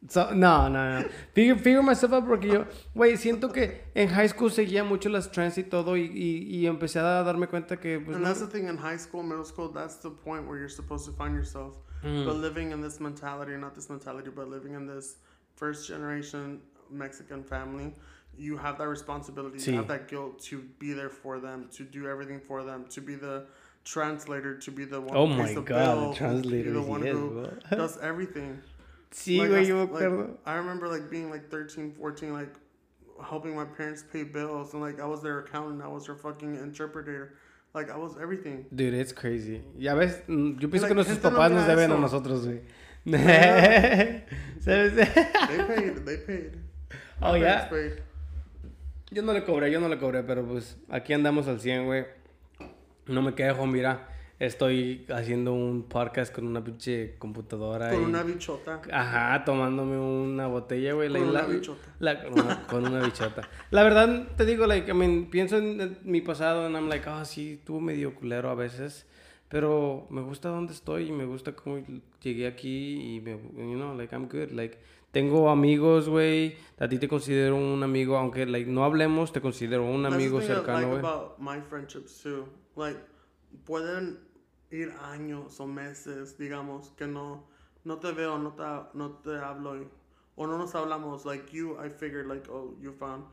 So, 0.08 0.34
no, 0.34 0.70
no, 0.70 1.02
no. 1.02 1.08
Figure, 1.34 1.56
figure 1.58 1.84
myself 1.84 2.14
out 2.14 2.26
porque 2.26 2.46
yo, 2.48 2.66
güey, 2.96 3.18
siento 3.18 3.52
que 3.54 3.82
en 3.94 4.08
high 4.08 4.30
school 4.30 4.50
seguía 4.50 4.84
mucho 4.88 5.10
las 5.10 5.30
trends 5.30 5.58
y 5.58 5.64
todo 5.64 5.98
y, 5.98 6.04
y, 6.14 6.56
y 6.62 6.68
empecé 6.68 7.00
a 7.00 7.22
darme 7.24 7.48
cuenta 7.48 7.78
que, 7.82 8.00
pues, 8.00 8.16
and 8.16 8.24
no- 8.24 8.30
that's 8.30 8.40
the 8.40 8.48
thing 8.48 8.70
in 8.70 8.78
high 8.78 8.98
school, 8.98 9.24
middle 9.24 9.44
school. 9.44 9.68
That's 9.74 9.98
the 9.98 10.10
point 10.10 10.48
where 10.48 10.58
you're 10.58 10.70
supposed 10.70 11.06
to 11.06 11.12
find 11.12 11.36
yourself. 11.36 11.76
Mm. 12.04 12.26
But 12.26 12.36
living 12.38 12.72
in 12.72 12.82
this 12.82 13.02
mentality, 13.02 13.58
not 13.58 13.76
this 13.76 13.90
mentality, 13.90 14.30
but 14.34 14.48
living 14.48 14.74
in 14.74 14.88
this 14.88 15.18
first 15.58 15.86
generation 15.90 16.62
Mexican 16.90 17.44
family, 17.44 17.94
you 18.38 18.56
have 18.56 18.78
that 18.78 18.88
responsibility, 18.88 19.58
Sí. 19.60 19.72
you 19.74 19.78
have 19.80 19.90
that 19.90 20.08
guilt 20.08 20.40
to 20.44 20.62
be 20.80 20.94
there 20.94 21.10
for 21.10 21.42
them, 21.42 21.68
to 21.76 21.84
do 21.84 22.08
everything 22.08 22.40
for 22.40 22.64
them, 22.64 22.86
to 22.92 23.02
be 23.02 23.16
the 23.16 23.44
translator, 23.84 24.56
to 24.58 24.72
be 24.72 24.86
the 24.86 25.02
one 25.02 25.16
Oh 25.18 25.28
who 25.28 25.44
pays 25.44 25.56
the 25.56 25.62
God, 25.62 26.12
the 26.14 26.16
translator 26.16 26.72
to 26.74 26.80
be 26.80 26.86
the 26.86 26.90
one 26.90 27.04
is, 27.06 27.18
who 27.18 27.30
bro. 27.70 27.78
does 27.78 27.98
everything. 27.98 28.62
Sí, 29.12 29.38
Like, 29.40 29.50
güey, 29.52 29.68
yo 29.68 29.76
me 29.76 29.82
like, 29.82 29.92
acuerdo. 30.06 30.38
I 30.46 30.56
remember 30.56 30.88
like 30.88 31.10
being 31.10 31.30
like 31.32 31.50
13, 31.50 31.94
14, 32.00 32.32
like 32.34 32.54
helping 33.24 33.56
my 33.56 33.66
parents 33.66 34.04
pay 34.12 34.24
bills, 34.24 34.74
and 34.74 34.82
like 34.82 35.00
I 35.00 35.06
was 35.06 35.22
their 35.22 35.40
accountant, 35.40 35.82
I 35.82 35.88
was 35.88 36.06
their 36.06 36.16
fucking 36.16 36.56
interpreter, 36.56 37.34
like 37.74 37.90
I 37.90 37.98
was 37.98 38.18
everything. 38.22 38.66
Dude, 38.74 38.94
it's 38.94 39.12
crazy. 39.12 39.62
Ya 39.78 39.96
ves, 39.96 40.22
mm, 40.28 40.60
yo 40.60 40.70
pienso 40.70 40.84
Like, 40.84 40.90
que 40.90 40.96
nuestros 40.96 41.18
papás 41.20 41.52
nos 41.52 41.66
deben 41.68 41.92
a 41.92 41.98
nosotros, 41.98 42.46
güey. 42.46 42.62
¿Sabes? 44.60 44.94
They 44.96 45.64
paid, 45.68 46.06
they 46.06 46.18
paid. 46.18 46.52
Oh, 47.22 47.34
My 47.34 47.40
yeah? 47.40 47.68
paid. 47.70 48.02
Yo 49.12 49.22
no 49.24 49.34
le 49.34 49.42
cobré, 49.44 49.72
yo 49.72 49.80
no 49.82 49.90
le 49.90 49.98
cobré, 49.98 50.24
pero 50.24 50.46
pues 50.46 50.78
aquí 50.90 51.14
andamos 51.14 51.48
al 51.48 51.60
100, 51.60 51.86
güey. 51.86 52.06
No 53.08 53.22
me 53.22 53.34
quejo, 53.34 53.66
mira. 53.66 54.08
Estoy 54.40 55.06
haciendo 55.10 55.52
un 55.54 55.84
podcast 55.84 56.34
con 56.34 56.48
una 56.48 56.64
pinche 56.64 57.16
computadora. 57.18 57.90
Con 57.92 58.04
y- 58.04 58.06
una 58.06 58.24
bichota. 58.24 58.82
Ajá, 58.90 59.44
tomándome 59.44 60.00
una 60.00 60.48
botella, 60.48 60.94
güey. 60.94 61.10
Con 61.10 61.34
la- 61.34 61.44
una 61.46 61.54
bichota. 61.54 61.96
la- 62.00 62.24
con, 62.24 62.34
una, 62.40 62.68
con 62.68 62.88
una 62.88 63.04
bichota. 63.04 63.50
La 63.70 63.84
verdad, 63.84 64.28
te 64.38 64.46
digo, 64.46 64.66
like, 64.66 64.90
I 64.90 64.94
mean, 64.94 65.30
pienso 65.30 65.58
en, 65.58 65.98
mi 66.06 66.22
pasado 66.22 66.66
and 66.66 66.76
I'm 66.76 66.88
like, 66.88 67.04
ah, 67.10 67.26
sí, 67.26 67.56
estuvo 67.60 67.82
medio 67.82 68.16
culero 68.16 68.50
a 68.50 68.56
veces. 68.56 69.06
Pero 69.50 70.08
me 70.10 70.22
gusta 70.22 70.48
donde 70.50 70.72
estoy 70.74 71.08
y 71.10 71.12
me 71.12 71.26
gusta 71.26 71.54
cómo 71.54 71.84
llegué 72.22 72.48
aquí 72.48 73.16
y 73.16 73.20
me, 73.20 73.32
you 73.32 73.76
know, 73.76 73.94
like, 73.98 74.16
I'm 74.16 74.30
good. 74.30 74.52
Like, 74.52 74.78
tengo 75.12 75.50
amigos, 75.50 76.08
güey. 76.08 76.56
A 76.80 76.88
ti 76.88 76.98
te 76.98 77.10
considero 77.10 77.58
un 77.58 77.84
amigo, 77.84 78.16
aunque, 78.16 78.46
like, 78.46 78.70
no 78.72 78.86
hablemos, 78.86 79.34
te 79.34 79.42
considero 79.42 79.84
un 79.84 80.06
amigo 80.06 80.40
cercano, 80.40 80.94
like 80.94 81.02
güey. 81.02 81.14
my 81.40 81.60
friendships 81.68 82.22
too. 82.24 82.46
Like, 82.78 83.00
pueden 83.66 84.29
ir 84.72 84.94
años 85.02 85.60
o 85.60 85.66
meses, 85.68 86.38
digamos, 86.38 86.96
que 86.96 87.08
no, 87.08 87.44
no 87.86 87.96
te 87.98 88.12
veo, 88.12 88.38
no 88.38 88.52
te, 88.52 88.98
no 88.98 89.10
te 89.24 89.32
hablo, 89.32 89.86
o 90.38 90.46
no 90.46 90.58
nos 90.58 90.74
hablamos. 90.74 91.26
Like 91.26 91.52
you, 91.54 91.78
I 91.80 91.90
figured 91.90 92.28
like, 92.28 92.48
oh, 92.50 92.76
you 92.82 92.92
found 92.92 93.24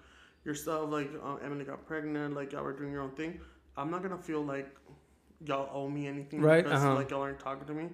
yourself, 0.45 0.91
like 0.91 1.11
um, 1.23 1.39
Emily 1.45 1.65
got 1.65 1.87
pregnant, 1.87 2.35
like 2.35 2.53
y'all 2.53 2.63
were 2.65 2.73
doing 2.73 2.93
your 2.93 3.03
own 3.03 3.11
thing. 3.13 3.41
I'm 3.77 3.91
not 3.91 4.03
gonna 4.03 4.17
feel 4.19 4.43
like 4.43 4.75
y'all 5.45 5.69
owe 5.73 5.89
me 5.89 6.07
anything 6.07 6.41
Right, 6.41 6.65
because 6.65 6.83
uh-huh. 6.83 6.95
like 6.95 7.11
y'all 7.11 7.23
aren't 7.23 7.39
talking 7.41 7.67
to 7.67 7.75
me. 7.75 7.91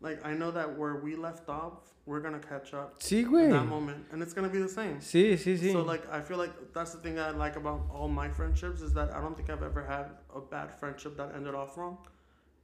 Like 0.00 0.24
I 0.26 0.34
know 0.34 0.50
that 0.50 0.76
where 0.78 0.96
we 0.96 1.14
left 1.14 1.48
off, 1.48 1.74
we're 2.04 2.20
gonna 2.20 2.40
catch 2.40 2.74
up 2.74 3.00
Sí, 3.00 3.20
in 3.22 3.30
güey. 3.30 3.50
that 3.52 3.66
moment, 3.66 4.04
and 4.10 4.20
it's 4.20 4.34
gonna 4.34 4.48
be 4.48 4.58
the 4.58 4.68
same. 4.68 4.98
Sí, 4.98 5.34
sí, 5.34 5.56
sí. 5.56 5.72
So 5.72 5.82
like 5.82 6.02
I 6.12 6.20
feel 6.20 6.36
like 6.36 6.50
that's 6.74 6.92
the 6.92 6.98
thing 6.98 7.18
I 7.18 7.30
like 7.30 7.56
about 7.56 7.82
all 7.90 8.08
my 8.08 8.28
friendships 8.28 8.82
is 8.82 8.92
that 8.94 9.14
I 9.14 9.20
don't 9.20 9.36
think 9.36 9.48
I've 9.48 9.62
ever 9.62 9.84
had 9.84 10.10
a 10.34 10.40
bad 10.40 10.74
friendship 10.74 11.16
that 11.16 11.34
ended 11.34 11.54
off 11.54 11.78
wrong. 11.78 11.98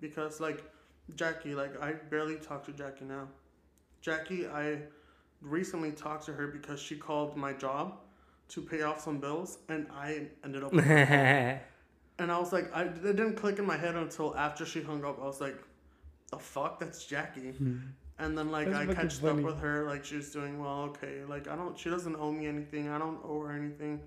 Because 0.00 0.40
like 0.40 0.64
Jackie, 1.14 1.54
like 1.54 1.80
I 1.82 1.92
barely 1.92 2.36
talk 2.36 2.64
to 2.66 2.72
Jackie 2.72 3.04
now. 3.04 3.28
Jackie, 4.00 4.46
I 4.46 4.78
recently 5.40 5.92
talked 5.92 6.26
to 6.26 6.32
her 6.32 6.48
because 6.48 6.80
she 6.80 6.96
called 6.96 7.36
my 7.36 7.52
job 7.52 7.98
to 8.48 8.62
pay 8.62 8.82
off 8.82 9.00
some 9.00 9.18
bills 9.18 9.58
and 9.68 9.86
I 9.94 10.26
ended 10.42 10.64
up 10.64 10.72
and 10.72 12.32
I 12.32 12.38
was 12.38 12.52
like 12.52 12.74
I 12.74 12.84
it 12.84 13.02
didn't 13.02 13.36
click 13.36 13.58
in 13.58 13.66
my 13.66 13.76
head 13.76 13.94
until 13.94 14.36
after 14.36 14.64
she 14.66 14.82
hung 14.82 15.04
up. 15.04 15.18
I 15.20 15.24
was 15.24 15.40
like, 15.40 15.56
the 16.30 16.38
fuck, 16.38 16.80
that's 16.80 17.04
Jackie. 17.06 17.52
Hmm. 17.52 17.78
And 18.18 18.36
then 18.36 18.50
like 18.50 18.66
That's 18.66 18.78
I 18.78 18.86
fucking 18.86 18.94
catched 18.96 19.20
funny. 19.20 19.38
up 19.38 19.44
with 19.44 19.60
her, 19.60 19.84
like 19.86 20.04
she 20.04 20.16
was 20.16 20.30
doing 20.30 20.58
well, 20.58 20.82
okay. 20.90 21.22
Like 21.28 21.46
I 21.48 21.56
don't 21.56 21.78
she 21.78 21.88
doesn't 21.88 22.16
owe 22.16 22.32
me 22.32 22.46
anything. 22.46 22.88
I 22.88 22.98
don't 22.98 23.20
owe 23.24 23.40
her 23.42 23.52
anything. 23.52 24.00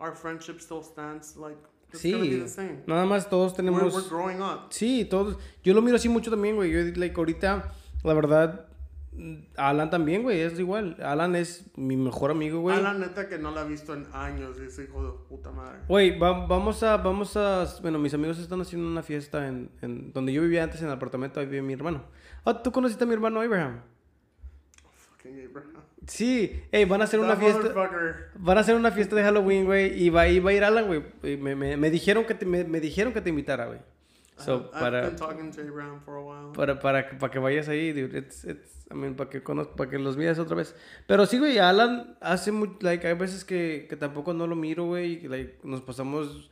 Our 0.00 0.14
friendship 0.14 0.60
still 0.60 0.82
stands, 0.82 1.36
like 1.36 1.38
it's 1.38 1.40
gonna 1.40 1.56
be 1.56 1.73
Sí. 1.98 2.42
Nada 2.86 3.04
más 3.06 3.28
todos 3.28 3.52
We're, 3.52 3.56
tenemos... 3.56 3.94
we're 3.94 4.08
growing 4.08 4.40
up. 4.40 4.66
Sí, 4.70 5.04
todos. 5.04 5.38
Yo 5.62 5.74
lo 5.74 5.82
miro 5.82 5.96
así 5.96 6.08
mucho 6.08 6.30
también, 6.30 6.56
güey. 6.56 6.70
Yo, 6.70 6.80
like, 6.98 7.14
ahorita, 7.16 7.72
la 8.02 8.14
verdad, 8.14 8.66
Alan 9.56 9.90
también, 9.90 10.22
güey, 10.22 10.40
es 10.40 10.58
igual. 10.58 10.96
Alan 11.00 11.36
es 11.36 11.66
mi 11.76 11.96
mejor 11.96 12.30
amigo, 12.32 12.60
güey. 12.60 12.76
A 12.76 12.80
la 12.80 12.94
neta 12.94 13.28
que 13.28 13.38
no 13.38 13.52
la 13.52 13.62
he 13.62 13.68
visto 13.68 13.94
en 13.94 14.06
años, 14.12 14.58
ese 14.58 14.84
hijo 14.84 15.04
de 15.04 15.12
puta 15.28 15.52
madre. 15.52 15.78
Güey, 15.88 16.18
va- 16.18 16.46
vamos 16.46 16.82
a, 16.82 16.96
vamos 16.96 17.36
a, 17.36 17.64
bueno, 17.80 17.98
mis 18.00 18.12
amigos 18.12 18.38
están 18.38 18.60
haciendo 18.60 18.88
una 18.88 19.02
fiesta 19.02 19.46
en, 19.46 19.70
en 19.82 20.12
donde 20.12 20.32
yo 20.32 20.42
vivía 20.42 20.64
antes 20.64 20.80
en 20.80 20.88
el 20.88 20.92
apartamento, 20.94 21.38
ahí 21.38 21.46
vive 21.46 21.62
mi 21.62 21.74
hermano. 21.74 22.02
Ah, 22.44 22.60
¿tú 22.62 22.72
conociste 22.72 23.04
a 23.04 23.06
mi 23.06 23.14
hermano 23.14 23.40
Abraham? 23.40 23.80
Fucking 25.24 25.46
Abraham. 25.46 25.82
Sí, 26.06 26.62
hey, 26.70 26.84
van 26.84 27.00
a 27.00 27.04
hacer 27.04 27.18
una 27.18 27.34
That 27.34 27.40
fiesta, 27.40 27.62
motherfucker. 27.62 28.30
van 28.36 28.58
a 28.58 28.60
hacer 28.60 28.74
una 28.74 28.90
fiesta 28.90 29.16
de 29.16 29.22
Halloween, 29.22 29.64
güey, 29.64 30.02
y 30.02 30.10
va, 30.10 30.28
y 30.28 30.38
va 30.38 30.50
a 30.50 30.52
ir 30.52 30.64
Alan, 30.64 30.86
güey. 30.86 31.02
Me, 31.38 31.56
me, 31.56 31.76
me 31.76 31.90
dijeron 31.90 32.24
que 32.26 32.34
te, 32.34 32.44
me, 32.44 32.64
me 32.64 32.80
dijeron 32.80 33.12
que 33.12 33.20
te 33.20 33.30
invitara, 33.30 33.66
güey. 33.66 33.78
So, 34.36 34.68
I've 34.72 34.80
para, 34.80 35.00
been 35.02 35.16
talking 35.16 35.50
to 35.52 35.60
Abraham 35.60 36.00
for 36.04 36.16
a 36.16 36.20
while. 36.20 36.52
para, 36.54 36.78
para, 36.80 37.08
para 37.18 37.32
que 37.32 37.38
vayas 37.38 37.68
ahí, 37.68 37.92
dude. 37.92 38.18
It's, 38.18 38.44
it's, 38.44 38.84
I 38.90 38.94
mean, 38.94 39.14
para 39.14 39.30
que 39.30 39.42
conozcas, 39.42 39.76
para 39.76 39.88
que 39.90 39.98
los 39.98 40.16
mires 40.16 40.38
otra 40.38 40.56
vez. 40.56 40.74
Pero 41.06 41.24
sí, 41.24 41.38
güey, 41.38 41.58
Alan 41.58 42.16
hace 42.20 42.50
mucho, 42.52 42.76
like, 42.80 43.06
hay 43.06 43.14
veces 43.14 43.44
que, 43.44 43.86
que 43.88 43.96
tampoco 43.96 44.34
no 44.34 44.46
lo 44.46 44.56
miro, 44.56 44.86
güey, 44.86 45.20
like, 45.28 45.58
nos 45.62 45.80
pasamos, 45.82 46.50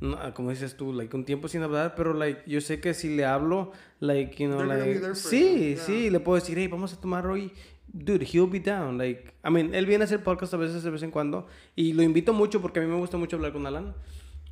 no, 0.00 0.18
como 0.34 0.50
dices 0.50 0.74
tú, 0.76 0.92
like, 0.92 1.14
un 1.14 1.24
tiempo 1.26 1.48
sin 1.48 1.62
hablar, 1.62 1.94
pero, 1.94 2.14
like, 2.14 2.42
yo 2.46 2.60
sé 2.62 2.80
que 2.80 2.94
si 2.94 3.14
le 3.14 3.26
hablo, 3.26 3.72
like, 4.00 4.42
you 4.42 4.48
know, 4.48 4.66
They're 4.66 4.98
like, 4.98 5.14
sí, 5.14 5.74
yeah. 5.74 5.84
sí, 5.84 6.10
le 6.10 6.20
puedo 6.20 6.36
decir, 6.36 6.56
hey, 6.58 6.66
vamos 6.66 6.94
a 6.94 7.00
tomar 7.00 7.26
hoy. 7.26 7.52
Dude, 7.92 8.24
he'll 8.32 8.46
be 8.50 8.60
down. 8.60 8.98
Like, 8.98 9.34
I 9.44 9.50
mean, 9.50 9.74
él 9.74 9.86
viene 9.86 10.04
a 10.04 10.06
hacer 10.06 10.22
podcast 10.22 10.52
a 10.54 10.56
veces, 10.58 10.82
de 10.82 10.90
vez 10.90 11.02
en 11.02 11.10
cuando. 11.10 11.46
Y 11.74 11.94
lo 11.94 12.02
invito 12.02 12.32
mucho 12.32 12.60
porque 12.60 12.80
a 12.80 12.82
mí 12.82 12.88
me 12.88 12.96
gusta 12.96 13.16
mucho 13.16 13.36
hablar 13.36 13.52
con 13.52 13.66
Alan. 13.66 13.94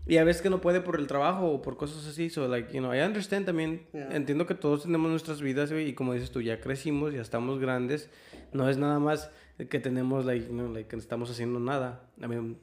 Y 0.09 0.19
a 0.19 0.25
veces 0.25 0.41
que 0.41 0.51
no 0.51 0.61
puede 0.61 0.81
por 0.81 0.99
el 1.01 1.07
trabajo 1.09 1.51
o 1.51 1.61
por 1.63 1.77
cosas 1.77 2.07
así. 2.07 2.31
So, 2.31 2.47
like, 2.49 2.73
you 2.73 2.79
know, 2.81 2.95
I 2.95 3.01
understand 3.01 3.45
también. 3.45 3.83
Yeah. 3.93 4.15
Entiendo 4.17 4.47
que 4.47 4.55
todos 4.55 4.85
tenemos 4.85 5.11
nuestras 5.11 5.43
vidas, 5.43 5.71
güey. 5.73 5.89
Y 5.89 5.93
como 5.95 6.15
dices 6.15 6.31
tú, 6.31 6.41
ya 6.41 6.61
crecimos, 6.61 7.13
ya 7.13 7.21
estamos 7.21 7.59
grandes. 7.59 8.09
No 8.53 8.69
es 8.69 8.79
nada 8.79 9.01
más 9.01 9.31
que 9.69 9.81
tenemos, 9.81 10.25
like, 10.25 10.47
know, 10.47 10.73
like, 10.73 10.89
que 10.89 10.97
no 10.97 11.03
estamos 11.03 11.29
haciendo 11.31 11.59
nada. 11.59 12.09
I 12.23 12.29
mean, 12.29 12.57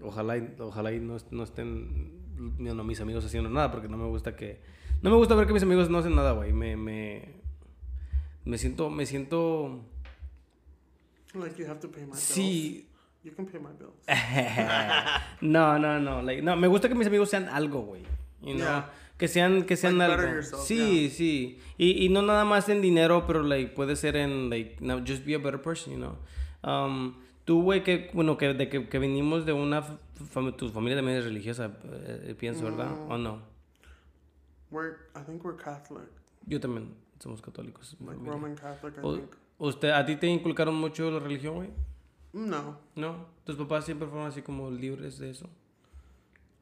ojalá, 0.00 0.38
y- 0.38 0.54
ojalá 0.60 0.92
y 0.92 1.00
no, 1.00 1.16
no 1.32 1.42
estén, 1.42 2.12
know, 2.56 2.84
mis 2.84 3.00
amigos 3.00 3.24
haciendo 3.24 3.50
nada. 3.50 3.70
Porque 3.72 3.88
no 3.88 3.96
me 3.98 4.06
gusta 4.06 4.36
que... 4.36 4.60
No 5.02 5.10
me 5.10 5.16
gusta 5.16 5.34
ver 5.34 5.46
que 5.46 5.52
mis 5.52 5.62
amigos 5.64 5.90
no 5.90 5.98
hacen 5.98 6.14
nada, 6.14 6.32
güey. 6.32 6.52
Me, 6.52 6.76
me, 6.76 7.34
me 8.44 8.56
siento, 8.58 8.90
me 8.90 9.04
siento... 9.06 9.84
Like 11.34 11.58
you 11.58 11.66
have 11.66 11.80
to 11.80 11.88
pay 11.88 12.00
my 12.02 12.06
bills. 12.12 12.20
Sí. 12.20 12.86
You 13.22 13.32
can 13.32 13.46
pay 13.46 13.58
my 13.58 13.70
bills. 13.72 13.94
no, 15.40 15.78
no, 15.78 15.98
no. 16.00 16.22
like, 16.22 16.42
no, 16.42 16.56
me 16.56 16.66
gusta 16.68 16.88
que 16.88 16.94
mis 16.94 17.06
amigos 17.06 17.30
sean 17.30 17.48
algo, 17.48 17.82
güey. 17.84 18.02
You 18.42 18.54
know? 18.54 18.64
Yeah. 18.64 18.90
Que 19.18 19.28
sean, 19.28 19.64
que 19.64 19.76
sean 19.76 19.98
Like, 19.98 20.12
algo. 20.12 20.22
better 20.22 20.34
yourself, 20.36 20.62
sí, 20.66 21.10
sí. 21.10 21.58
Y, 21.76 22.06
y 22.06 22.08
no 22.08 22.22
nada 22.22 22.44
más 22.46 22.68
en 22.70 22.80
dinero, 22.80 23.26
pero 23.26 23.42
like, 23.42 23.74
puede 23.74 23.94
ser 23.96 24.16
en, 24.16 24.48
like, 24.48 24.78
no, 24.80 25.00
just 25.06 25.26
be 25.26 25.34
a 25.34 25.38
better 25.38 25.60
person, 25.60 25.92
you 25.92 25.98
know. 25.98 26.16
Um, 26.62 27.16
tú, 27.44 27.62
güey, 27.62 27.82
que, 27.84 28.10
bueno, 28.14 28.38
que, 28.38 28.54
de 28.54 28.68
que, 28.70 28.88
que 28.88 28.98
venimos 28.98 29.44
de 29.44 29.52
una, 29.52 29.82
fam- 30.32 30.56
tu 30.56 30.70
familia 30.70 30.96
también 30.96 31.18
es 31.18 31.24
religiosa, 31.24 31.70
eh, 31.84 32.34
pienso, 32.38 32.64
¿verdad? 32.64 32.88
Mm. 32.96 33.10
¿O 33.12 33.18
no? 33.18 33.42
We're 34.70 34.96
I 35.14 35.20
think 35.26 35.44
we're 35.44 35.56
Catholic. 35.62 36.08
Yo 36.46 36.58
también 36.58 36.94
somos 37.18 37.42
católicos. 37.42 37.96
Like. 38.00 38.18
Roman 38.24 38.54
Catholic, 38.54 38.94
I 38.96 39.00
O- 39.02 39.16
think. 39.16 39.30
¿Usted, 39.60 39.90
¿A 39.90 40.04
ti 40.04 40.16
te 40.16 40.26
inculcaron 40.26 40.74
mucho 40.74 41.10
la 41.10 41.20
religión, 41.20 41.54
güey? 41.54 41.70
No. 42.32 42.78
¿No? 42.96 43.26
¿Tus 43.44 43.56
papás 43.56 43.84
siempre 43.84 44.08
fueron 44.08 44.26
así 44.26 44.42
como 44.42 44.70
libres 44.70 45.18
de 45.18 45.30
eso? 45.30 45.46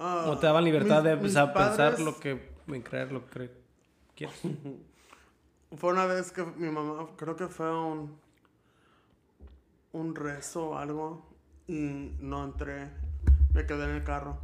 Uh, 0.00 0.30
¿O 0.30 0.38
te 0.38 0.46
daban 0.46 0.64
libertad 0.64 0.96
mis- 1.02 1.04
de 1.04 1.16
mis 1.16 1.34
empezar 1.36 1.48
a 1.48 1.52
pensar 1.54 1.92
padres- 1.94 2.04
lo 2.04 2.18
que, 2.18 2.50
en 2.68 2.82
creer 2.82 3.12
lo 3.12 3.26
que 3.30 3.50
quieres? 4.14 4.36
Fue 5.76 5.92
una 5.92 6.06
vez 6.06 6.32
que 6.32 6.44
mi 6.44 6.70
mamá, 6.70 7.08
creo 7.16 7.36
que 7.36 7.46
fue 7.48 7.70
un, 7.70 8.16
un 9.92 10.14
rezo 10.14 10.70
o 10.70 10.78
algo 10.78 11.26
y 11.66 12.12
no 12.20 12.42
entré, 12.44 12.90
me 13.54 13.66
quedé 13.66 13.84
en 13.84 13.90
el 13.96 14.04
carro. 14.04 14.38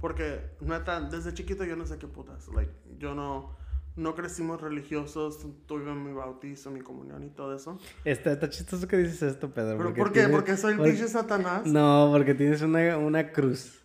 Porque, 0.00 0.50
neta, 0.60 1.00
desde 1.00 1.34
chiquito 1.34 1.64
yo 1.64 1.74
no 1.74 1.84
sé 1.84 1.98
qué 1.98 2.06
putas. 2.06 2.46
Like, 2.48 2.70
yo 2.98 3.14
no, 3.14 3.56
no 3.98 4.14
crecimos 4.14 4.60
religiosos, 4.60 5.44
tuve 5.66 5.92
mi 5.94 6.12
bautizo, 6.12 6.70
mi 6.70 6.80
comunión 6.80 7.22
y 7.24 7.28
todo 7.30 7.54
eso. 7.54 7.78
Está, 8.04 8.32
está 8.32 8.48
chistoso 8.48 8.86
que 8.88 8.96
dices 8.96 9.22
esto, 9.22 9.52
Pedro. 9.52 9.76
¿Pero 9.76 9.88
porque 9.88 10.00
por 10.00 10.12
qué? 10.12 10.20
tienes- 10.20 10.36
¿Porque 10.36 10.56
soy 10.56 10.74
el 10.74 10.80
pinche 10.80 11.08
Satanás? 11.08 11.66
No, 11.66 12.08
porque 12.12 12.34
tienes 12.34 12.62
una, 12.62 12.96
una 12.96 13.32
cruz 13.32 13.82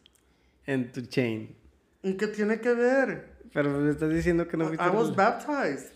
en 0.66 0.92
tu 0.92 1.02
chain. 1.02 1.56
¿Y 2.04 2.14
qué 2.16 2.28
tiene 2.28 2.60
que 2.62 2.74
ver? 2.74 3.34
Pero 3.54 3.70
me 3.72 3.90
estás 3.92 4.10
diciendo 4.14 4.48
que 4.48 4.56
no 4.58 4.68
fuiste 4.68 4.86
I 4.86 4.90
was 4.90 5.10
relig- 5.12 5.16
baptized. 5.16 5.92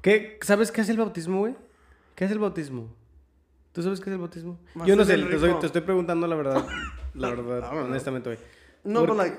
¿Qué? 0.00 0.38
¿Sabes 0.42 0.72
qué 0.72 0.80
es 0.80 0.88
el 0.88 0.96
bautismo, 0.96 1.40
güey? 1.40 1.54
¿Qué 2.14 2.24
es 2.24 2.30
el 2.30 2.38
bautismo? 2.38 2.94
¿Tú 3.72 3.82
sabes 3.82 4.00
qué 4.00 4.10
es 4.10 4.14
el 4.14 4.18
bautismo? 4.18 4.58
Más 4.74 4.86
Yo 4.86 4.96
no 4.96 5.04
sé, 5.04 5.14
el 5.14 5.28
te, 5.28 5.34
estoy- 5.36 5.58
te 5.60 5.66
estoy 5.66 5.82
preguntando 5.82 6.26
la 6.26 6.36
verdad. 6.36 6.66
La 7.14 7.28
verdad, 7.28 7.70
honestamente, 7.78 8.30
güey. 8.30 8.38
No, 8.84 9.06
but 9.06 9.16
like, 9.16 9.36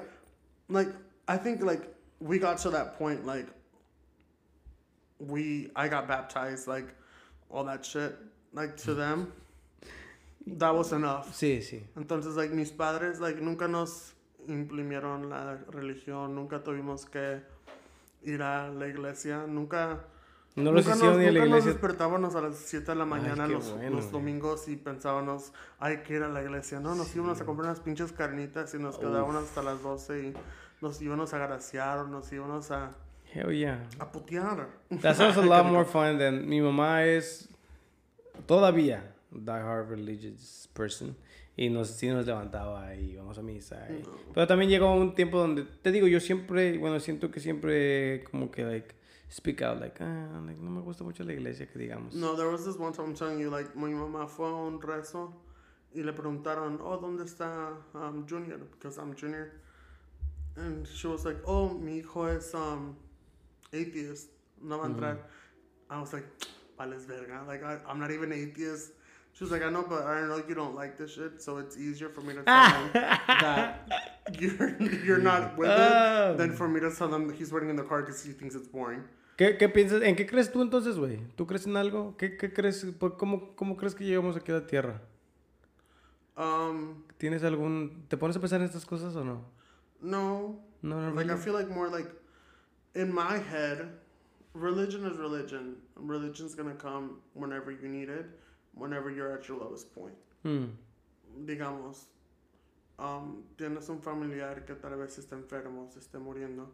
like 0.70 0.92
I 1.28 1.38
think 1.38 1.62
like 1.64 1.84
we 2.20 2.38
got 2.38 2.58
to 2.62 2.70
that 2.70 2.98
point 3.00 3.26
like 3.26 3.48
we 5.28 5.72
I 5.76 5.88
got 5.90 6.08
baptized 6.08 6.68
like 6.68 6.94
all 7.50 7.66
that 7.66 7.84
shit 7.86 8.16
like 8.54 8.76
to 8.78 8.94
them 8.94 9.28
that 10.46 10.74
was 10.76 10.92
enough. 10.92 11.34
Sí, 11.34 11.62
sí. 11.62 11.84
Entonces 11.96 12.36
like 12.36 12.54
mis 12.54 12.72
padres 12.72 13.20
like 13.20 13.42
nunca 13.42 13.68
nos 13.68 14.14
imprimieron 14.48 15.30
la 15.30 15.58
religión, 15.72 16.36
nunca 16.36 16.64
tuvimos 16.64 17.06
que 17.10 17.42
ir 18.24 18.42
a 18.42 18.70
la 18.70 18.88
iglesia, 18.88 19.46
nunca 19.48 20.00
No 20.56 20.72
los 20.72 20.86
nunca 20.86 20.96
hicieron 20.96 21.18
nos, 21.18 21.18
ni 21.18 21.28
a 21.28 21.32
la 21.32 21.40
nunca 21.40 21.50
nos 21.50 21.66
iglesia. 21.66 21.72
despertábamos 21.72 22.36
a 22.36 22.42
las 22.42 22.58
7 22.58 22.92
de 22.92 22.96
la 22.96 23.06
mañana 23.06 23.48
los, 23.48 23.72
bueno, 23.72 23.96
los 23.96 24.02
güey. 24.06 24.12
domingos 24.12 24.68
y 24.68 24.76
pensábamos, 24.76 25.52
hay 25.80 26.04
que 26.04 26.16
ir 26.16 26.24
a 26.24 26.28
la 26.28 26.44
iglesia. 26.44 26.80
No, 26.80 26.94
nos 26.94 27.16
íbamos 27.16 27.40
a 27.42 27.46
comprar 27.46 27.68
unas 27.70 27.80
pinches 27.80 28.12
carnitas 28.12 28.74
y 28.74 28.80
nos 28.80 28.98
quedábamos 28.98 29.36
hasta 29.44 29.64
las 29.64 29.82
12 29.82 30.20
y 30.28 30.34
nos 30.82 31.02
íbamos 31.02 31.34
a 31.34 31.38
graciar 31.38 32.06
nos 32.08 32.32
íbamos 32.34 32.70
a, 32.72 32.92
Hell 33.34 33.52
yeah. 33.52 33.80
a 34.00 34.06
putear. 34.06 34.68
That 35.02 35.16
sounds 35.16 35.38
a 35.38 35.42
lot 35.42 35.66
more 35.66 35.86
fun 35.86 36.18
than 36.18 36.48
mi 36.48 36.60
mamá 36.62 37.04
es 37.06 37.48
todavía 38.48 39.02
die 39.32 39.60
hard 39.60 39.90
religious 39.90 40.68
person 40.74 41.16
y 41.58 41.70
nos 41.70 41.90
sí 41.90 42.08
nos 42.10 42.26
levantaba 42.26 42.94
y 42.96 43.14
íbamos 43.16 43.38
a 43.38 43.42
misa. 43.42 43.88
y- 43.90 44.04
Pero 44.34 44.48
también 44.48 44.70
llegó 44.70 44.94
un 44.96 45.14
tiempo 45.16 45.40
donde 45.40 45.64
te 45.82 45.92
digo, 45.92 46.08
yo 46.08 46.20
siempre, 46.20 46.78
bueno, 46.78 47.00
siento 47.00 47.32
que 47.32 47.40
siempre 47.40 48.24
como 48.30 48.52
que 48.52 48.64
like 48.66 48.96
speak 49.32 49.62
out 49.64 49.80
like, 49.80 49.98
ah, 50.04 50.42
like, 50.46 50.60
no 50.62 50.70
me 50.70 50.82
gusta 50.82 51.04
mucho 51.04 51.24
la 51.24 51.34
iglesia 51.34 51.68
que 51.68 51.80
digamos. 51.80 52.14
No, 52.14 52.36
there 52.36 52.48
was 52.50 52.64
this 52.66 52.78
one 52.78 52.94
time 52.94 53.08
I'm 53.08 53.16
telling 53.16 53.40
you, 53.40 53.50
like, 53.50 53.76
mi 53.76 53.94
mamá 53.94 54.28
fue 54.28 54.48
a 54.48 54.54
un 54.54 54.80
rezo 54.80 55.34
y 55.96 56.02
le 56.04 56.14
preguntaron, 56.14 56.80
oh, 56.84 56.98
¿dónde 56.98 57.24
está 57.24 57.72
um, 57.96 58.28
Junior? 58.28 58.60
Because 58.60 59.00
I'm 59.00 59.16
Junior. 59.16 59.54
And 60.56 60.88
she 60.88 61.08
was 61.08 61.26
like, 61.26 61.38
oh, 61.48 61.70
mi 61.70 61.98
hijo 62.00 62.28
es 62.28 62.54
um, 62.54 62.96
atheist. 63.74 64.30
No 64.62 64.78
va 64.78 64.86
a 64.86 64.90
entrar. 64.90 65.18
I 65.90 66.00
was 66.00 66.14
like, 66.14 66.26
vales 66.78 67.06
verga. 67.06 67.44
Like, 67.48 67.64
I, 67.64 67.78
I'm 67.88 68.00
not 68.00 68.12
even 68.12 68.32
atheist. 68.32 68.92
She 69.34 69.44
was 69.44 69.52
like, 69.52 69.64
I 69.64 69.70
know, 69.70 69.84
but 69.88 70.06
I 70.06 70.22
know 70.28 70.38
you 70.48 70.54
don't 70.56 70.76
like 70.76 70.96
this 70.98 71.14
shit, 71.16 71.42
so 71.42 71.58
it's 71.58 71.76
easier 71.76 72.08
for 72.10 72.22
me 72.22 72.34
to 72.36 72.44
tell 72.44 72.70
him 72.72 72.90
that 72.94 73.90
you're, 74.40 74.80
you're 75.04 75.18
not 75.18 75.58
with 75.58 75.70
Oh. 75.72 76.34
it 76.34 76.38
than 76.38 76.52
for 76.54 76.68
me 76.68 76.80
to 76.80 76.92
tell 76.92 77.14
him 77.14 77.28
that 77.28 77.36
he's 77.36 77.52
waiting 77.52 77.70
in 77.70 77.76
the 77.76 77.84
car 77.84 78.02
because 78.02 78.24
he 78.24 78.32
thinks 78.32 78.54
it's 78.56 78.68
boring. 78.68 79.04
¿Qué, 79.36 79.58
¿Qué 79.58 79.68
piensas? 79.70 80.04
¿En 80.04 80.16
qué 80.16 80.28
crees 80.28 80.52
tú 80.52 80.62
entonces, 80.62 80.98
güey? 80.98 81.20
¿Tú 81.36 81.48
crees 81.48 81.66
en 81.66 81.76
algo? 81.78 82.16
¿Qué, 82.18 82.38
qué 82.38 82.54
crees? 82.54 82.86
¿Cómo, 83.18 83.56
¿Cómo 83.56 83.76
crees 83.76 83.96
que 83.96 84.04
llegamos 84.06 84.38
aquí 84.38 84.52
a 84.52 84.56
la 84.56 84.68
Tierra? 84.68 85.02
Um, 86.38 87.04
¿Tienes 87.18 87.44
algún... 87.44 88.06
¿Te 88.08 88.18
pones 88.18 88.38
a 88.38 88.40
pensar 88.40 88.60
en 88.60 88.66
estas 88.68 88.86
cosas 88.86 89.16
o 89.16 89.24
no? 89.24 89.42
no, 90.02 90.60
No, 90.82 91.02
no, 91.10 91.16
Like 91.16 91.26
I 91.26 91.34
really? 91.34 91.42
feel 91.44 91.54
like 91.54 91.70
more 91.70 91.90
like 91.90 92.10
in 92.96 93.12
my 93.14 93.38
head, 93.38 93.90
religion 94.54 95.06
is 95.06 95.18
religion. 95.18 95.76
Religion's 95.96 96.56
gonna 96.56 96.76
come 96.76 97.22
whenever 97.34 97.72
you 97.72 97.88
need 97.88 98.10
it, 98.10 98.26
whenever 98.74 99.10
you're 99.10 99.34
at 99.34 99.48
your 99.48 99.58
lowest 99.60 99.94
point. 99.94 100.16
Mm. 100.46 100.70
Digamos, 101.46 102.06
um, 103.00 103.44
tienes 103.58 103.90
un 103.90 104.00
familiar 104.02 104.66
que 104.66 104.76
tal 104.76 104.96
vez 104.98 105.18
esté 105.18 105.36
enfermo, 105.36 105.90
se 105.92 106.00
esté 106.00 106.20
muriendo. 106.20 106.68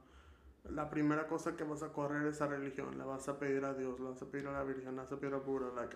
La 0.70 0.90
primera 0.90 1.26
cosa 1.28 1.56
que 1.56 1.64
vas 1.64 1.82
a 1.84 1.90
correr 1.94 2.28
es 2.28 2.42
a 2.42 2.48
religión. 2.48 2.98
Le 2.98 3.06
vas 3.06 3.28
a 3.30 3.40
pedir 3.40 3.64
a 3.64 3.74
Dios, 3.74 3.98
le 4.00 4.10
vas 4.10 4.22
a 4.22 4.26
pedir 4.26 4.48
a 4.48 4.52
la 4.52 4.64
Virgen, 4.64 4.96
le 4.96 5.02
vas 5.02 5.12
a 5.12 5.18
pedir 5.18 5.34
a 5.34 5.38
Buda, 5.40 5.72
like, 5.74 5.96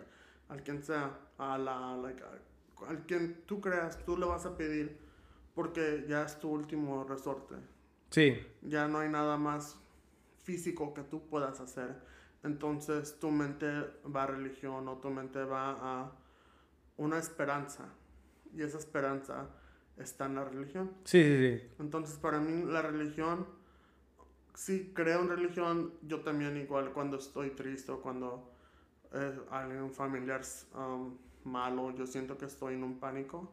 al 0.50 0.64
quien 0.64 0.82
sea, 0.82 1.12
a 1.38 1.58
la, 1.58 1.98
like, 1.98 2.24
a- 2.24 2.88
al 2.90 3.06
quien 3.06 3.44
tú 3.46 3.60
creas, 3.60 3.98
tú 4.06 4.18
le 4.18 4.26
vas 4.26 4.46
a 4.46 4.56
pedir 4.58 4.98
porque 5.54 6.06
ya 6.08 6.24
es 6.24 6.40
tu 6.40 6.50
último 6.50 7.04
resorte 7.04 7.56
Sí. 8.10 8.38
ya 8.62 8.88
no 8.88 9.00
hay 9.00 9.10
nada 9.10 9.38
más 9.38 9.78
físico 10.44 10.94
que 10.94 11.02
tú 11.04 11.28
puedas 11.28 11.60
hacer. 11.60 11.96
Entonces 12.44 13.20
tu 13.20 13.32
mente 13.32 13.68
va 14.14 14.24
a 14.24 14.28
religión 14.28 14.88
o 14.88 14.98
tu 14.98 15.10
mente 15.10 15.44
va 15.44 15.72
a 15.72 16.12
una 16.98 17.18
esperanza. 17.18 17.86
Y 18.54 18.62
esa 18.62 18.78
esperanza 18.78 19.48
está 19.98 20.26
en 20.26 20.36
la 20.36 20.44
religión. 20.46 20.92
Sí, 21.06 21.24
sí, 21.24 21.58
sí. 21.60 21.68
Entonces 21.80 22.18
para 22.18 22.40
mí 22.40 22.64
la 22.72 22.82
religión, 22.82 23.48
si 24.54 24.94
creo 24.94 25.22
en 25.22 25.30
religión, 25.30 25.94
yo 26.04 26.22
también 26.22 26.58
igual 26.58 26.92
cuando 26.94 27.18
estoy 27.18 27.52
triste 27.52 27.92
o 27.92 28.02
cuando 28.02 28.52
eh, 29.14 29.40
alguien 29.50 29.92
familiar 29.92 30.42
um, 30.76 31.18
malo, 31.46 31.92
yo 31.92 32.06
siento 32.06 32.38
que 32.38 32.46
estoy 32.46 32.76
en 32.76 32.84
un 32.84 33.00
pánico. 33.00 33.52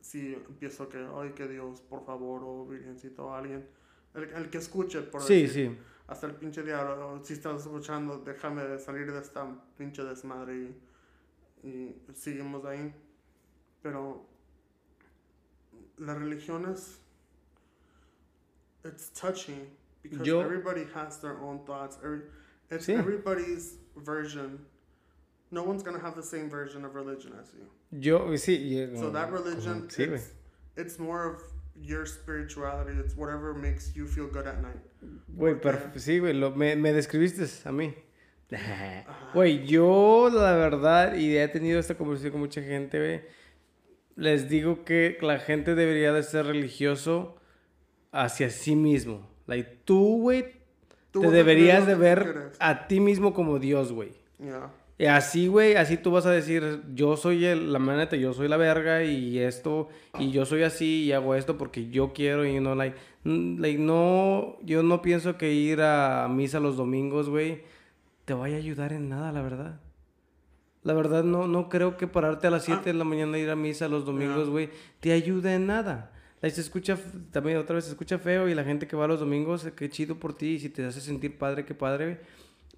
Si 0.00 0.34
empiezo 0.34 0.88
que, 0.88 1.06
ay, 1.14 1.30
que 1.30 1.46
Dios, 1.46 1.80
por 1.80 2.04
favor, 2.04 2.42
o 2.44 2.66
Virgencito, 2.66 3.26
o 3.26 3.34
alguien, 3.34 3.66
el, 4.14 4.24
el 4.24 4.50
que 4.50 4.58
escuche, 4.58 5.00
por 5.02 5.22
Sí, 5.22 5.42
decir, 5.42 5.70
sí. 5.70 5.78
Hasta 6.08 6.26
el 6.26 6.34
pinche 6.34 6.62
diablo, 6.62 7.20
si 7.24 7.34
estás 7.34 7.62
escuchando, 7.62 8.18
déjame 8.18 8.78
salir 8.78 9.10
de 9.12 9.20
esta 9.20 9.46
pinche 9.78 10.02
desmadre 10.04 10.74
y, 11.62 11.68
y 11.68 11.96
seguimos 12.14 12.64
ahí. 12.64 12.92
Pero 13.82 14.26
la 15.98 16.14
religión 16.14 16.66
es, 16.70 16.98
it's 18.84 19.10
touching 19.10 19.68
because 20.02 20.26
Yo- 20.26 20.40
everybody 20.40 20.84
has 20.94 21.18
their 21.20 21.38
own 21.40 21.64
thoughts. 21.64 21.98
Every, 22.02 22.22
it's 22.70 22.86
Sí. 22.86 22.94
everybody's 22.94 23.78
version. 23.96 24.66
No 25.50 25.62
one's 25.64 25.82
gonna 25.82 25.98
have 26.00 26.14
the 26.16 26.22
same 26.22 26.48
version 26.48 26.84
of 26.84 26.94
religion 26.94 27.32
as 27.40 27.52
you. 27.54 27.66
Yo, 28.00 28.28
sí. 28.36 28.56
y- 28.92 28.98
So 28.98 29.10
that 29.10 29.30
religion, 29.30 29.88
Sí, 29.88 30.04
it's, 30.12 30.30
it's 30.76 30.98
more 30.98 31.24
of 31.26 31.42
your 31.74 32.06
spirituality. 32.06 32.92
It's 32.98 33.16
whatever 33.16 33.54
makes 33.54 33.94
you 33.94 34.06
feel 34.06 34.28
good 34.28 34.46
at 34.46 34.60
night. 34.60 34.80
Güey, 35.28 35.56
sí, 35.96 36.18
güey, 36.18 36.32
lo- 36.34 36.54
me, 36.54 36.76
me 36.76 36.92
describiste 36.92 37.44
a 37.68 37.72
mí. 37.72 37.94
Güey, 39.34 39.66
yo 39.66 40.28
la 40.32 40.54
verdad, 40.56 41.14
y 41.14 41.36
he 41.38 41.48
tenido 41.48 41.80
esta 41.80 41.94
conversación 41.94 42.32
con 42.32 42.40
mucha 42.42 42.60
gente, 42.62 42.98
güey, 42.98 43.22
les 44.16 44.48
digo 44.50 44.84
que 44.84 45.16
la 45.22 45.38
gente 45.38 45.74
debería 45.74 46.12
de 46.12 46.22
ser 46.22 46.46
religioso 46.46 47.36
hacia 48.10 48.50
sí 48.50 48.76
mismo. 48.76 49.26
Like, 49.46 49.78
tú, 49.86 50.20
güey, 50.20 50.60
te 51.12 51.30
deberías 51.30 51.86
de 51.86 51.94
ver 51.94 52.52
a 52.58 52.86
ti 52.88 53.00
mismo 53.00 53.32
como 53.32 53.58
Dios, 53.58 53.90
güey. 53.92 54.12
Yeah. 54.38 54.70
Y 54.98 55.06
así, 55.06 55.48
güey, 55.48 55.74
así 55.74 55.96
tú 55.96 56.10
vas 56.10 56.26
a 56.26 56.30
decir, 56.30 56.82
yo 56.94 57.16
soy 57.16 57.44
el, 57.44 57.72
la 57.72 57.78
maneta, 57.78 58.14
yo 58.16 58.32
soy 58.34 58.46
la 58.46 58.56
verga 58.56 59.02
y 59.02 59.38
esto, 59.38 59.88
y 60.18 60.30
yo 60.30 60.44
soy 60.44 60.62
así 60.62 61.04
y 61.04 61.12
hago 61.12 61.34
esto 61.34 61.58
porque 61.58 61.90
yo 61.90 62.12
quiero 62.12 62.46
y 62.46 62.60
no, 62.60 62.74
like, 62.74 62.96
like, 63.24 63.78
no, 63.78 64.58
yo 64.62 64.82
no 64.82 65.02
pienso 65.02 65.38
que 65.38 65.52
ir 65.52 65.80
a 65.80 66.28
misa 66.28 66.60
los 66.60 66.76
domingos, 66.76 67.28
güey, 67.28 67.62
te 68.24 68.34
vaya 68.34 68.56
a 68.56 68.58
ayudar 68.58 68.92
en 68.92 69.08
nada, 69.08 69.32
la 69.32 69.42
verdad. 69.42 69.80
La 70.84 70.94
verdad, 70.94 71.24
no, 71.24 71.46
no 71.46 71.68
creo 71.68 71.96
que 71.96 72.06
pararte 72.06 72.48
a 72.48 72.50
las 72.50 72.64
7 72.64 72.84
de 72.84 72.94
la 72.94 73.04
mañana 73.04 73.38
ir 73.38 73.50
a 73.50 73.56
misa 73.56 73.88
los 73.88 74.04
domingos, 74.04 74.50
güey, 74.50 74.70
te 75.00 75.12
ayude 75.12 75.54
en 75.54 75.66
nada. 75.66 76.12
Like, 76.42 76.54
se 76.54 76.60
escucha, 76.60 76.98
también 77.30 77.56
otra 77.56 77.76
vez 77.76 77.84
se 77.84 77.90
escucha 77.90 78.18
feo 78.18 78.48
y 78.48 78.54
la 78.54 78.64
gente 78.64 78.86
que 78.88 78.96
va 78.96 79.06
los 79.06 79.20
domingos, 79.20 79.64
eh, 79.64 79.72
qué 79.74 79.88
chido 79.88 80.16
por 80.16 80.34
ti 80.34 80.54
y 80.54 80.58
si 80.58 80.68
te 80.68 80.84
hace 80.84 81.00
sentir 81.00 81.38
padre, 81.38 81.64
qué 81.64 81.74
padre, 81.74 82.04
güey. 82.04 82.18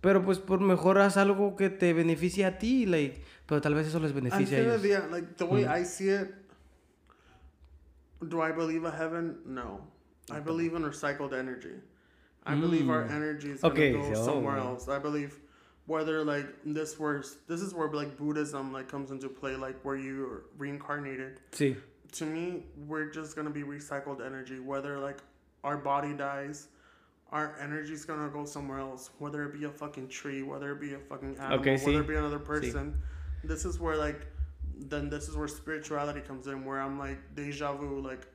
Pero 0.05 0.23
pues 0.23 0.39
por 0.39 0.61
mejor 0.61 0.99
haz 0.99 1.17
algo 1.17 1.57
que 1.57 1.71
te 1.71 1.95
beneficie 1.95 2.45
a 2.45 2.59
ti, 2.59 2.85
like, 2.85 3.23
pero 3.47 3.63
tal 3.63 3.75
vez 3.75 3.87
eso 3.87 3.99
les 4.01 4.13
beneficie 4.13 4.59
a 4.59 4.61
ellos. 4.61 4.83
the 4.83 4.99
like 5.11 5.37
the 5.39 5.47
way 5.47 5.65
mm. 5.65 5.81
I 5.81 5.83
see 5.83 6.11
it, 6.11 6.35
do 8.29 8.43
I 8.43 8.53
believe 8.53 8.85
a 8.85 8.91
heaven? 8.91 9.39
No. 9.47 9.81
I 10.31 10.41
believe 10.41 10.75
in 10.75 10.83
recycled 10.83 11.33
energy. 11.33 11.81
I 12.45 12.55
believe 12.55 12.91
our 12.91 13.05
mm. 13.05 13.13
energy 13.13 13.53
is 13.53 13.63
gonna 13.63 13.93
go 13.93 14.13
so- 14.13 14.25
somewhere 14.27 14.59
else. 14.59 14.89
I 14.91 14.99
believe 14.99 15.41
whether 15.87 16.23
like 16.23 16.49
this 16.67 16.99
was 16.99 17.39
this 17.49 17.63
is 17.63 17.73
where 17.73 17.89
like 17.89 18.19
Buddhism 18.19 18.75
like 18.75 18.89
comes 18.89 19.11
into 19.11 19.31
play, 19.31 19.57
like 19.57 19.83
where 19.87 19.97
you're 19.97 20.45
reincarnated. 20.59 21.41
Sí, 21.51 21.77
To 22.13 22.27
me, 22.27 22.65
we're 22.87 23.11
just 23.11 23.37
gonna 23.37 23.49
be 23.49 23.63
recycled 23.63 24.21
energy. 24.21 24.61
Whether 24.61 24.99
like 24.99 25.23
our 25.63 25.79
body 25.79 26.13
dies, 26.13 26.69
our 27.33 27.57
energy's 27.61 28.05
gonna 28.05 28.29
go 28.29 28.45
somewhere 28.45 28.79
else. 28.79 29.11
Whether 29.19 29.45
it 29.45 29.53
be 29.53 29.65
a 29.65 29.71
fucking 29.71 30.09
tree, 30.09 30.43
whether 30.43 30.73
it 30.73 30.81
be 30.81 30.95
a 30.95 30.99
fucking 30.99 31.37
animal, 31.39 31.59
Okay, 31.61 31.77
whether 31.85 32.01
it 32.01 32.09
be 32.09 32.15
another 32.15 32.39
person. 32.39 32.97
This 33.43 33.65
is 33.65 33.79
where 33.81 33.97
like 33.97 34.27
then 34.77 35.09
this 35.09 35.29
is 35.29 35.37
where 35.37 35.49
spirituality 35.49 36.21
comes 36.21 36.47
in 36.47 36.65
where 36.65 36.81
I'm 36.81 36.99
like 36.99 37.19
deja 37.37 37.75
vu 37.75 38.01
like 38.01 38.27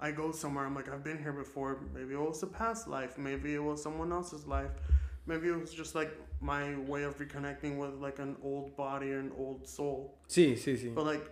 I 0.00 0.10
go 0.10 0.32
somewhere 0.32 0.64
I'm 0.66 0.74
like 0.74 0.88
I've 0.88 1.04
been 1.04 1.18
here 1.18 1.32
before 1.32 1.80
maybe 1.94 2.14
it 2.14 2.20
was 2.20 2.42
a 2.42 2.46
past 2.48 2.88
life 2.88 3.16
maybe 3.16 3.54
it 3.54 3.62
was 3.62 3.80
someone 3.82 4.10
else's 4.10 4.46
life 4.46 4.70
maybe 5.26 5.48
it 5.48 5.60
was 5.60 5.72
just 5.72 5.94
like 5.94 6.10
my 6.40 6.76
way 6.80 7.04
of 7.04 7.16
reconnecting 7.18 7.76
with 7.78 7.94
like 8.00 8.18
an 8.18 8.36
old 8.42 8.76
body 8.76 9.12
and 9.12 9.30
old 9.38 9.68
soul 9.68 10.16
See, 10.26 10.56
see, 10.56 10.76
see. 10.76 10.88
but 10.88 11.04
like 11.04 11.30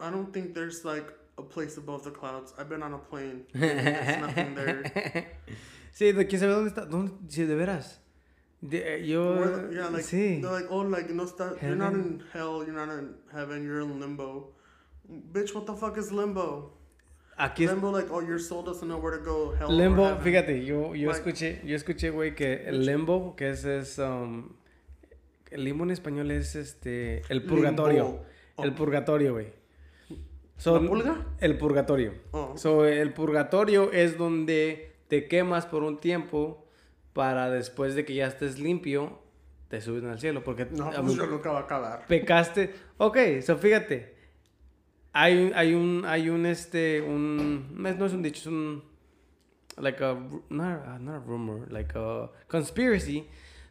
I 0.00 0.10
don't 0.10 0.32
think 0.32 0.54
there's 0.54 0.84
like 0.84 1.12
a 1.38 1.42
place 1.42 1.78
above 1.78 2.02
the 2.04 2.10
clouds 2.10 2.52
I've 2.58 2.68
been 2.68 2.82
on 2.82 2.92
a 2.94 2.98
plane 2.98 3.46
there's 3.54 4.20
nothing 4.20 4.54
there 4.54 4.82
Sí, 5.92 6.12
de 6.12 6.26
quién 6.26 6.40
sabe 6.40 6.52
dónde 6.52 6.68
está, 6.68 6.84
dónde, 6.84 7.12
sí, 7.28 7.44
de 7.44 7.56
veras. 7.56 8.00
De- 8.60 8.96
eh, 8.96 9.06
yo, 9.06 9.34
Where- 9.36 9.72
yeah 9.74 9.88
like 9.88 10.04
sí. 10.04 10.40
they're 10.40 10.52
like 10.52 10.66
oh 10.70 10.82
like 10.82 11.08
no 11.10 11.24
está, 11.24 11.56
you're 11.62 11.76
not 11.76 11.92
in 11.94 12.22
hell 12.32 12.64
you're 12.64 12.72
not 12.74 12.88
in 12.90 13.14
heaven 13.32 13.64
you're 13.64 13.80
in 13.82 13.98
limbo 14.00 14.52
bitch 15.32 15.54
what 15.54 15.64
the 15.66 15.74
fuck 15.74 15.96
is 15.96 16.10
limbo 16.12 16.72
Aquí 17.40 17.62
es 17.64 17.70
Limbo, 17.70 17.92
like, 17.92 18.08
oh, 18.10 18.20
your 18.20 18.40
soul 18.40 18.64
doesn't 18.64 18.88
know 18.88 18.98
where 18.98 19.16
to 19.16 19.22
go. 19.24 19.54
Hell 19.56 19.68
Limbo, 19.70 20.16
fíjate, 20.24 20.64
yo, 20.66 20.92
yo 20.96 21.08
Like- 21.12 21.20
escuché, 21.20 21.60
yo 21.64 21.76
escuché, 21.76 22.10
güey, 22.10 22.34
que 22.34 22.64
el 22.66 22.84
limbo, 22.84 23.36
que 23.36 23.50
es, 23.50 23.64
es 23.64 23.96
um, 24.00 24.56
el 25.52 25.62
limbo 25.62 25.84
en 25.84 25.92
español 25.92 26.32
es 26.32 26.56
este, 26.56 27.22
el 27.28 27.44
purgatorio. 27.44 28.04
Limbo. 28.06 28.24
El 28.64 28.74
purgatorio, 28.74 29.34
güey. 29.34 29.52
¿La 30.64 30.80
pulga? 30.80 31.26
El 31.40 31.56
purgatorio. 31.58 32.14
Oh. 32.32 32.54
So, 32.56 32.84
el 32.86 33.12
purgatorio 33.14 33.92
es 33.92 34.18
donde 34.18 34.96
te 35.08 35.26
quemas 35.28 35.66
por 35.66 35.82
un 35.84 35.98
tiempo 36.00 36.66
para 37.12 37.50
después 37.50 37.94
de 37.94 38.04
que 38.04 38.14
ya 38.14 38.26
estés 38.26 38.58
limpio, 38.58 39.18
te 39.68 39.80
suben 39.80 40.06
al 40.06 40.18
cielo. 40.20 40.42
Porque 40.44 40.66
No, 40.70 40.90
pues 40.90 41.14
yo 41.14 41.26
nunca 41.26 41.50
va 41.52 41.60
a 41.60 41.62
acabar. 41.62 42.06
pecaste. 42.06 42.74
Ok, 42.98 43.18
so 43.42 43.56
fíjate. 43.56 44.16
Hay, 45.12 45.36
un- 45.46 45.52
hay 45.54 45.74
un, 45.74 46.04
hay 46.04 46.28
un, 46.28 46.46
este, 46.46 47.00
un, 47.02 47.74
no 47.82 48.06
es 48.06 48.12
un 48.12 48.22
dicho, 48.22 48.40
es 48.40 48.46
un, 48.46 48.84
like 49.78 50.04
a, 50.04 50.14
not, 50.50 51.00
not 51.00 51.14
a 51.16 51.18
rumor, 51.26 51.70
like 51.72 51.92
a 51.96 52.30
conspiracy, 52.46 53.26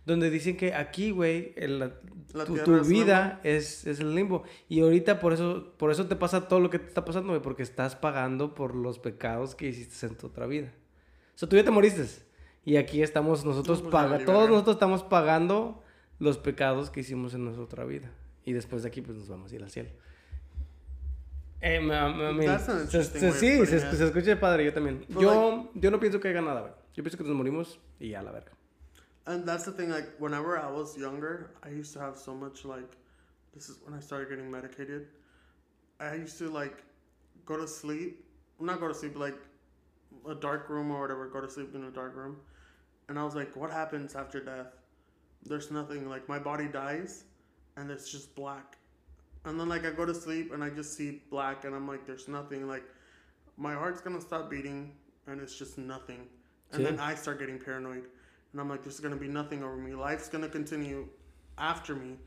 donde 0.08 0.30
dicen 0.32 0.58
que 0.58 0.74
aquí, 0.74 1.12
güey, 1.12 1.54
el- 1.58 1.80
la- 1.80 1.92
La 2.34 2.46
tu, 2.46 2.58
tu 2.58 2.76
es 2.76 2.88
vida 2.88 3.40
es, 3.44 3.86
es 3.88 4.00
el 4.00 4.16
limbo. 4.16 4.44
Y 4.70 4.80
ahorita 4.82 5.20
por 5.20 5.34
eso, 5.34 5.74
por 5.78 5.92
eso 5.92 6.08
te 6.08 6.16
pasa 6.16 6.48
todo 6.48 6.60
lo 6.60 6.70
que 6.70 6.80
te 6.80 6.88
está 6.88 7.06
pasando, 7.06 7.30
güey, 7.30 7.42
porque 7.42 7.62
estás 7.64 7.96
pagando 7.96 8.54
por 8.56 8.74
los 8.76 9.00
pecados 9.00 9.54
que 9.56 9.68
hiciste 9.68 10.06
en 10.08 10.16
tu 10.16 10.28
otra 10.28 10.46
vida. 10.48 10.74
O 11.36 11.38
sea, 11.38 11.48
tú 11.48 11.56
ya 11.56 11.64
te 11.64 11.72
moriste. 11.72 12.06
Y 12.66 12.76
aquí 12.78 13.02
estamos 13.02 13.46
nosotros, 13.46 13.80
No, 13.80 13.84
pues, 13.90 13.92
paga, 13.92 14.08
ya 14.08 14.14
valí 14.16 14.26
todos 14.26 14.50
nosotros 14.50 14.76
estamos 14.76 15.04
pagando 15.04 15.84
los 16.20 16.38
pecados 16.38 16.90
que 16.90 17.00
hicimos 17.02 17.34
en 17.34 17.44
nuestra 17.46 17.64
otra 17.64 17.86
vida. 17.86 18.12
Y 18.46 18.54
después 18.54 18.84
de 18.84 18.90
aquí, 18.90 19.02
pues 19.02 19.18
nos 19.18 19.28
vamos 19.30 19.52
a 19.52 19.56
ir 19.56 19.64
al 19.64 19.70
cielo. 19.72 19.90
Eh, 21.62 21.78
an 21.78 22.88
se- 22.88 23.04
se- 23.04 23.32
sí, 23.32 23.66
se, 23.66 23.80
se 23.80 24.06
escucha 24.06 24.40
padre, 24.40 24.66
yo 24.66 24.74
también. 24.74 25.06
But 25.10 25.22
Yo, 25.22 25.72
yo 25.74 25.92
no 25.92 26.00
pienso 26.00 26.20
que 26.20 26.28
haya 26.28 26.42
nada, 26.42 26.62
güey. 26.62 26.74
Yo 26.94 27.04
pienso 27.04 27.18
que 27.18 27.24
nos 27.24 27.36
morimos 27.36 27.80
y 28.00 28.10
ya, 28.10 28.22
la 28.22 28.32
verga. 28.32 28.52
And 29.28 29.46
that's 29.46 29.66
the 29.66 29.74
thing, 29.74 29.90
like, 29.90 30.10
whenever 30.20 30.58
I 30.58 30.72
was 30.72 30.98
younger, 30.98 31.52
I 31.62 31.70
used 31.70 31.92
to 31.94 32.00
have 32.00 32.18
so 32.18 32.34
much, 32.34 32.64
like, 32.64 32.96
this 33.54 33.68
is 33.68 33.78
when 33.84 33.94
I 33.94 34.00
started 34.00 34.30
getting 34.30 34.50
medicated. 34.50 35.08
I 36.00 36.16
used 36.16 36.38
to, 36.38 36.50
like, 36.50 36.82
go 37.46 37.58
to 37.58 37.68
sleep, 37.68 38.26
not 38.60 38.80
go 38.80 38.88
to 38.88 38.94
sleep, 38.94 39.18
like, 39.18 39.36
a 40.28 40.34
dark 40.34 40.70
room 40.70 40.92
or 40.92 41.02
whatever, 41.02 41.28
go 41.28 41.42
to 41.42 41.50
sleep 41.50 41.76
in 41.76 41.84
a 41.84 41.92
dark 41.92 42.16
room. 42.16 42.38
And 43.10 43.20
I 43.20 43.24
was 43.26 43.36
like, 43.36 43.54
what 43.56 43.70
happens 43.70 44.16
after 44.16 44.40
death? 44.40 44.74
There's 45.44 45.72
nothing. 45.72 46.10
Like, 46.10 46.30
my 46.30 46.40
body 46.40 46.70
dies, 46.70 47.26
and 47.76 47.92
it's 47.92 48.10
just 48.10 48.34
black. 48.34 48.78
And 49.44 49.60
then, 49.60 49.68
like, 49.68 49.86
I 49.86 49.92
go 49.92 50.06
to 50.06 50.16
sleep, 50.16 50.54
and 50.54 50.64
I 50.64 50.70
just 50.70 50.96
see 50.96 51.22
black, 51.30 51.66
and 51.66 51.76
I'm 51.76 51.86
like, 51.88 52.08
there's 52.08 52.30
nothing. 52.30 52.66
Like, 52.66 52.84
my 53.58 53.74
heart's 53.74 54.00
gonna 54.00 54.22
stop 54.22 54.50
beating, 54.50 54.94
and 55.26 55.42
it's 55.42 55.58
just 55.58 55.78
nothing. 55.78 56.30
And 56.72 56.82
Sí. 56.82 56.86
then 56.86 57.00
I 57.00 57.16
start 57.16 57.40
getting 57.40 57.60
paranoid. 57.60 58.06
And 58.52 58.62
I'm 58.62 58.70
like, 58.70 58.84
there's 58.84 59.00
gonna 59.00 59.16
be 59.16 59.28
nothing 59.28 59.64
over 59.64 59.76
me. 59.78 59.94
Life's 59.94 60.30
gonna 60.30 60.50
continue 60.50 61.08
after 61.58 61.96
me. 61.96 62.18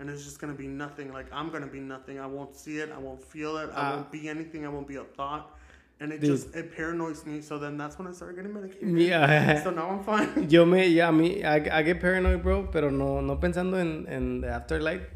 And 0.00 0.10
it's 0.10 0.24
just 0.24 0.40
gonna 0.40 0.54
be 0.54 0.66
nothing. 0.66 1.12
Like, 1.12 1.26
I'm 1.32 1.50
gonna 1.50 1.66
be 1.66 1.80
nothing. 1.80 2.18
I 2.18 2.26
won't 2.26 2.56
see 2.56 2.78
it. 2.78 2.90
I 2.94 2.98
won't 2.98 3.22
feel 3.22 3.56
it. 3.58 3.70
I 3.72 3.74
Ah. 3.76 3.96
won't 3.96 4.10
be 4.10 4.28
anything. 4.28 4.64
I 4.66 4.68
won't 4.68 4.88
be 4.88 4.96
a 4.96 5.04
thought. 5.04 5.56
And 6.00 6.12
it 6.12 6.20
Dude. 6.20 6.30
just, 6.30 6.54
it 6.54 6.76
paranoids 6.76 7.24
me. 7.24 7.40
So 7.40 7.58
then 7.58 7.78
that's 7.78 7.98
when 7.98 8.06
I 8.08 8.12
started 8.12 8.36
getting 8.36 8.52
medicated. 8.52 8.98
Yeah. 8.98 9.62
So 9.64 9.70
now 9.70 9.88
I'm 9.90 10.02
fine. 10.04 10.48
yo 10.50 10.64
me, 10.66 10.86
ya 10.88 11.10
me 11.10 11.42
I, 11.44 11.78
I 11.78 11.82
get 11.82 12.00
paranoid, 12.00 12.42
bro, 12.42 12.66
pero 12.70 12.90
no, 12.90 13.20
no 13.20 13.36
pensando 13.36 13.78
en, 13.80 14.06
en 14.08 14.40
the 14.42 14.48
afterlife, 14.48 15.06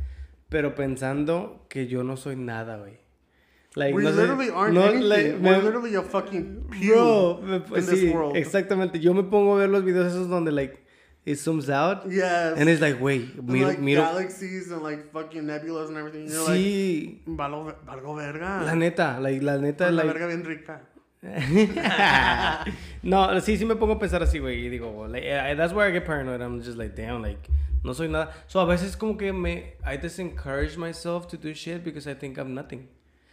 pero 0.48 0.70
pensando 0.74 1.68
que 1.68 1.86
yo 1.86 2.02
no 2.02 2.14
soy 2.16 2.36
nada, 2.36 2.78
güey. 2.78 2.96
Like, 3.76 3.94
we 3.94 4.02
no 4.02 4.10
sé- 4.10 4.16
literally 4.16 4.50
aren't 4.50 4.74
no, 4.74 4.82
anything. 4.82 5.08
like, 5.08 5.38
We're 5.40 5.62
literally 5.62 5.94
a 5.94 6.02
fucking 6.02 6.64
pew 6.70 6.92
Bro, 6.94 7.40
me- 7.42 7.54
in 7.56 7.62
sí, 7.84 7.86
this 7.86 8.12
world. 8.14 8.36
exactamente. 8.36 8.98
Yo 9.00 9.14
me 9.14 9.22
pongo 9.22 9.54
a 9.54 9.58
ver 9.60 9.68
los 9.68 9.84
videos 9.84 10.06
esos 10.06 10.28
donde, 10.28 10.50
like, 10.52 10.84
it 11.24 11.34
zooms 11.38 11.68
out. 11.70 12.02
Yes. 12.10 12.54
And 12.58 12.68
it's 12.68 12.80
like, 12.80 13.00
wait, 13.00 13.28
And, 13.38 13.48
miro, 13.48 13.68
like 13.68 13.78
miro. 13.78 14.02
galaxies 14.02 14.72
and 14.72 14.82
like 14.82 15.12
fucking 15.12 15.42
nebulas 15.44 15.88
and 15.88 15.96
everything. 15.98 16.26
You're 16.28 16.48
Sí, 16.48 17.20
like, 17.26 17.36
valgo, 17.36 17.74
valgo 17.86 18.16
verga. 18.16 18.62
la 18.64 18.74
neta, 18.74 19.18
like, 19.20 19.40
la 19.42 19.56
neta, 19.58 19.90
like, 19.92 20.06
verga 20.06 20.26
bien 20.26 20.44
rica. 20.44 20.80
no, 23.02 23.40
sí, 23.40 23.56
sí 23.56 23.64
me 23.66 23.76
pongo 23.76 23.92
a 23.94 23.98
pensar 23.98 24.22
así, 24.22 24.38
güey. 24.40 24.64
Y 24.66 24.68
digo, 24.70 25.06
like, 25.08 25.24
eh, 25.24 25.54
that's 25.54 25.72
where 25.72 25.86
I 25.86 25.92
get 25.92 26.04
paranoid. 26.06 26.40
I'm 26.40 26.60
just 26.62 26.78
like, 26.78 26.94
damn, 26.96 27.22
like, 27.22 27.48
no 27.84 27.92
soy 27.92 28.08
nada. 28.08 28.32
So 28.48 28.60
a 28.60 28.66
veces 28.66 28.96
como 28.96 29.16
que 29.16 29.32
me, 29.32 29.74
I 29.84 29.96
just 29.96 30.18
encourage 30.18 30.76
myself 30.76 31.28
to 31.28 31.36
do 31.36 31.54
shit 31.54 31.84
because 31.84 32.06
I 32.06 32.14
think 32.14 32.38
I'm 32.38 32.54
nothing. 32.54 32.88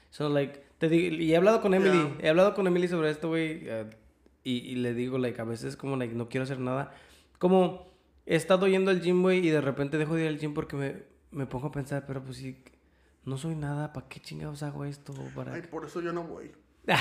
So 0.09 0.29
like, 0.29 0.61
te 0.77 0.89
digo, 0.89 1.15
y 1.15 1.34
he 1.34 1.38
hablado 1.38 1.61
con 1.61 1.73
Emily, 1.73 1.97
Yeah. 1.97 2.17
he 2.21 2.29
hablado 2.29 2.53
con 2.53 2.67
Emily 2.67 2.88
sobre 2.88 3.09
esto, 3.11 3.27
güey. 3.29 3.61
eh, 3.63 3.89
y, 4.43 4.59
y 4.59 4.75
le 4.75 4.93
digo, 4.93 5.17
like, 5.17 5.39
a 5.41 5.43
veces 5.43 5.75
como, 5.75 5.97
like, 5.97 6.13
no 6.15 6.29
quiero 6.29 6.43
hacer 6.45 6.59
nada. 6.59 6.91
Como, 7.38 7.85
he 8.25 8.35
estado 8.35 8.67
yendo 8.67 8.91
al 8.91 9.01
gym, 9.01 9.21
güey, 9.21 9.45
y 9.45 9.49
de 9.49 9.59
repente 9.61 9.97
dejo 9.97 10.15
de 10.15 10.21
ir 10.23 10.27
al 10.29 10.39
gym 10.39 10.53
porque 10.53 10.75
me, 10.77 11.03
me 11.31 11.45
pongo 11.45 11.67
a 11.67 11.71
pensar, 11.71 12.05
pero 12.07 12.23
pues 12.23 12.38
sí, 12.38 12.57
no 13.25 13.38
soy 13.38 13.55
nada, 13.55 13.91
¿para 13.91 14.07
qué 14.07 14.21
chingados 14.21 14.63
hago 14.63 14.85
esto? 14.85 15.13
¿Para 15.35 15.53
Ay, 15.53 15.63
por 15.63 15.84
eso 15.85 15.99
yo 16.01 16.13
no 16.13 16.23
voy. 16.23 16.51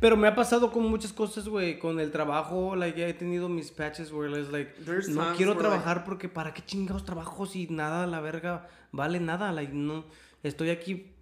Pero 0.00 0.16
me 0.16 0.26
ha 0.26 0.34
pasado 0.34 0.72
con 0.72 0.84
muchas 0.88 1.12
cosas, 1.12 1.48
güey. 1.48 1.78
Con 1.78 2.00
el 2.00 2.10
trabajo, 2.10 2.74
like, 2.76 3.08
he 3.08 3.14
tenido 3.14 3.48
mis 3.48 3.70
patches 3.70 4.10
where 4.12 4.36
it's 4.40 4.50
like, 4.50 4.72
There's 4.84 5.08
no 5.08 5.34
quiero 5.36 5.56
trabajar 5.56 6.04
porque 6.04 6.28
para 6.28 6.52
qué 6.52 6.62
chingados 6.64 7.04
trabajo 7.04 7.46
si 7.46 7.68
nada, 7.68 8.06
la 8.06 8.20
verga, 8.20 8.68
vale 8.92 9.20
nada. 9.20 9.52
Like, 9.52 9.72
no, 9.72 10.04
estoy 10.42 10.70
aquí, 10.70 11.12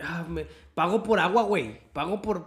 ah, 0.00 0.24
me- 0.28 0.46
pago 0.74 1.02
por 1.02 1.18
agua, 1.18 1.42
güey. 1.44 1.78
Pago 1.92 2.20
por, 2.22 2.44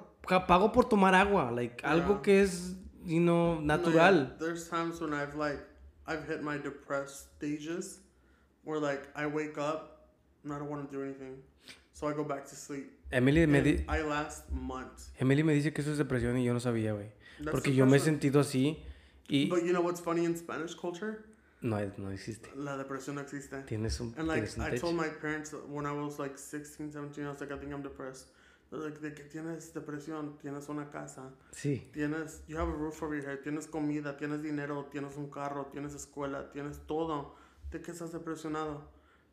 pago 0.48 0.72
por 0.72 0.86
tomar 0.90 1.14
agua. 1.16 1.52
Like, 1.52 1.84
algo 1.86 2.16
Yeah. 2.16 2.22
que 2.22 2.42
es, 2.42 2.76
you 3.06 3.20
know, 3.20 3.56
No, 3.56 3.62
natural. 3.78 4.16
yeah, 4.16 4.38
There's 4.40 4.70
times 4.70 5.00
when 5.02 5.14
I've 5.14 5.36
like 5.36 5.60
I've 6.08 6.26
hit 6.28 6.42
my 6.42 6.58
depressed 6.58 7.30
stages 7.38 8.00
where 8.64 8.80
like 8.80 9.08
I 9.16 9.26
wake 9.28 9.58
up 9.58 10.10
and 10.44 10.54
I 10.54 10.58
don't 10.60 10.70
want 10.70 10.90
to 10.90 10.96
do 10.96 11.04
anything. 11.04 11.42
So 11.94 12.08
I 12.08 12.14
go 12.14 12.24
back 12.24 12.46
to 12.50 12.56
sleep. 12.56 12.92
Emily 13.12 13.46
me, 13.48 13.62
di- 13.62 13.86
I 13.88 14.02
last 14.04 14.50
months. 14.52 15.12
Emily 15.20 15.42
me 15.44 15.54
dice 15.54 15.74
que 15.74 15.82
eso 15.82 15.92
es 15.92 15.98
depresión 15.98 16.38
y 16.38 16.44
yo 16.44 16.54
no 16.54 16.60
sabía, 16.60 16.94
güey. 16.94 17.10
Porque 17.52 17.74
yo 17.74 17.86
me 17.86 17.98
he 17.98 18.00
sentido 18.00 18.40
así 18.40 18.78
y 19.30 19.48
But 19.50 19.64
you 19.64 19.72
know 19.72 19.82
what's 19.82 20.02
funny 20.02 20.26
in 20.26 20.36
Spanish 20.38 20.76
culture? 20.76 21.24
No, 21.62 21.92
no 21.98 22.12
existe. 22.12 22.50
La 22.56 22.78
depresión 22.78 23.16
no 23.16 23.22
existe. 23.22 23.64
Tienes 23.66 24.00
un, 24.00 24.14
And 24.18 24.28
like 24.28 24.44
tienes 24.44 24.58
un 24.58 24.74
I 24.74 24.78
told 24.78 24.96
my 24.96 25.08
parents 25.10 25.54
when 25.68 25.86
I 25.86 25.92
was 25.92 26.20
like 26.20 26.38
16, 26.38 26.92
17, 26.92 27.26
I 27.26 27.30
was 27.30 27.42
like, 27.42 27.52
I 27.52 27.58
think 27.58 27.74
I'm 27.74 27.82
depressed. 27.82 28.28
They're 28.70 28.82
like, 28.82 29.00
de 29.02 29.12
que 29.12 29.24
tienes 29.26 29.72
depresión, 29.72 30.38
tienes 30.42 30.68
una 30.70 30.86
casa, 30.92 31.32
Sí. 31.54 31.84
tienes, 31.94 32.42
you 32.48 32.58
have 32.58 32.68
a 32.68 32.72
roof 32.72 33.02
over 33.02 33.16
your 33.16 33.24
head, 33.30 33.40
tienes 33.44 33.66
comida, 33.66 34.18
tienes 34.18 34.42
dinero, 34.44 34.86
tienes 34.92 35.16
un 35.18 35.30
carro, 35.30 35.68
tienes 35.72 35.96
escuela, 35.96 36.52
tienes 36.52 36.80
todo. 36.86 37.36
¿De 37.72 37.80
qué 37.80 37.92
estás 37.92 38.12
depresionado? 38.12 38.82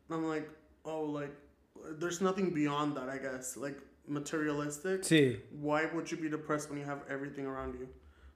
And 0.09 0.15
I'm 0.17 0.25
like, 0.27 0.49
oh, 0.85 1.03
like, 1.03 1.33
there's 1.99 2.21
nothing 2.21 2.53
beyond 2.53 2.95
that, 2.95 3.09
I 3.09 3.17
guess. 3.17 3.57
Like, 3.57 3.77
materialistic. 4.07 5.01
Sí. 5.03 5.39
Why 5.51 5.85
would 5.93 6.09
you 6.11 6.17
be 6.17 6.29
depressed 6.29 6.69
when 6.69 6.79
you 6.79 6.85
have 6.85 7.03
everything 7.09 7.45
around 7.45 7.75
you? 7.75 7.87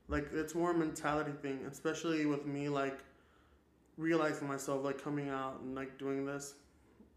Like, 0.10 0.28
it's 0.34 0.54
more 0.56 0.72
a 0.72 0.74
mentality 0.78 1.32
thing, 1.42 1.66
especially 1.72 2.26
with 2.26 2.46
me, 2.46 2.68
like, 2.70 3.00
realizing 4.00 4.48
myself, 4.48 4.84
like, 4.84 5.04
coming 5.04 5.30
out 5.30 5.60
and, 5.62 5.76
like, 5.76 5.98
doing 6.00 6.26
this. 6.26 6.54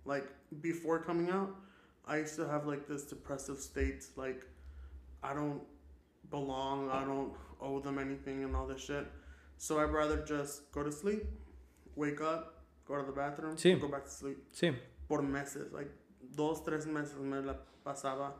Like, 0.04 0.28
before 0.60 0.98
coming 0.98 1.30
out, 1.30 1.54
I 2.04 2.18
used 2.18 2.34
to 2.36 2.46
have, 2.48 2.66
like, 2.66 2.86
this 2.88 3.04
depressive 3.04 3.58
state, 3.58 4.04
like, 4.16 4.44
I 5.22 5.32
don't 5.32 5.62
belong, 6.30 6.90
I 6.90 7.04
don't 7.04 7.32
owe 7.60 7.78
them 7.80 7.98
anything 7.98 8.42
and 8.42 8.56
all 8.56 8.66
this 8.66 8.80
shit. 8.82 9.06
So 9.58 9.78
I'd 9.78 9.92
rather 9.92 10.16
just 10.24 10.72
go 10.72 10.82
to 10.82 10.90
sleep, 10.90 11.22
wake 11.94 12.20
up, 12.20 12.64
go 12.84 12.96
to 12.96 13.04
the 13.06 13.12
bathroom, 13.12 13.56
Sí. 13.56 13.80
go 13.80 13.86
back 13.88 14.04
to 14.04 14.10
sleep. 14.10 14.38
Sí. 14.52 14.74
Por 15.08 15.22
meses, 15.22 15.72
like, 15.72 15.90
dos, 16.34 16.64
tres 16.64 16.86
meses 16.86 17.14
me 17.20 17.40
la 17.40 17.54
pasaba 17.84 18.32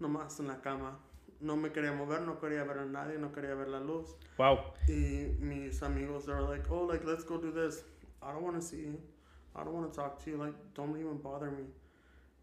nomás 0.00 0.40
en 0.40 0.46
la 0.48 0.54
cama. 0.56 0.96
No 1.42 1.56
me 1.56 1.70
quería 1.70 1.92
mover, 1.92 2.20
no 2.22 2.38
quería 2.38 2.64
ver 2.66 2.78
a 2.78 2.84
nadie, 2.86 3.18
no 3.18 3.30
quería 3.32 3.54
ver 3.56 3.68
la 3.68 3.80
luz. 3.80 4.14
Wow. 4.38 4.58
Y 4.88 5.34
mis 5.40 5.82
amigos, 5.82 6.24
they 6.26 6.32
were 6.34 6.42
like, 6.42 6.70
oh, 6.70 6.84
like, 6.84 7.04
let's 7.04 7.24
go 7.24 7.38
do 7.38 7.50
this. 7.50 7.82
I 8.22 8.32
don't 8.32 8.42
want 8.42 8.60
to 8.60 8.66
see 8.66 8.78
you. 8.78 9.00
I 9.56 9.64
don't 9.64 9.72
want 9.74 9.92
to 9.92 9.96
talk 9.98 10.22
to 10.24 10.30
you. 10.30 10.36
Like, 10.36 10.54
don't 10.74 10.98
even 10.98 11.16
bother 11.18 11.50
me. 11.50 11.64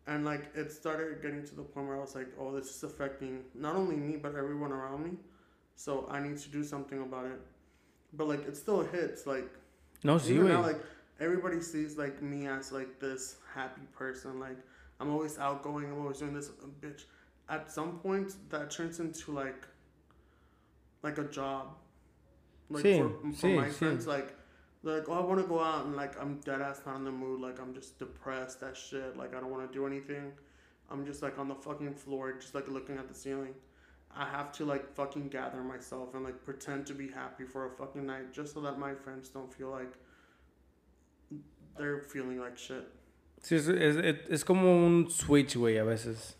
And, 0.08 0.24
like, 0.26 0.45
it 0.56 0.72
started 0.72 1.22
getting 1.22 1.45
to 1.45 1.56
the 1.56 1.62
point 1.64 1.88
where 1.88 1.98
I 1.98 1.99
was 1.99 2.16
like, 2.16 2.28
oh, 2.40 2.56
this 2.56 2.68
is 2.76 2.84
affecting 2.84 3.44
not 3.54 3.76
only 3.76 3.95
me, 3.95 4.16
but 4.16 4.36
everyone 4.36 4.72
around 4.72 5.04
me. 5.04 5.12
So 5.76 6.08
I 6.10 6.20
need 6.22 6.38
to 6.38 6.49
do 6.49 6.64
something 6.64 7.02
about 7.02 7.26
it. 7.26 7.40
But, 8.14 8.28
like, 8.28 8.48
it 8.48 8.56
still 8.56 8.84
hits. 8.84 9.28
Like, 9.28 9.49
No, 10.04 10.16
sí, 10.18 10.32
even 10.32 10.48
now, 10.48 10.62
like, 10.62 10.80
everybody 11.20 11.60
sees, 11.62 11.98
like, 11.98 12.22
me 12.22 12.48
as, 12.48 12.72
like, 12.72 12.99
this 12.99 13.36
happy 13.54 13.82
person. 13.98 14.40
Like, 14.40 14.58
I'm 14.99 15.10
always 15.12 15.38
outgoing. 15.38 15.86
I'm 15.91 15.99
always 15.99 16.20
doing 16.20 16.34
this. 16.34 16.49
uh, 16.49 16.68
Bitch. 16.82 17.04
At 17.49 17.72
some 17.72 17.99
point, 17.99 18.34
that 18.49 18.72
turns 18.72 18.99
into, 18.99 19.32
like, 19.32 19.68
like 21.04 21.18
a 21.18 21.24
job. 21.26 21.76
Like, 22.70 22.84
Sí, 22.84 22.98
for, 22.99 23.34
for 23.34 23.48
my 23.48 23.70
friends, 23.70 24.08
like, 24.08 24.34
like, 24.88 25.08
oh, 25.10 25.14
I 25.14 25.22
want 25.22 25.40
to 25.42 25.48
go 25.48 25.60
out, 25.62 25.86
and, 25.86 25.96
like, 25.96 26.20
I'm 26.22 26.40
dead 26.44 26.62
ass 26.62 26.82
not 26.86 26.96
in 26.98 27.04
the 27.06 27.12
mood. 27.12 27.40
Like, 27.42 27.60
I'm 27.60 27.74
just 27.74 28.00
depressed, 28.00 28.60
that 28.62 28.76
shit. 28.78 29.16
Like, 29.18 29.36
I 29.36 29.40
don't 29.40 29.52
want 29.52 29.70
to 29.70 29.78
do 29.78 29.86
anything. 29.86 30.32
I'm 30.90 31.06
just, 31.06 31.22
like, 31.22 31.38
on 31.40 31.48
the 31.48 31.56
fucking 31.56 31.94
floor, 31.96 32.34
just, 32.34 32.56
like, 32.56 32.68
looking 32.68 32.98
at 32.98 33.08
the 33.08 33.14
ceiling. 33.14 33.54
I 34.16 34.26
have 34.26 34.52
to, 34.54 34.66
like, 34.66 34.94
fucking 34.96 35.28
gather 35.30 35.62
myself 35.62 36.16
and, 36.16 36.24
like, 36.24 36.44
pretend 36.44 36.88
to 36.88 36.94
be 36.94 37.08
happy 37.10 37.44
for 37.44 37.66
a 37.66 37.70
fucking 37.72 38.06
night 38.06 38.32
just 38.34 38.54
so 38.54 38.62
that 38.62 38.80
my 38.80 38.96
friends 38.96 39.30
don't 39.30 39.54
feel 39.54 39.70
like 39.70 39.94
they're 41.78 42.02
feeling 42.02 42.40
like 42.40 42.58
shit. 42.58 42.88
Sí, 43.42 43.56
es, 43.56 43.68
es, 43.68 43.98
es- 44.30 44.44
como 44.44 44.86
un 44.86 45.10
switch, 45.10 45.56
güey, 45.58 45.78
a 45.78 45.84
veces. 45.84 46.36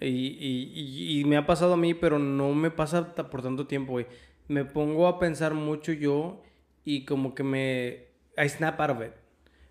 Y, 0.00 0.06
y, 0.06 1.20
y 1.20 1.24
me 1.24 1.36
ha 1.36 1.44
pasado 1.46 1.72
a 1.72 1.76
mí, 1.76 1.94
pero 1.94 2.18
no 2.20 2.54
me 2.54 2.70
pasa 2.70 3.14
por 3.14 3.42
tanto 3.42 3.66
tiempo, 3.66 3.92
güey. 3.92 4.06
me 4.46 4.64
pongo 4.64 5.08
a 5.08 5.18
pensar 5.18 5.54
mucho 5.54 5.92
yo 5.92 6.40
y 6.88 7.04
como 7.04 7.34
que 7.34 7.42
me... 7.42 8.06
I 8.42 8.48
snap 8.48 8.80
out 8.80 8.90
of 8.90 9.02
it. 9.02 9.12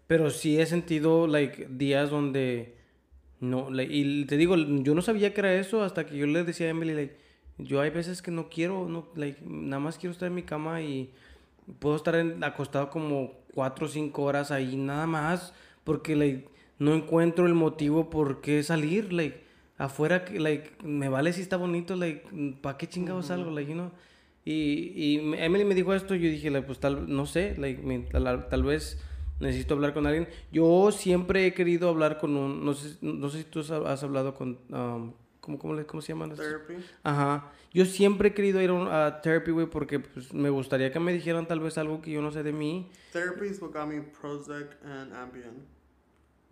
Pero 0.05 0.29
sí 0.29 0.59
he 0.59 0.65
sentido, 0.65 1.25
like, 1.27 1.67
días 1.69 2.09
donde... 2.11 2.75
No, 3.39 3.69
like, 3.71 3.91
y 3.93 4.25
te 4.25 4.37
digo, 4.37 4.55
yo 4.55 4.93
no 4.95 5.01
sabía 5.01 5.33
que 5.33 5.41
era 5.41 5.53
eso 5.55 5.83
hasta 5.83 6.05
que 6.05 6.17
yo 6.17 6.27
le 6.27 6.43
decía 6.43 6.67
a 6.67 6.69
Emily, 6.71 6.93
like, 6.93 7.17
yo 7.57 7.81
hay 7.81 7.89
veces 7.91 8.21
que 8.21 8.31
no 8.31 8.49
quiero, 8.49 8.87
no, 8.87 9.09
like, 9.15 9.39
nada 9.45 9.79
más 9.79 9.97
quiero 9.97 10.11
estar 10.11 10.27
en 10.27 10.35
mi 10.35 10.43
cama 10.43 10.81
y 10.81 11.11
puedo 11.79 11.95
estar 11.95 12.15
en- 12.15 12.43
acostado 12.43 12.89
como 12.89 13.33
cuatro 13.53 13.85
o 13.85 13.89
cinco 13.89 14.23
horas 14.23 14.49
ahí, 14.51 14.75
nada 14.75 15.05
más, 15.07 15.53
porque, 15.83 16.15
like, 16.15 16.47
no 16.79 16.93
encuentro 16.95 17.45
el 17.45 17.53
motivo 17.53 18.09
por 18.09 18.41
qué 18.41 18.63
salir, 18.63 19.13
like, 19.13 19.41
afuera, 19.77 20.25
que, 20.25 20.39
like, 20.39 20.71
me 20.83 21.09
vale 21.09 21.31
si 21.33 21.41
está 21.41 21.57
bonito, 21.57 21.95
like, 21.95 22.23
¿para 22.61 22.77
qué 22.77 22.87
chingados 22.87 23.27
salgo, 23.27 23.51
like, 23.51 23.69
you 23.69 23.75
know? 23.77 23.91
Y, 24.49 24.93
y 24.95 25.33
Emily 25.43 25.65
me 25.65 25.75
dijo 25.75 25.93
esto, 25.93 26.15
yo 26.15 26.29
dije, 26.29 26.49
pues 26.61 26.79
tal, 26.79 27.13
no 27.13 27.25
sé, 27.25 27.55
like, 27.57 27.81
me- 27.83 27.99
tal, 28.09 28.47
tal 28.47 28.63
vez 28.63 28.97
necesito 29.41 29.73
hablar 29.73 29.93
con 29.93 30.07
alguien. 30.07 30.29
Yo 30.53 30.89
siempre 30.93 31.45
he 31.45 31.53
querido 31.53 31.89
hablar 31.89 32.17
con 32.17 32.37
un, 32.37 32.63
no 32.63 32.73
sé, 32.73 32.97
no 33.01 33.29
sé 33.29 33.39
si 33.39 33.43
tú 33.43 33.59
has- 33.59 34.03
hablado 34.03 34.33
con, 34.35 34.57
um, 34.69 35.11
¿cómo, 35.41 35.59
cómo, 35.59 35.85
cómo 35.85 36.01
se 36.01 36.13
estos? 36.13 36.37
Therapy. 36.37 36.75
Ajá. 37.03 37.51
Yo 37.73 37.83
siempre 37.83 38.29
he 38.29 38.33
querido 38.33 38.61
ir 38.61 38.71
a 38.71 39.21
therapy, 39.21 39.51
güey, 39.51 39.67
porque 39.67 39.99
pues, 39.99 40.33
me 40.33 40.49
gustaría 40.49 40.93
que 40.93 40.99
me 41.01 41.11
dijeran 41.11 41.45
tal 41.45 41.59
vez 41.59 41.77
algo 41.77 42.01
que 42.01 42.11
yo 42.11 42.21
no 42.21 42.31
sé 42.31 42.41
de 42.41 42.53
mí. 42.53 42.89
Therapy 43.11 43.47
is 43.47 43.61
what 43.61 43.71
got 43.73 43.85
me 43.87 44.01
Prozac 44.01 44.77
and 44.85 45.11
Ambien, 45.13 45.65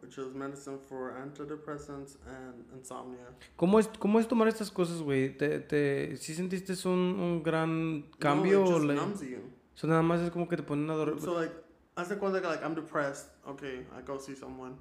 which 0.05 0.17
is 0.19 0.33
medicine 0.33 0.77
for 0.77 1.13
antidepressants 1.19 2.17
and 2.27 2.63
insomnia. 2.77 3.25
¿Cómo 3.57 3.79
es, 3.79 3.87
cómo 3.99 4.19
es 4.19 4.27
tomar 4.27 4.47
estas 4.47 4.71
cosas, 4.71 5.01
güey? 5.01 5.35
¿Te, 5.35 5.59
te, 5.59 6.15
¿Sí 6.17 6.35
sentiste 6.35 6.73
un, 6.87 7.19
un 7.19 7.43
gran 7.43 8.05
cambio? 8.19 8.59
No, 8.59 8.65
it 8.65 8.73
just 8.73 8.85
like- 8.85 9.01
numbs 9.01 9.21
you. 9.21 9.39
o 9.73 9.77
sea, 9.77 9.89
nada 9.89 10.03
más 10.03 10.21
es 10.21 10.29
como 10.31 10.47
que 10.47 10.57
te 10.57 10.63
ponen 10.63 10.89
a 10.89 10.93
dormir. 10.93 11.21
So 11.21 11.33
like, 11.33 11.53
I 11.97 12.03
said 12.03 12.19
cuando 12.19 12.39
like 12.41 12.63
I'm 12.63 12.75
depressed. 12.75 13.29
Okay, 13.47 13.85
I 13.97 14.01
go 14.05 14.17
see 14.19 14.35
someone. 14.35 14.75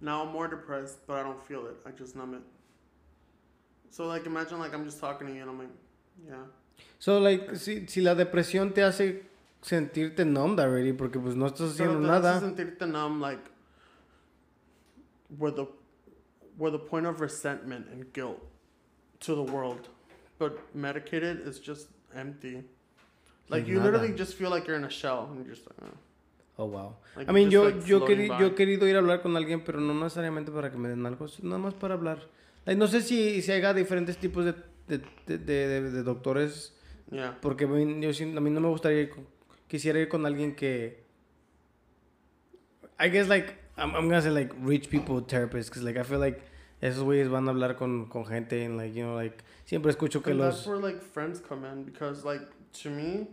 Now 0.00 0.22
I'm 0.22 0.32
more 0.32 0.48
depressed, 0.48 1.06
but 1.06 1.16
I 1.16 1.22
don't 1.22 1.42
feel 1.46 1.66
it. 1.66 1.76
I 1.86 1.90
just 1.90 2.14
numb 2.14 2.34
it. 2.34 2.42
So 3.90 4.06
like, 4.06 4.26
imagine 4.26 4.58
like 4.58 4.74
I'm 4.74 4.84
just 4.84 5.00
talking 5.00 5.26
to 5.28 5.32
you 5.32 5.40
and 5.40 5.50
I'm 5.50 5.58
like, 5.58 5.70
yeah. 6.26 6.44
So, 7.00 7.18
like, 7.18 7.56
si, 7.56 7.86
si 7.88 8.00
la 8.00 8.14
depresión 8.14 8.72
te 8.72 8.82
hace 8.82 9.24
sentirte 9.62 10.24
numbed 10.24 10.60
already, 10.60 10.92
porque 10.92 11.18
pues 11.18 11.34
no 11.34 11.46
estás 11.46 11.72
haciendo 11.72 11.98
hace 11.98 12.06
nada. 12.06 12.40
sentirte 12.40 12.86
numb 12.86 13.20
like 13.20 13.40
with 15.36 15.56
the 15.56 15.66
with 16.56 16.74
a 16.74 16.78
point 16.78 17.06
of 17.06 17.20
resentment 17.20 17.86
and 17.92 18.12
guilt 18.12 18.40
to 19.20 19.34
the 19.34 19.42
world, 19.42 19.88
but 20.38 20.58
medicated 20.74 21.46
is 21.46 21.60
just 21.60 21.88
empty. 22.14 22.64
Like 23.48 23.66
you 23.66 23.76
nada. 23.76 23.90
literally 23.90 24.14
just 24.14 24.34
feel 24.34 24.50
like 24.50 24.66
you're 24.66 24.76
in 24.76 24.84
a 24.84 24.90
shell 24.90 25.28
and 25.30 25.44
you're 25.44 25.54
just 25.54 25.66
like, 25.68 25.78
oh. 25.82 25.96
Oh, 26.60 26.64
wow. 26.64 26.96
Like 27.16 27.28
I 27.28 27.32
mean, 27.32 27.52
yo, 27.52 27.66
like, 27.66 27.86
yo, 27.86 28.00
queri- 28.00 28.26
yo 28.26 28.48
he 28.48 28.54
querido 28.56 28.88
ir 28.88 28.96
a 28.96 28.98
hablar 28.98 29.22
con 29.22 29.36
alguien, 29.36 29.62
pero 29.64 29.80
no 29.80 29.94
necesariamente 29.94 30.50
para 30.50 30.72
que 30.72 30.76
me 30.76 30.88
den 30.88 31.06
algo, 31.06 31.26
nada 31.42 31.58
más 31.58 31.72
para 31.74 31.94
hablar. 31.94 32.26
Like, 32.66 32.76
no 32.76 32.88
sé 32.88 33.00
si, 33.00 33.40
si 33.42 33.52
haya 33.52 33.72
diferentes 33.72 34.18
tipos 34.18 34.44
de, 34.44 34.54
de, 34.88 34.98
de, 35.26 35.38
de- 35.38 35.90
de 35.92 36.02
doctores, 36.02 36.74
yeah. 37.12 37.38
porque 37.40 37.64
yo, 37.64 37.70
a 37.70 38.40
mí 38.40 38.50
no 38.50 38.60
me 38.60 38.68
gustaría 38.68 39.02
ir 39.02 39.10
con- 39.10 39.28
quisiera 39.68 40.00
ir 40.00 40.08
con 40.08 40.26
alguien 40.26 40.56
que... 40.56 41.04
I 42.98 43.08
guess, 43.08 43.28
like, 43.28 43.54
I'm, 43.78 43.94
I'm 43.94 44.08
gonna 44.08 44.22
say, 44.22 44.30
like, 44.30 44.52
rich 44.60 44.90
people 44.90 45.20
therapists, 45.22 45.66
because, 45.66 45.82
like, 45.82 45.96
I 45.96 46.02
feel 46.02 46.18
like 46.18 46.42
esos 46.82 47.02
güeyes 47.02 47.28
van 47.28 47.48
a 47.48 47.52
hablar 47.52 47.76
con, 47.76 48.06
con 48.06 48.24
gente, 48.24 48.64
and, 48.64 48.76
like, 48.76 48.94
you 48.94 49.04
know, 49.06 49.14
like, 49.14 49.42
siempre 49.68 49.92
escucho 49.92 50.22
que 50.22 50.30
And 50.32 50.40
los... 50.40 50.54
that's 50.54 50.66
where 50.66 50.78
like 50.78 51.02
friends 51.02 51.40
come 51.40 51.64
in 51.64 51.84
because 51.84 52.24
like 52.24 52.40
to 52.72 52.90
me, 52.90 53.26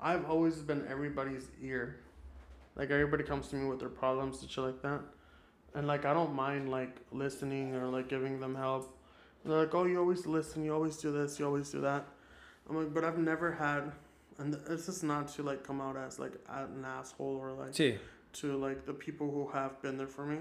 I've 0.00 0.28
always 0.28 0.56
been 0.56 0.86
everybody's 0.88 1.48
ear. 1.62 1.96
Like 2.76 2.90
everybody 2.90 3.24
comes 3.24 3.48
to 3.48 3.56
me 3.56 3.66
with 3.66 3.80
their 3.80 3.88
problems 3.88 4.42
and 4.42 4.50
shit 4.50 4.62
like 4.64 4.82
that, 4.82 5.00
and 5.74 5.86
like 5.86 6.04
I 6.04 6.12
don't 6.12 6.34
mind 6.34 6.70
like 6.70 6.96
listening 7.12 7.74
or 7.74 7.86
like 7.86 8.08
giving 8.08 8.40
them 8.40 8.54
help. 8.54 8.96
They're 9.44 9.58
like, 9.58 9.74
oh, 9.74 9.84
you 9.84 9.98
always 9.98 10.26
listen, 10.26 10.64
you 10.64 10.74
always 10.74 10.96
do 10.98 11.10
this, 11.12 11.38
you 11.38 11.46
always 11.46 11.70
do 11.70 11.80
that. 11.80 12.06
I'm 12.68 12.76
like, 12.76 12.92
but 12.92 13.04
I've 13.04 13.18
never 13.18 13.50
had, 13.50 13.90
and 14.38 14.52
this 14.52 14.88
is 14.88 15.02
not 15.02 15.28
to 15.34 15.42
like 15.42 15.64
come 15.64 15.80
out 15.80 15.96
as 15.96 16.18
like 16.18 16.32
an 16.48 16.84
asshole 16.84 17.38
or 17.40 17.52
like 17.52 17.72
Sí. 17.72 17.98
To 18.34 18.56
like 18.56 18.84
the 18.86 18.92
people 18.92 19.30
who 19.30 19.48
have 19.52 19.80
been 19.82 19.96
there 19.98 20.06
for 20.08 20.24
me. 20.26 20.38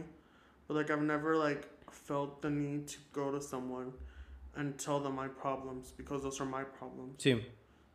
But 0.68 0.76
like 0.78 0.92
I've 0.92 1.02
never 1.02 1.36
like 1.36 1.68
felt 1.92 2.42
the 2.42 2.50
need 2.50 2.88
to 2.90 2.98
go 3.14 3.32
to 3.32 3.42
someone 3.42 3.94
and 4.56 4.78
tell 4.78 5.00
them 5.00 5.16
my 5.16 5.28
problems 5.28 5.92
because 5.98 6.24
those 6.24 6.40
are 6.42 6.46
my 6.50 6.64
problems. 6.64 7.24
Sí. 7.24 7.42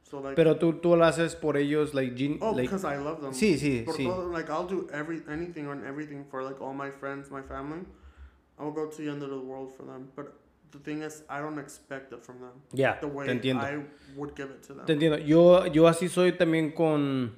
So 0.02 0.20
like 0.20 0.36
Pero 0.36 0.56
tú, 0.56 0.80
tú 0.80 0.96
lo 0.96 1.04
haces 1.06 1.34
por 1.34 1.56
ellos, 1.56 1.94
like, 1.94 2.14
gen- 2.14 2.38
oh 2.42 2.50
like 2.50 2.62
because 2.68 2.84
I 2.84 2.96
love 2.96 3.20
them. 3.22 3.32
sí, 3.32 3.56
sí, 3.56 3.84
Por 3.84 3.94
sí. 3.94 4.04
todo- 4.04 4.30
like 4.30 4.50
I'll 4.50 4.66
do 4.66 4.88
every 4.92 5.22
anything 5.28 5.66
and 5.68 5.84
everything 5.84 6.24
for 6.30 6.42
like 6.42 6.60
all 6.60 6.74
my 6.74 6.90
friends, 6.90 7.30
my 7.30 7.42
family. 7.42 7.80
I'll 8.58 8.70
go 8.70 8.86
to 8.88 8.96
the 9.02 9.08
end 9.10 9.22
of 9.22 9.30
the 9.30 9.38
world 9.40 9.72
for 9.74 9.84
them. 9.84 10.10
But 10.14 10.34
the 10.72 10.78
thing 10.78 11.02
is, 11.02 11.22
I 11.28 11.40
don't 11.40 11.58
expect 11.58 12.12
it 12.12 12.22
from 12.22 12.40
them 12.40 12.52
Ya, 12.72 12.96
the 13.00 13.08
way 13.08 13.26
te 13.26 13.32
entiendo. 13.32 13.62
I 13.62 13.82
would 14.16 14.34
give 14.36 14.50
it 14.50 14.62
to 14.64 14.74
them. 14.74 14.84
Te 14.86 14.92
entiendo. 14.94 15.18
Yo, 15.18 15.66
yo 15.66 15.84
así 15.88 16.08
soy 16.08 16.32
también 16.32 16.72
con. 16.74 17.32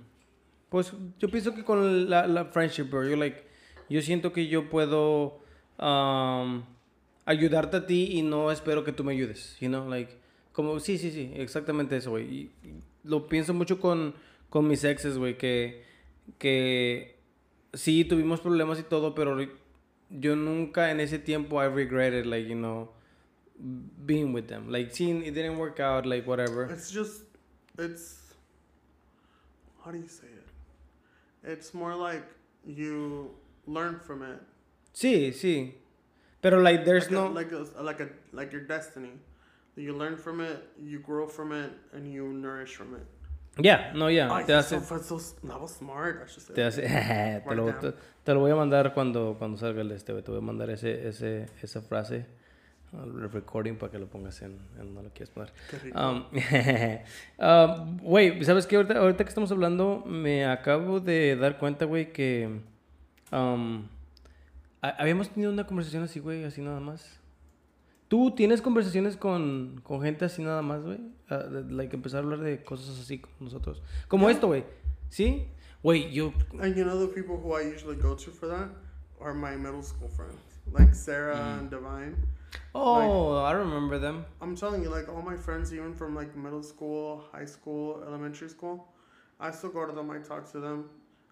Pues 0.69 0.93
yo 1.19 1.29
pienso 1.29 1.55
que 1.55 1.65
con 1.65 2.11
la, 2.11 2.27
la 2.27 2.47
friendship, 2.47 2.85
bro. 2.85 3.09
Yo, 3.09 3.17
like, 3.17 3.45
yo 3.89 4.01
siento 4.03 4.33
que 4.33 4.49
yo 4.49 4.69
puedo 4.69 5.41
um, 5.79 6.65
ayudarte 7.25 7.77
a 7.77 7.87
ti 7.87 8.11
y 8.13 8.23
no 8.23 8.51
espero 8.51 8.85
que 8.85 8.93
tú 8.93 9.05
me 9.05 9.13
ayudes. 9.13 9.57
You 9.61 9.69
know, 9.69 9.89
like. 9.89 10.27
Como, 10.57 10.81
sí, 10.81 10.97
sí, 10.97 11.11
sí, 11.11 11.33
exactamente 11.35 11.99
eso, 11.99 12.13
güey. 12.13 12.51
Lo 13.05 13.29
pienso 13.29 13.53
mucho 13.53 13.79
con, 13.79 14.15
con 14.49 14.67
mis 14.67 14.85
exes, 14.85 15.19
güey, 15.19 15.37
que, 15.37 15.85
que 16.39 17.19
sí 17.75 18.07
tuvimos 18.07 18.41
problemas 18.41 18.81
y 18.81 18.83
todo, 18.83 19.15
pero 19.15 19.37
yo 20.09 20.35
nunca 20.35 20.91
en 20.91 21.01
ese 21.01 21.19
tiempo 21.19 21.63
I 21.63 21.67
regretted, 21.67 22.25
like, 22.25 22.49
you 22.49 22.55
know, 22.55 22.91
being 23.59 24.33
with 24.33 24.47
them. 24.47 24.71
Like, 24.71 24.95
seeing 24.95 25.27
it 25.27 25.35
didn't 25.35 25.59
work 25.59 25.79
out, 25.79 26.07
like, 26.07 26.27
whatever. 26.27 26.73
It's 26.73 26.91
just, 26.91 27.25
it's, 27.79 28.35
how 29.85 29.91
do 29.91 29.99
you 29.99 30.09
say 30.09 30.29
it? 30.29 30.46
It's 31.47 31.73
more 31.73 31.95
like 31.95 32.25
you 32.67 33.31
learn 33.67 34.01
from 34.01 34.23
it. 34.23 34.41
Sí, 34.93 35.33
sí. 35.33 35.75
Pero 36.43 36.61
like 36.61 36.85
there's 36.85 37.05
like 37.05 37.13
no 37.13 37.29
a, 37.29 37.31
like 37.31 37.53
a, 37.53 37.83
like 37.83 38.01
a 38.01 38.09
like 38.33 38.53
your 38.53 38.63
destiny. 38.63 39.13
You 39.77 39.93
learn 39.93 40.17
from 40.17 40.41
it, 40.41 40.63
you 40.83 40.99
grow 41.01 41.27
from 41.27 41.53
it, 41.53 41.71
and 41.93 42.13
you 42.13 42.33
nourish 42.33 42.75
from 42.75 42.95
it. 42.95 43.07
Yeah, 43.59 43.93
no, 43.95 44.09
yeah. 44.09 44.31
Ay, 44.31 44.43
te 44.43 44.53
that's 44.53 44.71
hace 44.71 44.87
so, 44.87 45.19
so, 45.19 45.47
that 45.47 45.61
was 45.61 45.75
smart. 45.75 46.23
I 46.25 46.31
should 46.31 46.43
say. 46.43 46.55
te 46.55 46.63
hace 46.63 46.83
te, 47.49 47.55
lo, 47.55 47.73
te, 47.73 47.93
te 48.25 48.35
lo 48.35 48.41
voy 48.41 48.51
a 48.51 48.57
mandar 48.57 48.93
cuando 48.93 49.37
cuando 49.39 49.57
salga 49.57 49.81
el 49.81 49.93
este. 49.93 50.13
Te 50.23 50.31
voy 50.31 50.39
a 50.39 50.43
mandar 50.43 50.71
ese 50.71 51.09
ese 51.09 51.47
esa 51.63 51.81
frase 51.81 52.27
el 52.93 53.31
recording 53.31 53.75
para 53.75 53.93
que 53.93 53.99
lo 53.99 54.07
pongas 54.07 54.41
en, 54.43 54.59
en 54.81 54.95
no 54.95 55.03
lo 55.03 55.11
quieres 55.11 55.31
poner. 55.31 55.53
Um, 55.95 56.25
um, 57.39 57.99
Güey, 58.03 58.45
¿sabes 58.45 58.67
qué? 58.67 58.77
Ahorita, 58.77 58.99
ahorita 58.99 59.25
que 59.25 59.29
estamos 59.29 59.51
hablando, 59.53 60.05
me 60.07 60.47
acabo 60.47 61.01
de 61.01 61.37
dar 61.37 61.59
cuenta, 61.59 61.85
güey, 61.85 62.13
que 62.13 62.61
um, 63.33 63.87
ha- 64.83 64.97
habíamos 64.99 65.29
tenido 65.31 65.53
una 65.53 65.67
conversación 65.67 66.03
así, 66.05 66.21
güey, 66.21 66.45
así 66.45 66.63
nada 66.63 66.81
más. 66.81 67.21
¿Tú 68.09 68.31
tienes 68.37 68.63
conversaciones 68.63 69.17
con, 69.17 69.81
con 69.83 70.01
gente 70.01 70.25
así 70.25 70.43
nada 70.43 70.63
más, 70.63 70.83
güey? 70.83 71.01
Ah, 71.29 71.39
de- 71.39 71.71
like, 71.73 71.95
empezar 71.97 72.21
a 72.21 72.23
hablar 72.23 72.39
de 72.41 72.63
cosas 72.63 72.99
así 73.01 73.19
con 73.19 73.31
nosotros. 73.41 73.83
Como 74.09 74.31
esto, 74.31 74.47
güey. 74.47 74.65
¿Sí? 75.09 75.49
Güey, 75.83 76.13
yo... 76.13 76.33
and 76.61 76.75
you 76.77 76.85
know 76.85 76.99
the 76.99 77.13
people 77.13 77.37
who 77.37 77.53
I 77.61 77.63
usually 77.73 77.97
go 78.01 78.15
to 78.17 78.31
for 78.31 78.49
that 78.49 78.69
are 79.21 79.35
my 79.35 79.57
middle 79.57 79.83
school 79.83 80.09
friends, 80.09 80.41
like 80.73 80.95
Sarah 80.95 81.37
Mm. 81.37 81.59
and 81.61 81.71
Divine. 81.71 82.17
Oh, 82.79 83.37
I 83.37 83.53
remember 83.53 83.99
them. 83.99 84.27
I'm 84.41 84.55
telling 84.55 84.83
you, 84.83 84.91
like 84.91 85.09
all 85.09 85.23
my 85.23 85.37
friends, 85.37 85.73
even 85.73 85.95
from 85.95 86.15
like 86.15 86.37
middle 86.37 86.63
school, 86.63 87.25
high 87.33 87.47
school, 87.47 88.03
elementary 88.07 88.51
school, 88.51 88.89
I 89.41 89.51
still 89.51 89.71
go 89.71 89.87
to 89.87 89.93
them. 89.93 90.11
I 90.11 90.19
talk 90.19 90.51
to 90.53 90.61
them. 90.61 90.91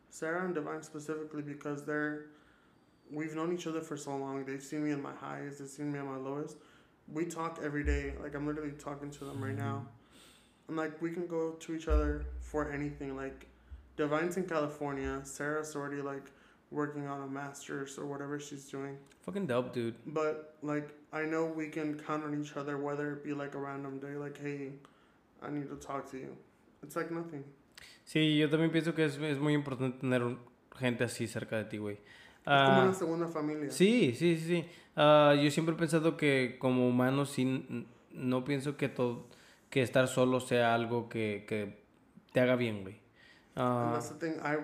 Sarah 0.08 0.44
and 0.44 0.54
Divine 0.54 0.82
specifically 0.82 1.42
because 1.42 1.84
they're, 1.84 2.26
we've 3.10 3.34
known 3.34 3.52
each 3.52 3.66
other 3.66 3.82
for 3.82 3.96
so 3.96 4.16
long. 4.16 4.44
They've 4.44 4.62
seen 4.62 4.84
me 4.84 4.92
in 4.92 5.02
my 5.02 5.12
highs. 5.12 5.58
They've 5.58 5.68
seen 5.68 5.92
me 5.92 5.98
at 5.98 6.06
my 6.06 6.16
lowest. 6.16 6.56
We 7.12 7.26
talk 7.26 7.60
every 7.62 7.84
day. 7.84 8.14
Like 8.22 8.34
I'm 8.34 8.46
literally 8.46 8.72
talking 8.72 9.10
to 9.10 9.24
them 9.24 9.44
right 9.44 9.56
now. 9.56 9.84
Mm-hmm. 9.84 10.68
And 10.68 10.76
like 10.78 11.02
we 11.02 11.10
can 11.10 11.26
go 11.26 11.52
to 11.52 11.74
each 11.74 11.88
other 11.88 12.24
for 12.40 12.72
anything. 12.72 13.16
Like 13.16 13.48
Divine's 13.96 14.38
in 14.38 14.44
California. 14.44 15.20
Sarah's 15.24 15.76
already 15.76 16.00
like 16.00 16.30
working 16.74 17.06
on 17.06 17.22
a 17.22 17.26
master's 17.26 17.96
or 17.98 18.04
whatever 18.06 18.38
she's 18.40 18.64
doing. 18.70 18.96
Fucking 19.22 19.46
dope, 19.46 19.72
dude. 19.72 19.94
But 20.06 20.56
like 20.62 20.88
I 21.12 21.22
know 21.24 21.46
we 21.46 21.68
can 21.70 21.98
count 22.06 22.24
on 22.24 22.34
each 22.40 22.56
other 22.56 22.76
whether 22.76 23.12
it 23.14 23.22
be 23.24 23.32
like 23.32 23.54
a 23.54 23.58
random 23.60 23.98
day 24.00 24.16
like 24.16 24.36
hey 24.42 24.72
I 25.40 25.50
need 25.50 25.68
to 25.68 25.76
talk 25.76 26.10
to 26.10 26.16
you. 26.18 26.36
It's 26.82 26.96
like 26.96 27.10
nothing. 27.10 27.44
Sí, 28.06 28.36
yo 28.38 28.48
también 28.50 28.70
pienso 28.70 28.94
que 28.94 29.04
es, 29.04 29.16
es 29.18 29.38
muy 29.38 29.54
importante 29.54 29.98
tener 30.00 30.36
gente 30.76 31.04
así 31.04 31.26
cerca 31.26 31.56
de 31.56 31.64
ti, 31.64 31.78
güey. 31.78 31.94
Es 31.94 32.44
como 32.44 32.80
Ah, 32.80 32.82
una 32.84 32.92
segunda 32.94 33.26
familia. 33.28 33.70
Sí, 33.70 34.14
sí, 34.14 34.36
sí. 34.36 34.46
sí. 34.46 34.64
Ah, 34.96 35.34
yo 35.42 35.50
siempre 35.50 35.74
he 35.74 35.78
pensado 35.78 36.16
que 36.16 36.56
como 36.58 36.86
humanos 36.88 37.30
sí, 37.30 37.86
no 38.12 38.44
pienso 38.44 38.76
que 38.76 38.88
todo, 38.90 39.26
que 39.70 39.80
estar 39.82 40.06
solo 40.08 40.40
sea 40.40 40.74
algo 40.74 41.08
que, 41.08 41.44
que 41.48 41.82
te 42.32 42.40
haga 42.40 42.56
bien, 42.56 42.82
güey. 42.82 42.96
And 43.56 43.64
Ah, 43.64 43.90
that's 43.94 44.10
the 44.10 44.18
thing. 44.18 44.38
I 44.42 44.56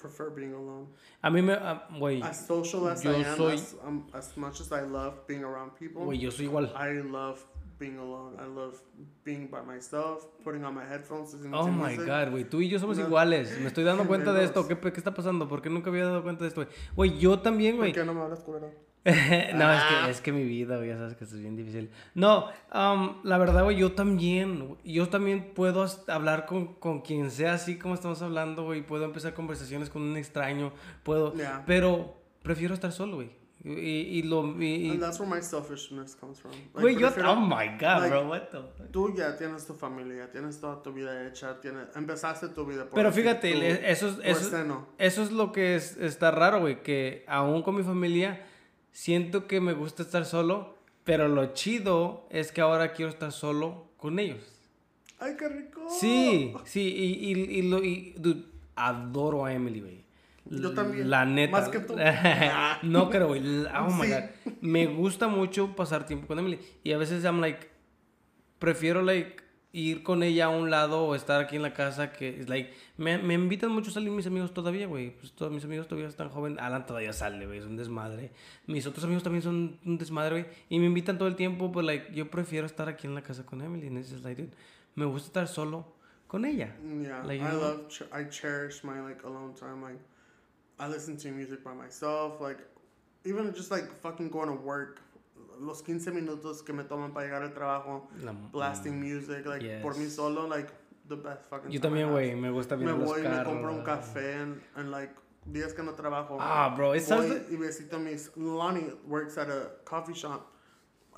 prefer 0.00 0.30
being 0.30 0.54
alone. 0.54 0.88
a 1.22 1.30
mí 1.30 1.42
me, 1.42 1.52
ah, 1.52 1.86
güey, 1.98 2.22
As 2.22 2.46
social 2.46 2.88
as 2.88 3.02
Yo 3.04 3.10
I 3.12 3.24
am, 3.24 3.36
soy- 3.36 3.54
as, 3.54 3.76
um, 3.84 4.06
as 4.14 4.36
much 4.36 4.60
as 4.60 4.72
I 4.72 4.82
love 4.82 5.26
being 5.26 5.44
around 5.44 5.72
people, 5.78 6.02
güey, 6.04 6.18
yo 6.18 6.30
soy 6.30 6.46
igual. 6.46 6.72
I 6.76 7.00
love 7.02 7.38
being 7.78 7.96
alone. 7.98 8.36
I 8.38 8.46
love 8.46 8.78
being 9.24 9.48
by 9.50 9.62
myself, 9.62 10.26
putting 10.44 10.64
on 10.64 10.74
my 10.74 10.84
headphones, 10.84 11.34
Oh 11.52 11.66
my 11.68 11.96
music. 11.96 12.06
god, 12.06 12.30
güey, 12.30 12.44
tú 12.44 12.60
y 12.60 12.68
yo 12.68 12.78
somos 12.78 12.98
No. 12.98 13.06
iguales. 13.06 13.58
Me 13.60 13.68
estoy 13.68 13.84
dando 13.84 14.04
cuenta 14.08 14.32
de 14.34 14.44
esto. 14.44 14.66
¿Qué, 14.68 14.78
¿Qué 14.78 14.88
está 14.98 15.14
pasando? 15.14 15.48
¿Por 15.48 15.62
qué 15.62 15.70
nunca 15.70 15.88
había 15.90 16.04
dado 16.04 16.22
cuenta 16.22 16.44
de 16.44 16.48
esto, 16.48 16.62
güey? 16.62 16.74
Güey, 16.94 17.18
yo 17.18 17.38
también, 17.40 17.76
¿Por 17.76 17.80
güey. 17.84 17.92
qué 17.94 18.04
no 18.04 18.12
me 18.12 18.20
hablas, 18.20 18.40
culero? 18.40 18.70
no, 19.04 19.12
es 19.72 19.80
Ah. 19.82 20.02
que, 20.04 20.10
es 20.10 20.20
que 20.20 20.30
mi 20.32 20.44
vida, 20.44 20.76
güey, 20.76 20.88
ya 20.88 20.96
sabes 20.98 21.14
que 21.16 21.24
esto 21.24 21.36
es 21.36 21.42
bien 21.42 21.56
difícil. 21.56 21.90
No, 22.14 22.46
um, 22.74 23.16
la 23.24 23.38
verdad, 23.38 23.64
güey, 23.64 23.76
yo 23.78 23.92
también, 23.92 24.76
yo 24.84 25.08
también 25.08 25.52
puedo 25.54 25.86
hablar 26.08 26.44
con, 26.46 26.74
con 26.74 27.00
quien 27.00 27.30
sea 27.30 27.54
así 27.54 27.78
como 27.78 27.94
estamos 27.94 28.20
hablando, 28.22 28.64
güey, 28.64 28.82
puedo 28.86 29.04
empezar 29.04 29.32
conversaciones 29.34 29.88
con 29.88 30.02
un 30.02 30.16
extraño, 30.16 30.72
puedo, 31.02 31.32
Yeah. 31.34 31.62
pero 31.66 32.16
prefiero 32.42 32.74
estar 32.74 32.92
solo, 32.92 33.16
güey. 33.16 33.40
Y, 33.62 33.68
y 34.18 34.22
lo, 34.22 34.58
y, 34.58 34.64
y- 34.86 34.90
And 34.90 35.00
that's 35.00 35.20
where 35.20 35.30
my 35.34 35.42
selfishness 35.42 36.16
comes 36.16 36.40
from. 36.40 36.52
Like, 36.52 36.80
güey, 36.80 36.94
yo, 36.96 37.08
prefiero- 37.08 37.32
oh 37.32 37.36
my 37.40 37.68
god, 37.78 38.00
like, 38.00 38.08
bro, 38.08 38.28
what 38.28 38.40
the 38.50 38.58
fuck? 38.58 38.90
Tú 38.90 39.14
ya 39.14 39.36
tienes 39.36 39.66
tu 39.66 39.74
familia, 39.74 40.30
tienes 40.30 40.58
toda 40.60 40.82
tu 40.82 40.92
vida 40.94 41.26
hecha, 41.26 41.60
tienes, 41.60 41.94
empezaste 41.94 42.48
tu 42.48 42.64
vida 42.64 42.84
por 42.84 42.94
Pero 42.94 43.12
fíjate, 43.12 43.90
eso 43.90 44.08
es, 44.08 44.18
eso, 44.24 44.50
seno. 44.50 44.86
eso 44.96 45.22
es 45.22 45.30
lo 45.30 45.52
que 45.52 45.74
es, 45.76 45.98
está 45.98 46.30
raro, 46.30 46.60
güey, 46.60 46.82
que 46.82 47.22
aún 47.28 47.62
con 47.62 47.76
mi 47.76 47.82
familia 47.82 48.46
siento 48.92 49.46
que 49.46 49.60
me 49.60 49.72
gusta 49.72 50.02
estar 50.02 50.24
solo, 50.24 50.76
pero 51.04 51.28
lo 51.28 51.52
chido 51.54 52.26
es 52.30 52.52
que 52.52 52.60
ahora 52.60 52.92
quiero 52.92 53.10
estar 53.10 53.32
solo 53.32 53.88
con 53.96 54.18
ellos. 54.18 54.44
¡Ay, 55.18 55.36
qué 55.38 55.48
rico! 55.48 55.86
Sí, 55.88 56.52
sí, 56.64 56.80
y, 56.80 57.32
y, 57.32 57.58
y, 57.58 57.62
lo, 57.62 57.82
y 57.84 58.14
dude, 58.16 58.44
adoro 58.76 59.44
a 59.44 59.52
Emily, 59.52 59.80
güey. 59.80 60.00
Yo 60.46 60.72
también. 60.72 61.08
La 61.10 61.24
neta. 61.26 61.52
Más 61.52 61.68
que 61.68 61.78
tú. 61.80 61.94
no 62.82 63.10
creo, 63.10 63.28
güey. 63.28 63.40
Oh 63.66 63.90
my 63.90 64.06
Sí. 64.06 64.12
god. 64.12 64.52
Me 64.62 64.86
gusta 64.86 65.28
mucho 65.28 65.76
pasar 65.76 66.06
tiempo 66.06 66.26
con 66.26 66.38
Emily. 66.38 66.58
Y 66.82 66.92
a 66.92 66.98
veces 66.98 67.22
I'm 67.24 67.40
like, 67.40 67.68
prefiero 68.58 69.02
like 69.02 69.36
ir 69.72 70.02
con 70.02 70.22
ella 70.24 70.46
a 70.46 70.48
un 70.48 70.68
lado 70.70 71.04
o 71.04 71.14
estar 71.14 71.40
aquí 71.40 71.54
en 71.56 71.62
la 71.62 71.72
casa 71.72 72.10
que 72.12 72.40
es 72.40 72.48
like 72.48 72.72
me, 72.96 73.18
me 73.18 73.34
invitan 73.34 73.70
mucho 73.70 73.90
a 73.90 73.94
salir 73.94 74.10
mis 74.10 74.26
amigos 74.26 74.52
todavía 74.52 74.86
güey 74.88 75.10
pues 75.16 75.32
todos 75.32 75.52
mis 75.52 75.64
amigos 75.64 75.86
todavía 75.86 76.08
están 76.08 76.28
jóvenes 76.28 76.58
Alan 76.58 76.86
todavía 76.86 77.12
sale 77.12 77.46
güey 77.46 77.58
es 77.60 77.64
un 77.66 77.76
desmadre 77.76 78.32
mis 78.66 78.86
otros 78.86 79.04
amigos 79.04 79.22
también 79.22 79.42
son 79.42 79.78
un 79.84 79.96
desmadre 79.98 80.42
güey 80.42 80.46
y 80.68 80.78
me 80.80 80.86
invitan 80.86 81.18
todo 81.18 81.28
el 81.28 81.36
tiempo 81.36 81.70
pero 81.70 81.82
like 81.82 82.12
yo 82.12 82.28
prefiero 82.30 82.66
estar 82.66 82.88
aquí 82.88 83.06
en 83.06 83.14
la 83.14 83.22
casa 83.22 83.46
con 83.46 83.60
Emily 83.62 83.86
and 83.86 83.98
it's 83.98 84.10
just 84.10 84.24
like 84.24 84.40
dude 84.42 84.52
me 84.96 85.04
gusta 85.04 85.28
estar 85.28 85.46
solo 85.46 85.86
con 86.26 86.44
ella 86.44 86.74
Yeah, 87.02 87.22
Like, 87.24 87.40
I 87.40 87.50
know? 87.50 87.60
love, 87.60 87.88
ch- 87.88 88.02
I 88.12 88.24
cherish 88.28 88.82
my 88.84 89.00
like 89.00 89.24
alone 89.24 89.54
time. 89.54 89.82
Like, 89.82 89.98
I 90.78 90.88
listen 90.88 91.16
to 91.18 91.28
music 91.32 91.62
by 91.64 91.74
myself. 91.74 92.40
Like, 92.40 92.58
even 93.24 93.52
just 93.54 93.70
like 93.70 93.90
fucking 94.00 94.30
going 94.30 94.46
to 94.48 94.54
work, 94.54 95.00
los 95.60 95.82
15 95.82 96.10
minutos 96.12 96.62
que 96.62 96.72
me 96.72 96.84
toman 96.84 97.12
para 97.12 97.26
llegar 97.26 97.42
al 97.42 97.52
trabajo, 97.54 98.08
La- 98.22 98.32
blasting 98.32 98.98
music, 98.98 99.44
like 99.46 99.80
por 99.82 99.96
mí 99.96 100.04
Yes. 100.04 100.14
solo, 100.16 100.46
like 100.48 100.70
the 101.08 101.16
best 101.16 101.42
fucking. 101.48 101.70
yo 101.70 101.80
también 101.80 102.10
güey 102.10 102.34
me 102.34 102.50
gusta 102.50 102.76
Me 102.76 102.84
mirar 102.86 102.98
los 102.98 103.08
voy, 103.08 103.22
me 103.22 103.28
carros 103.28 103.52
compro 103.52 103.72
un 103.72 103.82
café 103.84 104.34
and, 104.36 104.60
and 104.76 104.90
like 104.90 105.12
días 105.46 105.72
que 105.74 105.82
no 105.82 105.92
trabajo. 105.94 106.36
Ah, 106.40 106.72
bro, 106.76 106.94
it 106.94 107.02
sounds 107.02 107.50
y 107.50 107.56
visito 107.56 107.98
mis. 107.98 108.30
Lonnie 108.36 108.92
works 109.06 109.36
at 109.38 109.48
a 109.48 109.70
coffee 109.84 110.14
shop. 110.14 110.46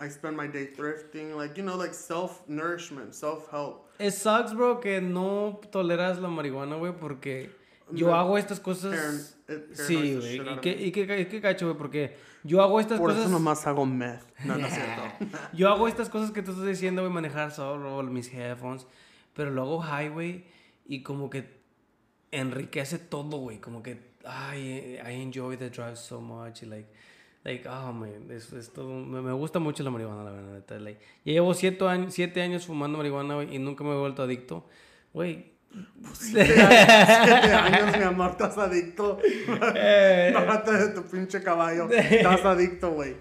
I 0.00 0.08
spend 0.08 0.36
my 0.36 0.48
day 0.48 0.66
thrifting, 0.72 1.36
like 1.36 1.56
you 1.56 1.62
know, 1.64 1.76
like 1.76 1.92
self 1.94 2.42
nourishment, 2.48 3.14
self 3.14 3.50
help. 3.50 3.88
It 3.98 4.12
sucks, 4.12 4.54
bro, 4.54 4.80
que 4.80 5.00
no 5.00 5.60
toleras 5.70 6.18
la 6.18 6.28
marihuana, 6.28 6.76
güey, 6.76 6.92
porque 6.98 7.50
yo 7.92 8.14
hago 8.14 8.38
estas 8.38 8.58
cosas. 8.58 8.94
Parent- 8.94 9.41
Sí, 9.72 9.94
paranoids 9.94 10.24
the 10.24 10.38
güey. 10.38 10.56
¿Y 10.56 10.60
qué, 10.60 10.86
y 10.86 10.92
qué, 10.92 11.28
qué 11.28 11.40
cacho, 11.40 11.66
güey? 11.66 11.78
Porque 11.78 12.16
yo 12.44 12.62
hago 12.62 12.80
estas 12.80 12.98
Por 12.98 13.10
cosas. 13.10 13.24
eso 13.24 13.32
nomás 13.32 13.66
hago 13.66 13.86
meth. 13.86 14.22
No, 14.44 14.56
no 14.56 14.66
es 14.66 14.74
cierto. 14.74 15.02
yo 15.52 15.68
hago 15.68 15.88
estas 15.88 16.08
cosas 16.08 16.30
que 16.32 16.42
tú 16.42 16.52
estás 16.52 16.66
diciendo, 16.66 17.02
güey, 17.02 17.12
manejar 17.12 17.52
solo, 17.52 18.02
mis 18.04 18.32
headphones. 18.32 18.86
Pero 19.34 19.50
lo 19.50 19.62
hago 19.62 19.82
highway 19.82 20.44
y 20.86 21.02
como 21.02 21.30
que 21.30 21.60
enriquece 22.30 22.98
todo, 22.98 23.38
güey. 23.38 23.58
Como 23.60 23.82
que, 23.82 24.12
ay, 24.24 24.98
I 25.06 25.22
enjoy 25.22 25.56
the 25.56 25.70
drive 25.70 25.96
so 25.96 26.20
much. 26.20 26.62
Y 26.62 26.66
like, 26.66 26.88
like, 27.44 27.68
oh, 27.68 27.92
man, 27.92 28.30
es, 28.30 28.52
es 28.52 28.72
todo. 28.72 28.88
Me, 28.88 29.22
me 29.22 29.32
gusta 29.32 29.58
mucho 29.58 29.82
la 29.82 29.90
marihuana, 29.90 30.24
la 30.24 30.32
verdad. 30.32 30.80
Like, 30.80 31.00
ya 31.24 31.32
llevo 31.32 31.54
siete 31.54 31.86
años, 31.86 32.12
siete 32.14 32.42
años 32.42 32.66
fumando 32.66 32.98
marihuana, 32.98 33.34
güey, 33.36 33.54
y 33.54 33.58
nunca 33.58 33.84
me 33.84 33.92
he 33.94 33.98
vuelto 33.98 34.22
adicto. 34.22 34.66
Güey. 35.12 35.51
Siete 36.12 36.60
años, 36.60 37.96
mi 37.98 38.04
amor, 38.04 38.30
estás 38.32 38.58
adicto. 38.58 39.18
Eh. 39.74 40.30
Bájate 40.34 40.72
de 40.72 40.88
tu 40.88 41.02
pinche 41.04 41.42
caballo. 41.42 41.88
Estás 41.90 42.44
adicto, 42.44 42.90
güey. 42.92 43.16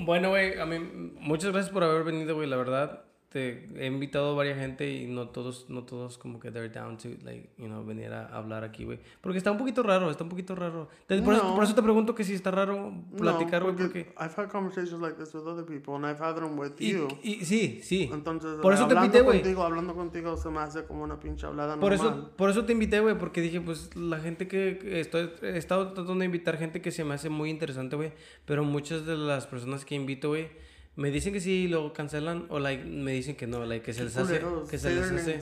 Bueno, 0.00 0.30
güey, 0.30 0.58
a 0.58 0.66
mí, 0.66 0.78
muchas 1.20 1.52
gracias 1.52 1.72
por 1.72 1.84
haber 1.84 2.04
venido, 2.04 2.34
güey, 2.34 2.48
la 2.48 2.56
verdad. 2.56 3.04
Te 3.32 3.66
he 3.76 3.86
invitado 3.86 4.32
a 4.32 4.34
varias 4.34 4.58
gente 4.58 4.90
y 4.92 5.06
no 5.06 5.28
todos, 5.30 5.70
no 5.70 5.84
todos 5.84 6.18
como 6.18 6.38
que 6.38 6.50
they're 6.50 6.68
down 6.68 6.98
to, 6.98 7.08
like, 7.24 7.48
you 7.56 7.66
know, 7.66 7.82
venir 7.84 8.12
a 8.12 8.26
hablar 8.26 8.62
aquí, 8.62 8.84
güey. 8.84 8.98
Porque 9.22 9.38
está 9.38 9.50
un 9.50 9.56
poquito 9.56 9.82
raro, 9.82 10.10
está 10.10 10.22
un 10.24 10.28
poquito 10.28 10.54
raro. 10.54 10.88
Por, 11.08 11.16
eso, 11.34 11.42
No. 11.44 11.54
por 11.54 11.64
eso 11.64 11.74
te 11.74 11.82
pregunto 11.82 12.14
que 12.14 12.24
si 12.24 12.34
está 12.34 12.50
raro 12.50 12.92
platicar, 13.16 13.62
güey, 13.62 13.74
no, 13.74 13.80
porque... 13.80 14.12
I've 14.18 14.34
had 14.36 14.48
conversations 14.50 15.00
like 15.00 15.16
this 15.16 15.32
with 15.34 15.46
other 15.46 15.64
people 15.64 15.94
and 15.94 16.04
I've 16.04 16.22
had 16.22 16.34
them 16.34 16.58
with 16.58 16.72
Y, 16.78 16.92
you. 16.92 17.08
y- 17.22 17.44
sí, 17.44 17.80
sí. 17.82 18.10
Entonces, 18.12 18.58
Por 18.60 18.74
eso 18.74 18.86
te 18.86 18.90
hablando 18.92 19.06
invité, 19.06 19.22
güey. 19.24 19.40
contigo, 19.40 19.62
hablando 19.62 19.94
contigo 19.94 20.36
se 20.36 20.50
me 20.50 20.60
hace 20.60 20.84
como 20.84 21.02
una 21.04 21.18
pinche 21.18 21.46
hablada 21.46 21.80
Por 21.80 21.92
normal. 21.92 22.18
eso, 22.18 22.30
por 22.36 22.50
eso 22.50 22.64
te 22.66 22.72
invité, 22.72 23.00
güey, 23.00 23.16
porque 23.18 23.40
dije, 23.40 23.60
pues, 23.60 23.96
la 23.96 24.20
gente 24.20 24.46
que 24.48 24.78
que 24.78 25.00
estoy, 25.00 25.30
he 25.42 25.56
estado 25.56 25.92
tratando 25.92 26.18
de 26.20 26.26
invitar 26.26 26.58
gente 26.58 26.80
que 26.82 26.90
se 26.90 27.04
me 27.04 27.14
hace 27.14 27.28
muy 27.30 27.48
interesante, 27.50 27.96
güey, 27.96 28.12
pero 28.44 28.64
muchas 28.64 29.06
de 29.06 29.16
las 29.16 29.46
personas 29.46 29.84
que 29.84 29.94
invito, 29.94 30.28
güey, 30.28 30.48
me 30.96 31.10
dicen 31.10 31.32
que 31.32 31.40
sí 31.40 31.68
luego 31.68 31.92
cancelan, 31.92 32.46
o, 32.50 32.58
like, 32.58 32.84
me 32.84 33.12
dicen 33.12 33.36
que 33.36 33.46
no, 33.46 33.64
like, 33.64 33.84
que 33.84 33.92
se 33.94 34.04
les 34.04 34.16
hace, 34.16 34.40
Culeros, 34.40 34.68
que 34.68 34.78
se 34.78 34.90
les 34.94 35.10
hace, 35.10 35.40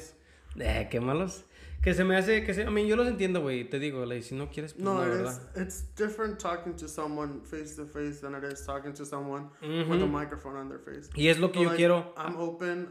eh, 0.58 0.88
qué 0.90 1.00
malos, 1.00 1.44
que 1.82 1.94
se 1.94 2.04
me 2.04 2.16
hace, 2.16 2.44
que 2.44 2.52
se, 2.54 2.64
a 2.64 2.70
mí 2.70 2.86
yo 2.86 2.94
los 2.96 3.08
entiendo, 3.08 3.40
güey, 3.40 3.64
te 3.68 3.78
digo, 3.78 4.04
like, 4.06 4.22
si 4.22 4.34
no 4.34 4.48
quieres, 4.50 4.74
pues, 4.74 4.84
No, 4.84 4.98
la 5.00 5.06
it 5.06 5.10
verdad. 5.12 5.40
is. 5.56 5.62
It's 5.62 5.94
different 5.96 6.38
talking 6.38 6.74
to 6.76 6.86
someone 6.88 7.40
face 7.42 7.74
to 7.76 7.86
face 7.86 8.20
than 8.20 8.34
it 8.34 8.44
is 8.52 8.64
talking 8.64 8.92
to 8.94 9.04
someone 9.04 9.48
with 9.62 10.02
a 10.02 10.06
microphone 10.06 10.56
on 10.56 10.68
their 10.68 10.78
face. 10.80 11.08
Y 11.16 11.28
es 11.28 11.38
lo 11.38 11.50
que 11.50 11.58
So, 11.60 11.62
yo 11.64 11.68
like, 11.70 11.76
quiero. 11.78 12.14
I'm 12.16 12.36
open. 12.36 12.88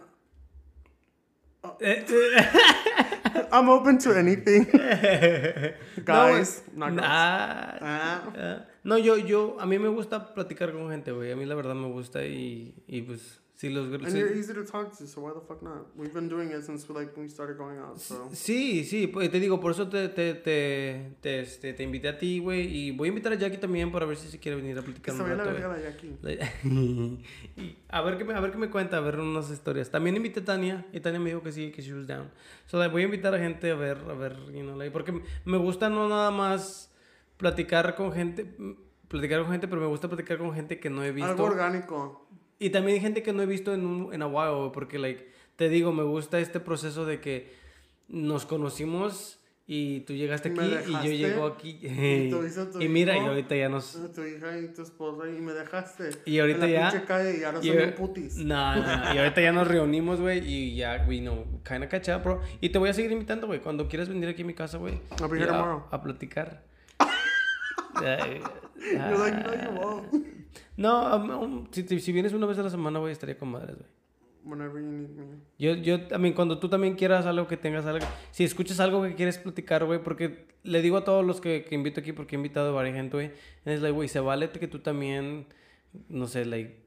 Eh, 1.82 2.04
I'm 3.52 3.68
open 3.70 3.98
to 4.00 4.14
anything. 4.18 4.66
Guys, 6.06 6.64
no, 6.74 6.88
not 6.90 6.94
güey. 6.94 6.96
girls. 6.96 7.04
Ah, 7.04 7.80
Ah. 8.38 8.66
No, 8.84 8.98
yo, 8.98 9.18
yo, 9.18 9.58
a 9.60 9.66
mí 9.66 9.78
me 9.80 9.90
gusta 9.90 10.34
platicar 10.34 10.72
con 10.72 10.90
gente, 10.90 11.12
güey. 11.12 11.32
A 11.32 11.36
mí 11.36 11.46
la 11.46 11.56
verdad 11.56 11.76
me 11.76 11.88
gusta 11.88 12.26
y, 12.26 12.74
y 12.88 13.02
pues, 13.02 13.42
sí, 13.56 13.70
los... 13.70 13.88
And 13.92 14.08
sí- 14.08 14.18
you're 14.18 14.34
easy 14.38 14.54
to 14.54 14.64
talk 14.64 14.98
to, 14.98 15.06
so 15.06 15.22
why 15.22 15.34
the 15.34 15.42
fuck 15.46 15.62
not? 15.62 15.88
We've 15.98 16.14
been 16.14 16.30
doing 16.30 16.52
it 16.52 16.64
since 16.64 16.90
like 16.92 17.12
we 17.20 17.28
started 17.28 17.58
going 17.58 17.78
out, 17.78 17.98
so. 18.00 18.30
Sí, 18.32 18.86
sí, 18.86 19.08
pues 19.08 19.30
te 19.30 19.40
digo, 19.42 19.60
por 19.60 19.72
eso 19.74 19.90
te, 19.90 20.08
te, 20.08 20.34
te, 20.36 21.16
te, 21.20 21.42
este, 21.42 21.74
te 21.74 21.84
invité 21.84 22.08
a 22.08 22.18
ti, 22.18 22.40
güey. 22.40 22.68
Y 22.68 22.92
voy 22.92 23.08
a 23.08 23.10
invitar 23.10 23.34
a 23.34 23.36
Jackie 23.36 23.58
también 23.58 23.92
para 23.92 24.06
ver 24.06 24.16
si 24.16 24.30
se 24.30 24.40
quiere 24.40 24.56
venir 24.56 24.78
a 24.78 24.82
platicar 24.82 25.14
un 25.14 25.28
la 25.30 25.36
rato, 25.36 25.52
verga 25.52 25.68
güey. 25.68 25.82
de 25.82 25.88
aquí. 25.90 26.16
y 27.58 27.76
a 27.90 28.02
ver 28.02 28.18
qué 28.18 28.24
me, 28.24 28.34
a 28.34 28.40
ver 28.40 28.52
qué 28.52 28.58
me 28.58 28.70
cuenta, 28.70 28.98
a 28.98 29.02
ver 29.02 29.20
unas 29.20 29.52
historias. 29.52 29.90
También 29.92 30.16
invité 30.16 30.40
a 30.40 30.46
Tania 30.46 30.86
y 30.94 31.02
Tania 31.02 31.20
me 31.20 31.30
dijo 31.32 31.44
que 31.44 31.52
sí, 31.52 31.72
que 31.72 31.82
she 31.82 31.94
was 31.94 32.08
down. 32.08 32.30
So, 32.68 32.78
like, 32.78 32.92
voy 32.94 33.02
a 33.02 33.06
invitar 33.06 33.36
a 33.36 33.40
gente 33.40 33.72
a 33.72 33.76
ver, 33.76 33.98
a 34.10 34.14
ver, 34.14 34.38
you 34.54 34.62
know, 34.62 34.78
like, 34.78 34.92
porque 34.92 35.22
me 35.44 35.58
gusta 35.58 35.90
no 35.90 36.08
nada 36.08 36.32
más 36.32 36.89
platicar 37.40 37.96
con 37.96 38.12
gente, 38.12 38.46
platicar 39.08 39.42
con 39.42 39.52
gente, 39.52 39.68
pero 39.70 39.80
me 39.82 39.88
gusta 39.88 40.10
platicar 40.10 40.38
con 40.38 40.54
gente 40.54 40.78
que 40.80 40.90
no 40.90 41.04
he 41.04 41.12
visto. 41.14 41.30
Algo 41.32 41.46
orgánico. 41.46 42.28
Y 42.60 42.70
también 42.70 42.96
hay 42.96 43.02
gente 43.02 43.24
que 43.24 43.32
no 43.32 43.42
he 43.42 43.46
visto 43.46 43.74
en, 43.74 43.86
un, 43.86 44.14
en 44.14 44.22
a 44.22 44.28
while, 44.28 44.54
güey, 44.60 44.72
porque, 44.74 45.00
like, 45.00 45.26
te 45.56 45.70
digo, 45.70 45.94
me 45.94 46.04
gusta 46.04 46.40
este 46.42 46.60
proceso 46.60 47.06
de 47.06 47.22
que 47.22 47.54
nos 48.10 48.46
conocimos 48.46 49.40
y 49.66 50.02
tú 50.02 50.14
llegaste 50.14 50.50
aquí 50.50 50.60
y 50.88 50.92
yo 50.92 51.12
llego 51.12 51.46
aquí. 51.46 51.80
y 51.82 52.30
tu 52.30 52.82
y 52.82 52.90
mira, 52.90 53.14
y 53.16 53.20
hijo. 53.20 53.28
ahorita 53.28 53.56
ya 53.56 53.70
nos... 53.70 53.98
Tu 54.14 54.24
hija 54.26 54.60
y 54.60 54.74
tu 54.74 54.82
esposa 54.82 55.30
y 55.30 55.40
me 55.40 55.54
dejaste. 55.54 56.10
Y 56.26 56.40
ahorita 56.40 56.66
en 56.66 56.74
la 56.74 56.92
ya- 56.92 57.06
calle 57.06 57.40
y 57.40 57.44
ahora 57.44 57.60
y 57.62 57.68
soy 57.68 57.78
ahor- 57.78 57.86
un 57.88 57.94
putis. 57.94 58.36
No, 58.36 58.76
no, 58.76 59.14
y 59.14 59.18
ahorita 59.20 59.42
ya 59.42 59.54
nos 59.54 59.66
reunimos, 59.66 60.20
güey, 60.20 60.40
y 60.46 60.76
ya, 60.76 61.06
we 61.08 61.20
know, 61.20 61.46
kind 61.64 61.84
of 61.86 61.90
catch 61.90 62.10
up, 62.10 62.24
bro. 62.24 62.42
Y 62.60 62.70
te 62.70 62.80
voy 62.80 62.90
a 62.90 62.94
seguir 62.94 63.12
invitando, 63.14 63.48
güey, 63.48 63.62
cuando 63.62 63.88
quieras 63.88 64.10
venir 64.10 64.28
aquí 64.28 64.42
a 64.42 64.46
mi 64.46 64.54
casa, 64.54 64.78
güey. 64.80 65.00
A, 65.12 65.16
tomorrow. 65.16 65.86
a 65.90 66.02
platicar. 66.02 66.68
You're 68.80 69.18
like, 69.18 69.44
no, 69.44 69.54
you 69.54 69.80
won't. 69.80 70.26
No, 70.78 71.16
um, 71.16 71.30
um, 71.30 71.68
si, 71.72 71.84
te- 71.84 72.00
si 72.00 72.12
vienes 72.12 72.34
una 72.34 72.46
vez 72.46 72.58
a 72.58 72.64
la 72.64 72.70
semana, 72.70 73.00
güey, 73.00 73.12
estaría 73.12 73.38
con 73.38 73.50
madres, 73.50 73.76
güey. 73.78 73.90
Whenever 74.46 74.82
you 74.82 74.90
need 74.90 75.10
me. 75.10 75.26
Yo, 75.58 75.74
yo 75.74 76.08
también, 76.08 76.34
cuando 76.34 76.60
tú 76.60 76.70
también 76.70 76.96
quieras 76.96 77.26
algo 77.26 77.48
que 77.48 77.58
tengas 77.58 77.86
algo, 77.86 78.06
si 78.32 78.46
escuchas 78.46 78.80
algo 78.80 79.04
que 79.04 79.14
quieres 79.14 79.38
platicar, 79.38 79.86
güey, 79.86 80.02
porque 80.02 80.48
le 80.64 80.82
digo 80.82 80.98
a 80.98 81.04
todos 81.04 81.26
los 81.26 81.42
que, 81.42 81.66
que 81.66 81.76
invito 81.76 82.00
aquí, 82.00 82.14
porque 82.14 82.36
he 82.36 82.38
invitado 82.38 82.70
a 82.70 82.72
varias 82.72 82.96
gente, 82.96 83.18
güey, 83.18 83.32
es 83.66 83.82
like, 83.82 83.94
güey, 83.94 84.08
se 84.08 84.22
vale 84.22 84.50
que 84.50 84.68
tú 84.68 84.80
también, 84.80 85.48
no 86.08 86.28
sé, 86.28 86.46
like, 86.46 86.78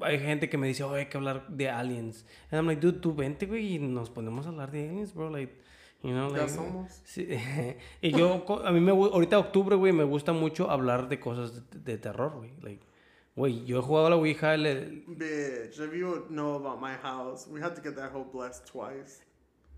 hay 0.00 0.18
gente 0.20 0.48
que 0.48 0.58
me 0.58 0.68
dice, 0.68 0.84
oh, 0.84 0.94
hay 0.94 1.06
que 1.06 1.16
hablar 1.16 1.48
de 1.48 1.68
aliens. 1.68 2.24
And 2.50 2.60
I'm 2.60 2.66
like, 2.66 2.80
dude, 2.80 3.00
tú 3.00 3.14
vente, 3.14 3.46
güey, 3.46 3.74
y 3.74 3.78
nos 3.80 4.10
ponemos 4.10 4.46
a 4.46 4.50
hablar 4.50 4.70
de 4.70 4.88
aliens, 4.88 5.12
bro, 5.12 5.28
like, 5.30 5.52
You 6.06 6.12
know, 6.12 6.34
Ya 6.36 6.48
somos. 6.48 7.00
Sí. 7.04 7.26
y 8.00 8.10
yo, 8.12 8.44
a 8.64 8.70
mí 8.70 8.78
me 8.80 8.92
ahorita 8.92 9.38
octubre, 9.40 9.74
güey, 9.74 9.92
me 9.92 10.04
gusta 10.04 10.32
mucho 10.32 10.70
hablar 10.70 11.08
de 11.08 11.18
cosas 11.18 11.68
de, 11.70 11.78
de 11.80 11.98
terror, 11.98 12.32
güey. 12.36 12.52
Like, 12.62 12.86
güey, 13.34 13.64
yo 13.64 13.78
he 13.80 13.82
jugado 13.82 14.06
a 14.06 14.10
la 14.10 14.16
Ouija, 14.16 14.56
le- 14.56 15.02
Bitch, 15.08 15.80
if 15.80 15.92
you 15.92 16.26
know 16.28 16.54
about 16.54 16.80
my 16.80 16.94
house, 17.02 17.48
we 17.50 17.60
had 17.60 17.74
to 17.74 17.82
get 17.82 17.96
that 17.96 18.12
whole 18.14 18.26
blessed 18.32 18.64
twice. 18.70 19.24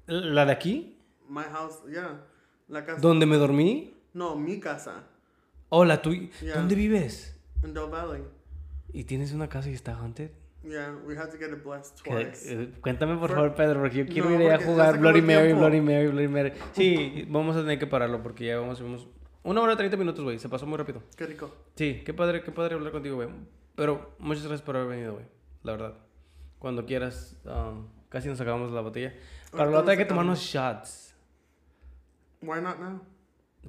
la 0.06 0.44
de 0.44 0.52
aquí, 0.52 0.98
My 1.30 1.44
house, 1.44 1.78
yeah. 1.90 2.20
La 2.68 2.84
casa. 2.84 3.00
donde 3.00 3.24
me 3.24 3.36
dormí, 3.36 3.94
No, 4.12 4.36
mi 4.36 4.60
casa. 4.60 5.05
o 5.70 5.84
la 5.86 6.02
tuya. 6.02 6.28
Yeah. 6.42 6.56
¿Dónde 6.56 6.74
vives? 6.74 7.34
In 7.64 7.72
Del 7.72 7.88
Valley. 7.90 8.22
¿Y 8.92 9.05
tienes 9.05 9.32
una 9.32 9.48
casa 9.48 9.70
y 9.70 9.74
está 9.74 9.94
haunted? 9.94 10.30
Yeah, 10.64 10.94
we 11.06 11.16
had 11.16 11.30
to 11.30 11.39
get 11.39 11.51
it 11.52 11.62
blessed 11.64 12.02
Que- 12.02 12.10
twice. 12.10 12.52
eh, 12.52 12.70
cuéntame 12.80 13.16
por 13.16 13.30
favor, 13.30 13.55
Pedro, 13.55 13.80
porque 13.80 13.98
yo 13.98 14.06
quiero 14.06 14.28
No, 14.30 14.43
ir 14.43 14.51
a 14.51 14.59
jugar 14.59 14.98
Bloody 14.98 15.22
Mary. 15.22 15.52
Bloody 15.52 15.80
Mary, 15.80 16.09
Bloody 16.09 16.28
Mary. 16.28 16.52
Sí, 16.72 17.24
vamos 17.28 17.56
a 17.56 17.60
tener 17.60 17.78
que 17.78 17.86
pararlo 17.86 18.22
porque 18.22 18.47
ya 18.47 18.59
vamos, 18.59 18.80
vamos 18.82 19.06
una 19.44 19.62
hora 19.62 19.74
y 19.74 19.76
30 19.76 19.97
minutos, 19.97 20.24
güey. 20.24 20.39
Se 20.39 20.48
pasó 20.48 20.66
muy 20.66 20.76
rápido. 20.76 21.02
Qué 21.16 21.26
rico. 21.26 21.55
Sí, 21.76 22.02
qué 22.05 22.12
padre, 22.12 22.43
qué 22.43 22.51
padre 22.51 22.74
hablar 22.74 22.90
contigo, 22.93 23.16
güey. 23.16 23.28
Pero 23.76 24.14
muchas 24.18 24.43
gracias 24.43 24.62
por 24.62 24.76
haber 24.76 24.89
venido, 24.89 25.14
güey. 25.14 25.26
La 25.62 25.72
verdad. 25.72 25.94
Cuando 26.59 26.85
quieras, 26.85 27.36
um, 27.44 27.86
casi 28.09 28.28
nos 28.28 28.40
acabamos 28.40 28.72
la 28.72 28.80
botella. 28.80 29.14
Para 29.52 29.70
la 29.70 29.78
otra 29.78 29.93
hay 29.93 29.98
que 29.98 30.05
tomarnos 30.05 30.40
shots. 30.40 31.14
Why 32.43 32.60
not 32.60 32.78
now? 32.80 33.01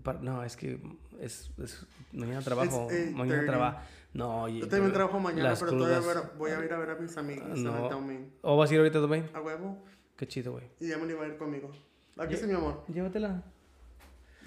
Para- 0.04 0.20
no, 0.20 0.44
es 0.44 0.56
que 0.58 0.80
es, 1.20 1.52
es- 1.62 1.86
mañana 2.14 2.42
trabajo. 2.42 2.88
Mañana 3.14 3.44
8:30. 3.44 3.46
trabajo. 3.46 3.80
No, 4.14 4.44
oye. 4.44 4.60
Yo 4.62 4.68
también 4.68 4.92
trabajo 4.92 5.20
mañana, 5.20 5.54
pero 5.60 5.72
todavía 5.72 6.00
crudas- 6.00 6.38
voy 6.38 6.52
a, 6.52 6.56
voy 6.56 6.64
a 6.64 6.66
ir 6.66 6.74
a 6.74 6.78
ver 6.80 6.90
a 6.90 6.96
mis 6.96 7.16
amigos 7.18 7.48
en 7.58 7.64
No. 7.64 7.90
Domain. 7.90 8.34
¿O 8.42 8.58
vas 8.58 8.70
a 8.70 8.74
ir 8.74 8.80
ahorita 8.80 9.00
también? 9.02 9.30
A 9.34 9.42
huevo. 9.42 9.78
Qué 10.18 10.28
chido, 10.28 10.54
güey. 10.54 10.66
Y 10.80 10.92
Emily 10.92 11.14
va 11.14 11.26
a 11.26 11.28
ir 11.28 11.38
conmigo. 11.38 11.72
¿A 12.18 12.28
qué 12.28 12.34
Ya- 12.34 12.40
sí, 12.42 12.48
mi 12.48 12.54
amor? 12.54 12.84
Llévatela. 12.88 13.44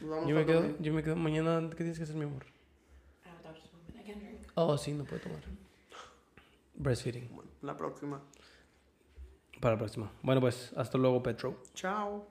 Yo 0.01 0.15
a 0.17 0.21
me, 0.27 0.45
quedo, 0.45 0.65
yo 0.81 0.93
me 0.93 1.03
quedo. 1.05 1.15
Mañana, 1.17 1.69
¿qué 1.71 1.77
tienes 1.77 1.97
que 1.97 2.03
hacer, 2.05 2.17
mi 2.17 2.25
amor? 2.25 2.45
I 3.25 3.29
have 3.29 3.39
a 3.39 3.43
doctor's 3.53 3.67
appointment. 3.67 4.01
I 4.01 4.11
can 4.13 4.19
drink. 4.21 4.41
Oh, 4.57 4.77
sí, 4.77 4.93
no 4.93 5.05
puedo 5.05 5.23
tomar. 5.23 5.41
Breastfeeding. 6.75 7.29
Bueno, 7.33 7.51
La 7.63 7.77
próxima. 7.77 8.21
Para 9.61 9.75
la 9.75 9.79
próxima. 9.79 10.11
Bueno, 10.23 10.41
pues, 10.41 10.73
hasta 10.77 10.99
luego, 10.99 11.23
Petro. 11.23 11.63
Chao. 11.75 12.27